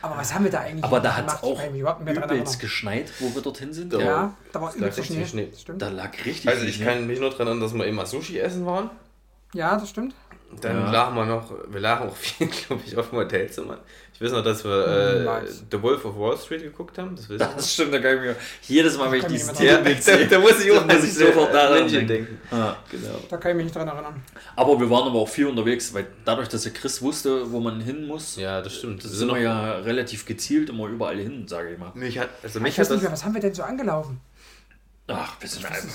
Aber 0.00 0.16
was 0.18 0.32
haben 0.32 0.44
wir 0.44 0.52
da 0.52 0.60
eigentlich 0.60 0.84
Aber 0.84 1.00
da 1.00 1.16
hat 1.16 1.26
es? 1.26 1.34
Ich 1.34 1.42
auch 1.84 2.00
übelst 2.00 2.60
geschneit, 2.60 3.10
wo 3.18 3.34
wir 3.34 3.42
dorthin 3.42 3.72
sind. 3.72 3.92
Da- 3.92 3.98
Ja, 3.98 4.34
da 4.52 4.60
war 4.60 4.68
lag 4.68 4.76
übelst 4.76 4.98
richtig 5.00 5.28
Schnee. 5.28 5.50
Schnee. 5.56 5.74
Da 5.76 5.88
lag 5.88 6.12
richtig 6.24 6.48
Also 6.48 6.64
ich 6.66 6.76
Schnee. 6.76 6.84
kann 6.84 7.04
mich 7.08 7.18
nur 7.18 7.30
daran 7.30 7.48
erinnern, 7.48 7.62
dass 7.64 7.74
wir 7.74 7.84
immer 7.84 8.06
Sushi 8.06 8.38
essen 8.38 8.64
waren. 8.64 8.90
Ja, 9.54 9.76
das 9.76 9.90
stimmt. 9.90 10.14
Dann 10.60 10.76
Ja. 10.84 10.90
lagen 10.92 11.16
wir 11.16 11.24
noch, 11.26 11.52
wir 11.68 11.80
lagen 11.80 12.08
auch 12.08 12.14
viel, 12.16 12.46
glaube 12.66 12.82
ich, 12.86 12.96
auf 12.96 13.10
dem 13.10 13.18
Hotelzimmer. 13.18 13.78
Ich 14.18 14.22
weiß 14.22 14.32
noch, 14.32 14.42
dass 14.42 14.64
wir 14.64 14.86
äh, 14.86 15.24
Nice. 15.24 15.62
The 15.70 15.82
Wolf 15.82 16.02
of 16.06 16.16
Wall 16.18 16.38
Street 16.38 16.62
geguckt 16.62 16.96
haben. 16.96 17.14
Das 17.14 17.28
Das 17.38 17.74
stimmt, 17.74 17.92
da 17.92 17.98
kann 17.98 18.14
ich 18.16 18.20
mir 18.22 18.36
jedes 18.62 18.96
Mal, 18.96 19.12
wenn 19.12 19.20
ich 19.20 19.26
diesen 19.26 19.50
nicht 19.50 19.60
wir. 19.60 19.80
mehr 19.82 20.00
Titel 20.00 20.10
Ja, 20.22 20.26
da, 20.26 20.38
muss 20.38 20.64
ich 20.64 20.70
auch 20.72 20.86
muss 20.86 21.04
ich 21.04 21.14
sofort 21.14 21.48
an 21.48 21.52
daran 21.54 21.88
denken. 21.88 22.08
denken. 22.08 22.40
Ja. 22.50 22.76
Genau. 22.90 23.18
Da 23.28 23.36
kann 23.36 23.50
ich 23.50 23.56
mich 23.58 23.64
nicht 23.66 23.76
dran 23.76 23.88
erinnern. 23.88 24.22
Aber 24.56 24.80
wir 24.80 24.88
waren 24.88 25.08
aber 25.08 25.18
auch 25.18 25.28
viel 25.28 25.46
unterwegs, 25.46 25.92
weil 25.92 26.06
dadurch, 26.24 26.48
dass 26.48 26.62
der 26.62 26.72
Chris 26.72 27.02
wusste, 27.02 27.52
wo 27.52 27.60
man 27.60 27.78
hin 27.82 28.06
muss, 28.06 28.36
Ja, 28.36 28.62
das 28.62 28.74
stimmt. 28.76 29.04
das 29.04 29.10
Wir 29.10 29.18
sind 29.18 29.28
sind 29.28 29.36
wir 29.36 29.42
ja 29.42 29.72
relativ 29.80 30.24
gezielt 30.24 30.70
immer 30.70 30.86
überall 30.86 31.18
hin, 31.18 31.46
sage 31.46 31.72
ich 31.72 31.78
mal. 31.78 31.92
mich 31.94 32.18
hat, 32.18 32.30
also 32.42 32.58
Ich 32.58 32.62
mich 32.62 32.78
weiß 32.78 32.86
hat 32.88 32.94
nicht 32.94 33.02
mehr, 33.02 33.10
das, 33.10 33.20
was 33.20 33.24
haben 33.26 33.34
wir 33.34 33.42
denn 33.42 33.52
so 33.54 33.64
angelaufen? 33.64 34.20
Ach, 35.08 35.36
wir 35.40 35.48
sind 35.48 35.66
einfach 35.66 35.88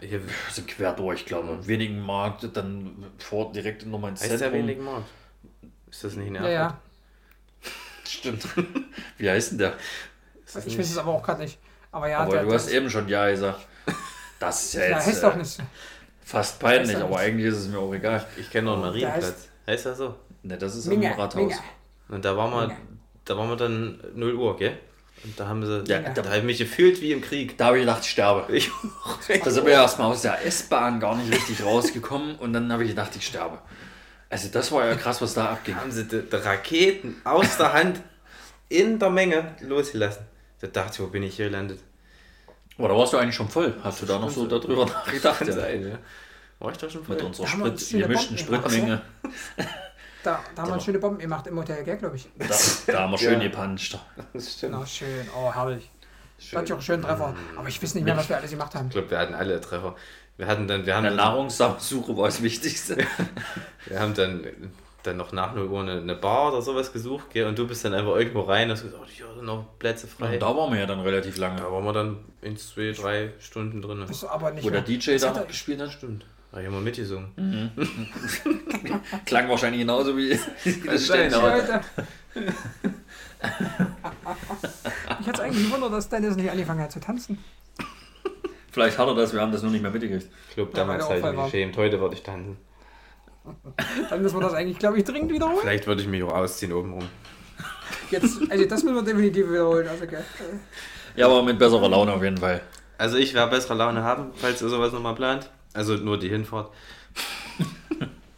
hier, 0.00 0.12
wir 0.12 0.32
sind 0.50 0.66
quer 0.66 0.94
durch, 0.94 1.26
glaube 1.26 1.58
ich. 1.60 1.68
Wenigen 1.68 2.00
Markt, 2.00 2.48
dann 2.56 3.04
vor 3.18 3.52
direkt 3.52 3.84
nochmal 3.86 4.12
ins 4.12 4.22
heißt 4.22 4.38
Zentrum. 4.38 4.60
wenig 4.60 4.78
Markt? 4.78 5.08
Ist 5.90 6.04
das 6.04 6.14
nicht 6.16 6.28
in 6.28 6.36
Ja, 6.36 6.40
Erfurt? 6.40 6.54
ja. 6.54 6.80
Stimmt. 8.10 8.44
Wie 9.18 9.30
heißt 9.30 9.52
denn 9.52 9.58
der? 9.58 9.74
Ich 10.46 10.54
nicht- 10.66 10.78
weiß 10.78 10.90
es 10.90 10.98
aber 10.98 11.12
auch 11.12 11.22
gerade 11.22 11.42
nicht. 11.42 11.58
Aber 11.92 12.08
ja, 12.08 12.18
aber 12.20 12.32
der, 12.32 12.44
du 12.44 12.52
hast 12.52 12.70
eben 12.70 12.88
schon 12.90 13.08
Ja 13.08 13.28
gesagt. 13.30 13.66
Das 14.38 14.64
ist 14.64 14.74
ja 14.74 14.82
ja, 14.84 14.88
jetzt 14.96 15.06
heißt 15.06 15.18
äh, 15.22 15.26
doch 15.26 15.36
nicht. 15.36 15.58
fast 16.24 16.58
peinlich, 16.60 16.94
Heißt 16.96 17.04
aber 17.04 17.18
eigentlich 17.18 17.46
ist 17.46 17.58
es 17.58 17.68
mir 17.68 17.78
auch 17.78 17.92
egal. 17.92 18.24
Ich 18.38 18.50
kenne 18.50 18.66
noch 18.66 18.74
einen 18.74 18.82
Marienplatz. 18.82 19.48
Heißt 19.66 19.86
das 19.86 19.98
so? 19.98 20.14
Ne, 20.42 20.56
das 20.56 20.76
ist 20.76 20.86
Minge, 20.86 21.12
am 21.12 21.20
Rathaus. 21.20 21.36
Minge. 21.36 21.54
Und 22.08 22.24
da 22.24 22.36
waren 22.36 22.50
wir, 22.50 22.76
da 23.24 23.36
waren 23.36 23.48
wir 23.48 23.56
dann 23.56 24.00
0 24.14 24.34
Uhr, 24.34 24.56
gell? 24.56 24.78
Und 25.22 25.38
da 25.38 25.46
haben 25.46 25.64
sie, 25.66 25.84
Ja, 25.86 26.00
da, 26.00 26.24
habe 26.24 26.38
ich 26.38 26.42
mich 26.44 26.58
gefühlt 26.58 27.00
wie 27.02 27.12
im 27.12 27.20
Krieg. 27.20 27.58
Da 27.58 27.66
habe 27.66 27.78
ich 27.78 27.82
gedacht, 27.82 28.02
ich 28.04 28.10
sterbe. 28.10 28.46
Ich, 28.56 28.70
Da 29.44 29.50
sind 29.50 29.66
wir 29.66 29.72
erstmal 29.74 30.10
aus 30.10 30.22
der 30.22 30.44
S-Bahn 30.46 30.98
gar 30.98 31.14
nicht 31.16 31.30
richtig 31.32 31.62
rausgekommen 31.64 32.36
und 32.36 32.52
dann 32.54 32.72
habe 32.72 32.84
ich 32.84 32.90
gedacht, 32.90 33.14
ich 33.16 33.26
sterbe. 33.26 33.58
Also 34.30 34.48
das 34.48 34.70
war 34.72 34.86
ja 34.86 34.94
krass, 34.94 35.20
was 35.20 35.34
da 35.34 35.50
abging. 35.50 35.74
haben 35.76 35.90
sie 35.90 36.04
die, 36.06 36.22
die 36.22 36.36
Raketen 36.36 37.20
aus 37.24 37.56
der 37.58 37.72
Hand 37.72 38.00
in 38.68 38.98
der 38.98 39.10
Menge 39.10 39.56
losgelassen. 39.60 40.24
Da 40.60 40.68
dachte 40.68 40.92
ich, 40.94 41.00
wo 41.00 41.06
bin 41.08 41.22
ich 41.24 41.36
hier 41.36 41.46
gelandet? 41.46 41.80
Aber 42.78 42.88
da 42.88 42.96
warst 42.96 43.12
du 43.12 43.18
eigentlich 43.18 43.34
schon 43.34 43.48
voll. 43.48 43.74
Hast 43.82 44.00
du 44.02 44.06
da 44.06 44.18
noch 44.18 44.30
so 44.30 44.46
darüber 44.46 44.86
nachgedacht? 44.86 45.46
Ja. 45.46 45.52
sein, 45.52 45.86
ja. 45.88 45.98
War 46.60 46.70
ich 46.72 46.78
doch 46.78 46.88
schon 46.90 47.04
voll? 47.04 47.16
Mit 47.16 47.24
unserer 47.24 47.46
Da 47.46 47.52
haben 47.52 47.64
wir 47.64 47.70
uns 47.72 47.80
Sprit, 47.82 47.90
schöne 47.90 48.02
gemischten 48.04 48.36
Bomben 48.36 48.46
gemacht, 48.62 48.72
Spritmenge. 48.72 49.02
Da, 50.22 50.38
da 50.54 50.62
haben 50.62 50.74
wir 50.74 50.80
schöne 50.80 50.98
Bomben 50.98 51.18
gemacht 51.18 51.46
im 51.46 51.58
Hotel, 51.58 51.82
gell, 51.82 51.96
glaube 51.96 52.16
ich. 52.16 52.28
Da, 52.38 52.92
da 52.92 53.00
haben 53.00 53.12
wir 53.12 53.18
schön 53.18 53.40
Ja. 53.40 53.48
gepanscht. 53.48 53.98
Das 54.34 54.52
stimmt. 54.52 54.72
Na, 54.78 54.84
schön. 54.86 55.26
Oh, 55.34 55.50
herrlich. 55.52 55.90
Da 56.52 56.58
hatte 56.58 56.66
ich 56.66 56.72
auch 56.72 56.76
einen 56.76 56.82
schönen 56.82 57.02
Treffer. 57.02 57.34
Aber 57.56 57.68
ich 57.68 57.82
weiß 57.82 57.94
nicht 57.94 58.04
mehr, 58.04 58.16
was 58.18 58.28
wir 58.28 58.36
alles 58.36 58.50
gemacht 58.50 58.74
haben. 58.74 58.88
Ich 58.88 58.92
glaube, 58.92 59.10
wir 59.10 59.18
hatten 59.18 59.34
alle 59.34 59.58
Treffer. 59.62 59.96
Wir 60.40 60.46
hatten 60.46 60.66
dann, 60.66 60.86
wir 60.86 60.94
haben 60.96 61.02
Der 61.02 61.10
dann, 61.12 61.18
Nahrungssuche 61.18 62.16
war 62.16 62.24
das 62.24 62.42
Wichtigste. 62.42 62.96
wir 63.86 64.00
haben 64.00 64.14
dann, 64.14 64.42
dann 65.02 65.18
noch 65.18 65.32
nach 65.32 65.54
0 65.54 65.66
Uhr 65.68 65.80
eine, 65.82 66.00
eine 66.00 66.14
Bar 66.14 66.50
oder 66.50 66.62
sowas 66.62 66.94
gesucht, 66.94 67.26
gell? 67.30 67.44
Und 67.46 67.58
du 67.58 67.68
bist 67.68 67.84
dann 67.84 67.92
einfach 67.92 68.16
irgendwo 68.16 68.40
rein 68.40 68.68
und 68.70 68.72
hast 68.76 68.84
gesagt, 68.84 69.02
oh, 69.02 69.06
hier 69.06 69.26
sind 69.34 69.44
noch 69.44 69.66
Plätze 69.78 70.06
frei. 70.06 70.32
Und 70.34 70.40
da 70.40 70.56
waren 70.56 70.72
wir 70.72 70.80
ja 70.80 70.86
dann 70.86 71.00
relativ 71.00 71.36
lange. 71.36 71.60
Da 71.60 71.70
waren 71.70 71.84
wir 71.84 71.92
dann 71.92 72.16
in 72.40 72.56
zwei, 72.56 72.92
drei 72.92 73.34
Stunden 73.38 73.82
drin. 73.82 74.00
Das 74.00 74.10
ist 74.10 74.24
aber 74.24 74.50
nicht 74.52 74.64
Wo 74.64 74.70
der. 74.70 74.80
DJ 74.80 75.16
da 75.18 75.28
hat 75.28 75.36
noch 75.36 75.46
gespielt 75.46 75.78
hat. 75.82 75.92
Stimmt. 75.92 76.24
Da 76.52 76.56
haben 76.62 76.72
wir 76.72 76.80
mitgesungen. 76.80 77.70
Klang 79.26 79.46
wahrscheinlich 79.50 79.82
genauso 79.82 80.16
wie 80.16 80.30
wie 80.64 80.86
das 80.88 81.10
aber- 81.34 81.56
Leute. 81.58 81.80
Ich 85.20 85.26
hatte 85.26 85.32
es 85.32 85.40
eigentlich 85.40 85.66
gewundert, 85.66 85.92
dass 85.92 86.08
Dennis 86.08 86.34
nicht 86.36 86.50
angefangen 86.50 86.80
hat 86.80 86.92
zu 86.92 86.98
tanzen. 87.00 87.38
Vielleicht 88.70 88.98
hat 88.98 89.08
er 89.08 89.14
das, 89.14 89.32
wir 89.32 89.40
haben 89.40 89.52
das 89.52 89.62
nur 89.62 89.72
nicht 89.72 89.82
mehr 89.82 89.90
mitgekriegt. 89.90 90.28
Ich 90.48 90.54
glaube, 90.54 90.70
Ja, 90.72 90.78
damals 90.80 91.08
weil 91.08 91.22
habe 91.22 91.22
der 91.22 91.30
ich 91.32 91.36
mich 91.36 91.44
geschämt. 91.46 91.76
Heute 91.76 92.00
würde 92.00 92.14
ich 92.14 92.22
tanzen. 92.22 92.56
Dann 94.10 94.22
müssen 94.22 94.36
wir 94.36 94.42
das 94.42 94.54
eigentlich, 94.54 94.78
glaube 94.78 94.98
ich, 94.98 95.04
dringend 95.04 95.32
wiederholen. 95.32 95.58
Vielleicht 95.60 95.86
würde 95.86 96.02
ich 96.02 96.08
mich 96.08 96.22
auch 96.22 96.32
ausziehen 96.32 96.72
obenrum. 96.72 97.08
Jetzt, 98.10 98.40
also 98.50 98.64
das 98.64 98.82
müssen 98.82 98.94
wir 98.96 99.02
definitiv 99.02 99.50
wiederholen. 99.50 99.88
Also, 99.88 100.04
okay. 100.04 100.18
Ja, 101.16 101.26
aber 101.26 101.42
mit 101.42 101.58
besserer 101.58 101.88
Laune 101.88 102.12
auf 102.12 102.22
jeden 102.22 102.36
Fall. 102.38 102.60
Also 102.98 103.16
ich 103.16 103.34
werde 103.34 103.50
bessere 103.50 103.74
Laune 103.74 104.02
haben, 104.02 104.30
falls 104.36 104.60
ihr 104.62 104.68
sowas 104.68 104.92
nochmal 104.92 105.14
plant. 105.14 105.50
Also 105.72 105.94
nur 105.94 106.18
die 106.18 106.28
Hinfahrt. 106.28 106.70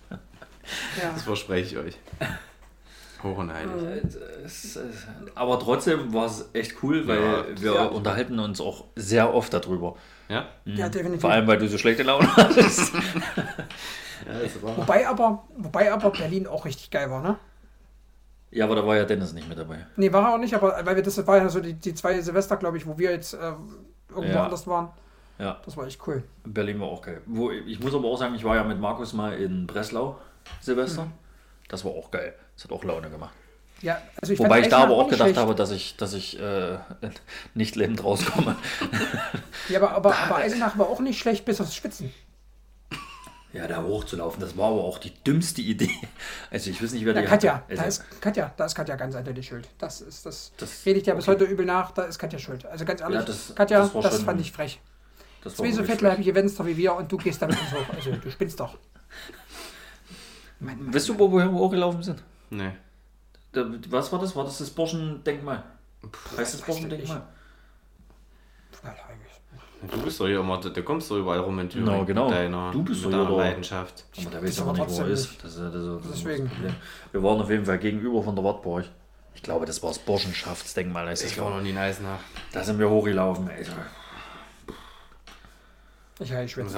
ja. 0.01 1.11
Das 1.13 1.23
verspreche 1.23 1.67
ich 1.67 1.79
euch. 1.79 1.99
Hoch 3.23 3.39
und 3.39 3.53
heilig. 3.53 3.73
Es- 4.45 4.77
es- 4.77 5.07
Aber 5.35 5.59
trotzdem 5.61 6.13
war 6.13 6.27
es 6.27 6.49
echt 6.53 6.83
cool, 6.83 7.07
weil 7.07 7.21
Ja, 7.23 7.45
wir 7.61 7.75
ja. 7.75 7.85
unterhalten 7.87 8.39
uns 8.39 8.61
auch 8.61 8.87
sehr 8.97 9.33
oft 9.33 9.53
darüber. 9.55 9.97
Ja? 10.29 10.47
ja, 10.65 10.89
definitiv. 10.89 11.21
Vor 11.21 11.31
allem, 11.31 11.47
weil 11.47 11.59
du 11.59 11.69
so 11.69 11.79
schlechte 11.79 12.03
Laune 12.03 12.27
hattest. 12.37 12.93
Wobei 14.63 15.07
aber, 15.09 15.45
wobei 15.57 15.93
aber 15.93 16.11
Berlin 16.11 16.47
auch 16.47 16.65
richtig 16.65 16.91
geil 16.91 17.11
war, 17.11 17.23
ne? 17.23 17.39
Ja, 18.51 18.67
aber 18.67 18.77
da 18.77 18.87
war 18.87 18.97
ja 18.97 19.05
Dennis 19.05 19.33
nicht 19.33 19.49
mit 19.49 19.59
dabei. 19.59 19.87
Nee, 19.97 20.13
war 20.13 20.23
er 20.29 20.35
auch 20.35 20.39
nicht, 20.39 20.55
aber 20.55 20.79
weil 20.85 20.97
wir 20.97 21.03
das 21.03 21.27
war 21.27 21.39
ja 21.39 21.49
so 21.49 21.61
die, 21.61 21.75
die 21.75 21.95
zwei 21.95 22.21
Silvester, 22.21 22.57
glaube 22.57 22.77
ich, 22.77 22.87
wo 22.87 22.99
wir 22.99 23.11
jetzt 23.11 23.35
äh, 23.35 23.53
irgendwo 24.11 24.33
Ja. 24.37 24.45
anders 24.45 24.67
waren. 24.67 24.91
Ja, 25.39 25.61
Das 25.65 25.77
war 25.77 25.87
echt 25.87 26.07
cool. 26.07 26.23
Berlin 26.45 26.79
war 26.81 26.89
auch 26.89 27.01
geil. 27.03 27.23
Wo, 27.27 27.51
ich 27.51 27.81
muss 27.81 27.95
aber 27.95 28.07
auch 28.07 28.19
sagen, 28.19 28.35
ich 28.35 28.45
war 28.45 28.55
ja 28.55 28.63
mit 28.65 28.79
Markus 28.79 29.13
mal 29.15 29.33
in 29.35 29.67
Breslau 29.67 30.19
Silvester. 30.61 31.07
Das 31.69 31.85
war 31.85 31.93
auch 31.93 32.11
geil. 32.11 32.35
Das 32.57 32.65
hat 32.65 32.73
auch 32.73 32.85
Laune 32.85 33.11
gemacht. 33.11 33.35
Ja, 33.81 34.01
also 34.21 34.33
ich 34.33 34.39
Wobei 34.39 34.61
ich 34.61 34.69
da 34.69 34.79
aber 34.85 34.95
auch 34.97 35.09
gedacht 35.09 35.27
schlecht. 35.31 35.39
habe, 35.41 35.55
dass 35.57 35.73
ich, 35.73 35.97
dass 35.97 36.13
ich 36.13 36.39
äh, 36.39 36.79
nicht 37.55 37.75
lebend 37.77 38.03
rauskomme. 38.05 38.57
Ja, 39.69 39.79
aber, 39.81 39.93
aber, 39.93 40.17
aber 40.17 40.37
Eisenach 40.37 40.77
war 40.77 40.89
auch 40.89 41.01
nicht 41.01 41.19
schlecht 41.21 41.45
bis 41.45 41.61
aufs 41.61 41.75
Spitzen. 41.75 42.13
Ja, 43.53 43.67
da 43.69 43.83
hochzulaufen, 43.83 44.41
das 44.41 44.57
war 44.57 44.69
aber 44.69 44.83
auch 44.83 44.99
die 44.99 45.13
dümmste 45.25 45.61
Idee. 45.63 45.91
Also 46.51 46.71
ich 46.71 46.83
weiß 46.83 46.93
nicht, 46.93 47.05
wer 47.05 47.15
Ja, 47.15 47.21
die 47.21 47.27
Katja, 47.27 47.55
hatte. 47.57 47.75
da 47.77 47.83
Also, 47.83 48.03
ist 48.03 48.21
Katja, 48.21 48.53
da 48.57 48.65
ist 48.65 48.75
Katja 48.75 48.97
ganz 48.97 49.15
eindeutig 49.15 49.47
schuld. 49.47 49.69
Das 49.79 50.01
ist 50.01 50.25
das. 50.27 50.53
Das- 50.57 50.85
rede 50.87 50.99
ich 50.99 51.05
dir 51.05 51.15
bis 51.15 51.29
heute 51.29 51.45
übel 51.45 51.65
nach, 51.67 51.91
da 51.93 52.03
ist 52.05 52.19
Katja 52.19 52.39
schuld. 52.39 52.65
Also 52.67 52.85
ganz 52.85 53.01
ehrlich, 53.03 53.19
Ja, 53.21 53.25
das- 53.25 53.55
Katja, 53.55 53.79
das 53.81 53.93
das, 53.93 54.17
schon- 54.17 54.25
fand 54.25 54.41
ich 54.41 54.51
frech. 54.53 54.81
das 55.45 55.55
Zwei 55.57 55.71
so 55.71 55.79
wirklich 55.79 55.91
fettleibige 55.91 56.33
Fenster 56.33 56.65
wie 56.67 56.77
wir 56.77 56.95
und 56.95 57.11
du 57.13 57.17
gehst 57.19 57.41
damit 57.43 57.59
ins 57.61 57.73
Hoch. 57.73 57.95
Also 57.95 58.13
du 58.13 58.31
spinnst 58.31 58.59
doch. 58.59 58.71
Schlecht. 58.71 59.39
mein, 60.61 60.95
Weißt 60.95 61.09
du, 61.11 61.19
wo 61.19 61.31
wir 61.31 61.51
hochgelaufen 61.53 62.03
sind? 62.03 62.23
Nee. 62.53 62.73
Da- 63.53 63.67
Was 63.89 64.13
war 64.13 64.19
das? 64.21 64.37
War 64.37 64.45
das 64.45 64.59
das 64.59 64.71
Borschen-Denkmal? 64.71 65.63
Heißt 66.37 66.55
das 66.55 66.61
Borschen-Denkmal? 66.63 67.23
Du 69.91 70.01
bist 70.03 70.21
doch 70.21 70.27
hier 70.27 70.41
immer, 70.41 70.61
du 70.61 70.83
kommst 70.85 71.11
doch 71.11 71.17
überall 71.19 71.41
rum 71.41 71.59
in 71.59 71.69
Thüringen. 71.69 71.89
Genau, 71.91 72.05
genau. 72.05 72.29
Mit 72.29 72.35
deiner, 72.39 72.71
Du 72.71 72.85
bist 72.85 73.05
mit 73.05 73.13
doch 73.15 73.25
deiner 73.25 73.31
da. 73.37 73.43
Leidenschaft. 73.43 74.05
Aber 74.17 74.31
da 74.31 74.41
Das 74.41 74.45
weiß 74.51 74.61
aber 74.61 74.71
aber 74.71 74.87
nicht, 74.87 74.97
wo 74.99 75.03
er 75.03 75.09
ist. 75.09 75.43
Das, 75.43 75.51
ist- 75.57 75.61
das, 75.61 75.73
das, 75.73 76.05
ist 76.05 76.25
Deswegen. 76.25 76.51
Wir 77.11 77.23
waren 77.23 77.41
auf 77.41 77.51
jeden 77.51 77.65
Fall 77.67 77.79
gegenüber 77.79 78.23
von 78.23 78.37
der 78.37 78.45
Wartburg. 78.45 78.85
Ich 79.35 79.43
glaube, 79.43 79.67
das 79.67 79.83
war 79.83 79.91
das 79.91 79.99
Burschenschaftsdenkmal. 79.99 81.07
das, 81.07 81.23
Ich 81.25 81.41
war 81.41 81.51
noch 81.51 81.63
nie 81.63 81.71
in 81.71 81.79
Eisenach. 81.79 82.21
Da 82.53 82.63
sind 82.63 82.79
wir 82.79 82.89
hochgelaufen. 82.89 83.49
Ey. 83.49 83.63
ich 83.63 83.71
Was 86.21 86.51
schwitze. 86.51 86.77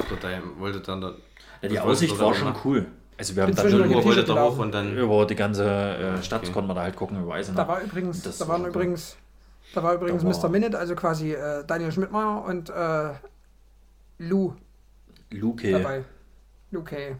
wolltet 0.56 0.88
dann 0.88 1.00
da, 1.02 1.12
Ja, 1.62 1.68
die 1.68 1.80
Aussicht 1.80 2.18
war 2.18 2.34
schon 2.34 2.48
machen? 2.48 2.60
cool. 2.64 2.86
Also 3.16 3.36
wir 3.36 3.44
haben 3.44 3.54
dann 3.54 3.90
ihr 3.90 3.96
hoch 3.96 4.04
gelaufen. 4.14 4.60
und 4.60 4.72
dann. 4.72 4.96
über 4.96 5.24
die 5.26 5.36
ganze 5.36 5.64
äh, 5.64 6.22
Stadt 6.22 6.42
Okay. 6.42 6.52
konnte 6.52 6.68
man 6.68 6.76
da 6.76 6.82
halt 6.82 6.96
gucken 6.96 7.22
über 7.22 7.34
Eisenach. 7.34 7.62
Da 7.64 7.68
war 7.68 7.80
übrigens, 7.80 8.22
Das 8.22 8.38
da 8.38 8.48
waren 8.48 8.62
war- 8.62 8.68
übrigens, 8.70 9.16
da 9.74 9.82
war 9.82 9.94
übrigens 9.94 10.22
Da 10.22 10.28
war- 10.28 10.48
Mr. 10.48 10.48
Minute, 10.52 10.78
also 10.78 10.94
quasi 10.96 11.32
äh, 11.32 11.64
Daniel 11.64 11.92
Schmidtmeier 11.92 12.44
und 12.44 12.70
äh, 12.70 13.10
Lou 14.18 14.54
Luke. 15.30 15.70
dabei. 15.70 16.04
Luke. 16.70 17.16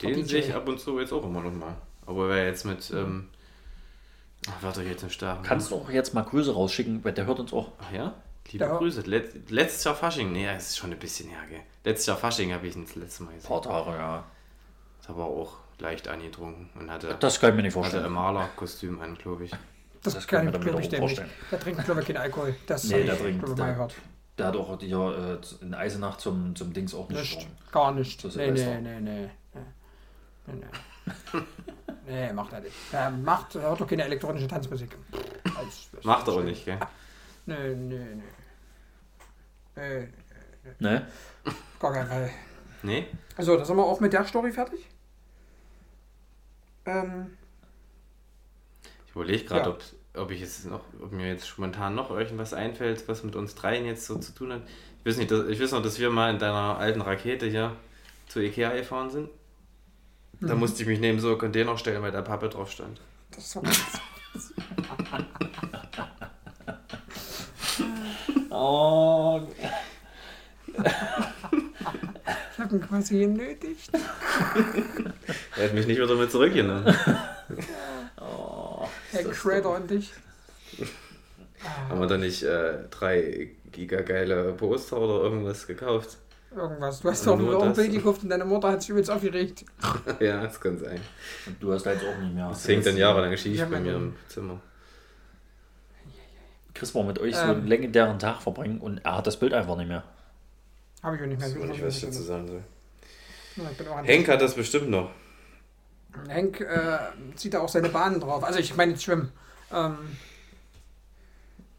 Den 0.00 0.24
sehe 0.26 0.40
ich 0.40 0.54
ab 0.54 0.66
und 0.68 0.80
zu 0.80 0.98
jetzt 0.98 1.12
auch 1.12 1.24
immer 1.24 1.40
noch 1.42 1.52
mal. 1.52 1.76
Aber 2.06 2.28
wer 2.28 2.46
jetzt 2.46 2.64
mit. 2.64 2.90
Ähm, 2.90 3.28
ach, 4.48 4.62
warte 4.62 4.82
jetzt 4.82 5.02
im 5.02 5.10
Start. 5.10 5.44
Kannst 5.44 5.70
du 5.70 5.76
auch 5.76 5.90
jetzt 5.90 6.12
mal 6.14 6.22
Grüße 6.22 6.52
rausschicken, 6.52 7.04
weil 7.04 7.12
der 7.12 7.26
hört 7.26 7.38
uns 7.40 7.52
auch. 7.52 7.72
Ach 7.80 7.92
ja? 7.92 8.14
Liebe 8.50 8.64
Ja. 8.64 8.76
Grüße. 8.76 9.02
Let, 9.02 9.50
letztes 9.50 9.84
Jahr 9.84 9.94
Fasching. 9.94 10.32
Nee, 10.32 10.48
es 10.48 10.70
ist 10.70 10.78
schon 10.78 10.90
ein 10.92 10.98
bisschen 10.98 11.28
her, 11.28 11.38
gell? 11.48 11.60
Letztes 11.84 12.06
Jahr 12.06 12.16
Fasching 12.16 12.52
habe 12.52 12.66
ich 12.66 12.74
ihn 12.74 12.84
das 12.84 12.96
letzte 12.96 13.22
Mal 13.22 13.34
gesehen. 13.34 13.48
paar 13.48 13.62
Tage, 13.62 13.90
ja. 13.96 14.24
Ist 15.02 15.10
aber 15.10 15.24
auch 15.24 15.56
leicht 15.78 16.08
angetrunken 16.08 16.70
und 16.78 16.90
hatte, 16.90 17.14
Das 17.20 17.38
kann 17.40 17.50
ich 17.50 17.56
mir 17.56 17.62
nicht 17.62 17.74
hatte 17.76 17.84
ein 17.86 17.90
vorstellen. 17.92 18.12
Malerkostüm 18.12 19.00
an, 19.00 19.16
glaube 19.16 19.44
ich. 19.44 19.50
Das, 20.02 20.14
Das 20.14 20.26
kann 20.26 20.50
kann 20.50 20.60
ich 20.60 20.64
mir 20.72 20.74
nicht. 20.80 20.96
vorstellen. 20.96 21.30
Der 21.50 21.60
trinkt, 21.60 21.84
glaube 21.84 22.00
ich, 22.00 22.06
keinen 22.06 22.16
Alkohol. 22.18 22.54
Das 22.66 22.84
Nee, 22.84 23.04
der 23.04 23.14
ich, 23.14 23.20
trinkt- 23.20 23.38
glaube 23.44 23.52
ich, 23.52 23.56
der- 23.66 23.72
gehört. 23.74 23.94
Der 24.38 24.46
hat 24.46 24.56
auch 24.56 24.80
hier 24.80 25.40
äh, 25.60 25.64
in 25.64 25.74
Eisenach 25.74 26.16
zum, 26.16 26.56
zum 26.56 26.72
Dings 26.72 26.94
auch 26.94 27.08
nicht 27.10 27.36
Nicht, 27.36 27.48
gar 27.72 27.92
nicht. 27.92 28.18
Zu 28.20 28.28
Nee, 28.28 28.50
nee, 28.52 28.80
nee, 28.80 29.00
nee. 29.00 29.30
Nee, 30.46 30.54
nee. 30.54 31.40
nee 32.06 32.32
macht 32.32 32.52
er 32.52 32.60
nicht. 32.60 32.72
Er 32.92 33.10
macht, 33.10 33.54
hört 33.54 33.80
doch 33.80 33.86
keine 33.86 34.04
elektronische 34.04 34.48
Tanzmusik. 34.48 34.96
Als- 35.56 35.88
Macht 36.04 36.26
er 36.28 36.34
auch 36.34 36.42
nicht, 36.42 36.64
gell? 36.64 36.78
Nee, 37.46 37.74
nee, 37.74 37.98
nee. 38.14 38.22
nee. 39.76 40.08
Ne? 40.78 41.06
Gar 41.80 41.92
kein 41.92 42.06
Fall. 42.06 42.30
Nee? 42.82 43.06
Also, 43.36 43.56
da 43.56 43.64
sind 43.64 43.76
wir 43.76 43.84
auch 43.84 44.00
mit 44.00 44.12
der 44.12 44.24
Story 44.24 44.50
fertig. 44.52 44.88
Ähm, 46.86 47.36
Ich 49.06 49.12
überlege 49.14 49.44
gerade, 49.44 49.70
Ja. 49.70 49.76
ob, 49.76 49.82
ob 50.24 50.30
ich 50.30 50.40
jetzt 50.40 50.64
noch, 50.66 50.80
ob 51.02 51.12
mir 51.12 51.28
jetzt 51.28 51.46
spontan 51.46 51.94
noch 51.94 52.10
irgendwas 52.10 52.54
einfällt, 52.54 53.06
was 53.08 53.22
mit 53.24 53.36
uns 53.36 53.54
dreien 53.54 53.84
jetzt 53.84 54.06
so 54.06 54.16
zu 54.18 54.32
tun 54.34 54.52
hat. 54.52 54.62
Ich 55.00 55.06
weiß 55.06 55.16
nicht, 55.18 55.30
dass, 55.30 55.46
ich 55.48 55.60
weiß 55.60 55.72
noch, 55.72 55.82
dass 55.82 55.98
wir 55.98 56.10
mal 56.10 56.30
in 56.30 56.38
deiner 56.38 56.78
alten 56.78 57.00
Rakete 57.02 57.46
hier 57.46 57.76
zu 58.28 58.40
Ikea 58.40 58.72
gefahren 58.74 59.10
sind. 59.10 59.28
Da 60.40 60.54
musste 60.56 60.82
ich 60.82 60.88
mich 60.88 60.98
neben 60.98 61.20
so 61.20 61.28
einen 61.30 61.38
Container 61.38 61.76
stellen, 61.78 62.02
weil 62.02 62.10
da 62.10 62.20
Pappe 62.22 62.48
drauf 62.48 62.70
stand. 62.70 63.00
das 63.30 63.54
war 63.54 63.62
ganz, 63.62 64.00
Oh, 68.50 69.40
ich 72.52 72.58
habe 72.58 72.76
ihn 72.76 72.82
quasi 72.86 73.18
genötigt. 73.20 73.90
Er 75.56 75.64
hat 75.64 75.74
mich 75.74 75.86
nicht 75.86 75.98
wieder 76.00 76.14
mit 76.14 76.30
zurückgenommen. 76.30 76.84
Herr 79.10 79.24
Crater 79.30 79.70
und 79.76 79.90
dich. 79.90 80.12
Haben 81.88 82.00
wir 82.00 82.06
da 82.08 82.16
nicht 82.16 82.42
äh, 82.42 82.78
drei 82.90 83.50
gigageile 83.70 84.52
Poster 84.54 84.98
oder 84.98 85.22
irgendwas 85.24 85.66
gekauft? 85.66 86.16
Irgendwas. 86.54 87.00
Du 87.00 87.08
hast 87.10 87.26
doch 87.26 87.38
Nur 87.38 87.62
ein. 87.62 87.72
Bild 87.72 87.92
gekauft 87.92 88.22
und 88.24 88.30
deine 88.30 88.44
Mutter 88.44 88.70
hat 88.72 88.80
sich 88.82 88.90
übelst 88.90 89.10
aufgeregt. 89.10 89.64
ja, 90.20 90.42
das 90.42 90.60
kann 90.60 90.78
sein. 90.78 91.00
und 91.46 91.62
du 91.62 91.72
hast 91.72 91.86
jetzt 91.86 92.04
auch 92.04 92.18
nicht 92.20 92.34
mehr. 92.34 92.48
Das 92.48 92.66
hängt 92.66 92.84
dann 92.84 92.96
jahrelang 92.96 93.36
schief 93.36 93.58
Ja, 93.58 93.66
bei 93.66 93.80
mir 93.80 93.94
im 93.94 94.16
Zimmer. 94.28 94.60
Chris 96.74 96.94
war 96.94 97.04
mit 97.04 97.18
euch 97.20 97.36
so 97.36 97.42
Ähm. 97.44 97.50
einen 97.50 97.66
legendären 97.68 98.18
Tag 98.18 98.42
verbringen 98.42 98.80
und 98.80 98.98
er 99.04 99.18
hat 99.18 99.26
das 99.26 99.38
Bild 99.38 99.52
einfach 99.54 99.76
nicht 99.76 99.88
mehr. 99.88 100.02
Habe 101.02 101.16
ich 101.16 101.22
auch 101.22 101.26
nicht 101.26 101.38
mehr. 101.40 101.48
Ich 101.48 101.58
weiß 101.58 101.68
nicht, 101.68 101.84
was 101.84 101.96
ich 101.96 102.02
dazu 102.04 102.22
sagen 102.22 102.46
soll. 102.48 102.62
Ja, 103.56 104.02
Henk 104.02 104.28
hat 104.28 104.40
das 104.40 104.54
bestimmt 104.54 104.88
noch. 104.88 105.10
Henk 106.28 106.60
äh, 106.60 106.98
zieht 107.36 107.54
da 107.54 107.60
auch 107.60 107.68
seine 107.68 107.88
Bahnen 107.88 108.20
drauf. 108.20 108.44
Also 108.44 108.58
ich 108.58 108.74
meine 108.76 108.92
jetzt 108.92 109.02
Schwimmen. 109.04 109.32
Ähm, 109.72 109.98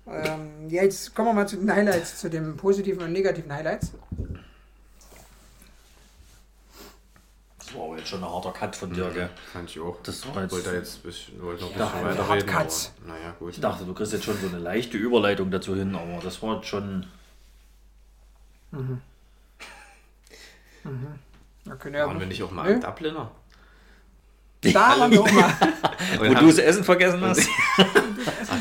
ähm, 0.07 0.69
ja, 0.69 0.83
jetzt 0.83 1.15
kommen 1.15 1.29
wir 1.29 1.33
mal 1.33 1.47
zu 1.47 1.55
den 1.57 1.71
Highlights, 1.73 2.19
zu 2.19 2.29
den 2.29 2.57
positiven 2.57 3.03
und 3.03 3.11
negativen 3.13 3.51
Highlights. 3.53 3.93
Das 7.57 7.73
war 7.75 7.85
aber 7.85 7.97
jetzt 7.97 8.09
schon 8.09 8.23
ein 8.23 8.29
harter 8.29 8.51
Cut 8.51 8.75
von 8.75 8.93
dir, 8.93 9.09
gell? 9.11 9.29
Fand 9.53 9.69
ich 9.69 9.79
auch. 9.79 9.97
Das 10.03 10.27
war 10.27 10.35
Ich 10.35 10.41
jetzt. 10.43 10.51
wollte 10.51 10.69
da 10.71 10.75
jetzt 10.75 10.97
ein 10.97 11.01
bisschen, 11.03 11.41
wollte 11.41 11.63
noch 11.63 11.71
ein 11.73 11.79
Ja, 11.79 11.85
bisschen 11.85 12.03
Hard 12.03 12.17
weiterreden. 12.19 12.49
Aber, 12.49 12.63
Cuts. 12.63 12.91
naja, 13.07 13.35
gut. 13.39 13.53
Ich 13.53 13.61
dachte, 13.61 13.85
du 13.85 13.93
kriegst 13.93 14.11
jetzt 14.13 14.25
schon 14.25 14.37
so 14.37 14.47
eine 14.47 14.59
leichte 14.59 14.97
Überleitung 14.97 15.49
dazu 15.49 15.75
hin, 15.75 15.95
aber 15.95 16.19
das 16.21 16.41
war 16.43 16.57
jetzt 16.57 16.67
schon. 16.67 17.07
Da 21.65 21.75
können 21.75 21.95
ja 21.95 22.07
Waren 22.07 22.19
wir 22.19 22.27
nicht 22.27 22.43
auch 22.43 22.51
mal 22.51 22.65
Nö. 22.67 22.73
am 22.75 22.81
Dubliner? 22.81 23.31
Da 24.61 24.73
waren 24.99 25.11
wir 25.11 25.21
auch 25.21 25.31
mal. 25.31 25.53
Wo 26.19 26.33
du 26.33 26.47
das 26.47 26.57
Essen 26.57 26.83
vergessen 26.83 27.21
hast? 27.21 27.47
ah, 27.77 27.85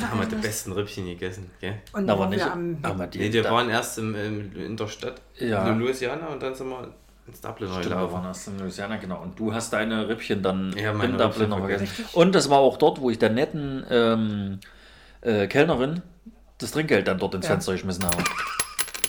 da 0.01 0.09
haben 0.11 0.20
wir 0.20 0.27
die 0.27 0.35
besten 0.36 0.73
Rippchen 0.73 1.07
gegessen, 1.07 1.51
gell? 1.61 1.81
Und 1.93 2.09
Aber 2.11 2.20
waren 2.20 2.31
nicht. 2.31 2.44
wir 2.44 2.53
am, 2.53 2.78
Aber 2.82 3.07
die, 3.07 3.19
Nee, 3.19 3.32
wir 3.32 3.43
da- 3.43 3.51
waren 3.53 3.69
erst 3.70 3.99
im, 3.99 4.15
im, 4.15 4.53
in 4.57 4.77
der 4.77 4.89
Stadt, 4.89 5.20
Ja. 5.39 5.69
in 5.69 5.78
Louisiana, 5.78 6.27
und 6.28 6.43
dann 6.43 6.55
sind 6.55 6.69
wir 6.69 6.93
ins 7.28 7.40
Dubliner 7.40 7.70
Stimmt, 7.73 7.85
wir 7.90 7.90
gelaufen. 7.97 8.15
waren 8.15 8.24
erst 8.27 8.49
in 8.49 8.59
Louisiana, 8.59 8.97
genau. 8.97 9.23
Und 9.23 9.39
du 9.39 9.53
hast 9.55 9.73
deine 9.73 10.09
Rippchen 10.09 10.43
dann 10.43 10.73
Ja, 10.77 10.93
meine 10.93 11.12
in 11.12 11.19
Dublin 11.19 11.49
noch 11.51 11.59
vergessen. 11.61 11.89
Und 12.15 12.35
das 12.35 12.51
war 12.51 12.59
auch 12.59 12.77
dort, 12.78 13.01
wo 13.01 13.11
ich 13.11 13.19
der 13.19 13.31
netten 13.31 13.85
ähm, 13.90 14.61
äh, 15.20 15.47
Kellnerin 15.47 16.03
das 16.59 16.73
Trinkgeld 16.73 17.07
dann 17.09 17.19
dort 17.19 17.35
ins 17.35 17.47
Ja. 17.47 17.53
Fenster 17.53 17.73
geschmissen 17.73 18.05
habe. 18.05 18.19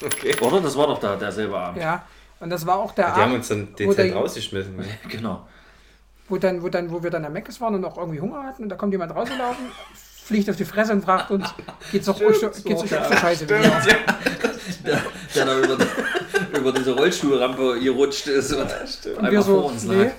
Okay. 0.06 0.36
Oder? 0.42 0.60
Das 0.60 0.76
war 0.78 0.88
doch 0.88 1.00
da 1.00 1.16
derselbe 1.16 1.58
Abend. 1.58 1.82
ja, 1.82 2.04
und 2.44 2.50
das 2.50 2.66
war 2.66 2.78
auch 2.78 2.92
der 2.94 3.14
Die 3.16 3.22
haben 3.22 3.34
uns 3.34 3.48
dann 3.48 3.76
der- 3.76 4.14
rausgeschmissen. 4.14 4.76
ne? 4.76 4.86
Genau. 5.10 5.48
wo, 6.30 6.38
dann, 6.38 6.62
wo, 6.62 6.70
dann, 6.70 6.92
wo 6.92 7.02
wir 7.04 7.10
dann 7.10 7.26
am 7.26 7.34
Meckes 7.34 7.60
waren 7.62 7.76
und 7.76 7.86
auch 7.86 7.98
irgendwie 7.98 8.20
Hunger 8.22 8.44
hatten 8.44 8.64
und 8.64 8.70
da 8.70 8.76
kommt 8.76 8.92
jemand 8.94 9.16
rausgelaufen, 9.16 9.66
fliegt 10.26 10.50
auf 10.50 10.56
die 10.56 10.66
Fresse 10.66 10.94
und 10.94 11.04
fragt 11.04 11.32
uns, 11.32 11.48
geht's 11.92 12.06
so- 12.06 12.14
geht's 12.14 12.44
euch 12.84 12.90
so 12.90 13.16
scheiße 13.18 13.50
wie 13.50 13.54
mir? 13.54 13.82
Der, 14.86 15.02
der 15.36 15.46
da 15.46 15.60
über, 15.60 15.78
über 16.58 16.72
diese 16.74 16.94
Rollstuhlrampe 16.94 17.80
gerutscht 17.80 18.28
ist 18.28 18.52
und 18.54 18.62
Und 18.62 19.18
einmal 19.18 19.32
wir 19.32 19.42
vor 19.42 19.62
so, 19.62 19.68
uns 19.68 19.84
nee. 19.84 20.04
lag. 20.04 20.12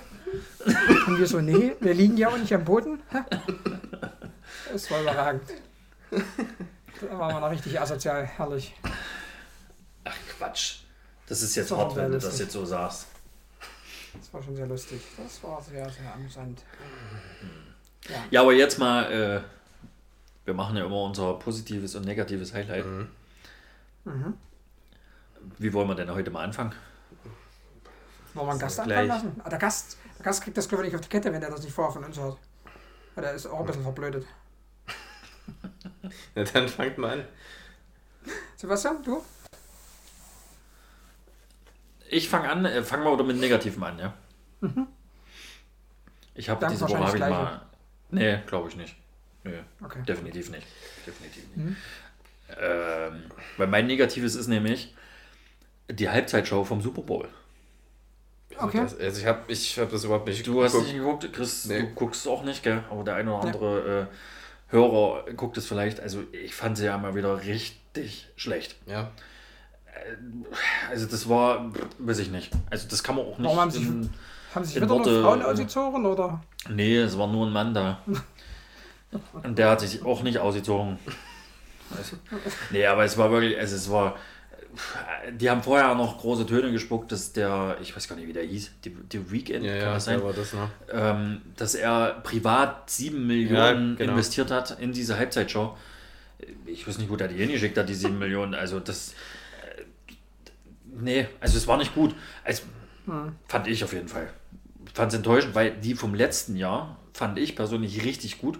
Und 1.07 1.19
wir 1.19 1.27
so, 1.27 1.41
nee, 1.41 1.73
wir 1.81 1.93
liegen 1.95 2.17
ja 2.17 2.29
auch 2.29 2.37
nicht 2.39 2.53
am 2.55 2.65
Boden. 2.65 3.03
Das 4.73 4.91
war 4.91 5.01
überragend. 5.03 5.43
Da 6.11 7.19
waren 7.19 7.35
wir 7.35 7.41
noch 7.41 7.51
richtig 7.51 7.79
asozial, 7.79 8.25
herrlich. 8.25 8.75
Ach 10.05 10.15
Quatsch. 10.39 10.77
Das 11.35 11.43
ist 11.43 11.57
jetzt 11.57 11.73
Das 11.73 11.79
hart, 11.79 11.97
wenn 11.97 12.13
du 12.13 12.19
das 12.21 12.39
jetzt 12.39 12.53
so 12.53 12.65
sagst. 12.65 13.07
Das 14.17 14.33
war 14.33 14.41
schon 14.41 14.55
sehr 14.55 14.69
lustig. 14.69 15.03
Das 15.17 15.43
war 15.43 15.61
sehr, 15.61 15.91
sehr 15.91 16.15
amüsant. 16.15 16.63
Ja, 18.31 18.43
aber 18.43 18.53
jetzt 18.53 18.79
mal, 18.79 19.11
äh, 19.11 19.41
wir 20.45 20.55
machen 20.55 20.77
ja 20.77 20.85
immer 20.87 21.03
unser 21.03 21.35
positives 21.35 21.97
und 21.97 22.05
negatives 22.05 22.55
Highlight. 22.55 22.87
Mhm. 24.05 24.35
Wie 25.59 25.73
wollen 25.73 25.89
wir 25.89 25.97
denn 25.97 26.15
heute 26.15 26.31
mal 26.31 26.45
anfangen? 26.45 26.73
Wollen 28.35 28.47
wir 28.47 28.51
einen 28.53 28.61
Gast 28.61 28.77
Gleich. 28.85 28.97
anfangen 28.97 29.09
lassen? 29.09 29.41
Ah, 29.43 29.49
der, 29.49 29.59
Gast, 29.59 29.97
der 30.17 30.25
Gast 30.27 30.41
kriegt 30.45 30.57
das, 30.57 30.67
ich, 30.67 30.79
nicht 30.79 30.95
auf 30.95 31.01
die 31.01 31.09
Kette, 31.09 31.33
wenn 31.33 31.43
er 31.43 31.51
das 31.51 31.65
nicht 31.65 31.75
vorher 31.75 31.95
von 31.95 32.05
uns 32.05 32.17
hört. 32.17 32.39
Weil 33.17 33.25
der 33.25 33.33
ist 33.33 33.47
auch 33.49 33.59
ein 33.59 33.67
bisschen 33.67 33.83
verblödet. 33.83 34.25
Ja, 36.37 36.45
dann 36.45 36.69
fangt 36.69 36.99
mal 36.99 37.19
an. 37.19 37.25
Sebastian, 38.57 39.03
du? 39.03 39.23
Ich 42.15 42.29
fange 42.29 42.49
an, 42.49 42.65
äh, 42.65 42.83
fangen 42.85 43.03
wir 43.05 43.11
oder 43.13 43.25
mit 43.25 43.37
Negativen 43.39 43.83
an, 43.83 43.99
ja? 43.99 44.15
Ich 46.35 46.49
habe 46.49 46.67
diese 46.69 46.89
Woche 46.89 46.99
habe 46.99 47.17
ich 47.17 47.21
mal. 47.21 47.63
Nee, 48.11 48.39
glaube 48.47 48.69
ich 48.69 48.77
nicht. 48.77 48.95
Nee, 49.43 49.59
Okay. 49.83 50.01
definitiv 50.07 50.51
nicht. 50.51 50.67
Definitiv 51.07 51.45
nicht. 51.49 51.57
Mhm. 51.57 51.77
Ähm, 52.61 53.23
weil 53.57 53.67
mein 53.67 53.87
Negatives 53.87 54.35
ist 54.37 54.47
nämlich 54.47 54.95
die 55.91 56.09
Halbzeitshow 56.09 56.65
vom 56.65 56.81
Super 56.81 57.03
Bowl. 57.03 57.29
Okay. 58.57 58.79
Das, 58.83 58.97
also 58.99 59.21
ich 59.21 59.27
habe 59.27 59.41
ich 59.49 59.79
hab 59.81 59.91
das 59.91 60.05
überhaupt 60.05 60.29
nicht 60.29 60.47
Du 60.47 60.63
hast 60.63 60.73
geguckt. 60.73 60.89
nicht 60.93 60.99
geguckt, 60.99 61.33
Chris, 61.33 61.65
Nee. 61.65 61.81
du 61.81 61.87
guckst 61.95 62.29
auch 62.29 62.45
nicht, 62.45 62.63
gell? 62.63 62.85
Aber 62.91 63.03
der 63.03 63.17
eine 63.17 63.35
oder 63.35 63.45
andere 63.45 64.09
äh, 64.13 64.73
Hörer 64.73 65.25
guckt 65.33 65.57
es 65.59 65.67
vielleicht. 65.67 65.99
Also 66.01 66.23
ich 66.31 66.55
fand 66.55 66.77
sie 66.79 66.85
ja 66.87 66.97
mal 66.97 67.17
wieder 67.17 67.45
richtig 67.45 68.29
schlecht. 68.37 68.77
Ja. 68.87 69.11
Also 70.91 71.07
das 71.07 71.29
war, 71.29 71.71
weiß 71.99 72.19
ich 72.19 72.31
nicht. 72.31 72.51
Also 72.71 72.89
das 72.89 73.03
kann 73.03 73.17
man 73.17 73.25
auch 73.25 73.39
nicht. 73.39 73.45
Warum 73.47 73.61
haben 73.61 73.71
sie- 73.71 73.83
in, 73.83 74.11
Haben 74.55 74.65
sich 74.65 74.77
In 74.77 74.83
wieder 74.83 74.95
Worte- 74.95 75.11
nur 75.11 75.23
Frauen 75.23 75.43
ausgezogen 75.43 76.07
oder? 76.07 76.43
nee, 76.71 76.97
es 76.99 77.19
war 77.19 77.27
nur 77.27 77.47
ein 77.47 77.53
Mann 77.53 77.75
da. 77.75 77.99
Und 79.43 79.59
der 79.59 79.71
hat 79.71 79.81
sich 79.81 80.05
auch 80.05 80.23
nicht 80.23 80.39
ausgezogen. 80.39 80.99
Also, 81.97 82.17
nee, 82.71 82.85
aber 82.87 83.05
es 83.05 83.17
war 83.17 83.31
wirklich, 83.31 83.57
also 83.59 83.77
es 83.77 83.91
war. 83.91 84.17
Die 85.39 85.49
haben 85.49 85.63
vorher 85.63 85.95
noch 85.95 86.19
große 86.19 86.47
Töne 86.47 86.73
gespuckt, 86.73 87.13
dass 87.13 87.33
der, 87.33 87.77
ich 87.81 87.95
weiß 87.95 88.09
gar 88.09 88.17
nicht, 88.17 88.27
wie 88.27 88.33
der 88.33 88.43
hieß, 88.43 88.73
die, 88.85 88.91
die 88.91 89.31
Weekend, 89.31 89.65
Ja, 89.65 89.71
kann 89.73 89.81
ja, 89.83 89.95
das 89.95 90.05
sein? 90.07 90.21
das 90.35 90.53
noch. 90.53 90.69
ähm, 90.91 91.43
dass 91.57 91.77
er 91.77 92.21
privat 92.25 92.91
sieben 92.91 93.25
Millionen 93.29 93.91
Ja, 93.93 93.97
genau. 93.99 94.13
investiert 94.13 94.51
hat 94.51 94.77
in 94.81 94.91
diese 94.93 95.17
Halbzeitshow. 95.17 95.77
Ich 96.67 96.89
weiß 96.89 96.99
nicht, 96.99 97.09
wo 97.09 97.15
der 97.15 97.29
die 97.29 97.37
hingeschickt 97.37 97.79
hat, 97.79 97.89
die 97.89 97.95
sieben 97.95 98.19
Millionen. 98.19 98.55
Also 98.55 98.81
das. 98.81 99.15
Nee, 101.01 101.27
also 101.41 101.57
es 101.57 101.67
war 101.67 101.77
nicht 101.77 101.95
gut. 101.95 102.15
Also, 102.45 102.63
Fand 103.49 103.67
ich 103.67 103.85
auf 103.85 103.93
jeden 103.93 104.09
Fall. 104.09 104.29
Fand 104.93 105.13
es 105.13 105.19
enttäuschend, 105.19 105.55
weil 105.55 105.73
die 105.73 105.95
vom 105.95 106.15
letzten 106.15 106.57
Jahr 106.57 106.97
fand 107.13 107.39
ich 107.39 107.55
persönlich 107.57 108.05
richtig 108.05 108.41
gut. 108.41 108.59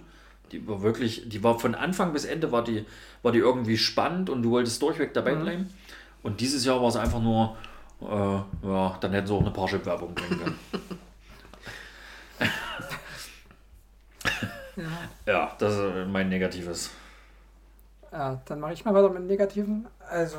Die 0.51 0.67
war 0.67 0.81
wirklich, 0.81 1.27
die 1.27 1.43
war 1.43 1.59
von 1.59 1.73
Anfang 1.73 2.13
bis 2.13 2.25
Ende 2.25 2.51
war 2.51 2.63
die, 2.63 2.85
war 3.23 3.31
die 3.31 3.39
irgendwie 3.39 3.77
spannend 3.77 4.29
und 4.29 4.43
du 4.43 4.51
wolltest 4.51 4.81
durchweg 4.81 5.13
dabei 5.13 5.35
bleiben. 5.35 5.73
Und 6.21 6.41
dieses 6.41 6.63
Jahr 6.65 6.81
war 6.81 6.89
es 6.89 6.95
einfach 6.95 7.21
nur, 7.21 7.57
äh, 8.01 8.67
ja, 8.67 8.97
dann 8.99 9.11
hätten 9.13 9.27
sie 9.27 9.33
auch 9.33 9.41
eine 9.41 9.51
Parship-Werbung 9.51 10.13
bringen 10.13 10.39
können. 10.39 10.59
Ja, 15.25 15.55
das 15.57 15.73
ist 15.73 16.07
mein 16.07 16.29
Negatives. 16.29 16.91
Ja, 18.11 18.41
dann 18.45 18.59
mache 18.59 18.73
ich 18.73 18.85
mal 18.85 18.93
weiter 18.93 19.09
mit 19.09 19.19
dem 19.19 19.27
Negativen. 19.27 19.87
Also, 20.09 20.37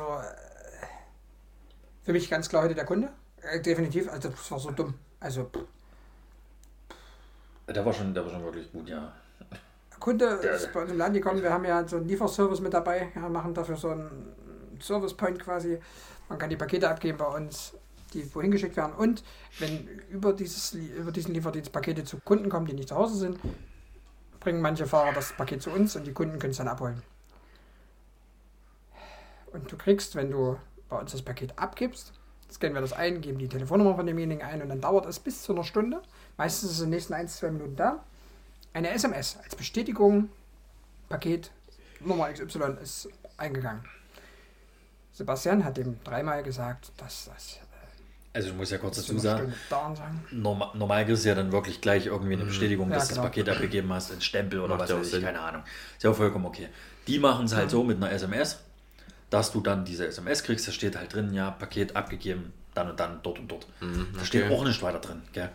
für 2.07 2.13
mich 2.13 2.29
ganz 2.29 2.47
klar 2.47 2.63
heute 2.63 2.73
der 2.73 2.85
Kunde. 2.85 3.09
Äh, 3.41 3.59
definitiv, 3.59 4.09
also 4.09 4.29
das 4.29 4.49
war 4.49 4.59
so 4.59 4.71
dumm. 4.71 4.93
Also, 5.19 5.43
pff, 5.43 5.65
Der 7.67 7.85
war 7.85 7.91
schon, 7.91 8.13
der 8.13 8.23
war 8.23 8.31
schon 8.31 8.45
wirklich 8.45 8.71
gut, 8.71 8.87
ja. 8.87 9.11
der 9.51 9.99
Kunde 9.99 10.25
ist 10.25 10.71
bei 10.71 10.83
uns 10.83 10.91
im 10.91 10.97
Laden 10.97 11.15
gekommen. 11.15 11.43
Wir 11.43 11.51
haben 11.51 11.65
ja 11.65 11.85
so 11.85 11.97
einen 11.97 12.07
Lieferservice 12.07 12.61
mit 12.61 12.73
dabei. 12.73 13.09
Wir 13.13 13.27
machen 13.27 13.53
dafür 13.53 13.75
so 13.75 13.89
einen 13.89 14.33
Service 14.79 15.13
Point 15.15 15.37
quasi. 15.37 15.79
Man 16.29 16.39
kann 16.39 16.49
die 16.49 16.55
Pakete 16.55 16.89
abgeben 16.89 17.17
bei 17.17 17.25
uns, 17.25 17.73
die 18.13 18.33
wohin 18.33 18.51
geschickt 18.51 18.77
werden. 18.77 18.93
Und 18.93 19.21
wenn 19.59 19.85
über, 20.09 20.31
dieses, 20.31 20.75
über 20.75 21.11
diesen 21.11 21.33
Lieferdienst 21.33 21.73
Pakete 21.73 22.05
zu 22.05 22.21
Kunden 22.21 22.47
kommen, 22.47 22.67
die 22.67 22.73
nicht 22.73 22.87
zu 22.87 22.95
Hause 22.95 23.17
sind, 23.17 23.37
bringen 24.39 24.61
manche 24.61 24.87
Fahrer 24.87 25.11
das 25.11 25.33
Paket 25.33 25.61
zu 25.61 25.71
uns 25.71 25.97
und 25.97 26.07
die 26.07 26.13
Kunden 26.13 26.39
können 26.39 26.51
es 26.51 26.57
dann 26.57 26.69
abholen. 26.69 27.03
Und 29.51 29.69
du 29.69 29.75
kriegst, 29.75 30.15
wenn 30.15 30.31
du 30.31 30.57
bei 30.89 30.97
uns 30.97 31.11
das 31.11 31.21
Paket 31.21 31.57
abgibst, 31.57 32.13
scannen 32.51 32.75
wir 32.75 32.81
das 32.81 32.93
ein, 32.93 33.21
geben 33.21 33.39
die 33.39 33.47
Telefonnummer 33.49 33.95
von 33.95 34.05
demjenigen 34.05 34.41
ein 34.43 34.61
und 34.61 34.69
dann 34.69 34.81
dauert 34.81 35.05
es 35.05 35.19
bis 35.19 35.43
zu 35.43 35.53
einer 35.53 35.63
Stunde. 35.63 36.01
Meistens 36.37 36.69
ist 36.71 36.75
es 36.77 36.81
in 36.83 36.85
den 36.87 36.91
nächsten 36.95 37.13
1, 37.13 37.37
2 37.37 37.51
Minuten 37.51 37.75
da. 37.75 38.03
Eine 38.73 38.91
SMS 38.91 39.37
als 39.43 39.55
Bestätigung, 39.55 40.29
Paket 41.09 41.51
Nummer 41.99 42.31
XY 42.31 42.77
ist 42.81 43.09
eingegangen. 43.37 43.83
Sebastian 45.13 45.63
hat 45.65 45.77
dem 45.77 45.97
dreimal 46.03 46.43
gesagt, 46.43 46.91
dass 46.97 47.25
das 47.25 47.59
Also, 48.33 48.49
ich 48.49 48.55
muss 48.55 48.69
ja 48.69 48.77
kurz 48.77 49.03
zu 49.03 49.13
dazu 49.15 49.17
sagen, 49.19 49.53
normal, 50.31 50.69
normal 50.75 51.05
kriegst 51.05 51.25
du 51.25 51.29
ja 51.29 51.35
dann 51.35 51.51
wirklich 51.51 51.81
gleich 51.81 52.05
irgendwie 52.05 52.33
eine 52.33 52.45
Bestätigung, 52.45 52.85
Mhm. 52.87 52.91
Ja, 52.93 52.99
dass 52.99 53.07
du 53.07 53.15
genau. 53.15 53.23
das 53.25 53.31
Paket 53.31 53.49
abgegeben 53.49 53.91
hast, 53.91 54.11
ein 54.11 54.21
Stempel 54.21 54.59
oder 54.59 54.75
Macht 54.75 54.81
was 54.81 54.91
auch 54.91 54.99
weiß 54.99 55.07
ich, 55.07 55.11
Sinn. 55.13 55.23
keine 55.23 55.39
Ahnung. 55.39 55.63
Ist 55.95 56.03
ja 56.03 56.11
auch 56.11 56.15
vollkommen 56.15 56.45
okay. 56.45 56.69
Die 57.07 57.17
machen 57.17 57.45
es 57.45 57.55
halt 57.55 57.71
so 57.71 57.83
mit 57.83 57.97
einer 57.97 58.11
SMS, 58.11 58.59
dass 59.29 59.51
du 59.51 59.61
dann 59.61 59.85
diese 59.85 60.07
SMS 60.07 60.43
kriegst, 60.43 60.67
da 60.67 60.71
steht 60.71 60.95
halt 60.95 61.13
drin, 61.13 61.33
ja, 61.33 61.51
Paket 61.51 61.95
abgegeben, 61.95 62.53
dann 62.73 62.89
und 62.89 62.99
dann, 62.99 63.19
dort 63.23 63.39
und 63.39 63.51
dort. 63.51 63.67
Da 64.17 64.25
steht 64.25 64.45
okay. 64.45 64.55
auch 64.55 64.63
nicht 64.63 64.81
weiter 64.81 64.99
drin, 64.99 65.21
gell? 65.33 65.49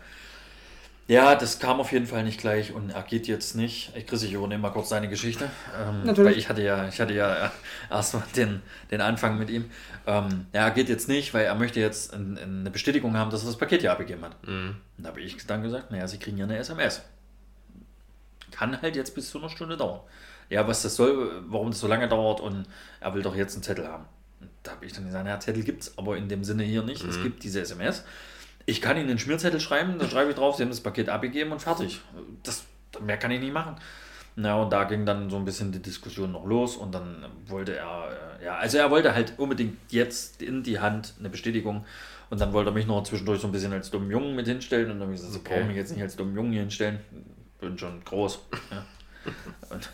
Ja, 1.07 1.35
das 1.35 1.59
kam 1.59 1.81
auf 1.81 1.91
jeden 1.91 2.07
Fall 2.07 2.23
nicht 2.23 2.39
gleich 2.39 2.71
und 2.71 2.91
er 2.91 3.01
geht 3.03 3.27
jetzt 3.27 3.55
nicht. 3.55 3.91
Ich 3.93 4.07
Chris, 4.07 4.23
ich 4.23 4.31
übernehme 4.31 4.61
mal 4.61 4.69
kurz 4.69 4.87
seine 4.87 5.09
Geschichte. 5.09 5.49
Ähm, 5.77 6.05
Natürlich. 6.05 6.31
Weil 6.31 6.37
ich 6.37 6.47
hatte 6.47 6.63
ja, 6.63 6.87
ich 6.87 6.99
hatte 7.01 7.13
ja 7.13 7.51
erstmal 7.89 8.23
den, 8.37 8.61
den 8.89 9.01
Anfang 9.01 9.37
mit 9.37 9.49
ihm. 9.49 9.69
Ähm, 10.07 10.47
ja, 10.53 10.61
er 10.61 10.71
geht 10.71 10.87
jetzt 10.87 11.09
nicht, 11.09 11.33
weil 11.33 11.43
er 11.43 11.55
möchte 11.55 11.81
jetzt 11.81 12.13
ein, 12.13 12.37
eine 12.37 12.71
Bestätigung 12.71 13.17
haben, 13.17 13.31
dass 13.31 13.43
er 13.43 13.47
das 13.47 13.57
Paket 13.57 13.83
ja 13.83 13.91
abgegeben 13.91 14.23
hat. 14.23 14.37
Und 14.95 15.03
da 15.03 15.09
habe 15.09 15.19
ich 15.19 15.45
dann 15.45 15.61
gesagt, 15.61 15.91
naja, 15.91 16.07
sie 16.07 16.19
kriegen 16.19 16.37
ja 16.37 16.45
eine 16.45 16.57
SMS. 16.57 17.01
Kann 18.51 18.81
halt 18.81 18.95
jetzt 18.95 19.13
bis 19.13 19.29
zu 19.29 19.39
einer 19.39 19.49
Stunde 19.49 19.75
dauern. 19.75 19.99
Ja, 20.53 20.67
was 20.67 20.83
das 20.83 20.95
soll, 20.95 21.43
warum 21.47 21.71
das 21.71 21.79
so 21.79 21.87
lange 21.87 22.07
dauert 22.07 22.39
und 22.39 22.65
er 22.99 23.13
will 23.13 23.21
doch 23.23 23.35
jetzt 23.35 23.55
einen 23.55 23.63
Zettel 23.63 23.87
haben. 23.87 24.05
Und 24.39 24.49
da 24.61 24.71
habe 24.71 24.85
ich 24.85 24.93
dann 24.93 25.05
gesagt, 25.05 25.27
ja, 25.27 25.39
Zettel 25.39 25.63
gibt 25.63 25.83
es 25.83 25.97
aber 25.97 26.15
in 26.17 26.29
dem 26.29 26.43
Sinne 26.43 26.63
hier 26.63 26.83
nicht. 26.83 27.03
Es 27.03 27.21
gibt 27.21 27.43
diese 27.43 27.61
SMS. 27.61 28.03
Ich 28.65 28.81
kann 28.81 28.95
Ihnen 28.97 29.09
einen 29.09 29.19
Schmierzettel 29.19 29.59
schreiben, 29.59 29.97
da 29.99 30.07
schreibe 30.07 30.29
ich 30.29 30.35
drauf, 30.37 30.55
Sie 30.55 30.63
haben 30.63 30.69
das 30.69 30.79
Paket 30.81 31.09
abgegeben 31.09 31.51
und 31.51 31.61
fertig. 31.61 32.01
Das, 32.43 32.63
mehr 33.01 33.17
kann 33.17 33.31
ich 33.31 33.39
nicht 33.41 33.51
machen. 33.53 33.75
Na, 34.35 34.55
und 34.61 34.71
da 34.71 34.85
ging 34.85 35.05
dann 35.05 35.29
so 35.29 35.35
ein 35.37 35.45
bisschen 35.45 35.71
die 35.71 35.81
Diskussion 35.81 36.31
noch 36.31 36.45
los 36.45 36.75
und 36.77 36.91
dann 36.93 37.25
wollte 37.45 37.75
er, 37.75 38.09
äh, 38.39 38.45
ja, 38.45 38.55
also 38.57 38.77
er 38.79 38.89
wollte 38.89 39.13
halt 39.13 39.33
unbedingt 39.37 39.77
jetzt 39.91 40.41
in 40.41 40.63
die 40.63 40.79
Hand 40.79 41.13
eine 41.19 41.29
Bestätigung 41.29 41.85
und 42.31 42.41
dann 42.41 42.51
wollte 42.51 42.71
er 42.71 42.73
mich 42.73 42.87
noch 42.87 43.03
zwischendurch 43.03 43.41
so 43.41 43.47
ein 43.47 43.51
bisschen 43.51 43.73
als 43.73 43.91
dummen 43.91 44.09
Jungen 44.09 44.35
mit 44.35 44.47
hinstellen 44.47 44.85
und 44.89 44.99
dann 44.99 45.01
habe 45.07 45.13
ich 45.13 45.17
gesagt, 45.21 45.33
Sie 45.33 45.39
Okay. 45.39 45.53
brauchen 45.59 45.67
mich 45.67 45.77
jetzt 45.77 45.91
nicht 45.91 46.01
als 46.01 46.15
dummen 46.15 46.35
Jungen 46.35 46.51
hier 46.51 46.61
hinstellen, 46.61 46.99
bin 47.59 47.77
schon 47.77 48.03
groß. 48.03 48.39
Ja. 48.71 48.85
Und, 49.69 49.89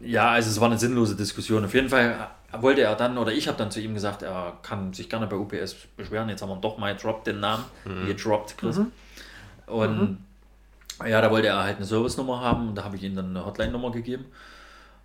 ja, 0.00 0.30
also 0.30 0.50
es 0.50 0.60
war 0.60 0.68
eine 0.68 0.78
sinnlose 0.78 1.16
Diskussion. 1.16 1.64
Auf 1.64 1.74
jeden 1.74 1.88
Fall 1.88 2.28
wollte 2.60 2.82
er 2.82 2.94
dann, 2.94 3.18
oder 3.18 3.32
ich 3.32 3.48
habe 3.48 3.58
dann 3.58 3.70
zu 3.70 3.80
ihm 3.80 3.94
gesagt, 3.94 4.22
er 4.22 4.58
kann 4.62 4.92
sich 4.92 5.08
gerne 5.08 5.26
bei 5.26 5.36
UPS 5.36 5.74
beschweren. 5.96 6.28
Jetzt 6.28 6.42
haben 6.42 6.50
wir 6.50 6.56
doch 6.56 6.78
mal 6.78 6.94
gedroppt 6.94 7.26
den 7.26 7.40
Namen. 7.40 7.64
Gedroppt, 8.06 8.56
Chris. 8.58 8.80
Und 9.66 10.18
ja, 11.04 11.20
da 11.20 11.30
wollte 11.30 11.48
er 11.48 11.64
halt 11.64 11.76
eine 11.78 11.86
Service-Nummer 11.86 12.40
haben 12.40 12.68
und 12.68 12.74
da 12.76 12.84
habe 12.84 12.96
ich 12.96 13.02
ihm 13.02 13.16
dann 13.16 13.30
eine 13.30 13.44
Hotline-Nummer 13.44 13.90
gegeben. 13.90 14.26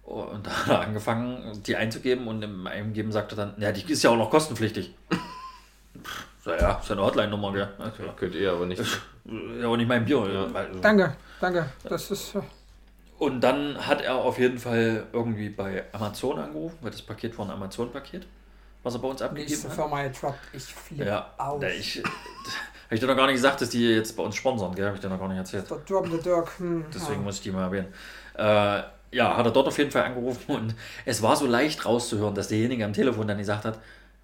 Und 0.03 0.45
da 0.45 0.51
hat 0.51 0.67
er 0.67 0.81
angefangen, 0.81 1.61
die 1.65 1.75
einzugeben 1.75 2.27
und 2.27 2.41
im 2.41 2.65
Eingeben 2.67 3.11
sagte 3.11 3.35
er 3.35 3.45
dann, 3.45 3.53
ja, 3.61 3.71
die 3.71 3.91
ist 3.91 4.03
ja 4.03 4.09
auch 4.09 4.17
noch 4.17 4.29
kostenpflichtig. 4.29 4.93
So, 6.43 6.51
ja, 6.51 6.79
ist 6.79 6.89
ja 6.89 6.95
eine 6.95 7.05
Hotline-Nummer, 7.05 7.51
gell. 7.53 7.69
Also, 7.77 8.03
Könnt 8.15 8.35
ihr 8.35 8.51
aber 8.51 8.65
nicht. 8.65 8.81
ja, 9.25 9.65
aber 9.65 9.77
nicht 9.77 9.87
mein 9.87 10.05
Bier. 10.05 10.25
Ja. 10.31 10.65
Danke, 10.81 11.15
danke. 11.41 11.65
Das 11.83 12.09
ist. 12.11 12.35
Und 13.19 13.41
dann 13.41 13.85
hat 13.85 14.01
er 14.01 14.15
auf 14.15 14.39
jeden 14.39 14.57
Fall 14.57 15.05
irgendwie 15.11 15.49
bei 15.49 15.83
Amazon 15.91 16.39
angerufen, 16.39 16.77
weil 16.81 16.91
das 16.91 17.01
Paket 17.01 17.37
war 17.37 17.45
ein 17.45 17.51
Amazon-Paket, 17.51 18.25
was 18.81 18.93
er 18.95 18.99
bei 19.01 19.07
uns 19.09 19.21
abgegeben 19.21 19.49
Nächste 19.49 19.67
hat. 19.67 19.75
Firma 19.75 20.03
gedroppt. 20.03 20.39
Ich 20.53 20.63
flippe 20.63 21.03
Ja, 21.05 21.29
aus. 21.37 21.59
da 21.59 21.67
ich, 21.67 21.97
habe 22.85 22.95
ich 22.95 22.99
dir 23.01 23.07
noch 23.07 23.17
gar 23.17 23.25
nicht 23.25 23.35
gesagt, 23.35 23.59
dass 23.59 23.69
die 23.71 23.89
jetzt 23.89 24.15
bei 24.15 24.23
uns 24.23 24.37
sponsern, 24.37 24.73
gell? 24.73 24.85
Habe 24.85 24.95
ich 24.95 25.01
dir 25.01 25.09
noch 25.09 25.19
gar 25.19 25.27
nicht 25.27 25.37
erzählt. 25.37 25.69
Der 25.69 25.77
Drop 25.79 26.07
the 26.09 26.17
Dirk. 26.17 26.57
Hm, 26.59 26.85
Deswegen 26.93 27.19
ja. 27.19 27.25
muss 27.25 27.35
ich 27.35 27.41
die 27.41 27.51
mal 27.51 27.63
erwähnen. 27.63 27.93
Äh, 28.37 28.83
ja, 29.11 29.35
hat 29.35 29.45
er 29.45 29.51
dort 29.51 29.67
auf 29.67 29.77
jeden 29.77 29.91
Fall 29.91 30.03
angerufen 30.03 30.55
und 30.55 30.75
es 31.03 31.21
war 31.21 31.35
so 31.35 31.45
leicht 31.45 31.85
rauszuhören, 31.85 32.35
dass 32.35 32.47
derjenige 32.47 32.85
am 32.85 32.93
Telefon 32.93 33.27
dann 33.27 33.37
gesagt 33.39 33.65
hat, 33.65 33.79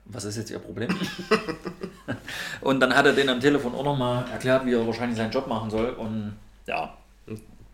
was 0.06 0.24
ist 0.24 0.38
jetzt 0.38 0.52
Ihr 0.52 0.60
Problem? 0.60 0.96
und 2.62 2.80
dann 2.80 2.96
hat 2.96 3.06
er 3.08 3.14
den 3.14 3.28
am 3.28 3.40
Telefon 3.42 3.74
auch 3.76 3.84
nochmal 3.84 4.24
erklärt, 4.32 4.66
wie 4.66 4.74
er 4.74 4.86
wahrscheinlich 4.86 5.18
seinen 5.18 5.32
Job 5.32 5.48
machen 5.48 5.70
soll. 5.70 5.90
Und 5.90 6.38
ja, 6.68 6.96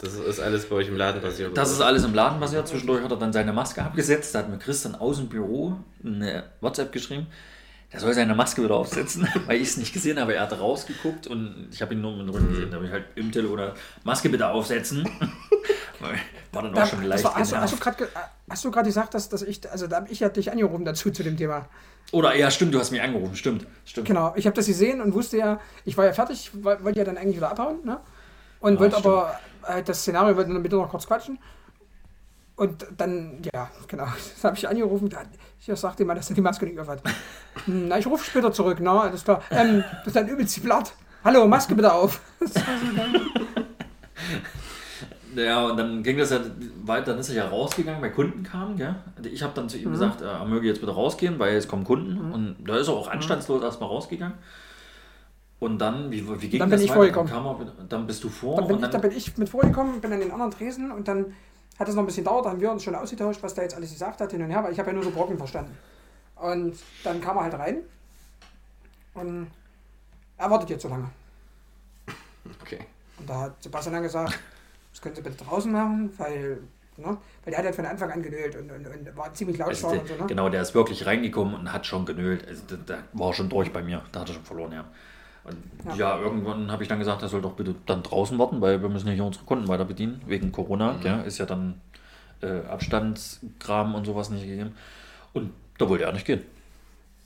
Das 0.01 0.15
ist 0.15 0.39
alles 0.39 0.65
bei 0.67 0.75
euch 0.77 0.87
im 0.87 0.97
Laden 0.97 1.21
passiert. 1.21 1.55
das 1.55 1.69
oder? 1.69 1.75
ist 1.77 1.81
alles 1.81 2.03
im 2.03 2.13
Laden 2.13 2.39
passiert. 2.39 2.67
Zwischendurch 2.67 3.03
hat 3.03 3.11
er 3.11 3.17
dann 3.17 3.31
seine 3.33 3.53
Maske 3.53 3.83
abgesetzt. 3.83 4.33
Da 4.33 4.39
hat 4.39 4.49
mir 4.49 4.57
Christian 4.57 4.95
aus 4.95 5.17
dem 5.17 5.27
Büro 5.29 5.77
eine 6.03 6.43
WhatsApp 6.59 6.91
geschrieben. 6.91 7.27
Der 7.93 7.99
soll 7.99 8.13
seine 8.13 8.33
Maske 8.33 8.63
wieder 8.63 8.75
aufsetzen, 8.75 9.27
weil 9.47 9.57
ich 9.57 9.67
es 9.69 9.77
nicht 9.77 9.93
gesehen 9.93 10.19
habe. 10.19 10.33
Er 10.33 10.43
hat 10.43 10.57
rausgeguckt 10.59 11.27
und 11.27 11.67
ich 11.71 11.81
habe 11.81 11.93
ihn 11.93 12.01
nur 12.01 12.11
mit 12.15 12.21
dem 12.21 12.29
Rücken 12.29 12.49
gesehen. 12.49 12.69
Da 12.71 12.77
habe 12.77 12.85
ich 12.85 12.91
halt 12.91 13.05
im 13.15 13.31
Telefon 13.31 13.53
oder 13.55 13.75
Maske 14.03 14.29
bitte 14.29 14.47
aufsetzen. 14.47 15.07
War 15.99 16.63
dann 16.63 16.71
auch 16.71 16.75
Da, 16.75 16.85
schon 16.87 17.03
leicht 17.03 17.23
war, 17.23 17.35
hast, 17.35 17.51
du- 17.51 17.57
hast 17.57 18.65
du 18.65 18.71
gerade 18.71 18.87
gesagt, 18.87 19.13
dass, 19.13 19.29
dass 19.29 19.41
ich, 19.43 19.69
also 19.71 19.87
da 19.87 19.97
habe 19.97 20.11
ich 20.11 20.19
ja 20.19 20.29
dich 20.29 20.51
angerufen 20.51 20.83
dazu 20.83 21.11
zu 21.11 21.21
dem 21.23 21.37
Thema. 21.37 21.67
Oder 22.11 22.35
ja, 22.35 22.49
stimmt, 22.49 22.73
du 22.73 22.79
hast 22.79 22.91
mich 22.91 23.01
angerufen. 23.01 23.35
Stimmt, 23.35 23.67
stimmt. 23.85 24.07
Genau, 24.07 24.33
ich 24.35 24.45
habe 24.47 24.55
das 24.55 24.65
gesehen 24.65 24.99
und 24.99 25.13
wusste 25.13 25.37
ja, 25.37 25.59
ich 25.85 25.95
war 25.97 26.05
ja 26.05 26.13
fertig, 26.13 26.49
woll- 26.53 26.83
wollte 26.83 26.99
ja 26.99 27.05
dann 27.05 27.17
eigentlich 27.17 27.37
wieder 27.37 27.51
abhauen, 27.51 27.85
ne? 27.85 27.99
Und 28.59 28.77
Ah, 28.77 28.79
wollte 28.79 28.97
aber 28.97 29.39
das 29.85 30.01
Szenario 30.01 30.33
dann 30.35 30.61
bitte 30.63 30.75
noch 30.75 30.89
kurz 30.89 31.07
quatschen. 31.07 31.39
Und 32.55 32.85
dann, 32.97 33.41
ja, 33.53 33.69
genau, 33.88 34.05
das 34.35 34.43
habe 34.43 34.55
ich 34.55 34.67
angerufen. 34.67 35.09
Ich 35.59 35.79
sagte 35.79 36.05
mal, 36.05 36.15
dass 36.15 36.29
er 36.29 36.35
die 36.35 36.41
Maske 36.41 36.65
nicht 36.65 36.79
auf 36.79 36.88
hat. 36.88 37.01
Hm, 37.65 37.88
Na, 37.88 37.97
ich 37.97 38.05
rufe 38.07 38.23
später 38.25 38.51
zurück, 38.51 38.77
na, 38.81 39.01
alles 39.01 39.23
klar. 39.23 39.41
Ähm, 39.51 39.83
das 39.99 40.07
ist 40.07 40.15
dann 40.15 40.27
übelst 40.27 40.61
platt. 40.63 40.93
Hallo, 41.23 41.47
Maske 41.47 41.75
bitte 41.75 41.91
auf. 41.93 42.19
Ja, 45.33 45.65
und 45.65 45.77
dann 45.77 46.03
ging 46.03 46.17
das 46.17 46.29
ja 46.31 46.41
weiter, 46.83 47.11
dann 47.11 47.19
ist 47.19 47.29
er 47.29 47.35
ja 47.35 47.47
rausgegangen, 47.47 48.01
weil 48.01 48.11
Kunden 48.11 48.43
kamen, 48.43 48.75
gell? 48.75 48.95
Ich 49.31 49.41
habe 49.41 49.53
dann 49.55 49.69
zu 49.69 49.77
ihm 49.77 49.88
Mhm. 49.88 49.91
gesagt, 49.93 50.21
äh, 50.21 50.25
er 50.25 50.43
möge 50.45 50.67
jetzt 50.67 50.81
bitte 50.81 50.91
rausgehen, 50.93 51.39
weil 51.39 51.55
es 51.55 51.69
kommen 51.69 51.85
Kunden. 51.85 52.33
Und 52.33 52.57
da 52.67 52.75
ist 52.77 52.89
er 52.89 52.93
Mhm. 52.95 52.99
auch 52.99 53.07
anstandslos 53.07 53.63
erstmal 53.63 53.88
rausgegangen. 53.88 54.38
Und 55.61 55.77
dann, 55.77 56.09
wie, 56.09 56.27
wie 56.41 56.49
ging 56.49 56.59
Dann 56.59 56.71
bin 56.71 56.79
das 56.79 56.81
ich 56.85 56.89
weiter? 56.89 57.13
vorgekommen. 57.13 57.71
Dann, 57.77 57.88
dann 57.88 58.07
bist 58.07 58.23
du 58.23 58.29
vor 58.29 58.55
Dann 58.55 58.65
bin, 58.65 58.77
und 58.77 58.83
ich, 58.83 58.89
dann 58.89 59.01
bin 59.01 59.11
ich 59.11 59.38
mit 59.38 59.47
vorgekommen, 59.47 60.01
bin 60.01 60.11
an 60.11 60.19
den 60.19 60.31
anderen 60.31 60.49
Tresen 60.49 60.91
und 60.91 61.07
dann 61.07 61.35
hat 61.77 61.88
es 61.88 61.93
noch 61.93 62.01
ein 62.01 62.07
bisschen 62.07 62.23
dauert, 62.23 62.45
dann 62.45 62.53
haben 62.53 62.61
wir 62.61 62.71
uns 62.71 62.81
schon 62.83 62.95
ausgetauscht, 62.95 63.43
was 63.43 63.53
der 63.53 63.65
jetzt 63.65 63.75
alles 63.75 63.91
gesagt 63.91 64.19
hat, 64.21 64.31
hin 64.31 64.41
und 64.41 64.49
her, 64.49 64.63
weil 64.63 64.73
ich 64.73 64.79
habe 64.79 64.89
ja 64.89 64.95
nur 64.95 65.03
so 65.03 65.11
Brocken 65.11 65.38
verstanden. 65.38 65.77
Und 66.35 66.79
dann 67.03 67.21
kam 67.21 67.38
er 67.38 67.43
halt 67.43 67.53
rein 67.53 67.83
und 69.13 69.51
er 70.35 70.49
wartet 70.49 70.71
jetzt 70.71 70.81
so 70.81 70.89
lange. 70.89 71.09
Okay. 72.63 72.79
Und 73.19 73.29
da 73.29 73.41
hat 73.41 73.61
Sebastian 73.61 73.93
dann 73.93 74.01
gesagt, 74.01 74.39
das 74.91 74.99
können 74.99 75.13
Sie 75.13 75.21
bitte 75.21 75.45
draußen 75.45 75.71
machen, 75.71 76.11
weil, 76.17 76.63
ne, 76.97 77.15
weil 77.43 77.51
der 77.51 77.57
hat 77.59 77.65
halt 77.65 77.75
von 77.75 77.85
Anfang 77.85 78.09
an 78.09 78.23
genölt 78.23 78.55
und, 78.55 78.71
und, 78.71 78.88
und 78.88 79.15
war 79.15 79.31
ziemlich 79.35 79.59
laut 79.59 79.69
also 79.69 79.91
der, 79.91 80.07
so, 80.07 80.15
ne? 80.15 80.25
Genau, 80.25 80.49
der 80.49 80.63
ist 80.63 80.73
wirklich 80.73 81.05
reingekommen 81.05 81.53
und 81.53 81.71
hat 81.71 81.85
schon 81.85 82.03
genölt. 82.07 82.47
Also 82.47 82.63
der, 82.65 82.77
der 82.77 83.03
war 83.13 83.31
schon 83.35 83.47
durch 83.47 83.71
bei 83.71 83.83
mir, 83.83 84.01
da 84.11 84.21
hat 84.21 84.29
er 84.29 84.33
schon 84.33 84.43
verloren, 84.43 84.71
ja. 84.71 84.85
Und 85.43 85.57
ja, 85.97 86.19
irgendwann 86.19 86.72
habe 86.72 86.84
ich 86.84 86.89
dann 86.89 86.99
gesagt, 86.99 87.22
er 87.23 87.30
soll 87.30 87.41
doch 87.41 87.53
bitte 87.53 87.76
dann 87.85 88.03
draußen 88.03 88.38
warten, 88.38 88.61
weil 88.61 88.81
wir 88.81 88.89
müssen 88.89 89.07
ja 89.07 89.13
hier 89.13 89.26
unsere 89.26 89.45
Kunden 89.45 89.68
weiter 89.68 89.85
bedienen, 89.85 90.22
wegen 90.27 90.51
Corona. 90.51 90.93
Mhm. 90.93 91.01
Gell? 91.01 91.23
Ist 91.26 91.39
ja 91.39 91.45
dann 91.45 91.81
äh, 92.41 92.59
Abstandskram 92.68 93.95
und 93.95 94.05
sowas 94.05 94.30
nicht 94.30 94.45
gegeben. 94.45 94.76
Und 95.34 95.51
da 95.77 95.89
wollte 95.89 96.03
er 96.03 96.13
nicht 96.13 96.26
gehen. 96.26 96.41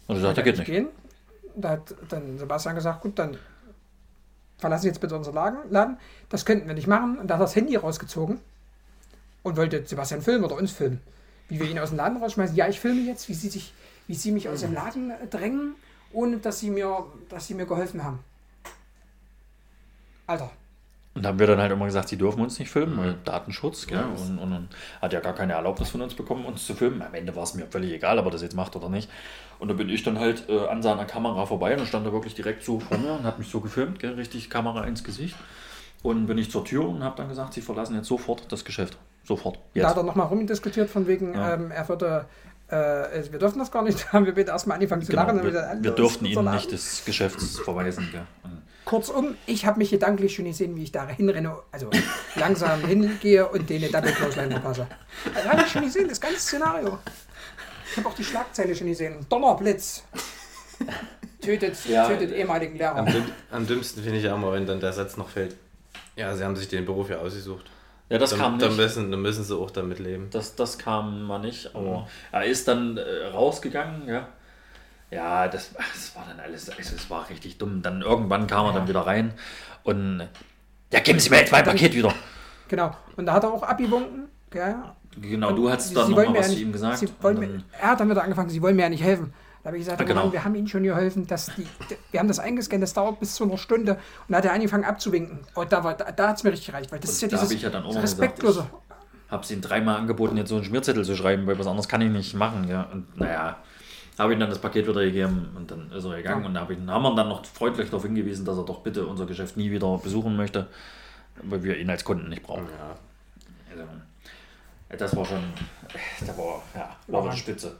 Und 0.08 0.16
er 0.16 0.22
sagt, 0.22 0.38
er 0.38 0.44
geht 0.44 0.58
nicht. 0.58 0.68
Gehen. 0.68 0.88
Da 1.56 1.72
hat 1.72 1.96
dann 2.10 2.38
Sebastian 2.38 2.76
gesagt, 2.76 3.02
gut, 3.02 3.18
dann 3.20 3.38
verlassen 4.58 4.84
Sie 4.84 4.88
jetzt 4.90 5.02
bitte 5.02 5.16
unseren 5.16 5.36
Laden. 5.70 5.98
Das 6.30 6.46
könnten 6.46 6.68
wir 6.68 6.76
nicht 6.76 6.88
machen. 6.88 7.18
Und 7.18 7.28
da 7.28 7.36
hat 7.36 7.42
er 7.42 7.46
das 7.46 7.56
Handy 7.56 7.76
rausgezogen 7.76 8.40
und 9.44 9.58
wollte 9.58 9.86
Sebastian 9.86 10.22
filmen 10.22 10.44
oder 10.44 10.56
uns 10.56 10.72
filmen. 10.72 11.02
Wie 11.50 11.60
wir 11.60 11.70
ihn 11.70 11.80
aus 11.80 11.90
dem 11.90 11.98
Laden 11.98 12.18
rausschmeißen. 12.18 12.56
Ja, 12.56 12.68
ich 12.68 12.80
filme 12.80 13.02
jetzt, 13.02 13.30
wie 13.30 13.34
Sie, 13.34 13.50
sich, 13.50 13.74
wie 14.08 14.16
Sie 14.16 14.32
mich 14.32 14.50
aus 14.50 14.62
dem 14.62 14.74
Laden 14.74 15.12
drängen, 15.30 15.76
ohne 16.16 16.38
dass 16.38 16.60
Sie 16.60 16.70
mir, 16.70 17.06
dass 17.30 17.48
Sie 17.48 17.54
mir 17.54 17.66
geholfen 17.66 18.04
haben. 18.04 18.20
Alter. 20.28 20.50
Und 21.14 21.24
da 21.24 21.30
haben 21.30 21.40
wir 21.40 21.48
dann 21.48 21.60
halt 21.60 21.72
immer 21.72 21.86
gesagt, 21.86 22.10
sie 22.10 22.18
dürfen 22.18 22.42
uns 22.42 22.60
nicht 22.60 22.70
filmen, 22.70 22.98
weil 22.98 23.16
Datenschutz, 23.24 23.88
gell? 23.88 24.04
Und, 24.04 24.38
und, 24.38 24.52
und 24.52 24.68
hat 25.02 25.14
ja 25.14 25.22
gar 25.22 25.34
keine 25.34 25.54
Erlaubnis 25.54 25.90
von 25.90 26.02
uns 26.02 26.14
bekommen, 26.14 26.46
uns 26.46 26.66
zu 26.66 26.74
filmen. 26.74 27.02
Am 27.02 27.14
Ende 27.14 27.34
war 27.38 27.44
es 27.44 27.54
mir 27.54 27.68
völlig 27.68 27.94
egal, 27.94 28.20
ob 28.20 28.26
er 28.26 28.32
das 28.32 28.42
jetzt 28.42 28.56
macht 28.56 28.76
oder 28.76 28.90
nicht. 28.90 29.10
Und 29.60 29.70
da 29.70 29.76
bin 29.76 29.88
ich 29.88 30.04
dann 30.04 30.20
halt 30.20 30.50
äh, 30.50 30.68
an 30.68 30.82
seiner 30.84 31.06
Kamera 31.06 31.46
vorbei 31.46 31.78
und 31.78 31.86
stand 31.88 32.06
er 32.06 32.12
wirklich 32.12 32.36
direkt 32.36 32.66
so 32.66 32.82
vor 32.82 32.98
mir 32.98 33.14
und 33.14 33.24
hat 33.24 33.40
mich 33.40 33.48
so 33.50 33.62
gefilmt, 33.62 34.00
gell? 34.00 34.16
richtig 34.16 34.50
Kamera 34.50 34.84
ins 34.84 35.06
Gesicht. 35.06 35.38
Und 36.04 36.26
bin 36.28 36.38
ich 36.38 36.52
zur 36.52 36.66
Tür 36.66 36.86
und 36.90 37.02
habe 37.02 37.16
dann 37.16 37.30
gesagt, 37.30 37.54
sie 37.54 37.62
verlassen 37.62 37.96
jetzt 37.96 38.08
sofort 38.08 38.52
das 38.52 38.66
Geschäft. 38.66 38.98
Sofort. 39.24 39.56
Da 39.56 39.62
Jetzt. 39.80 39.88
hat 39.88 39.98
er 39.98 40.04
nochmal 40.04 40.28
rumdiskutiert 40.28 40.90
von 40.90 41.08
wegen, 41.08 41.34
Ja. 41.34 41.54
ähm, 41.54 41.72
er 41.72 41.88
würde, 41.88 42.26
äh, 42.70 42.76
also 42.76 43.32
wir 43.32 43.40
dürfen 43.40 43.60
das 43.60 43.72
gar 43.72 43.82
nicht. 43.84 44.00
Da 44.06 44.14
haben 44.14 44.26
wir 44.26 44.34
bitte 44.34 44.52
erstmal 44.52 44.76
angefangen 44.76 45.02
zu 45.04 45.12
Genau, 45.12 45.24
lachen. 45.24 45.38
wir, 45.44 45.50
wieder, 45.50 45.78
wir 45.80 45.92
durften 45.92 46.26
ihnen 46.26 46.52
nicht 46.52 46.72
des 46.72 47.04
Geschäfts 47.06 47.60
verweisen. 47.60 48.10
Gell? 48.12 48.26
Und 48.44 48.62
Kurzum, 48.86 49.36
ich 49.48 49.66
habe 49.66 49.80
mich 49.80 49.90
gedanklich 49.90 50.36
schon 50.36 50.46
gesehen, 50.46 50.76
wie 50.76 50.84
ich 50.84 50.92
da 50.92 51.08
hinrenne, 51.08 51.58
also 51.72 51.90
langsam 52.36 52.86
hingehe 52.86 53.48
und 53.48 53.68
den 53.70 53.92
Double 53.92 54.12
Close 54.12 54.40
Line 54.40 54.52
verpasse. 54.52 54.88
Das 55.34 55.46
habe 55.48 55.62
ich 55.66 55.72
schon 55.72 55.82
gesehen, 55.84 56.08
das 56.08 56.22
ganze 56.22 56.40
Szenario. 56.40 57.00
Ich 57.90 57.98
habe 57.98 58.10
auch 58.10 58.14
die 58.14 58.24
Schlagzeile 58.24 58.76
schon 58.76 58.88
gesehen. 58.88 59.26
Donnerblitz. 59.30 60.04
Tötet, 61.42 61.78
Ja. 61.86 62.08
tötet 62.08 62.32
ehemaligen 62.32 62.78
Lehrer. 62.78 62.96
Am, 62.98 63.06
dümm, 63.06 63.26
am 63.52 63.66
dümmsten 63.68 64.04
finde 64.04 64.18
ich 64.20 64.24
ja 64.26 64.36
immer, 64.36 64.52
wenn 64.54 64.66
dann 64.66 64.80
der 64.80 64.94
Satz 64.94 65.18
noch 65.18 65.30
fällt. 65.30 65.56
Ja, 66.16 66.36
sie 66.36 66.44
haben 66.44 66.56
sich 66.56 66.68
den 66.68 66.86
Beruf 66.86 67.10
ja 67.10 67.18
ausgesucht. 67.18 67.66
Ja, 68.10 68.18
das 68.19 68.30
dann, 68.32 68.40
kam 68.40 68.60
dann, 68.60 68.69
nicht. 68.69 68.77
müssen, 68.77 69.11
dann 69.11 69.22
müssen 69.22 69.44
sie 69.44 69.56
auch 69.57 69.72
damit 69.72 69.99
leben. 69.99 70.27
Das, 70.32 70.56
das 70.56 70.77
kam 70.77 71.23
mal 71.23 71.40
nicht, 71.40 71.73
Mhm. 71.73 71.80
aber 71.80 72.07
er 72.32 72.45
ist 72.45 72.68
dann 72.68 72.98
äh, 72.98 73.26
rausgegangen, 73.34 74.07
ja. 74.07 74.27
Ja, 75.11 75.48
das, 75.48 75.72
ach, 75.77 75.91
das 75.94 76.15
war 76.15 76.26
dann 76.27 76.40
alles, 76.40 76.69
also 76.69 76.95
es 76.95 77.10
war 77.10 77.30
richtig 77.30 77.57
dumm. 77.57 77.82
Dann 77.82 78.02
irgendwann 78.02 78.48
kam 78.48 78.65
er 78.68 78.73
dann 78.73 78.88
wieder 78.88 79.02
rein 79.02 79.34
und 79.84 80.27
ja, 80.91 80.99
geben 80.99 81.19
Sie 81.19 81.30
mir 81.30 81.38
jetzt 81.40 81.52
mein 81.52 81.64
Paket 81.64 81.94
wieder. 81.94 82.14
Genau. 82.68 82.95
Und 83.15 83.26
da 83.27 83.34
hat 83.34 83.44
er 83.44 83.53
auch 83.53 83.64
abgewunken. 83.64 84.27
Ja. 84.53 84.95
Genau, 85.19 85.49
Und 85.49 85.56
du 85.56 85.69
hast 85.69 85.95
dann 85.95 86.06
sie 86.07 86.11
noch 86.11 86.18
wollen 86.18 86.27
mal 86.27 86.34
mir 86.34 86.40
was 86.40 86.52
zu 86.52 86.60
ihm 86.60 86.72
gesagt. 86.72 86.98
Sie 86.98 87.07
wollen 87.22 87.40
mir, 87.40 87.48
dann- 87.48 87.64
er 87.80 87.88
hat 87.90 87.99
dann 87.99 88.10
wieder 88.10 88.23
angefangen, 88.23 88.49
sie 88.49 88.61
wollen 88.61 88.76
mir 88.76 88.82
ja 88.84 88.90
nicht 88.90 89.03
helfen. 89.03 89.34
Da 89.66 89.70
habe 89.70 89.78
ich 89.80 89.84
gesagt, 89.86 90.00
Ja, 90.00 90.06
oh 90.06 90.08
genau. 90.08 90.24
Mann, 90.26 90.32
wir 90.34 90.44
haben 90.44 90.54
ihnen 90.54 90.68
schon 90.68 90.84
geholfen, 90.84 91.26
dass 91.26 91.48
die, 91.56 91.66
wir 92.12 92.20
haben 92.20 92.28
das 92.28 92.38
eingescannt, 92.38 92.84
das 92.84 92.94
dauert 92.94 93.20
bis 93.20 93.34
zu 93.34 93.46
einer 93.46 93.58
Stunde. 93.58 93.94
Und 93.94 94.00
da 94.30 94.38
hat 94.38 94.46
er 94.46 94.54
angefangen 94.54 94.84
abzuwinken. 94.86 95.40
Und 95.56 95.72
da, 95.72 95.84
war- 95.84 95.96
da, 95.96 96.12
da 96.12 96.28
hat 96.30 96.38
es 96.38 96.44
mir 96.44 96.52
richtig 96.52 96.68
gereicht, 96.68 96.92
weil 96.92 97.00
das 97.00 97.10
ist 97.10 97.22
ja 97.24 97.28
Und 97.30 97.34
da 97.34 97.42
dieses 97.42 97.62
ja 97.64 97.70
dann 97.72 97.84
auch 97.84 97.96
respektlose. 97.96 98.60
gesagt, 98.60 98.74
habe 99.32 99.44
es 99.44 99.50
ihm 99.50 99.62
dreimal 99.62 99.96
angeboten, 99.98 100.38
jetzt 100.38 100.50
so 100.50 100.56
einen 100.58 100.66
Schmierzettel 100.66 101.04
zu 101.04 101.16
schreiben, 101.16 101.48
weil 101.48 101.58
was 101.58 101.66
anderes 101.66 101.88
kann 101.88 102.00
ich 102.02 102.12
nicht 102.12 102.36
machen. 102.36 102.68
Ja. 102.68 102.84
Und 102.94 103.18
naja, 103.18 103.58
habe 104.20 104.34
ihm 104.34 104.40
dann 104.40 104.52
das 104.52 104.60
Paket 104.60 104.88
wieder 104.88 105.02
gegeben 105.04 105.50
und 105.56 105.72
dann 105.72 105.90
ist 105.92 106.06
er 106.06 106.16
gegangen. 106.18 106.42
Ja. 106.42 106.48
Und 106.48 106.54
da 106.54 106.62
hab 106.62 106.70
ich, 106.70 106.78
haben 106.86 107.02
wir 107.02 107.16
dann 107.16 107.30
noch 107.30 107.44
freundlich 107.44 107.90
darauf 107.90 108.04
hingewiesen, 108.04 108.46
dass 108.46 108.58
er 108.60 108.66
doch 108.66 108.82
bitte 108.82 109.08
unser 109.08 109.26
Geschäft 109.26 109.58
nie 109.58 109.72
wieder 109.72 109.98
besuchen 109.98 110.36
möchte, 110.36 110.68
weil 111.42 111.64
wir 111.64 111.76
ihn 111.80 111.90
als 111.90 112.04
Kunden 112.04 112.30
nicht 112.30 112.44
brauchen. 112.44 112.68
Ja. 112.78 112.96
Also, 113.72 113.90
das 115.04 115.16
war 115.16 115.26
schon, 115.26 115.42
da 116.22 116.38
war, 116.38 116.62
ja, 116.76 116.96
war 117.08 117.24
eine 117.24 117.36
Spitze. 117.36 117.76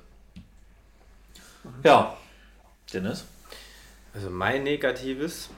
Ja, 1.84 2.18
Dennis? 2.94 3.26
Also 4.14 4.30
mein 4.30 4.64
Negatives, 4.64 5.50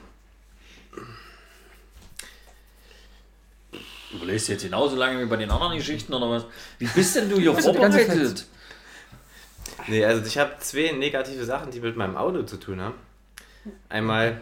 Überlegst 4.12 4.48
du 4.48 4.52
jetzt 4.52 4.62
genauso 4.62 4.96
lange 4.96 5.20
wie 5.20 5.26
bei 5.26 5.36
den 5.36 5.50
anderen 5.50 5.76
Geschichten 5.76 6.14
oder 6.14 6.30
was? 6.30 6.46
Wie 6.78 6.86
bist 6.86 7.14
denn 7.16 7.28
du 7.28 7.38
hier 7.38 7.54
vorbereitet? 7.58 8.46
nee, 9.86 10.04
also 10.04 10.24
ich 10.24 10.38
habe 10.38 10.56
zwei 10.60 10.92
negative 10.92 11.44
Sachen, 11.44 11.70
die 11.70 11.80
mit 11.80 11.96
meinem 11.96 12.16
Auto 12.16 12.42
zu 12.42 12.56
tun 12.56 12.80
haben. 12.80 12.94
Einmal, 13.88 14.40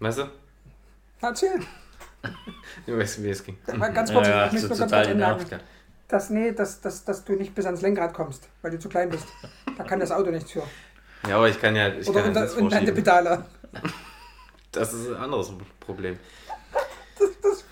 weißt 0.00 0.18
du? 0.18 0.30
Erzähl. 1.20 1.60
Du 2.86 2.98
weißt, 2.98 3.22
wie 3.22 3.30
es 3.30 3.44
ging. 3.44 3.56
Ganz 3.66 4.12
kurz, 4.12 4.26
Ja, 4.26 4.46
ja, 4.46 4.52
ich 4.52 4.60
so 4.60 4.68
total 4.68 5.06
genervt. 5.06 5.58
Dass, 6.12 6.30
nee, 6.30 6.52
dass, 6.52 6.80
dass, 6.80 7.04
dass 7.04 7.24
du 7.24 7.32
nicht 7.32 7.54
bis 7.54 7.64
ans 7.66 7.80
Lenkrad 7.82 8.12
kommst, 8.14 8.48
weil 8.60 8.70
du 8.70 8.78
zu 8.78 8.88
klein 8.88 9.08
bist. 9.10 9.24
Da 9.78 9.84
kann 9.84 9.98
das 9.98 10.10
Auto 10.12 10.30
nichts 10.30 10.52
für. 10.52 10.62
Ja, 11.28 11.36
aber 11.36 11.48
ich 11.48 11.60
kann 11.60 11.74
ja, 11.74 11.88
ich 11.88 12.08
Oder 12.08 12.22
kann 12.22 12.34
ja 12.34 12.42
unter, 12.42 12.56
und 12.58 12.70
deine 12.72 12.86
vorschieben. 12.86 12.94
Pedale. 12.94 13.44
Das 14.72 14.92
ist 14.92 15.08
ein 15.08 15.16
anderes 15.16 15.52
Problem. 15.80 16.18
Das, 17.18 17.28
das, 17.42 17.64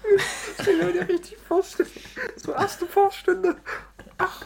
das 0.56 0.66
will 0.66 0.80
ich 0.88 0.94
mir 0.94 1.08
richtig 1.08 1.36
vorstellen. 1.46 1.88
So 2.36 2.52
erste 2.52 2.86
Fahrstunde. 2.86 3.56
Ach, 4.18 4.42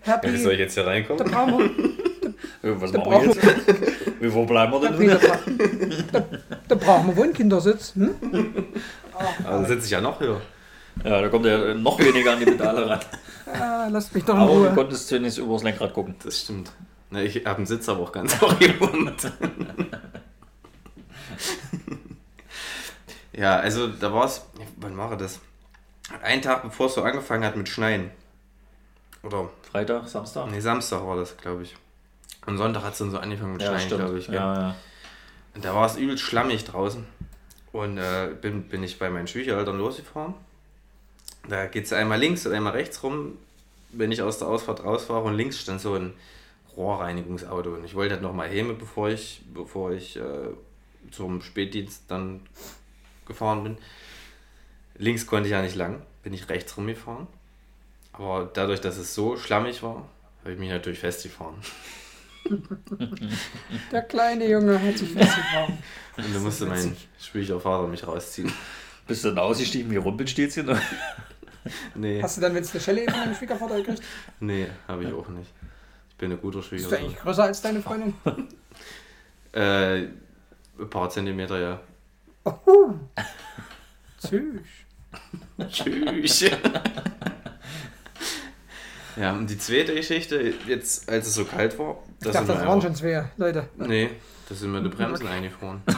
Happy. 0.00 0.32
Wie 0.32 0.36
soll 0.38 0.52
ich 0.52 0.58
jetzt 0.60 0.74
hier 0.74 0.84
Da 0.84 0.90
reinkommen? 0.90 1.30
brauchen 1.30 1.58
wir, 2.62 2.70
Ja, 2.70 2.80
Was 2.80 2.92
Da 2.92 2.98
machen 2.98 3.12
wir 3.12 3.34
jetzt? 3.34 4.20
Wie 4.20 4.32
wo 4.32 4.44
bleiben 4.46 4.72
wir 4.72 4.80
denn? 4.90 5.08
da, 5.08 5.16
bra- 5.16 5.38
da, 6.12 6.24
da 6.68 6.74
brauchen 6.76 7.08
wir 7.08 7.16
wohl 7.16 7.24
einen 7.24 7.32
Kindersitz. 7.34 7.94
Hm? 7.94 8.14
Aber 9.12 9.50
dann 9.58 9.66
sitze 9.66 9.84
ich 9.86 9.90
ja 9.90 10.00
noch 10.00 10.20
höher. 10.20 10.40
Ja, 11.04 11.20
da 11.22 11.28
kommt 11.28 11.46
er 11.46 11.74
noch 11.74 11.98
weniger 11.98 12.32
an 12.32 12.38
die 12.40 12.44
Pedale 12.46 12.88
ran. 12.88 13.00
Ah, 13.50 13.88
lasst 13.90 14.14
mich 14.14 14.24
doch 14.26 14.34
in 14.34 14.40
Aber 14.40 14.52
du 14.52 14.58
Ruhe. 14.58 14.74
konntest 14.74 15.08
zumindest 15.08 15.38
übers 15.38 15.62
Lenkrad 15.62 15.94
gucken. 15.94 16.14
Das 16.22 16.38
stimmt. 16.42 16.70
Na, 17.08 17.22
ich 17.22 17.36
habe 17.46 17.56
einen 17.56 17.64
Sitz 17.66 17.88
aber 17.88 18.00
auch 18.02 18.12
ganz 18.12 18.42
orientiert. 18.42 19.32
ja, 23.32 23.56
also 23.58 23.88
da 23.88 24.12
war 24.12 24.26
es, 24.26 24.44
wann 24.76 24.96
war 24.98 25.16
das? 25.16 25.40
Ein 26.22 26.42
Tag 26.42 26.62
bevor 26.62 26.86
es 26.86 26.94
so 26.94 27.02
angefangen 27.02 27.44
hat 27.44 27.56
mit 27.56 27.68
Schneien. 27.70 28.10
Oder, 29.22 29.48
Freitag, 29.70 30.06
Samstag? 30.08 30.50
nee, 30.50 30.60
Samstag 30.60 31.06
war 31.06 31.16
das, 31.16 31.36
glaube 31.36 31.62
ich. 31.62 31.74
Und 32.46 32.56
Sonntag 32.58 32.82
hat 32.84 32.92
es 32.92 32.98
dann 32.98 33.10
so 33.10 33.18
angefangen 33.18 33.52
mit 33.52 33.62
Ja, 33.62 33.78
Schneien, 33.78 33.88
glaube 33.98 34.18
ich. 34.18 34.28
ja, 34.28 34.34
ja. 34.54 34.74
Und 35.54 35.64
da 35.64 35.74
war 35.74 35.86
es 35.86 35.96
übelst 35.96 36.22
schlammig 36.22 36.64
draußen. 36.64 37.04
Und 37.72 37.98
äh, 37.98 38.28
bin, 38.40 38.64
bin 38.68 38.82
ich 38.82 38.98
bei 38.98 39.10
meinen 39.10 39.26
Schwiegereltern 39.26 39.76
losgefahren. 39.78 40.34
Da 41.48 41.66
geht 41.66 41.86
es 41.86 41.92
einmal 41.92 42.18
links 42.18 42.46
und 42.46 42.52
einmal 42.52 42.72
rechts 42.72 43.02
rum, 43.02 43.38
wenn 43.90 44.12
ich 44.12 44.22
aus 44.22 44.38
der 44.38 44.48
Ausfahrt 44.48 44.84
rausfahre. 44.84 45.24
Und 45.24 45.34
links 45.34 45.60
stand 45.60 45.80
so 45.80 45.94
ein 45.94 46.12
Rohrreinigungsauto. 46.76 47.74
Und 47.74 47.84
ich 47.84 47.94
wollte 47.94 48.14
halt 48.14 48.22
nochmal 48.22 48.48
heim, 48.48 48.76
bevor 48.78 49.08
ich, 49.08 49.42
bevor 49.52 49.92
ich 49.92 50.16
äh, 50.16 50.48
zum 51.10 51.40
Spätdienst 51.40 52.04
dann 52.08 52.40
gefahren 53.26 53.62
bin. 53.62 53.78
Links 54.96 55.26
konnte 55.26 55.48
ich 55.48 55.52
ja 55.52 55.62
nicht 55.62 55.76
lang, 55.76 56.02
bin 56.22 56.34
ich 56.34 56.48
rechts 56.48 56.76
rumgefahren. 56.76 57.26
Aber 58.12 58.50
dadurch, 58.52 58.80
dass 58.80 58.96
es 58.96 59.14
so 59.14 59.36
schlammig 59.36 59.82
war, 59.82 60.08
habe 60.40 60.52
ich 60.52 60.58
mich 60.58 60.70
natürlich 60.70 60.98
festgefahren. 60.98 61.54
Der 63.92 64.02
kleine 64.02 64.48
Junge 64.48 64.80
hat 64.80 64.98
sich 64.98 65.10
festgefahren. 65.10 65.78
Und 66.16 66.34
da 66.34 66.38
musste 66.40 66.66
mein 66.66 66.96
Schwiegervater 67.20 67.86
mich 67.86 68.06
rausziehen. 68.06 68.52
Bist 69.06 69.24
du 69.24 69.28
dann 69.28 69.38
ausgestiegen 69.38 69.90
wie 69.90 69.96
Rumpelstilzchen? 69.96 70.68
Nee, 71.94 72.22
Hast 72.22 72.36
du 72.36 72.40
dann 72.40 72.54
jetzt 72.54 72.72
eine 72.74 72.80
Schelle 72.82 73.04
von 73.04 73.14
deinem 73.20 73.34
Schwiegervater 73.34 73.76
gekriegt? 73.76 74.02
nee, 74.40 74.66
habe 74.86 75.04
ich 75.04 75.12
auch 75.12 75.28
nicht. 75.28 75.50
Ich 76.10 76.16
bin 76.16 76.32
ein 76.32 76.40
guter 76.40 76.58
Bist 76.58 76.70
du 76.72 76.76
Schwiegersohn. 76.76 76.98
eigentlich 76.98 77.18
größer 77.18 77.44
als 77.44 77.60
deine 77.62 77.80
Freundin? 77.82 78.14
Äh, 79.52 80.02
ein 80.78 80.90
paar 80.90 81.08
Zentimeter, 81.08 81.58
ja. 81.58 81.80
Oh. 82.44 82.90
Tschüss. 84.20 84.60
Tschüss. 85.70 86.50
ja, 89.16 89.32
und 89.32 89.48
die 89.48 89.58
zweite 89.58 89.94
Geschichte, 89.94 90.54
jetzt 90.66 91.08
als 91.08 91.26
es 91.28 91.34
so 91.34 91.44
kalt 91.46 91.78
war, 91.78 91.96
Ich 92.18 92.24
das 92.24 92.32
dachte, 92.34 92.48
das 92.52 92.66
waren 92.66 92.80
schon 92.82 92.94
zwei 92.94 93.24
Leute. 93.38 93.68
Nee, 93.76 94.10
da 94.48 94.54
sind 94.54 94.70
mir 94.70 94.82
die 94.82 94.90
Bremsen 94.90 95.26
eingefroren. 95.26 95.82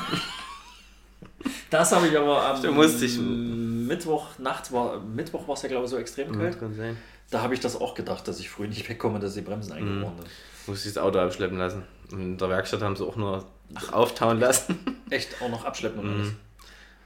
Das 1.71 1.93
habe 1.93 2.09
ich 2.09 2.19
aber 2.19 2.45
am 2.47 2.63
Da 2.63 2.71
musste 2.71 3.05
ich- 3.07 3.19
Mittwoch 3.19 4.39
nachts 4.39 4.73
war 4.73 5.01
Mittwoch 5.01 5.47
war 5.49 5.55
es 5.55 5.63
ja 5.63 5.69
glaube 5.69 5.85
ich 5.85 5.91
so 5.91 5.97
extrem 5.97 6.37
kalt. 6.37 6.59
kann 6.61 6.75
sein. 6.75 6.97
Da 7.31 7.43
habe 7.43 7.55
ich 7.55 7.61
das 7.61 7.81
auch 7.81 7.95
gedacht, 7.95 8.27
dass 8.29 8.41
ich 8.41 8.51
früh 8.51 8.67
nicht 8.69 8.89
wegkomme, 8.89 9.21
dass 9.21 9.35
die 9.35 9.41
Mhm. 9.41 9.45
Bremsen 9.47 9.73
eingefroren 9.73 10.17
sind. 10.19 10.29
Musste 10.67 10.89
ich 10.89 10.95
das 10.95 11.03
Auto 11.03 11.19
abschleppen 11.19 11.59
lassen. 11.59 11.83
Und 12.13 12.21
in 12.21 12.37
der 12.39 12.49
Werkstatt 12.49 12.83
haben 12.83 12.97
sie 12.97 13.05
auch 13.07 13.17
nur 13.17 13.45
auftauen 13.93 14.41
lassen. 14.41 14.79
Echt 15.11 15.41
auch 15.41 15.49
noch 15.49 15.65
abschleppen 15.65 16.01
und 16.01 16.07
Mhm. 16.09 16.21
alles. 16.21 16.33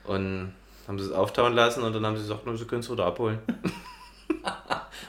Und 0.04 0.52
haben 0.88 0.98
sie 0.98 1.04
es 1.06 1.12
auftauen 1.12 1.54
lassen 1.54 1.82
und 1.82 1.92
dann 1.94 2.04
haben 2.06 2.16
sie 2.16 2.22
gesagt, 2.22 2.44
nur 2.46 2.56
sie 2.58 2.64
können 2.66 2.80
es 2.80 2.90
wieder 2.90 3.04
abholen. 3.06 3.38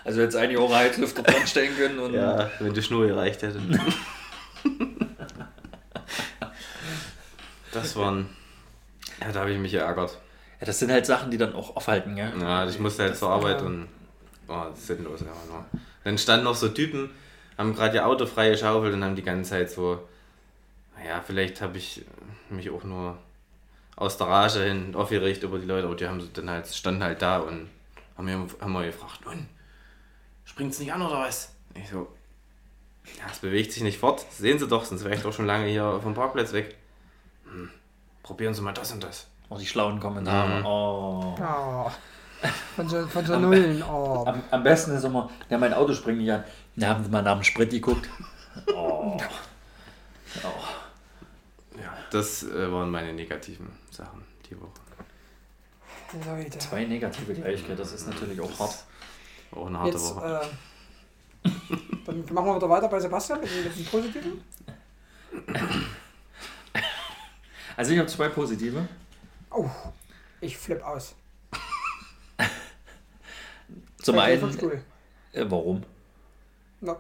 Also 0.04 0.22
jetzt 0.22 0.36
einige 0.36 0.60
Euro 0.60 0.76
Heizlüfter 0.76 1.24
dran 1.24 1.48
stellen 1.48 1.76
können 1.76 1.98
und 1.98 2.14
Ja, 2.14 2.52
wenn 2.60 2.74
die 2.76 2.82
Schnur 2.84 3.08
gereicht 3.08 3.42
hätte. 3.42 3.60
das 7.72 7.96
waren. 7.96 8.30
Ja, 9.22 9.32
da 9.32 9.42
habe 9.42 9.52
ich 9.52 9.60
mich 9.60 9.72
geärgert. 9.72 10.18
Ja, 10.60 10.66
das 10.66 10.80
sind 10.80 10.92
halt 10.92 11.06
Sachen, 11.06 11.32
die 11.32 11.38
dann 11.38 11.54
auch 11.54 11.76
aufhalten, 11.76 12.18
ja. 12.18 12.32
Ja, 12.36 12.68
ich 12.68 12.80
musste 12.80 13.04
halt 13.04 13.18
zur 13.18 13.30
Arbeit 13.30 13.62
ja. 13.62 13.68
und. 13.68 13.88
Oh, 14.48 14.66
das 14.70 14.80
ist 14.80 14.88
sinnlos, 14.88 15.22
ja. 15.22 15.28
nur. 15.48 15.66
Dann 16.04 16.18
standen 16.18 16.46
noch 16.46 16.56
so 16.56 16.70
Typen, 16.70 17.10
haben 17.58 17.76
gerade 17.76 17.96
ihr 17.96 18.06
Auto 18.06 18.26
frei 18.26 18.52
geschaufelt 18.52 18.94
und 18.94 19.04
haben 19.04 19.16
die 19.16 19.24
ganze 19.24 19.52
Zeit 19.52 19.72
so. 19.72 20.08
Naja, 20.98 21.22
vielleicht 21.26 21.62
habe 21.62 21.78
ich 21.78 22.06
mich 22.50 22.70
auch 22.70 22.84
nur 22.84 23.18
aus 23.96 24.18
der 24.18 24.28
Rage 24.28 24.64
hin 24.64 24.94
aufgeregt 24.96 25.44
über 25.44 25.58
die 25.58 25.66
Leute, 25.66 25.88
aber 25.88 25.96
die 25.96 26.08
haben 26.08 26.22
so 26.22 26.28
dann 26.34 26.50
halt, 26.50 26.68
standen 26.68 27.04
halt 27.04 27.22
da 27.22 27.40
und 27.40 27.70
haben 28.18 28.26
mir 28.26 28.48
haben 28.62 28.72
mal 28.72 28.86
gefragt, 28.86 29.26
nun, 29.26 29.48
springt's 30.46 30.80
nicht 30.80 30.94
an 30.94 31.02
oder 31.02 31.20
was? 31.20 31.54
Ich 31.74 31.90
so, 31.90 32.08
ja, 33.20 33.26
es 33.32 33.40
bewegt 33.40 33.72
sich 33.72 33.84
nicht 33.84 34.00
fort. 34.00 34.26
Sehen 34.32 34.60
Sie 34.60 34.68
doch, 34.68 34.86
sonst 34.86 35.04
wäre 35.04 35.16
ich 35.16 35.22
doch 35.22 35.34
schon 35.34 35.46
lange 35.46 35.68
hier 35.68 36.00
vom 36.02 36.14
Parkplatz 36.14 36.54
weg. 36.54 36.76
Probieren 38.26 38.56
Sie 38.56 38.62
mal 38.64 38.74
das 38.74 38.92
und 38.92 39.04
das. 39.04 39.28
Auch 39.52 39.60
die 39.60 39.68
schlauen 39.68 40.00
Kommentare. 40.00 40.62
Mhm. 40.62 40.66
Oh. 40.66 41.36
Oh. 41.40 41.92
Von 42.76 42.90
so, 42.90 43.06
von 43.06 43.24
so 43.24 43.38
Nullen. 43.38 43.84
Oh. 43.84 44.24
Am, 44.26 44.42
am 44.50 44.64
besten 44.64 44.96
ist 44.96 45.04
immer, 45.04 45.30
ja, 45.48 45.60
mein 45.60 45.76
Auto 45.76 45.94
springt 45.94 46.18
nicht 46.18 46.32
an. 46.32 46.44
Da 46.76 46.88
haben 46.88 47.04
sie 47.04 47.12
mal 47.12 47.22
nach 47.22 47.36
dem 47.36 47.44
Sprit 47.44 47.70
geguckt. 47.70 48.10
Oh. 48.74 49.16
oh. 50.44 51.78
Ja, 51.80 51.94
das 52.10 52.42
äh, 52.42 52.72
waren 52.72 52.90
meine 52.90 53.14
negativen 53.14 53.72
Sachen 53.92 54.24
die 54.50 54.60
Woche. 54.60 54.72
Leute. 56.28 56.58
Zwei 56.58 56.86
negative 56.86 57.32
Gleichheit, 57.32 57.78
das 57.78 57.94
ist 57.94 58.08
natürlich 58.08 58.42
auch 58.42 58.60
hart. 58.60 58.86
Auch 59.52 59.68
eine 59.68 59.78
harte 59.78 59.92
Jetzt, 59.92 60.16
Woche. 60.16 60.42
äh, 61.44 61.50
dann 62.08 62.26
machen 62.34 62.48
wir 62.48 62.56
wieder 62.56 62.70
weiter 62.72 62.88
bei 62.88 63.00
Sebastian 63.00 63.40
mit, 63.40 63.52
dem 63.52 63.86
Positiven. 63.86 64.42
Also 67.78 67.92
ich 67.92 68.00
habe 68.00 68.08
zwei 68.08 68.30
positive. 68.30 68.88
Oh, 69.52 69.70
ich 70.42 70.58
flipp 70.58 70.84
aus. 70.84 71.16
Zum 74.02 74.20
einen, 74.20 74.60
äh, 75.34 75.46
warum? 75.50 75.84
Na, 76.82 76.98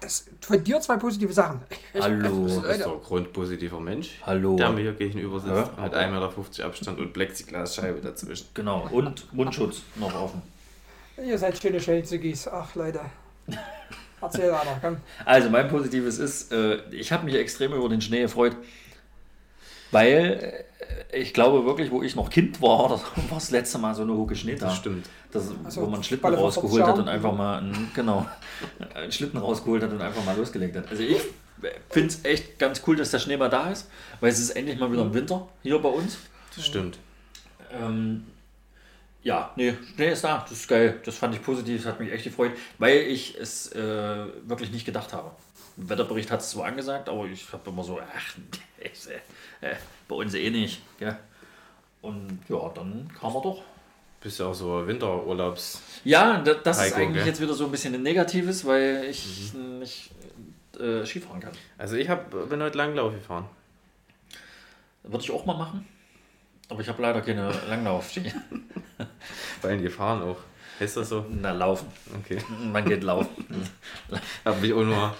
Das, 0.00 0.26
von 0.40 0.62
dir 0.62 0.80
zwei 0.80 0.96
positive 0.96 1.32
Sachen. 1.32 1.60
Hallo. 2.00 2.46
Du 2.46 2.62
bist 2.62 2.84
doch 2.86 2.94
ein 2.96 3.02
grundpositiver 3.02 3.80
Mensch. 3.80 4.20
Hallo. 4.24 4.56
Der 4.56 4.70
mir 4.70 4.80
hier 4.82 4.92
gegenüber 4.94 5.40
sitzt, 5.40 5.52
Ja. 5.52 5.76
hat 5.76 5.94
1,50 5.94 6.10
Meter 6.10 6.66
Abstand 6.66 6.98
und 7.00 7.12
Plexiglasscheibe 7.12 8.00
dazwischen. 8.00 8.48
Genau. 8.54 8.88
Und 8.90 9.32
Mundschutz 9.32 9.82
noch 9.96 10.14
offen. 10.14 10.42
Ihr 11.16 11.38
seid 11.38 11.60
schöne 11.60 11.80
Schelzigis. 11.80 12.48
Ach, 12.48 12.74
Leute. 12.74 13.00
Erzähl 14.20 14.50
weiter, 14.50 14.78
komm. 14.80 14.96
Also 15.24 15.50
mein 15.50 15.68
Positives 15.68 16.18
ist, 16.18 16.50
äh, 16.52 16.76
ich 16.90 17.12
habe 17.12 17.24
mich 17.24 17.34
extrem 17.34 17.72
über 17.74 17.88
den 17.88 18.00
Schnee 18.00 18.22
gefreut, 18.22 18.56
weil 19.94 20.64
äh, 21.10 21.20
ich 21.20 21.32
glaube 21.32 21.64
wirklich, 21.64 21.90
wo 21.90 22.02
ich 22.02 22.16
noch 22.16 22.28
Kind 22.28 22.60
war, 22.60 22.88
das 22.90 23.02
war 23.02 23.38
das 23.38 23.50
letzte 23.50 23.78
Mal 23.78 23.94
so 23.94 24.02
eine 24.02 24.12
hohe 24.12 24.34
Schnee 24.34 24.56
da. 24.56 24.66
Das 24.66 24.76
stimmt. 24.76 25.06
Das, 25.30 25.50
Also, 25.64 25.80
wo 25.82 25.86
man 25.86 25.94
einen 25.94 26.04
Schlitten 26.04 26.22
Balle 26.22 26.36
rausgeholt 26.36 26.84
40 26.84 26.88
hat 26.92 26.98
und 26.98 27.08
einfach 27.08 27.32
mal 27.32 27.58
einen, 27.58 27.90
genau, 27.94 28.26
einen 28.94 29.12
Schlitten 29.12 29.38
rausgeholt 29.38 29.82
hat 29.82 29.92
und 29.92 30.00
einfach 30.00 30.24
mal 30.24 30.36
losgelegt 30.36 30.76
hat. 30.76 30.90
Also 30.90 31.02
ich 31.02 31.20
finde 31.90 32.08
es 32.08 32.24
echt 32.24 32.58
ganz 32.58 32.82
cool, 32.86 32.96
dass 32.96 33.10
der 33.10 33.20
Schnee 33.20 33.36
mal 33.36 33.48
da 33.48 33.70
ist, 33.70 33.88
weil 34.20 34.30
es 34.30 34.38
ist 34.38 34.50
endlich 34.50 34.78
mal 34.78 34.90
wieder 34.92 35.02
im 35.02 35.14
Winter 35.14 35.48
hier 35.62 35.78
bei 35.78 35.88
uns. 35.88 36.18
Das 36.54 36.66
stimmt. 36.66 36.98
Ähm, 37.72 38.24
ja, 39.22 39.52
nee, 39.56 39.74
Schnee 39.94 40.10
ist 40.10 40.22
da, 40.22 40.38
das 40.40 40.52
ist 40.52 40.68
geil. 40.68 41.00
Das 41.04 41.16
fand 41.16 41.34
ich 41.34 41.42
positiv, 41.42 41.82
das 41.82 41.92
hat 41.92 42.00
mich 42.00 42.12
echt 42.12 42.24
gefreut, 42.24 42.52
weil 42.78 42.98
ich 42.98 43.36
es 43.40 43.72
äh, 43.72 44.26
wirklich 44.46 44.70
nicht 44.70 44.84
gedacht 44.84 45.12
habe. 45.12 45.30
Im 45.76 45.88
Wetterbericht 45.88 46.30
hat 46.30 46.40
es 46.40 46.50
zwar 46.50 46.66
angesagt, 46.66 47.08
aber 47.08 47.24
ich 47.26 47.52
habe 47.52 47.70
immer 47.70 47.82
so, 47.82 47.98
ach, 47.98 48.34
ist, 49.72 49.72
äh, 49.72 49.76
bei 50.08 50.14
uns 50.16 50.34
eh 50.34 50.50
nicht. 50.50 50.80
Gell? 50.98 51.16
Und 52.02 52.38
ja, 52.48 52.68
dann 52.74 53.10
kam 53.18 53.34
er 53.34 53.42
doch. 53.42 53.62
Bist 54.20 54.40
ja 54.40 54.46
auch 54.46 54.54
so 54.54 54.86
Winterurlaubs. 54.86 55.80
Ja, 56.04 56.38
da- 56.42 56.54
das 56.54 56.78
ist 56.78 56.82
Heiko, 56.84 56.96
eigentlich 56.96 57.14
gell? 57.18 57.26
jetzt 57.26 57.40
wieder 57.40 57.54
so 57.54 57.66
ein 57.66 57.70
bisschen 57.70 57.94
ein 57.94 58.02
Negatives, 58.02 58.64
weil 58.64 59.04
ich 59.04 59.52
nicht 59.54 60.10
äh, 60.80 61.04
Skifahren 61.04 61.40
kann. 61.40 61.52
Also 61.78 61.96
ich 61.96 62.08
hab, 62.08 62.30
bin 62.48 62.62
heute 62.62 62.78
Langlauf 62.78 63.12
gefahren. 63.12 63.46
Würde 65.02 65.22
ich 65.22 65.30
auch 65.30 65.44
mal 65.44 65.56
machen. 65.56 65.86
Aber 66.70 66.80
ich 66.80 66.88
habe 66.88 67.02
leider 67.02 67.20
keine 67.20 67.52
Langlaufski. 67.68 68.22
Vor 69.60 69.70
allem 69.70 69.82
gefahren 69.82 70.22
auch. 70.22 70.38
Heißt 70.80 70.96
das 70.96 71.10
so? 71.10 71.24
Na, 71.30 71.52
laufen. 71.52 71.86
Okay. 72.20 72.38
Man 72.72 72.84
geht 72.84 73.04
laufen. 73.04 73.46
Hab 74.44 74.60
mich 74.60 74.72
auch 74.72 74.82
nur, 74.82 75.14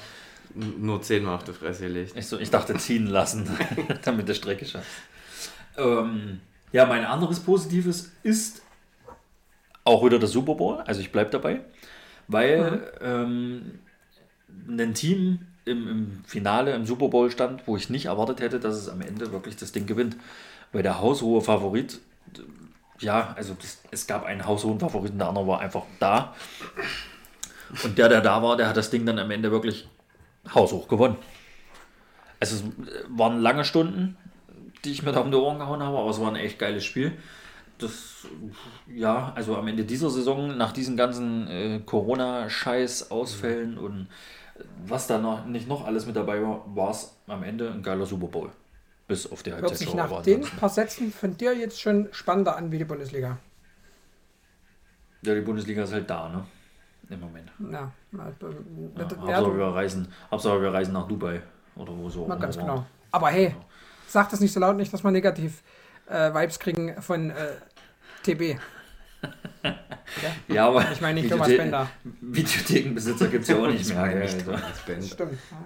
nur 0.55 1.03
zehnmal 1.03 1.37
auf 1.37 1.45
die 1.45 1.53
Fresse 1.53 1.85
gelegt. 1.85 2.15
Ich, 2.17 2.27
so, 2.27 2.39
ich 2.39 2.51
dachte 2.51 2.77
ziehen 2.77 3.07
lassen, 3.07 3.49
damit 4.05 4.29
der 4.29 4.35
Strecke 4.35 4.65
schafft. 4.65 4.87
Ähm, 5.77 6.41
ja, 6.73 6.87
mein 6.87 7.05
anderes 7.05 7.41
Positives 7.41 8.13
ist 8.23 8.63
auch 9.85 10.05
wieder 10.05 10.19
der 10.19 10.29
Super 10.29 10.55
Bowl. 10.55 10.79
Also 10.87 11.01
ich 11.01 11.13
bleibe 11.13 11.31
dabei, 11.31 11.61
weil 12.29 12.93
ähm, 13.01 13.79
ein 14.69 14.95
Team 14.95 15.47
im, 15.65 15.89
im 15.89 16.25
Finale 16.27 16.75
im 16.75 16.87
Super 16.87 17.09
Bowl 17.09 17.31
stand, 17.31 17.67
wo 17.67 17.77
ich 17.77 17.91
nicht 17.91 18.07
erwartet 18.07 18.41
hätte, 18.41 18.61
dass 18.61 18.77
es 18.77 18.89
am 18.89 19.01
Ende 19.01 19.33
wirklich 19.33 19.57
das 19.57 19.73
Ding 19.73 19.87
gewinnt. 19.87 20.17
Weil 20.73 20.83
der 20.83 21.01
haushohe 21.01 21.41
Favorit, 21.41 22.01
ja, 22.99 23.33
also 23.37 23.55
das, 23.61 23.81
es 23.91 24.07
gab 24.07 24.25
einen 24.25 24.47
haushohen 24.47 24.81
Favoriten, 24.81 25.19
der 25.19 25.29
andere 25.29 25.47
war 25.47 25.61
einfach 25.61 25.85
da. 26.01 26.35
Und 27.83 27.99
der, 27.99 28.09
der 28.09 28.21
da 28.21 28.43
war, 28.43 28.57
der 28.57 28.69
hat 28.69 28.77
das 28.77 28.91
Ding 28.91 29.07
dann 29.07 29.19
am 29.19 29.31
Ende 29.31 29.51
wirklich 29.51 29.89
haushoch 30.53 30.89
gewonnen. 30.89 31.17
Also 32.41 32.57
es 32.57 32.65
waren 33.09 33.41
lange 33.41 33.65
Stunden, 33.65 34.17
die 34.85 34.93
ich 34.93 35.03
mir 35.03 35.13
da 35.13 35.21
um 35.21 35.31
die 35.31 35.37
Ohren 35.37 35.59
gehauen 35.59 35.83
habe, 35.83 35.99
aber 35.99 36.11
es 36.11 36.21
war 36.21 36.29
ein 36.29 36.37
echt 36.37 36.59
geiles 36.59 36.85
Spiel. 36.85 37.13
Das, 37.79 38.27
ja, 38.95 39.33
also 39.35 39.57
am 39.57 39.67
Ende 39.67 39.85
dieser 39.85 40.11
Saison, 40.11 40.57
nach 40.57 40.73
diesen 40.73 40.97
ganzen 40.97 41.49
äh, 41.49 41.81
Corona-Scheiß-Ausfällen 41.85 43.79
und 43.79 44.09
was 44.87 45.07
da 45.07 45.19
noch, 45.19 45.47
nicht 45.47 45.69
noch 45.69 45.85
alles 45.87 46.07
mit 46.07 46.17
dabei 46.17 46.41
war, 46.43 46.65
war 46.75 46.91
es 46.91 47.17
am 47.27 47.43
Ende 47.43 47.71
ein 47.73 47.83
geiler 47.83 48.07
Super 48.07 48.29
Bowl. 48.29 48.51
Bis 49.09 49.31
auf 49.31 49.43
die 49.43 49.51
Hört 49.51 49.63
Halbzeit. 49.63 49.79
sich 49.79 49.95
nach 49.95 50.23
den 50.23 50.43
paar 50.43 50.69
Sätzen 50.69 51.13
von 51.13 51.37
dir 51.37 51.55
jetzt 51.55 51.81
schon 51.81 52.09
spannender 52.13 52.57
an 52.57 52.71
wie 52.71 52.79
die 52.79 52.85
Bundesliga. 52.85 53.39
Ja, 55.23 55.35
die 55.35 55.41
Bundesliga 55.41 55.83
ist 55.83 55.93
halt 55.93 56.09
da, 56.09 56.29
ne? 56.29 56.45
Im 57.11 57.21
Moment. 57.21 57.51
Ja, 57.71 57.93
na, 58.13 58.25
Ja, 58.27 58.49
ja, 58.49 59.29
ja, 59.29 59.37
Hauptsache, 59.37 59.57
wir 59.59 59.67
reisen, 59.67 60.09
Hauptsache 60.31 60.61
wir 60.63 60.73
reisen 60.73 60.93
nach 60.95 61.07
Dubai. 61.07 61.43
Oder 61.77 61.93
wo 61.97 62.09
so. 62.09 62.27
na, 62.29 62.37
ganz 62.37 62.57
genau. 62.57 62.87
Aber 63.11 63.29
hey, 63.29 63.55
sag 64.07 64.31
das 64.31 64.41
nicht 64.41 64.53
so 64.53 64.61
laut, 64.61 64.77
nicht, 64.77 64.93
dass 64.93 65.03
wir 65.05 65.11
negativ 65.11 65.63
äh, 66.09 66.33
Vibes 66.33 66.59
kriegen 66.59 67.01
von 67.03 67.31
äh, 67.31 67.35
TB. 68.23 68.59
Ja, 70.49 70.67
aber 70.69 70.91
Ich 70.93 71.01
meine 71.01 71.21
nicht 71.21 71.31
Thomas 71.31 71.49
Videothe- 71.49 71.57
Bender. 71.59 71.91
Videothekenbesitzer 72.21 73.29
gibt 73.29 73.43
es 73.45 73.49
ja 73.49 73.57
auch 73.57 73.67
nicht 73.67 73.89
mehr. 73.89 74.09
gell, 74.09 74.21
nicht 74.21 74.35
also. 74.35 74.53
Thomas 74.53 74.79
Bender. 74.87 75.07
Stimmt. 75.07 75.39
Ja. 75.51 75.57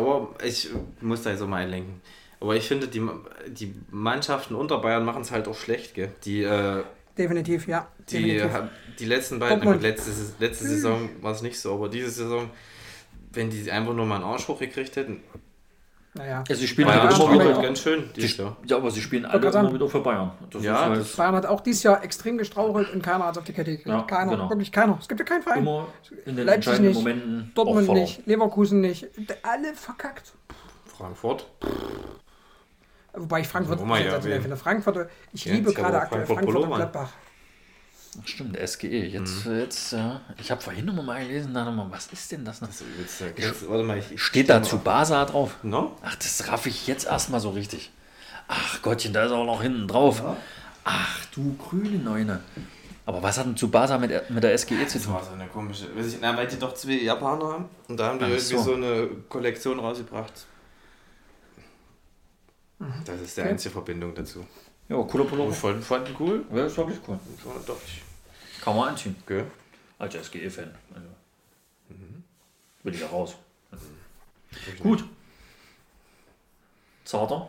Aber 0.00 0.28
ich 0.44 0.70
muss 1.00 1.22
da 1.22 1.30
jetzt 1.30 1.42
auch 1.42 1.46
mal 1.46 1.62
einlenken. 1.62 2.00
Aber 2.40 2.54
ich 2.54 2.66
finde, 2.68 2.88
die, 2.88 3.06
die 3.48 3.74
Mannschaften 3.90 4.54
unter 4.54 4.78
Bayern 4.78 5.04
machen 5.04 5.22
es 5.22 5.30
halt 5.30 5.48
auch 5.48 5.56
schlecht, 5.56 5.94
gell? 5.94 6.12
Die, 6.24 6.42
äh, 6.42 6.82
Definitiv, 7.18 7.66
ja. 7.68 7.88
die, 8.10 8.16
Definitiv. 8.22 8.52
haben- 8.52 8.70
die 8.98 9.04
letzten 9.06 9.38
beiden, 9.38 9.56
Dortmund. 9.56 9.76
gut, 9.76 9.82
letzte, 9.82 10.10
letzte 10.38 10.64
Saison 10.66 11.08
war 11.22 11.32
es 11.32 11.42
nicht 11.42 11.58
so, 11.58 11.74
aber 11.74 11.88
diese 11.88 12.10
Saison, 12.10 12.50
wenn 13.32 13.50
die 13.50 13.70
einfach 13.70 13.94
nur 13.94 14.06
mal 14.06 14.16
einen 14.16 14.24
Arsch 14.24 14.46
hochgekriegt 14.48 14.96
hätten, 14.96 15.22
Naja. 16.14 16.44
Ja, 16.48 16.54
sie 16.54 16.66
spielen 16.66 16.88
halt 16.88 17.12
immer 17.14 17.24
aber 17.28 17.34
wieder. 17.34 17.58
auch- 17.58 17.62
ganz 17.62 17.80
schön 17.80 18.04
Sie, 18.14 18.22
dieses 18.22 18.38
Jahr. 18.38 18.56
ja, 18.66 18.76
aber 18.78 18.90
sie 18.90 19.02
spielen 19.02 19.26
alle 19.26 19.46
immer 19.48 19.74
wieder 19.74 19.86
für 19.86 20.00
Bayern. 20.00 20.32
Das 20.50 20.62
Ja, 20.62 20.94
ist 20.94 20.98
halt 21.08 21.16
Bayern 21.18 21.34
hat 21.34 21.44
auch 21.46 21.60
dieses 21.60 21.82
Jahr 21.82 22.02
extrem 22.02 22.38
gestrauchelt 22.38 22.90
und 22.94 23.02
keiner 23.02 23.24
hat 23.26 23.32
es 23.32 23.38
auf 23.38 23.44
die 23.44 23.52
Kette 23.52 23.72
gekriegt. 23.72 23.88
Ja, 23.88 24.00
keiner, 24.02 24.30
genau. 24.32 24.48
wirklich 24.48 24.72
keiner. 24.72 24.96
Es 24.98 25.08
gibt 25.08 25.20
ja 25.20 25.26
keinen 25.26 25.42
Verein. 25.42 25.58
immer 25.58 25.88
in 26.24 26.36
den 26.36 26.46
Leipzig 26.46 26.72
entscheidenden 26.72 26.86
nicht, 26.88 26.96
Momenten 26.96 27.52
Dortmund 27.54 27.88
nicht, 27.92 28.26
Leverkusen 28.26 28.80
nicht. 28.80 29.06
Alle 29.42 29.74
verkackt. 29.74 30.32
Frankfurt. 30.86 31.46
Wobei 33.16 33.40
ich 33.40 33.48
Frankfurt 33.48 33.80
wir 33.80 33.98
ja 33.98 34.12
erwähnen. 34.12 34.42
finde. 34.42 34.56
Frankfurt, 34.56 35.08
ich 35.32 35.44
Ja, 35.44 35.54
liebe 35.54 35.70
ich 35.70 35.76
gerade 35.76 35.98
aktuell 36.00 36.26
Frankfurt 36.26 36.44
Frankfurt 36.52 36.68
und. 36.70 36.76
Gladbach. 36.76 37.10
Ach, 38.22 38.26
Stimmt, 38.26 38.56
SGE. 38.56 38.86
Jetzt, 39.06 39.44
jetzt 39.46 39.92
ja. 39.92 40.20
Ich 40.40 40.50
habe 40.50 40.60
vorhin 40.60 40.84
noch 40.86 40.94
mal 41.02 41.20
gelesen, 41.22 41.52
da 41.52 41.70
mal, 41.70 41.86
was 41.90 42.06
ist 42.08 42.32
denn 42.32 42.44
das 42.44 42.60
jetzt, 42.60 43.20
äh, 43.20 43.32
jetzt, 43.36 43.68
warte 43.68 43.84
mal, 43.84 43.98
ich, 43.98 44.12
ich 44.12 44.22
Steht 44.22 44.48
da 44.48 44.60
Tsubasa 44.60 45.24
drauf? 45.26 45.56
No? 45.62 45.96
Ach, 46.02 46.14
das 46.16 46.48
raff 46.48 46.66
ich 46.66 46.86
jetzt 46.86 47.06
erstmal 47.06 47.40
so 47.40 47.50
richtig. 47.50 47.90
Ach 48.48 48.80
Gottchen, 48.80 49.12
da 49.12 49.24
ist 49.26 49.32
auch 49.32 49.44
noch 49.44 49.60
hinten 49.60 49.86
drauf. 49.88 50.22
Ach 50.84 51.26
du 51.34 51.56
grüne 51.56 51.98
Neune. 51.98 52.40
Aber 53.04 53.22
was 53.22 53.38
hat 53.38 53.46
denn 53.46 53.56
Tsubasa 53.56 53.98
mit, 53.98 54.30
mit 54.30 54.42
der 54.42 54.56
SGE 54.56 54.86
zu 54.86 54.98
Das 54.98 55.04
tun? 55.04 55.14
war 55.14 55.22
so 55.24 55.32
eine 55.32 55.46
komische. 55.46 55.94
Weiß 55.96 56.06
ich, 56.06 56.18
na, 56.20 56.36
weil 56.36 56.46
die 56.46 56.58
doch 56.58 56.74
zwei 56.74 56.92
Japaner 56.92 57.44
haben. 57.52 57.64
Und 57.88 57.98
da 57.98 58.08
haben 58.08 58.18
die 58.18 58.24
Ach 58.24 58.28
irgendwie 58.28 58.56
so. 58.56 58.62
so. 58.62 58.74
eine 58.74 59.08
Kollektion 59.28 59.78
rausgebracht. 59.78 60.32
Das 63.04 63.20
ist 63.20 63.36
die 63.36 63.40
Okay. 63.40 63.50
einzige 63.50 63.72
Verbindung 63.72 64.14
dazu. 64.14 64.46
Ja, 64.88 65.02
cooler 65.02 65.24
Pullover. 65.24 65.50
ich 65.50 65.56
fand, 65.56 65.82
fand 65.84 66.08
ihn 66.08 66.16
cool. 66.20 66.44
Ja, 66.52 66.66
ist 66.66 66.76
wirklich 66.76 66.98
cool. 67.08 67.18
Ja, 67.44 67.52
doch, 67.66 67.80
ich, 67.86 68.02
Kann 68.62 68.76
man 68.76 68.90
anziehen. 68.90 69.16
gell? 69.26 69.46
Als 69.98 70.14
SGE-Fan. 70.14 70.74
Also. 70.94 71.06
Bin 72.82 72.94
ich 72.94 73.00
ja 73.00 73.06
raus. 73.08 73.34
Also. 73.72 73.86
Gut. 74.82 75.04
Zarter? 77.04 77.48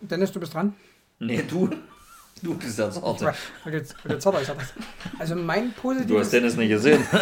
Dennis, 0.00 0.32
du 0.32 0.40
bist 0.40 0.54
dran. 0.54 0.74
Nee, 1.18 1.42
du. 1.42 1.68
Du 2.42 2.54
bist 2.54 2.78
der 2.78 2.90
Zarter. 2.90 3.34
Weil 3.64 3.74
jetzt, 3.74 3.94
weil 4.02 4.12
jetzt 4.14 4.24
hat 4.24 4.32
er, 4.32 4.40
ich 4.40 4.46
sag 4.46 4.58
das. 4.58 4.72
Also 5.18 5.34
mein 5.36 5.64
Du 5.64 5.68
hast 5.74 5.82
positives, 5.82 6.30
Dennis 6.30 6.56
nicht 6.56 6.70
gesehen. 6.70 7.06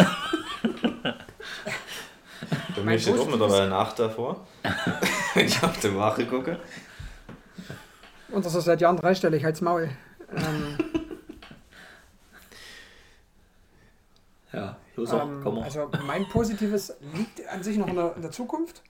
Bei 2.78 2.84
Mein 2.84 2.94
mir 2.94 3.00
steht 3.00 3.14
auch 3.14 3.18
positives- 3.26 3.30
mittlerweile 3.32 3.62
eine 3.64 3.76
8 3.76 3.98
davor. 3.98 4.46
Wenn 5.34 5.46
ich 5.46 5.62
auf 5.62 5.78
die 5.80 5.94
Wache 5.96 6.26
gucke. 6.26 6.58
und 8.30 8.44
das 8.44 8.54
ist 8.54 8.64
seit 8.64 8.80
Jahren 8.80 8.96
dreistellig, 8.96 9.44
halt's 9.44 9.60
Maul. 9.60 9.90
Ähm, 10.34 10.78
Ja, 14.52 14.76
los 14.96 15.10
auch. 15.12 15.22
ähm, 15.24 15.40
Komm 15.42 15.56
mal. 15.56 15.64
also 15.64 15.90
mein 16.06 16.26
positives 16.28 16.94
liegt 17.14 17.46
an 17.48 17.62
sich 17.62 17.76
noch 17.76 17.86
in 17.88 17.96
der, 17.96 18.16
in 18.16 18.22
der 18.22 18.30
Zukunft. 18.30 18.82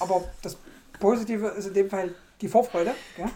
Aber 0.00 0.24
das 0.42 0.56
Positive 0.98 1.46
ist 1.48 1.66
in 1.68 1.74
dem 1.74 1.88
Fall 1.90 2.14
die 2.40 2.48
Vorfreude. 2.48 2.92
Ja? 3.16 3.30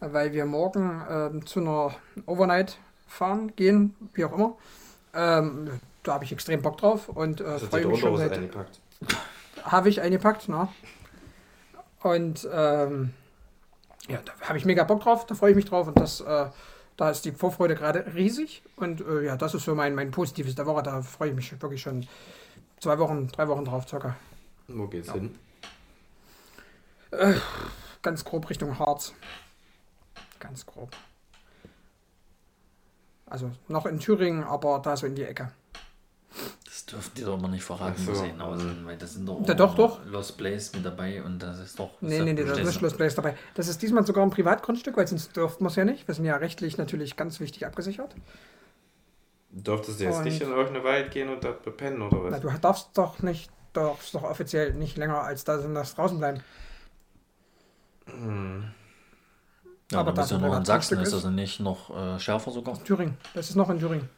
Weil 0.00 0.32
wir 0.34 0.44
morgen 0.44 1.02
ähm, 1.08 1.46
zu 1.46 1.60
einer 1.60 1.94
Overnight 2.26 2.76
fahren, 3.06 3.54
gehen, 3.56 3.96
wie 4.12 4.24
auch 4.26 4.32
immer. 4.34 4.56
Ähm, 5.14 5.80
da 6.04 6.14
habe 6.14 6.24
ich 6.24 6.32
extrem 6.32 6.62
Bock 6.62 6.78
drauf 6.78 7.08
und 7.08 7.40
äh, 7.40 7.44
Also 7.44 7.66
freue 7.66 7.86
mich 7.86 8.00
schon 8.00 8.16
seit, 8.16 8.32
eingepackt. 8.32 8.80
habe 9.64 9.88
ich 9.88 10.00
eingepackt, 10.00 10.48
ne? 10.48 10.68
Und 12.02 12.46
ähm, 12.52 13.14
ja, 14.08 14.20
da 14.24 14.48
habe 14.48 14.58
ich 14.58 14.64
mega 14.64 14.84
Bock 14.84 15.02
drauf, 15.02 15.26
da 15.26 15.34
freue 15.34 15.50
ich 15.50 15.56
mich 15.56 15.64
drauf 15.64 15.88
und 15.88 15.98
das, 15.98 16.20
äh, 16.20 16.46
da 16.96 17.10
ist 17.10 17.24
die 17.24 17.32
Vorfreude 17.32 17.74
gerade 17.74 18.14
riesig 18.14 18.62
und 18.76 19.00
äh, 19.00 19.24
ja, 19.24 19.36
das 19.36 19.54
ist 19.54 19.64
so 19.64 19.74
mein, 19.74 19.94
mein 19.94 20.10
Positives 20.10 20.54
der 20.54 20.66
Woche, 20.66 20.82
da 20.82 21.02
freue 21.02 21.30
ich 21.30 21.34
mich 21.34 21.60
wirklich 21.60 21.80
schon 21.80 22.06
zwei 22.78 22.98
Wochen, 22.98 23.28
drei 23.28 23.48
Wochen 23.48 23.64
drauf 23.64 23.88
circa. 23.88 24.16
Wo 24.68 24.86
geht's 24.86 25.10
hin? 25.10 25.38
Ganz 28.02 28.24
grob 28.24 28.50
Richtung 28.50 28.78
Harz. 28.78 29.14
Ganz 30.40 30.66
grob. 30.66 30.90
Also 33.26 33.50
noch 33.68 33.86
in 33.86 33.98
Thüringen, 33.98 34.44
aber 34.44 34.80
da 34.80 34.96
so 34.96 35.06
in 35.06 35.14
die 35.14 35.24
Ecke. 35.24 35.50
Dürfen 36.86 37.12
die 37.16 37.22
doch 37.24 37.40
mal 37.40 37.48
nicht 37.48 37.64
verraten, 37.64 38.02
so. 38.02 38.10
wo 38.12 38.14
sie 38.14 38.26
hinaus 38.26 38.60
sind, 38.60 38.84
weil 38.86 38.96
das 38.96 39.14
sind 39.14 39.26
doch, 39.26 39.40
Ja, 39.46 39.54
doch, 39.54 39.74
doch. 39.74 40.04
Lost 40.06 40.36
Place 40.36 40.72
mit 40.74 40.84
dabei 40.84 41.22
und 41.22 41.38
das 41.42 41.58
ist 41.58 41.78
doch. 41.78 41.90
Nee, 42.00 42.20
nee, 42.20 42.32
nee, 42.32 42.44
da 42.44 42.52
ist 42.52 42.64
nicht? 42.64 42.74
Schloss 42.78 42.94
Blaise 42.96 43.16
dabei. 43.16 43.36
Das 43.54 43.68
ist 43.68 43.80
diesmal 43.82 44.04
sogar 44.06 44.24
ein 44.24 44.30
Privatgrundstück, 44.30 44.96
weil 44.96 45.06
sonst 45.08 45.34
dürften 45.36 45.64
wir 45.64 45.68
es 45.68 45.76
ja 45.76 45.84
nicht. 45.84 46.06
Wir 46.08 46.14
sind 46.14 46.24
ja 46.24 46.36
rechtlich 46.36 46.76
natürlich 46.78 47.16
ganz 47.16 47.40
wichtig 47.40 47.66
abgesichert. 47.66 48.14
Dürftest 49.50 50.00
du 50.00 50.04
jetzt 50.04 50.18
Und- 50.18 50.24
nicht 50.24 50.40
in 50.42 50.48
irgendeinen 50.50 50.84
Wald 50.84 51.10
gehen 51.12 51.28
und 51.28 51.42
dort 51.44 51.62
bepennen 51.62 52.02
oder 52.02 52.18
Na, 52.24 52.30
was? 52.32 52.40
du 52.40 52.48
darfst 52.60 52.88
doch 52.94 53.22
nicht, 53.22 53.50
darfst 53.72 54.14
doch 54.14 54.24
offiziell 54.24 54.74
nicht 54.74 54.96
länger 54.96 55.20
als 55.22 55.44
da 55.44 55.58
sind, 55.58 55.74
das 55.74 55.94
draußen 55.94 56.18
bleiben. 56.18 56.42
Ja, 58.06 60.00
Aber 60.00 60.10
aber 60.10 60.12
da 60.12 60.22
bist 60.22 60.32
du 60.32 60.36
wo 60.40 60.46
noch 60.46 60.52
in 60.54 60.60
das 60.60 60.66
Sachsen, 60.66 60.98
ist 61.00 61.12
ist- 61.12 61.24
das 61.24 61.30
nicht 61.32 61.60
noch 61.60 61.90
äh, 61.96 62.18
schärfer 62.18 62.50
sogar? 62.50 62.82
Thüringen. 62.84 63.16
Das 63.34 63.48
ist 63.50 63.56
noch 63.56 63.70
in 63.70 63.78
Thüringen. 63.78 64.08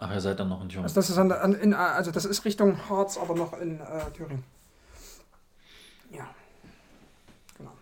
Ach, 0.00 0.12
ihr 0.12 0.20
seid 0.20 0.38
dann 0.38 0.48
noch 0.48 0.62
in 0.62 0.68
Thüringen. 0.68 0.84
Also 0.84 0.94
das 0.94 1.10
ist 1.10 1.18
an, 1.18 1.32
an, 1.32 1.54
in, 1.54 1.74
also 1.74 2.10
das 2.10 2.24
ist 2.24 2.44
Richtung 2.44 2.88
Harz, 2.88 3.18
aber 3.18 3.34
noch 3.34 3.58
in 3.58 3.80
äh, 3.80 4.10
Thüringen. 4.16 4.44
Ja. 6.12 6.28
Genau. 7.56 7.72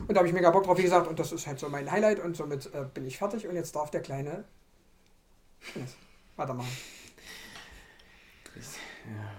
Und 0.00 0.10
da 0.10 0.18
habe 0.18 0.28
ich 0.28 0.34
mega 0.34 0.50
Bock 0.50 0.64
drauf, 0.64 0.76
wie 0.78 0.82
gesagt, 0.82 1.06
und 1.06 1.18
das 1.18 1.30
ist 1.30 1.46
halt 1.46 1.60
so 1.60 1.68
mein 1.68 1.90
Highlight 1.90 2.18
und 2.18 2.36
somit 2.36 2.66
äh, 2.74 2.84
bin 2.92 3.06
ich 3.06 3.16
fertig 3.16 3.46
und 3.46 3.54
jetzt 3.54 3.76
darf 3.76 3.90
der 3.90 4.02
kleine 4.02 4.44
Dennis 5.74 5.94
weitermachen. 6.36 6.76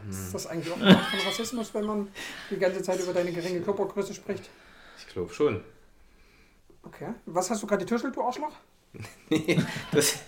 Ist 0.09 0.33
das 0.33 0.47
eigentlich 0.47 0.73
auch 0.73 0.81
eine 0.81 0.97
Art 0.97 1.05
von 1.05 1.19
Rassismus, 1.19 1.73
wenn 1.73 1.85
man 1.85 2.07
die 2.49 2.57
ganze 2.57 2.81
Zeit 2.81 2.99
über 2.99 3.13
deine 3.13 3.31
geringe 3.31 3.61
Körpergröße 3.61 4.13
spricht? 4.13 4.49
Ich 4.97 5.07
glaube 5.07 5.33
schon. 5.33 5.63
Okay. 6.83 7.13
Was 7.25 7.49
hast 7.49 7.63
du 7.63 7.67
gerade 7.67 7.85
die 7.85 7.89
Tuschel, 7.89 8.11
du 8.11 8.21
Arschloch? 8.21 8.53
Das, 9.91 10.19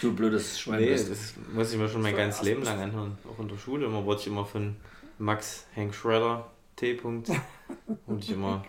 Du 0.00 0.14
blödes 0.14 0.58
Schwein 0.58 0.80
nee, 0.80 0.86
bist. 0.92 1.10
das 1.10 1.34
muss 1.52 1.72
ich 1.72 1.78
mir 1.78 1.88
schon 1.88 2.00
mein 2.02 2.16
ganzes 2.16 2.42
Leben 2.42 2.62
lang 2.62 2.80
anhören. 2.80 3.18
Auch 3.28 3.38
in 3.40 3.48
der 3.48 3.58
Schule. 3.58 3.86
Immer 3.86 4.04
wurde 4.04 4.20
ich 4.20 4.26
immer 4.26 4.44
von 4.46 4.76
Max 5.18 5.66
Hank 5.76 5.94
Schredder 5.94 6.46
T. 6.76 6.94
-Punkt, 6.98 7.28
wurde 8.06 8.20
ich 8.22 8.30
immer. 8.30 8.64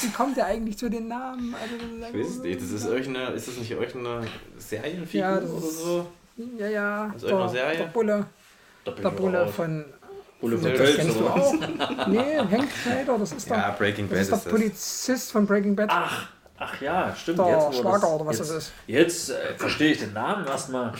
Wie 0.00 0.08
kommt 0.10 0.36
der 0.36 0.46
eigentlich 0.46 0.78
zu 0.78 0.88
den 0.88 1.08
Namen? 1.08 1.54
Also, 1.60 1.74
Ich 2.06 2.14
weiß 2.24 2.28
es 2.36 2.42
nicht. 2.42 2.60
Das 2.62 2.70
ist 2.70 2.84
irgendeine, 2.86 3.30
ist 3.30 3.48
das 3.48 3.56
nicht 3.56 3.70
irgendeine 3.72 4.26
Serienfigur 4.58 5.20
Ja, 5.28 5.40
das 5.40 5.50
oder 5.50 5.66
ist- 5.66 5.78
so? 5.80 6.06
Ja, 6.58 6.68
ja. 6.68 7.12
Aus 7.14 7.22
irgendeiner 7.24 7.48
Serie? 7.50 7.76
Der 7.78 7.84
Bulle. 7.86 8.26
Der 8.86 9.10
Bulle 9.10 9.48
von. 9.48 9.84
Bulle 10.40 10.56
von 10.56 10.68
das 10.70 10.78
Tölz, 10.78 10.96
kennst 10.96 11.16
du 11.20 11.24
oder 11.24 11.34
auch. 11.34 12.06
Nee, 12.08 12.38
Hank 12.38 12.68
Schneider, 12.82 13.18
das 13.18 13.32
ist 13.32 13.48
Ja, 13.48 13.56
der, 13.70 13.76
Breaking 13.76 14.08
das 14.08 14.10
Bad 14.16 14.20
ist 14.22 14.30
der 14.30 14.36
ist 14.38 14.46
das. 14.46 14.52
Polizist 14.52 15.32
von 15.32 15.46
Breaking 15.46 15.76
Bad. 15.76 15.90
Ach, 15.92 16.28
ach 16.60 16.80
ja, 16.80 17.14
stimmt. 17.16 17.38
Der 17.40 17.46
jetzt, 17.48 17.66
wo 17.66 17.72
Schwager 17.82 17.98
das, 18.00 18.10
oder 18.10 18.26
was 18.26 18.38
jetzt, 18.38 18.50
das 18.50 18.56
ist. 18.56 18.72
Jetzt 18.86 19.30
äh, 19.30 19.54
verstehe 19.56 19.92
ich 19.92 19.98
den 19.98 20.12
Namen 20.12 20.46
erstmal. 20.46 20.92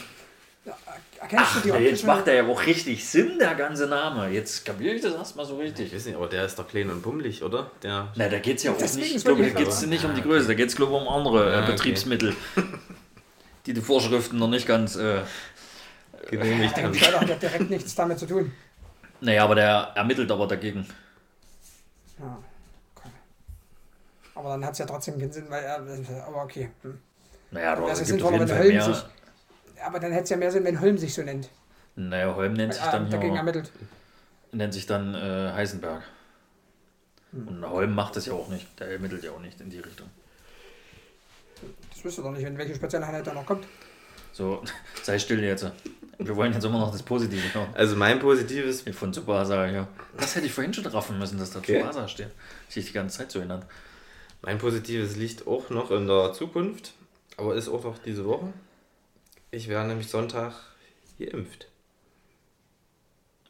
Erkennst 1.19 1.55
du 1.55 1.59
die 1.61 1.69
Ja, 1.69 1.77
jetzt 1.79 2.05
macht 2.05 2.27
er 2.27 2.35
ja 2.35 2.47
auch 2.47 2.65
richtig 2.67 3.07
Sinn, 3.07 3.39
der 3.39 3.55
ganze 3.55 3.87
Name. 3.87 4.29
Jetzt 4.29 4.63
kapiere 4.63 4.93
ich 4.95 5.01
das 5.01 5.13
erstmal 5.13 5.45
so 5.45 5.55
Ich 5.59 5.69
richtig. 5.69 5.93
weiß 5.95 6.05
nicht, 6.05 6.15
aber 6.15 6.27
der 6.27 6.45
ist 6.45 6.59
doch 6.59 6.67
klein 6.67 6.89
und 6.91 7.01
bummelig, 7.01 7.41
oder? 7.43 7.71
Der. 7.81 8.09
Na, 8.15 8.27
da 8.29 8.37
geht 8.39 8.57
es 8.57 8.63
ja 8.63 8.71
auch 8.71 8.77
Deswegen 8.77 9.05
nicht, 9.07 9.15
ich 9.15 9.23
glaube, 9.23 9.39
da 9.41 9.47
wirklich- 9.47 9.65
geht 9.65 9.73
es 9.73 9.85
nicht 9.87 10.05
um 10.05 10.13
die 10.13 10.21
Größe, 10.21 10.47
da 10.47 10.53
geht 10.53 10.69
es, 10.69 10.75
glaube 10.75 10.93
ich, 10.93 11.01
um 11.01 11.07
andere 11.07 11.51
äh, 11.51 11.55
Ah, 11.55 11.63
okay. 11.63 11.71
Betriebsmittel, 11.71 12.35
die 13.65 13.73
die 13.73 13.81
Vorschriften 13.81 14.37
noch 14.37 14.49
nicht 14.49 14.67
ganz. 14.67 14.95
Äh, 14.95 15.21
genehmigt 16.29 16.77
haben. 16.77 16.93
Schneider 16.93 17.21
hat 17.21 17.29
ja 17.29 17.35
direkt 17.35 17.69
nichts 17.71 17.95
damit 17.95 18.19
zu 18.19 18.27
tun. 18.27 18.51
naja, 19.19 19.43
aber 19.43 19.55
der 19.55 19.91
ermittelt 19.95 20.29
aber 20.31 20.45
dagegen. 20.47 20.85
Ja. 22.19 22.37
Aber 24.35 24.49
dann 24.49 24.65
hat 24.65 24.73
es 24.73 24.79
ja 24.79 24.85
trotzdem 24.85 25.19
keinen 25.19 25.31
Sinn, 25.31 25.45
weil 25.49 25.63
er. 25.63 25.77
Aber 26.27 26.43
okay. 26.43 26.69
Hm. 26.83 26.97
Naja, 27.51 27.75
Das 27.75 27.79
aber 27.83 27.91
ist 27.91 28.01
es 28.01 28.07
gibt 28.07 28.23
auf 28.23 28.29
sinnvoller, 28.29 28.49
wenn 28.49 28.57
Holm 28.59 28.73
mehr. 28.75 28.83
sich. 28.85 29.03
Aber 29.85 29.99
dann 29.99 30.11
hätte 30.11 30.23
es 30.23 30.29
ja 30.29 30.37
mehr 30.37 30.51
Sinn, 30.51 30.63
wenn 30.63 30.79
Holm 30.79 30.97
sich 30.97 31.13
so 31.13 31.21
nennt. 31.23 31.49
Naja, 31.95 32.33
Holm 32.35 32.53
nennt 32.53 32.73
sich 32.73 32.83
Weil 32.83 32.91
dann 32.91 33.09
dagegen 33.09 33.31
hier, 33.31 33.39
ermittelt. 33.39 33.71
nennt 34.51 34.73
sich 34.73 34.85
dann 34.85 35.13
äh, 35.15 35.51
Heisenberg. 35.53 36.01
Hm. 37.33 37.47
Und 37.47 37.69
Holm 37.69 37.93
macht 37.93 38.15
das 38.15 38.25
ja 38.25 38.33
auch 38.33 38.47
nicht. 38.47 38.79
Der 38.79 38.87
ermittelt 38.89 39.23
ja 39.23 39.31
auch 39.31 39.39
nicht 39.41 39.59
in 39.59 39.69
die 39.69 39.79
Richtung. 39.79 40.07
Das 41.93 42.03
wüsste 42.03 42.21
doch 42.21 42.31
nicht, 42.31 42.43
wenn 42.45 42.57
welche 42.57 42.75
spezielle 42.75 43.05
Einheit 43.05 43.27
da 43.27 43.33
noch 43.33 43.45
kommt. 43.45 43.65
So, 44.31 44.63
sei 45.03 45.19
still 45.19 45.43
jetzt. 45.43 45.69
Wir 46.17 46.35
wollen 46.35 46.53
jetzt 46.53 46.63
immer 46.63 46.79
noch 46.79 46.91
das 46.91 47.03
Positive 47.03 47.53
hören. 47.53 47.69
Also 47.73 47.95
mein 47.95 48.19
positives. 48.19 48.81
Von 48.93 49.11
Tsubasa, 49.11 49.65
ja. 49.67 49.87
Das 50.17 50.35
hätte 50.35 50.45
ich 50.45 50.53
vorhin 50.53 50.73
schon 50.73 50.85
raffen 50.85 51.17
müssen, 51.19 51.37
dass 51.37 51.51
da 51.51 51.59
Okay. 51.59 51.79
Tsubasa 51.79 52.07
steht. 52.07 52.29
Sich 52.69 52.85
die 52.87 52.93
ganze 52.93 53.17
Zeit 53.19 53.31
so 53.31 53.39
erinnert. 53.39 53.65
Mein 54.41 54.57
positives 54.57 55.15
liegt 55.15 55.47
auch 55.47 55.69
noch 55.69 55.91
in 55.91 56.07
der 56.07 56.33
Zukunft, 56.33 56.93
aber 57.37 57.55
ist 57.55 57.69
auch 57.69 57.83
noch 57.83 57.99
diese 57.99 58.25
Woche. 58.25 58.51
Ich 59.51 59.67
werde 59.67 59.89
nämlich 59.89 60.07
Sonntag 60.07 60.53
geimpft. 61.19 61.67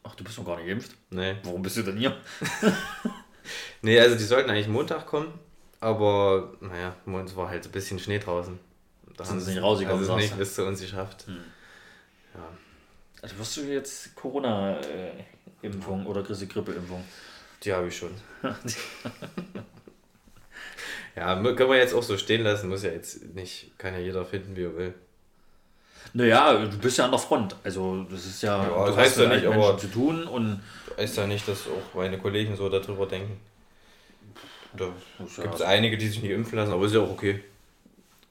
Ach, 0.02 0.14
du 0.14 0.24
bist 0.24 0.38
noch 0.38 0.44
gar 0.44 0.56
nicht 0.56 0.66
geimpft? 0.66 0.92
Nee. 1.10 1.36
Warum 1.44 1.62
bist 1.62 1.76
du 1.76 1.82
denn 1.82 1.96
hier? 1.96 2.16
Nee, 3.82 3.98
also 3.98 4.14
die 4.14 4.22
sollten 4.22 4.48
eigentlich 4.48 4.68
Montag 4.68 5.06
kommen, 5.06 5.32
aber 5.80 6.52
naja, 6.60 6.94
es 7.24 7.36
war 7.36 7.48
halt 7.48 7.66
ein 7.66 7.72
bisschen 7.72 7.98
Schnee 7.98 8.20
draußen. 8.20 8.58
Da 9.16 9.24
Sind 9.24 9.40
sie 9.40 9.54
nicht 9.54 9.62
rausgekommen, 9.62 10.00
also 10.00 10.16
nicht 10.16 10.38
bis 10.38 10.54
zu 10.54 10.64
uns 10.64 10.80
geschafft. 10.80 11.26
Ja. 11.28 12.48
Also 13.20 13.38
wirst 13.38 13.56
du 13.56 13.62
jetzt 13.62 14.14
Corona-Impfung 14.14 16.06
oder 16.06 16.22
kriegst 16.22 16.42
du 16.42 16.46
Grippe-Impfung? 16.46 17.02
Die 17.64 17.72
habe 17.72 17.88
ich 17.88 17.96
schon. 17.96 18.14
Ja, 21.16 21.34
können 21.42 21.70
wir 21.70 21.76
jetzt 21.76 21.94
auch 21.94 22.02
so 22.02 22.16
stehen 22.16 22.42
lassen, 22.42 22.68
muss 22.70 22.82
ja 22.84 22.90
jetzt 22.90 23.34
nicht, 23.34 23.76
kann 23.78 23.92
ja 23.94 24.00
jeder 24.00 24.24
finden, 24.24 24.56
wie 24.56 24.64
er 24.64 24.76
will. 24.76 24.94
Naja, 26.14 26.64
du 26.64 26.78
bist 26.78 26.98
ja 26.98 27.04
an 27.04 27.10
der 27.10 27.20
Front. 27.20 27.54
Also 27.64 28.04
das 28.10 28.26
ist 28.26 28.42
ja, 28.42 28.62
Ja, 28.62 28.68
du 28.68 28.74
das 28.86 28.88
hast 28.90 28.96
heißt 28.96 29.18
ja 29.18 29.28
nicht, 29.28 29.46
aber- 29.46 29.78
zu 29.78 29.88
tun 29.88 30.24
und 30.24 30.60
Heißt 30.96 31.16
ja 31.16 31.26
nicht, 31.26 31.46
dass 31.48 31.66
auch 31.68 31.94
meine 31.94 32.18
Kollegen 32.18 32.54
so 32.54 32.68
darüber 32.68 33.06
denken. 33.06 33.40
Da 34.76 34.84
ja- 34.86 35.42
gibt 35.42 35.54
es 35.54 35.62
einige, 35.62 35.96
die 35.96 36.08
sich 36.08 36.22
nicht 36.22 36.32
impfen 36.32 36.56
lassen, 36.58 36.72
aber 36.72 36.84
ist 36.86 36.94
ja 36.94 37.00
auch 37.00 37.10
okay. 37.10 37.42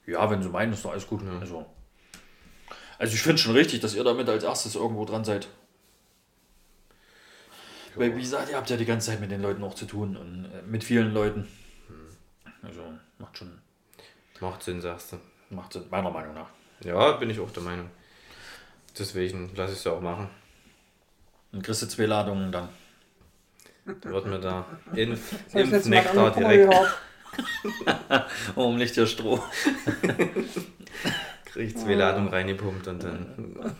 ja, 0.06 0.28
wenn 0.30 0.42
sie 0.42 0.48
meinen, 0.48 0.72
ist 0.72 0.84
doch 0.84 0.90
alles 0.92 1.06
gut. 1.06 1.22
Also, 1.40 1.64
also 2.98 3.14
ich 3.14 3.22
finde 3.22 3.38
schon 3.40 3.52
richtig, 3.54 3.80
dass 3.80 3.94
ihr 3.94 4.04
damit 4.04 4.28
als 4.28 4.42
erstes 4.44 4.74
irgendwo 4.74 5.04
dran 5.04 5.24
seid. 5.24 5.48
Weil, 7.94 8.16
wie 8.16 8.20
gesagt, 8.20 8.50
ihr 8.50 8.56
habt 8.56 8.70
ja 8.70 8.76
die 8.76 8.84
ganze 8.86 9.10
Zeit 9.10 9.20
mit 9.20 9.30
den 9.30 9.42
Leuten 9.42 9.62
auch 9.64 9.74
zu 9.74 9.84
tun 9.86 10.16
und 10.16 10.46
äh, 10.46 10.62
mit 10.66 10.82
vielen 10.84 11.12
Leuten. 11.12 11.46
Also 12.62 12.80
macht 13.18 13.38
schon, 13.38 13.58
Macht 14.40 14.62
Sinn, 14.62 14.80
sagst 14.80 15.12
du. 15.12 15.16
macht 15.50 15.72
Sinn, 15.72 15.84
meiner 15.90 16.10
Meinung 16.10 16.34
nach. 16.34 16.48
Ja, 16.84 17.12
bin 17.12 17.30
ich 17.30 17.38
auch 17.40 17.50
der 17.50 17.62
Meinung. 17.62 17.90
Deswegen 18.98 19.54
lasse 19.54 19.72
ich 19.72 19.78
es 19.78 19.84
ja 19.84 19.92
auch 19.92 20.00
machen. 20.00 20.28
Und 21.52 21.62
kriegst 21.62 21.82
du 21.82 21.86
zwei 21.86 22.06
Ladungen 22.06 22.50
dann. 22.52 22.68
Wird 23.84 24.26
mir 24.26 24.38
da 24.40 24.64
Impf, 24.94 25.34
Impfnektar 25.54 26.30
direkt. 26.32 26.72
Oh. 26.72 26.86
Warum 28.54 28.76
nicht 28.76 28.96
der 28.96 29.06
Stroh? 29.06 29.42
Krieg 31.44 31.68
ich 31.68 31.76
zwei 31.76 31.94
Ladungen 31.94 32.28
reingepumpt 32.28 32.86
und 32.88 33.02
dann. 33.02 33.74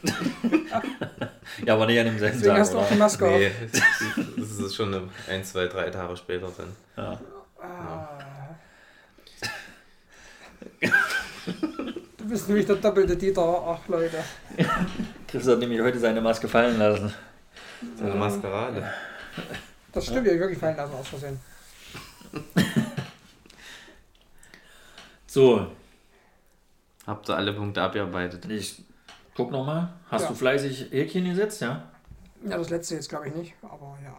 Ja, 1.65 1.75
aber 1.75 1.87
nicht 1.87 1.99
an 2.01 2.07
demselben 2.07 2.39
Deswegen 2.39 2.51
Tag, 2.55 2.61
hast 2.61 2.75
du 2.75 2.79
auch 2.79 2.89
die? 2.89 2.95
Maske 2.97 3.27
auf. 3.27 3.39
Nee, 3.39 3.51
das 4.37 4.51
ist 4.59 4.75
schon 4.75 5.11
ein, 5.29 5.45
zwei, 5.45 5.67
drei 5.67 5.91
Tage 5.91 6.17
später 6.17 6.51
dann. 6.57 7.19
Du 12.19 12.29
bist 12.29 12.49
nämlich 12.49 12.67
der 12.67 12.77
doppelte 12.77 13.17
Dieter. 13.17 13.43
Ach, 13.67 13.87
Leute. 13.89 14.23
Chris 15.27 15.47
hat 15.47 15.59
nämlich 15.59 15.81
heute 15.81 15.99
seine 15.99 16.21
Maske 16.21 16.49
fallen 16.49 16.79
lassen. 16.79 17.13
So 17.99 18.05
eine 18.05 18.15
Maskerade. 18.15 18.93
Das 19.93 20.05
stimmt, 20.07 20.27
ja, 20.27 20.35
wirklich 20.35 20.59
fallen 20.59 20.77
lassen 20.77 20.95
aus 20.95 21.09
Versehen. 21.09 21.41
So, 25.27 25.67
Habt 27.07 27.29
ihr 27.29 27.37
alle 27.37 27.53
Punkte 27.53 27.83
abgearbeitet? 27.83 28.45
ich 28.47 28.81
guck 29.35 29.51
nochmal. 29.51 29.93
Hast 30.09 30.23
Ja. 30.23 30.29
du 30.29 30.35
fleißig 30.37 30.93
Häkchen 30.93 31.25
gesetzt, 31.25 31.61
ja? 31.61 31.91
Ja, 32.45 32.59
das 32.59 32.71
letzte 32.71 32.95
jetzt 32.95 33.09
glaube 33.09 33.29
ich 33.29 33.35
nicht, 33.35 33.55
aber 33.63 33.99
ja. 34.05 34.17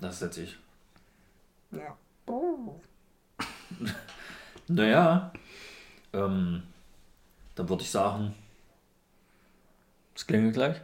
Das 0.00 0.20
setze 0.20 0.42
ich. 0.42 0.56
Ja. 1.72 1.96
Oh. 2.26 2.80
Naja, 4.68 5.32
ähm, 6.12 6.62
dann 7.54 7.68
würde 7.68 7.82
ich 7.82 7.90
sagen, 7.90 8.34
es 10.14 10.26
klingelt 10.26 10.54
gleich. 10.54 10.76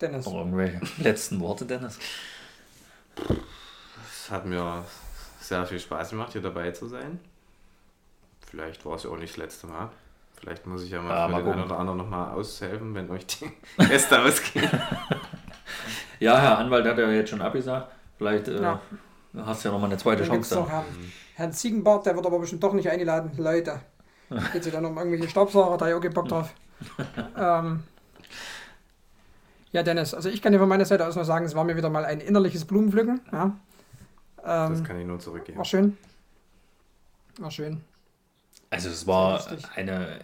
Dennis. 0.00 0.26
Noch 0.26 0.34
irgendwelche 0.34 0.80
letzten 0.98 1.40
Worte, 1.40 1.64
Dennis? 1.64 1.98
Es 4.10 4.30
hat 4.30 4.46
mir 4.46 4.84
sehr 5.40 5.64
viel 5.66 5.78
Spaß 5.78 6.10
gemacht, 6.10 6.32
hier 6.32 6.42
dabei 6.42 6.70
zu 6.72 6.86
sein. 6.88 7.20
Vielleicht 8.48 8.84
war 8.84 8.96
es 8.96 9.04
ja 9.04 9.10
auch 9.10 9.16
nicht 9.16 9.32
das 9.34 9.38
letzte 9.38 9.66
Mal. 9.68 9.90
Vielleicht 10.36 10.66
muss 10.66 10.82
ich 10.82 10.90
ja 10.90 11.00
mal 11.00 11.10
Ja, 11.14 11.26
für 11.26 11.32
mal 11.32 11.38
den 11.38 11.44
gucken. 11.46 11.60
einen 11.60 11.70
oder 11.70 11.78
anderen 11.78 11.98
nochmal 11.98 12.30
aushelfen, 12.32 12.94
wenn 12.94 13.10
euch 13.10 13.26
die 13.26 13.50
Gäste 13.78 14.20
ausgehen. 14.20 14.70
Ja, 16.20 16.38
Herr 16.38 16.58
Anwalt 16.58 16.86
hat 16.86 16.98
ja 16.98 17.10
jetzt 17.10 17.30
schon 17.30 17.42
abgesagt. 17.42 17.90
Vielleicht 18.22 18.48
äh, 18.48 18.62
Ja. 18.62 18.80
hast 19.44 19.64
du 19.64 19.68
ja 19.68 19.72
nochmal 19.72 19.90
eine 19.90 19.98
zweite 19.98 20.22
Dann 20.22 20.30
Chance 20.30 20.54
noch. 20.54 20.68
Herrn, 20.70 20.84
Herrn 21.34 21.52
Ziegenbart, 21.52 22.06
der 22.06 22.14
wird 22.14 22.24
aber 22.26 22.38
bestimmt 22.38 22.62
doch 22.62 22.72
nicht 22.72 22.88
eingeladen. 22.88 23.32
Leute, 23.36 23.80
Geht 24.52 24.64
sie 24.64 24.70
dann 24.70 24.84
um 24.86 24.96
irgendwelche 24.96 25.28
Staubsauger, 25.28 25.76
da 25.76 25.88
ich 25.88 25.94
auch 25.94 26.00
keinen 26.00 26.14
Bock 26.14 26.26
drauf. 26.28 26.54
ähm, 27.36 27.82
ja, 29.72 29.82
Dennis, 29.82 30.14
also 30.14 30.28
ich 30.30 30.40
kann 30.40 30.52
dir 30.52 30.58
von 30.58 30.68
meiner 30.68 30.84
Seite 30.86 31.06
aus 31.06 31.16
nur 31.16 31.24
sagen, 31.24 31.44
es 31.44 31.54
war 31.54 31.64
mir 31.64 31.76
wieder 31.76 31.90
mal 31.90 32.04
ein 32.04 32.20
innerliches 32.20 32.64
Blumenpflücken. 32.64 33.20
Ja. 33.32 33.56
Das 34.42 34.78
Ähm, 34.80 34.84
kann 34.84 34.98
ich 35.00 35.06
nur 35.06 35.18
zurückgeben. 35.18 35.58
war 35.58 35.64
schön. 35.64 35.96
War 37.38 37.50
schön. 37.50 37.80
Also 38.70 38.88
es 38.88 39.06
war 39.06 39.44
eine 39.76 40.20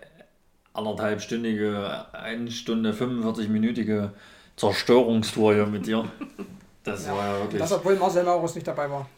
anderthalbstündige, 0.73 2.07
1 2.13 2.55
Stunde 2.55 2.93
45-minütige 2.93 4.11
Zerstörungstour 4.57 5.55
hier 5.55 5.67
mit 5.67 5.87
dir. 5.87 6.05
Das 6.89 7.09
war 7.09 7.27
ja 7.27 7.39
wirklich. 7.41 7.61
Das, 7.61 7.73
obwohl 7.73 7.97
Marcel 7.97 8.25
Maurus 8.25 8.55
nicht 8.55 8.67
dabei 8.67 8.91
war. 8.91 9.09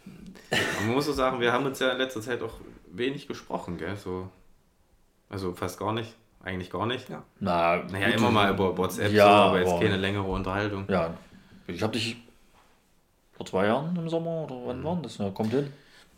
Man 0.84 0.94
muss 0.94 1.06
so 1.06 1.12
sagen, 1.12 1.40
wir 1.40 1.52
haben 1.52 1.64
uns 1.66 1.78
ja 1.78 1.90
in 1.92 1.98
letzter 1.98 2.20
Zeit 2.20 2.42
auch 2.42 2.55
wenig 2.92 3.28
gesprochen, 3.28 3.78
gell? 3.78 3.97
So, 3.97 4.28
also 5.28 5.52
fast 5.55 5.78
gar 5.78 5.92
nicht. 5.92 6.14
Eigentlich 6.42 6.70
gar 6.70 6.86
nicht. 6.86 7.09
Ja. 7.09 7.22
Na, 7.38 7.76
Naja, 7.90 8.06
gut, 8.09 8.16
immer 8.16 8.30
mal 8.30 8.51
über 8.52 8.76
WhatsApp, 8.76 9.12
Ja, 9.12 9.24
so, 9.26 9.30
aber 9.30 9.60
jetzt 9.60 9.78
keine 9.80 9.97
längere 9.98 10.24
Unterhaltung. 10.24 10.86
Ja, 10.88 11.12
ich 11.66 11.82
habe 11.82 11.92
dich 11.92 12.16
vor 13.32 13.44
zwei 13.47 13.66
Jahren 13.66 13.94
im 13.97 14.09
Sommer 14.09 14.44
oder 14.44 14.56
wann 14.66 14.82
war 14.82 14.98
das? 15.02 15.18
Na, 15.18 15.30
kommt 15.30 15.51
hin. 15.52 15.72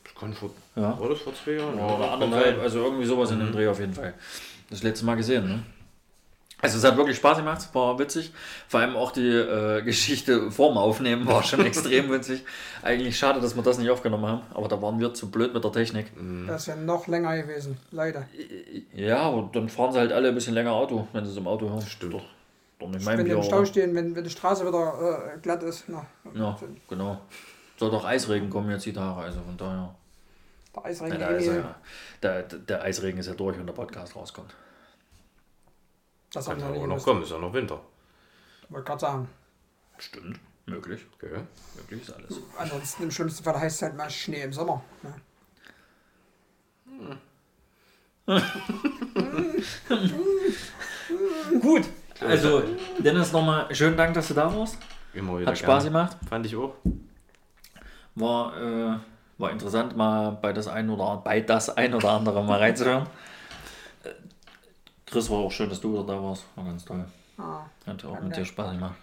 Das 0.04 0.14
kann 0.14 0.32
vor, 0.32 0.50
Ja. 0.76 0.98
war 0.98 1.08
das 1.08 1.20
vor 1.20 1.34
zwei 1.34 1.52
Jahren? 1.52 1.78
Oder 1.78 2.12
anderthalb, 2.12 2.60
also 2.60 2.84
irgendwie 2.84 3.04
sowas 3.04 3.30
in 3.32 3.40
dem 3.40 3.52
Dreh 3.52 3.66
auf 3.68 3.78
jeden 3.80 3.94
Fall. 3.94 4.14
Das 4.70 4.82
letzte 4.82 5.04
Mal 5.06 5.16
gesehen, 5.16 5.46
ne? 5.46 5.62
Also 6.62 6.78
es 6.78 6.84
hat 6.84 6.96
wirklich 6.96 7.16
Spaß 7.16 7.38
gemacht, 7.38 7.68
war 7.74 7.98
witzig. 7.98 8.32
Vor 8.68 8.78
allem 8.80 8.94
auch 8.96 9.10
die 9.10 9.28
äh, 9.28 9.82
Geschichte 9.82 10.50
vorm 10.52 10.78
Aufnehmen 10.78 11.26
war 11.26 11.42
schon 11.42 11.60
extrem 11.66 12.10
witzig. 12.10 12.44
Eigentlich 12.82 13.18
schade, 13.18 13.40
dass 13.40 13.56
wir 13.56 13.62
das 13.64 13.78
nicht 13.78 13.90
aufgenommen 13.90 14.24
haben, 14.26 14.42
aber 14.54 14.68
da 14.68 14.80
waren 14.80 15.00
wir 15.00 15.12
zu 15.12 15.28
blöd 15.30 15.52
mit 15.52 15.64
der 15.64 15.72
Technik. 15.72 16.06
Das 16.46 16.62
ist 16.62 16.66
ja 16.68 16.76
noch 16.76 17.08
länger 17.08 17.36
gewesen. 17.42 17.78
Leider. 17.90 18.26
Ja, 18.94 19.18
aber 19.22 19.50
dann 19.52 19.68
fahren 19.68 19.92
sie 19.92 19.98
halt 19.98 20.12
alle 20.12 20.28
ein 20.28 20.34
bisschen 20.36 20.54
länger 20.54 20.70
Auto, 20.72 21.08
wenn 21.12 21.24
sie 21.24 21.32
es 21.32 21.36
im 21.36 21.48
Auto 21.48 21.68
hören. 21.68 21.82
Stimmt. 21.82 22.14
Doch, 22.14 22.22
doch 22.78 22.86
nicht 22.88 23.00
Wenn 23.00 23.04
mein 23.06 23.18
wir 23.18 23.24
Bier. 23.24 23.34
im 23.36 23.42
Stau 23.42 23.56
oder? 23.58 23.66
stehen, 23.66 23.94
wenn, 23.96 24.14
wenn 24.14 24.22
die 24.22 24.30
Straße 24.30 24.64
wieder 24.66 25.34
äh, 25.34 25.38
glatt 25.40 25.64
ist. 25.64 25.84
Na, 25.88 26.06
Ja, 26.32 26.56
genau. 26.88 27.20
Soll 27.76 27.90
doch 27.90 28.04
Eisregen 28.04 28.48
kommen 28.50 28.70
jetzt 28.70 28.86
die 28.86 28.92
Tage, 28.92 29.20
also 29.20 29.40
von 29.40 29.56
daher. 29.56 29.92
Der 30.76 30.82
Ja, 30.84 30.88
Eisregen. 30.88 31.18
da 31.18 31.26
ist 31.26 31.46
er 31.48 31.56
ja, 31.56 31.74
der, 32.22 32.42
der 32.44 32.82
Eisregen 32.82 33.18
ist 33.18 33.26
ja 33.26 33.34
durch, 33.34 33.58
wenn 33.58 33.66
der 33.66 33.72
Podcast 33.74 34.14
rauskommt. 34.14 34.54
Das 36.32 36.46
Kann 36.46 36.72
nicht 36.72 36.86
noch 36.86 37.02
kommen, 37.04 37.22
ist 37.22 37.30
ja 37.30 37.38
noch 37.38 37.52
Winter. 37.52 37.80
Wollte 38.68 38.86
gerade 38.86 39.00
sagen. 39.00 39.28
Stimmt, 39.98 40.40
möglich. 40.66 41.06
Gell? 41.18 41.46
Möglich 41.76 42.02
ist 42.02 42.12
alles. 42.12 42.40
Ansonsten 42.56 43.02
im 43.04 43.10
schlimmsten 43.10 43.44
Fall 43.44 43.60
heißt 43.60 43.76
es 43.76 43.82
halt 43.82 43.96
mal 43.96 44.08
Schnee 44.10 44.42
im 44.42 44.52
Sommer. 44.52 44.82
Ne? 45.02 45.14
Gut, 51.60 51.82
also 52.20 52.62
Dennis 52.98 53.32
nochmal 53.32 53.74
schönen 53.74 53.96
Dank, 53.96 54.14
dass 54.14 54.28
du 54.28 54.34
da 54.34 54.54
warst. 54.54 54.78
Immer 55.12 55.40
wieder 55.40 55.50
Hat 55.50 55.58
Spaß 55.58 55.84
gerne. 55.84 55.98
gemacht. 55.98 56.16
Fand 56.28 56.46
ich 56.46 56.56
auch. 56.56 56.74
War, 58.14 58.56
äh, 58.56 58.98
war 59.38 59.50
interessant, 59.50 59.96
mal 59.96 60.38
bei 60.40 60.52
das 60.52 60.68
ein 60.68 60.88
oder 60.88 61.16
bei 61.16 61.40
das 61.40 61.68
ein 61.70 61.94
oder 61.94 62.10
andere 62.12 62.44
mal 62.44 62.58
reinzuhören. 62.58 63.06
Chris 65.12 65.28
war 65.30 65.38
auch 65.38 65.52
schön, 65.52 65.68
dass 65.68 65.80
du 65.80 65.92
wieder 65.92 66.04
da 66.04 66.20
warst. 66.22 66.44
War 66.56 66.64
ganz 66.64 66.84
toll. 66.84 67.04
Ah, 67.38 67.60
Hat 67.86 68.04
auch 68.04 68.20
mit 68.22 68.34
dir 68.36 68.44
Spaß 68.44 68.72
gemacht. 68.72 68.94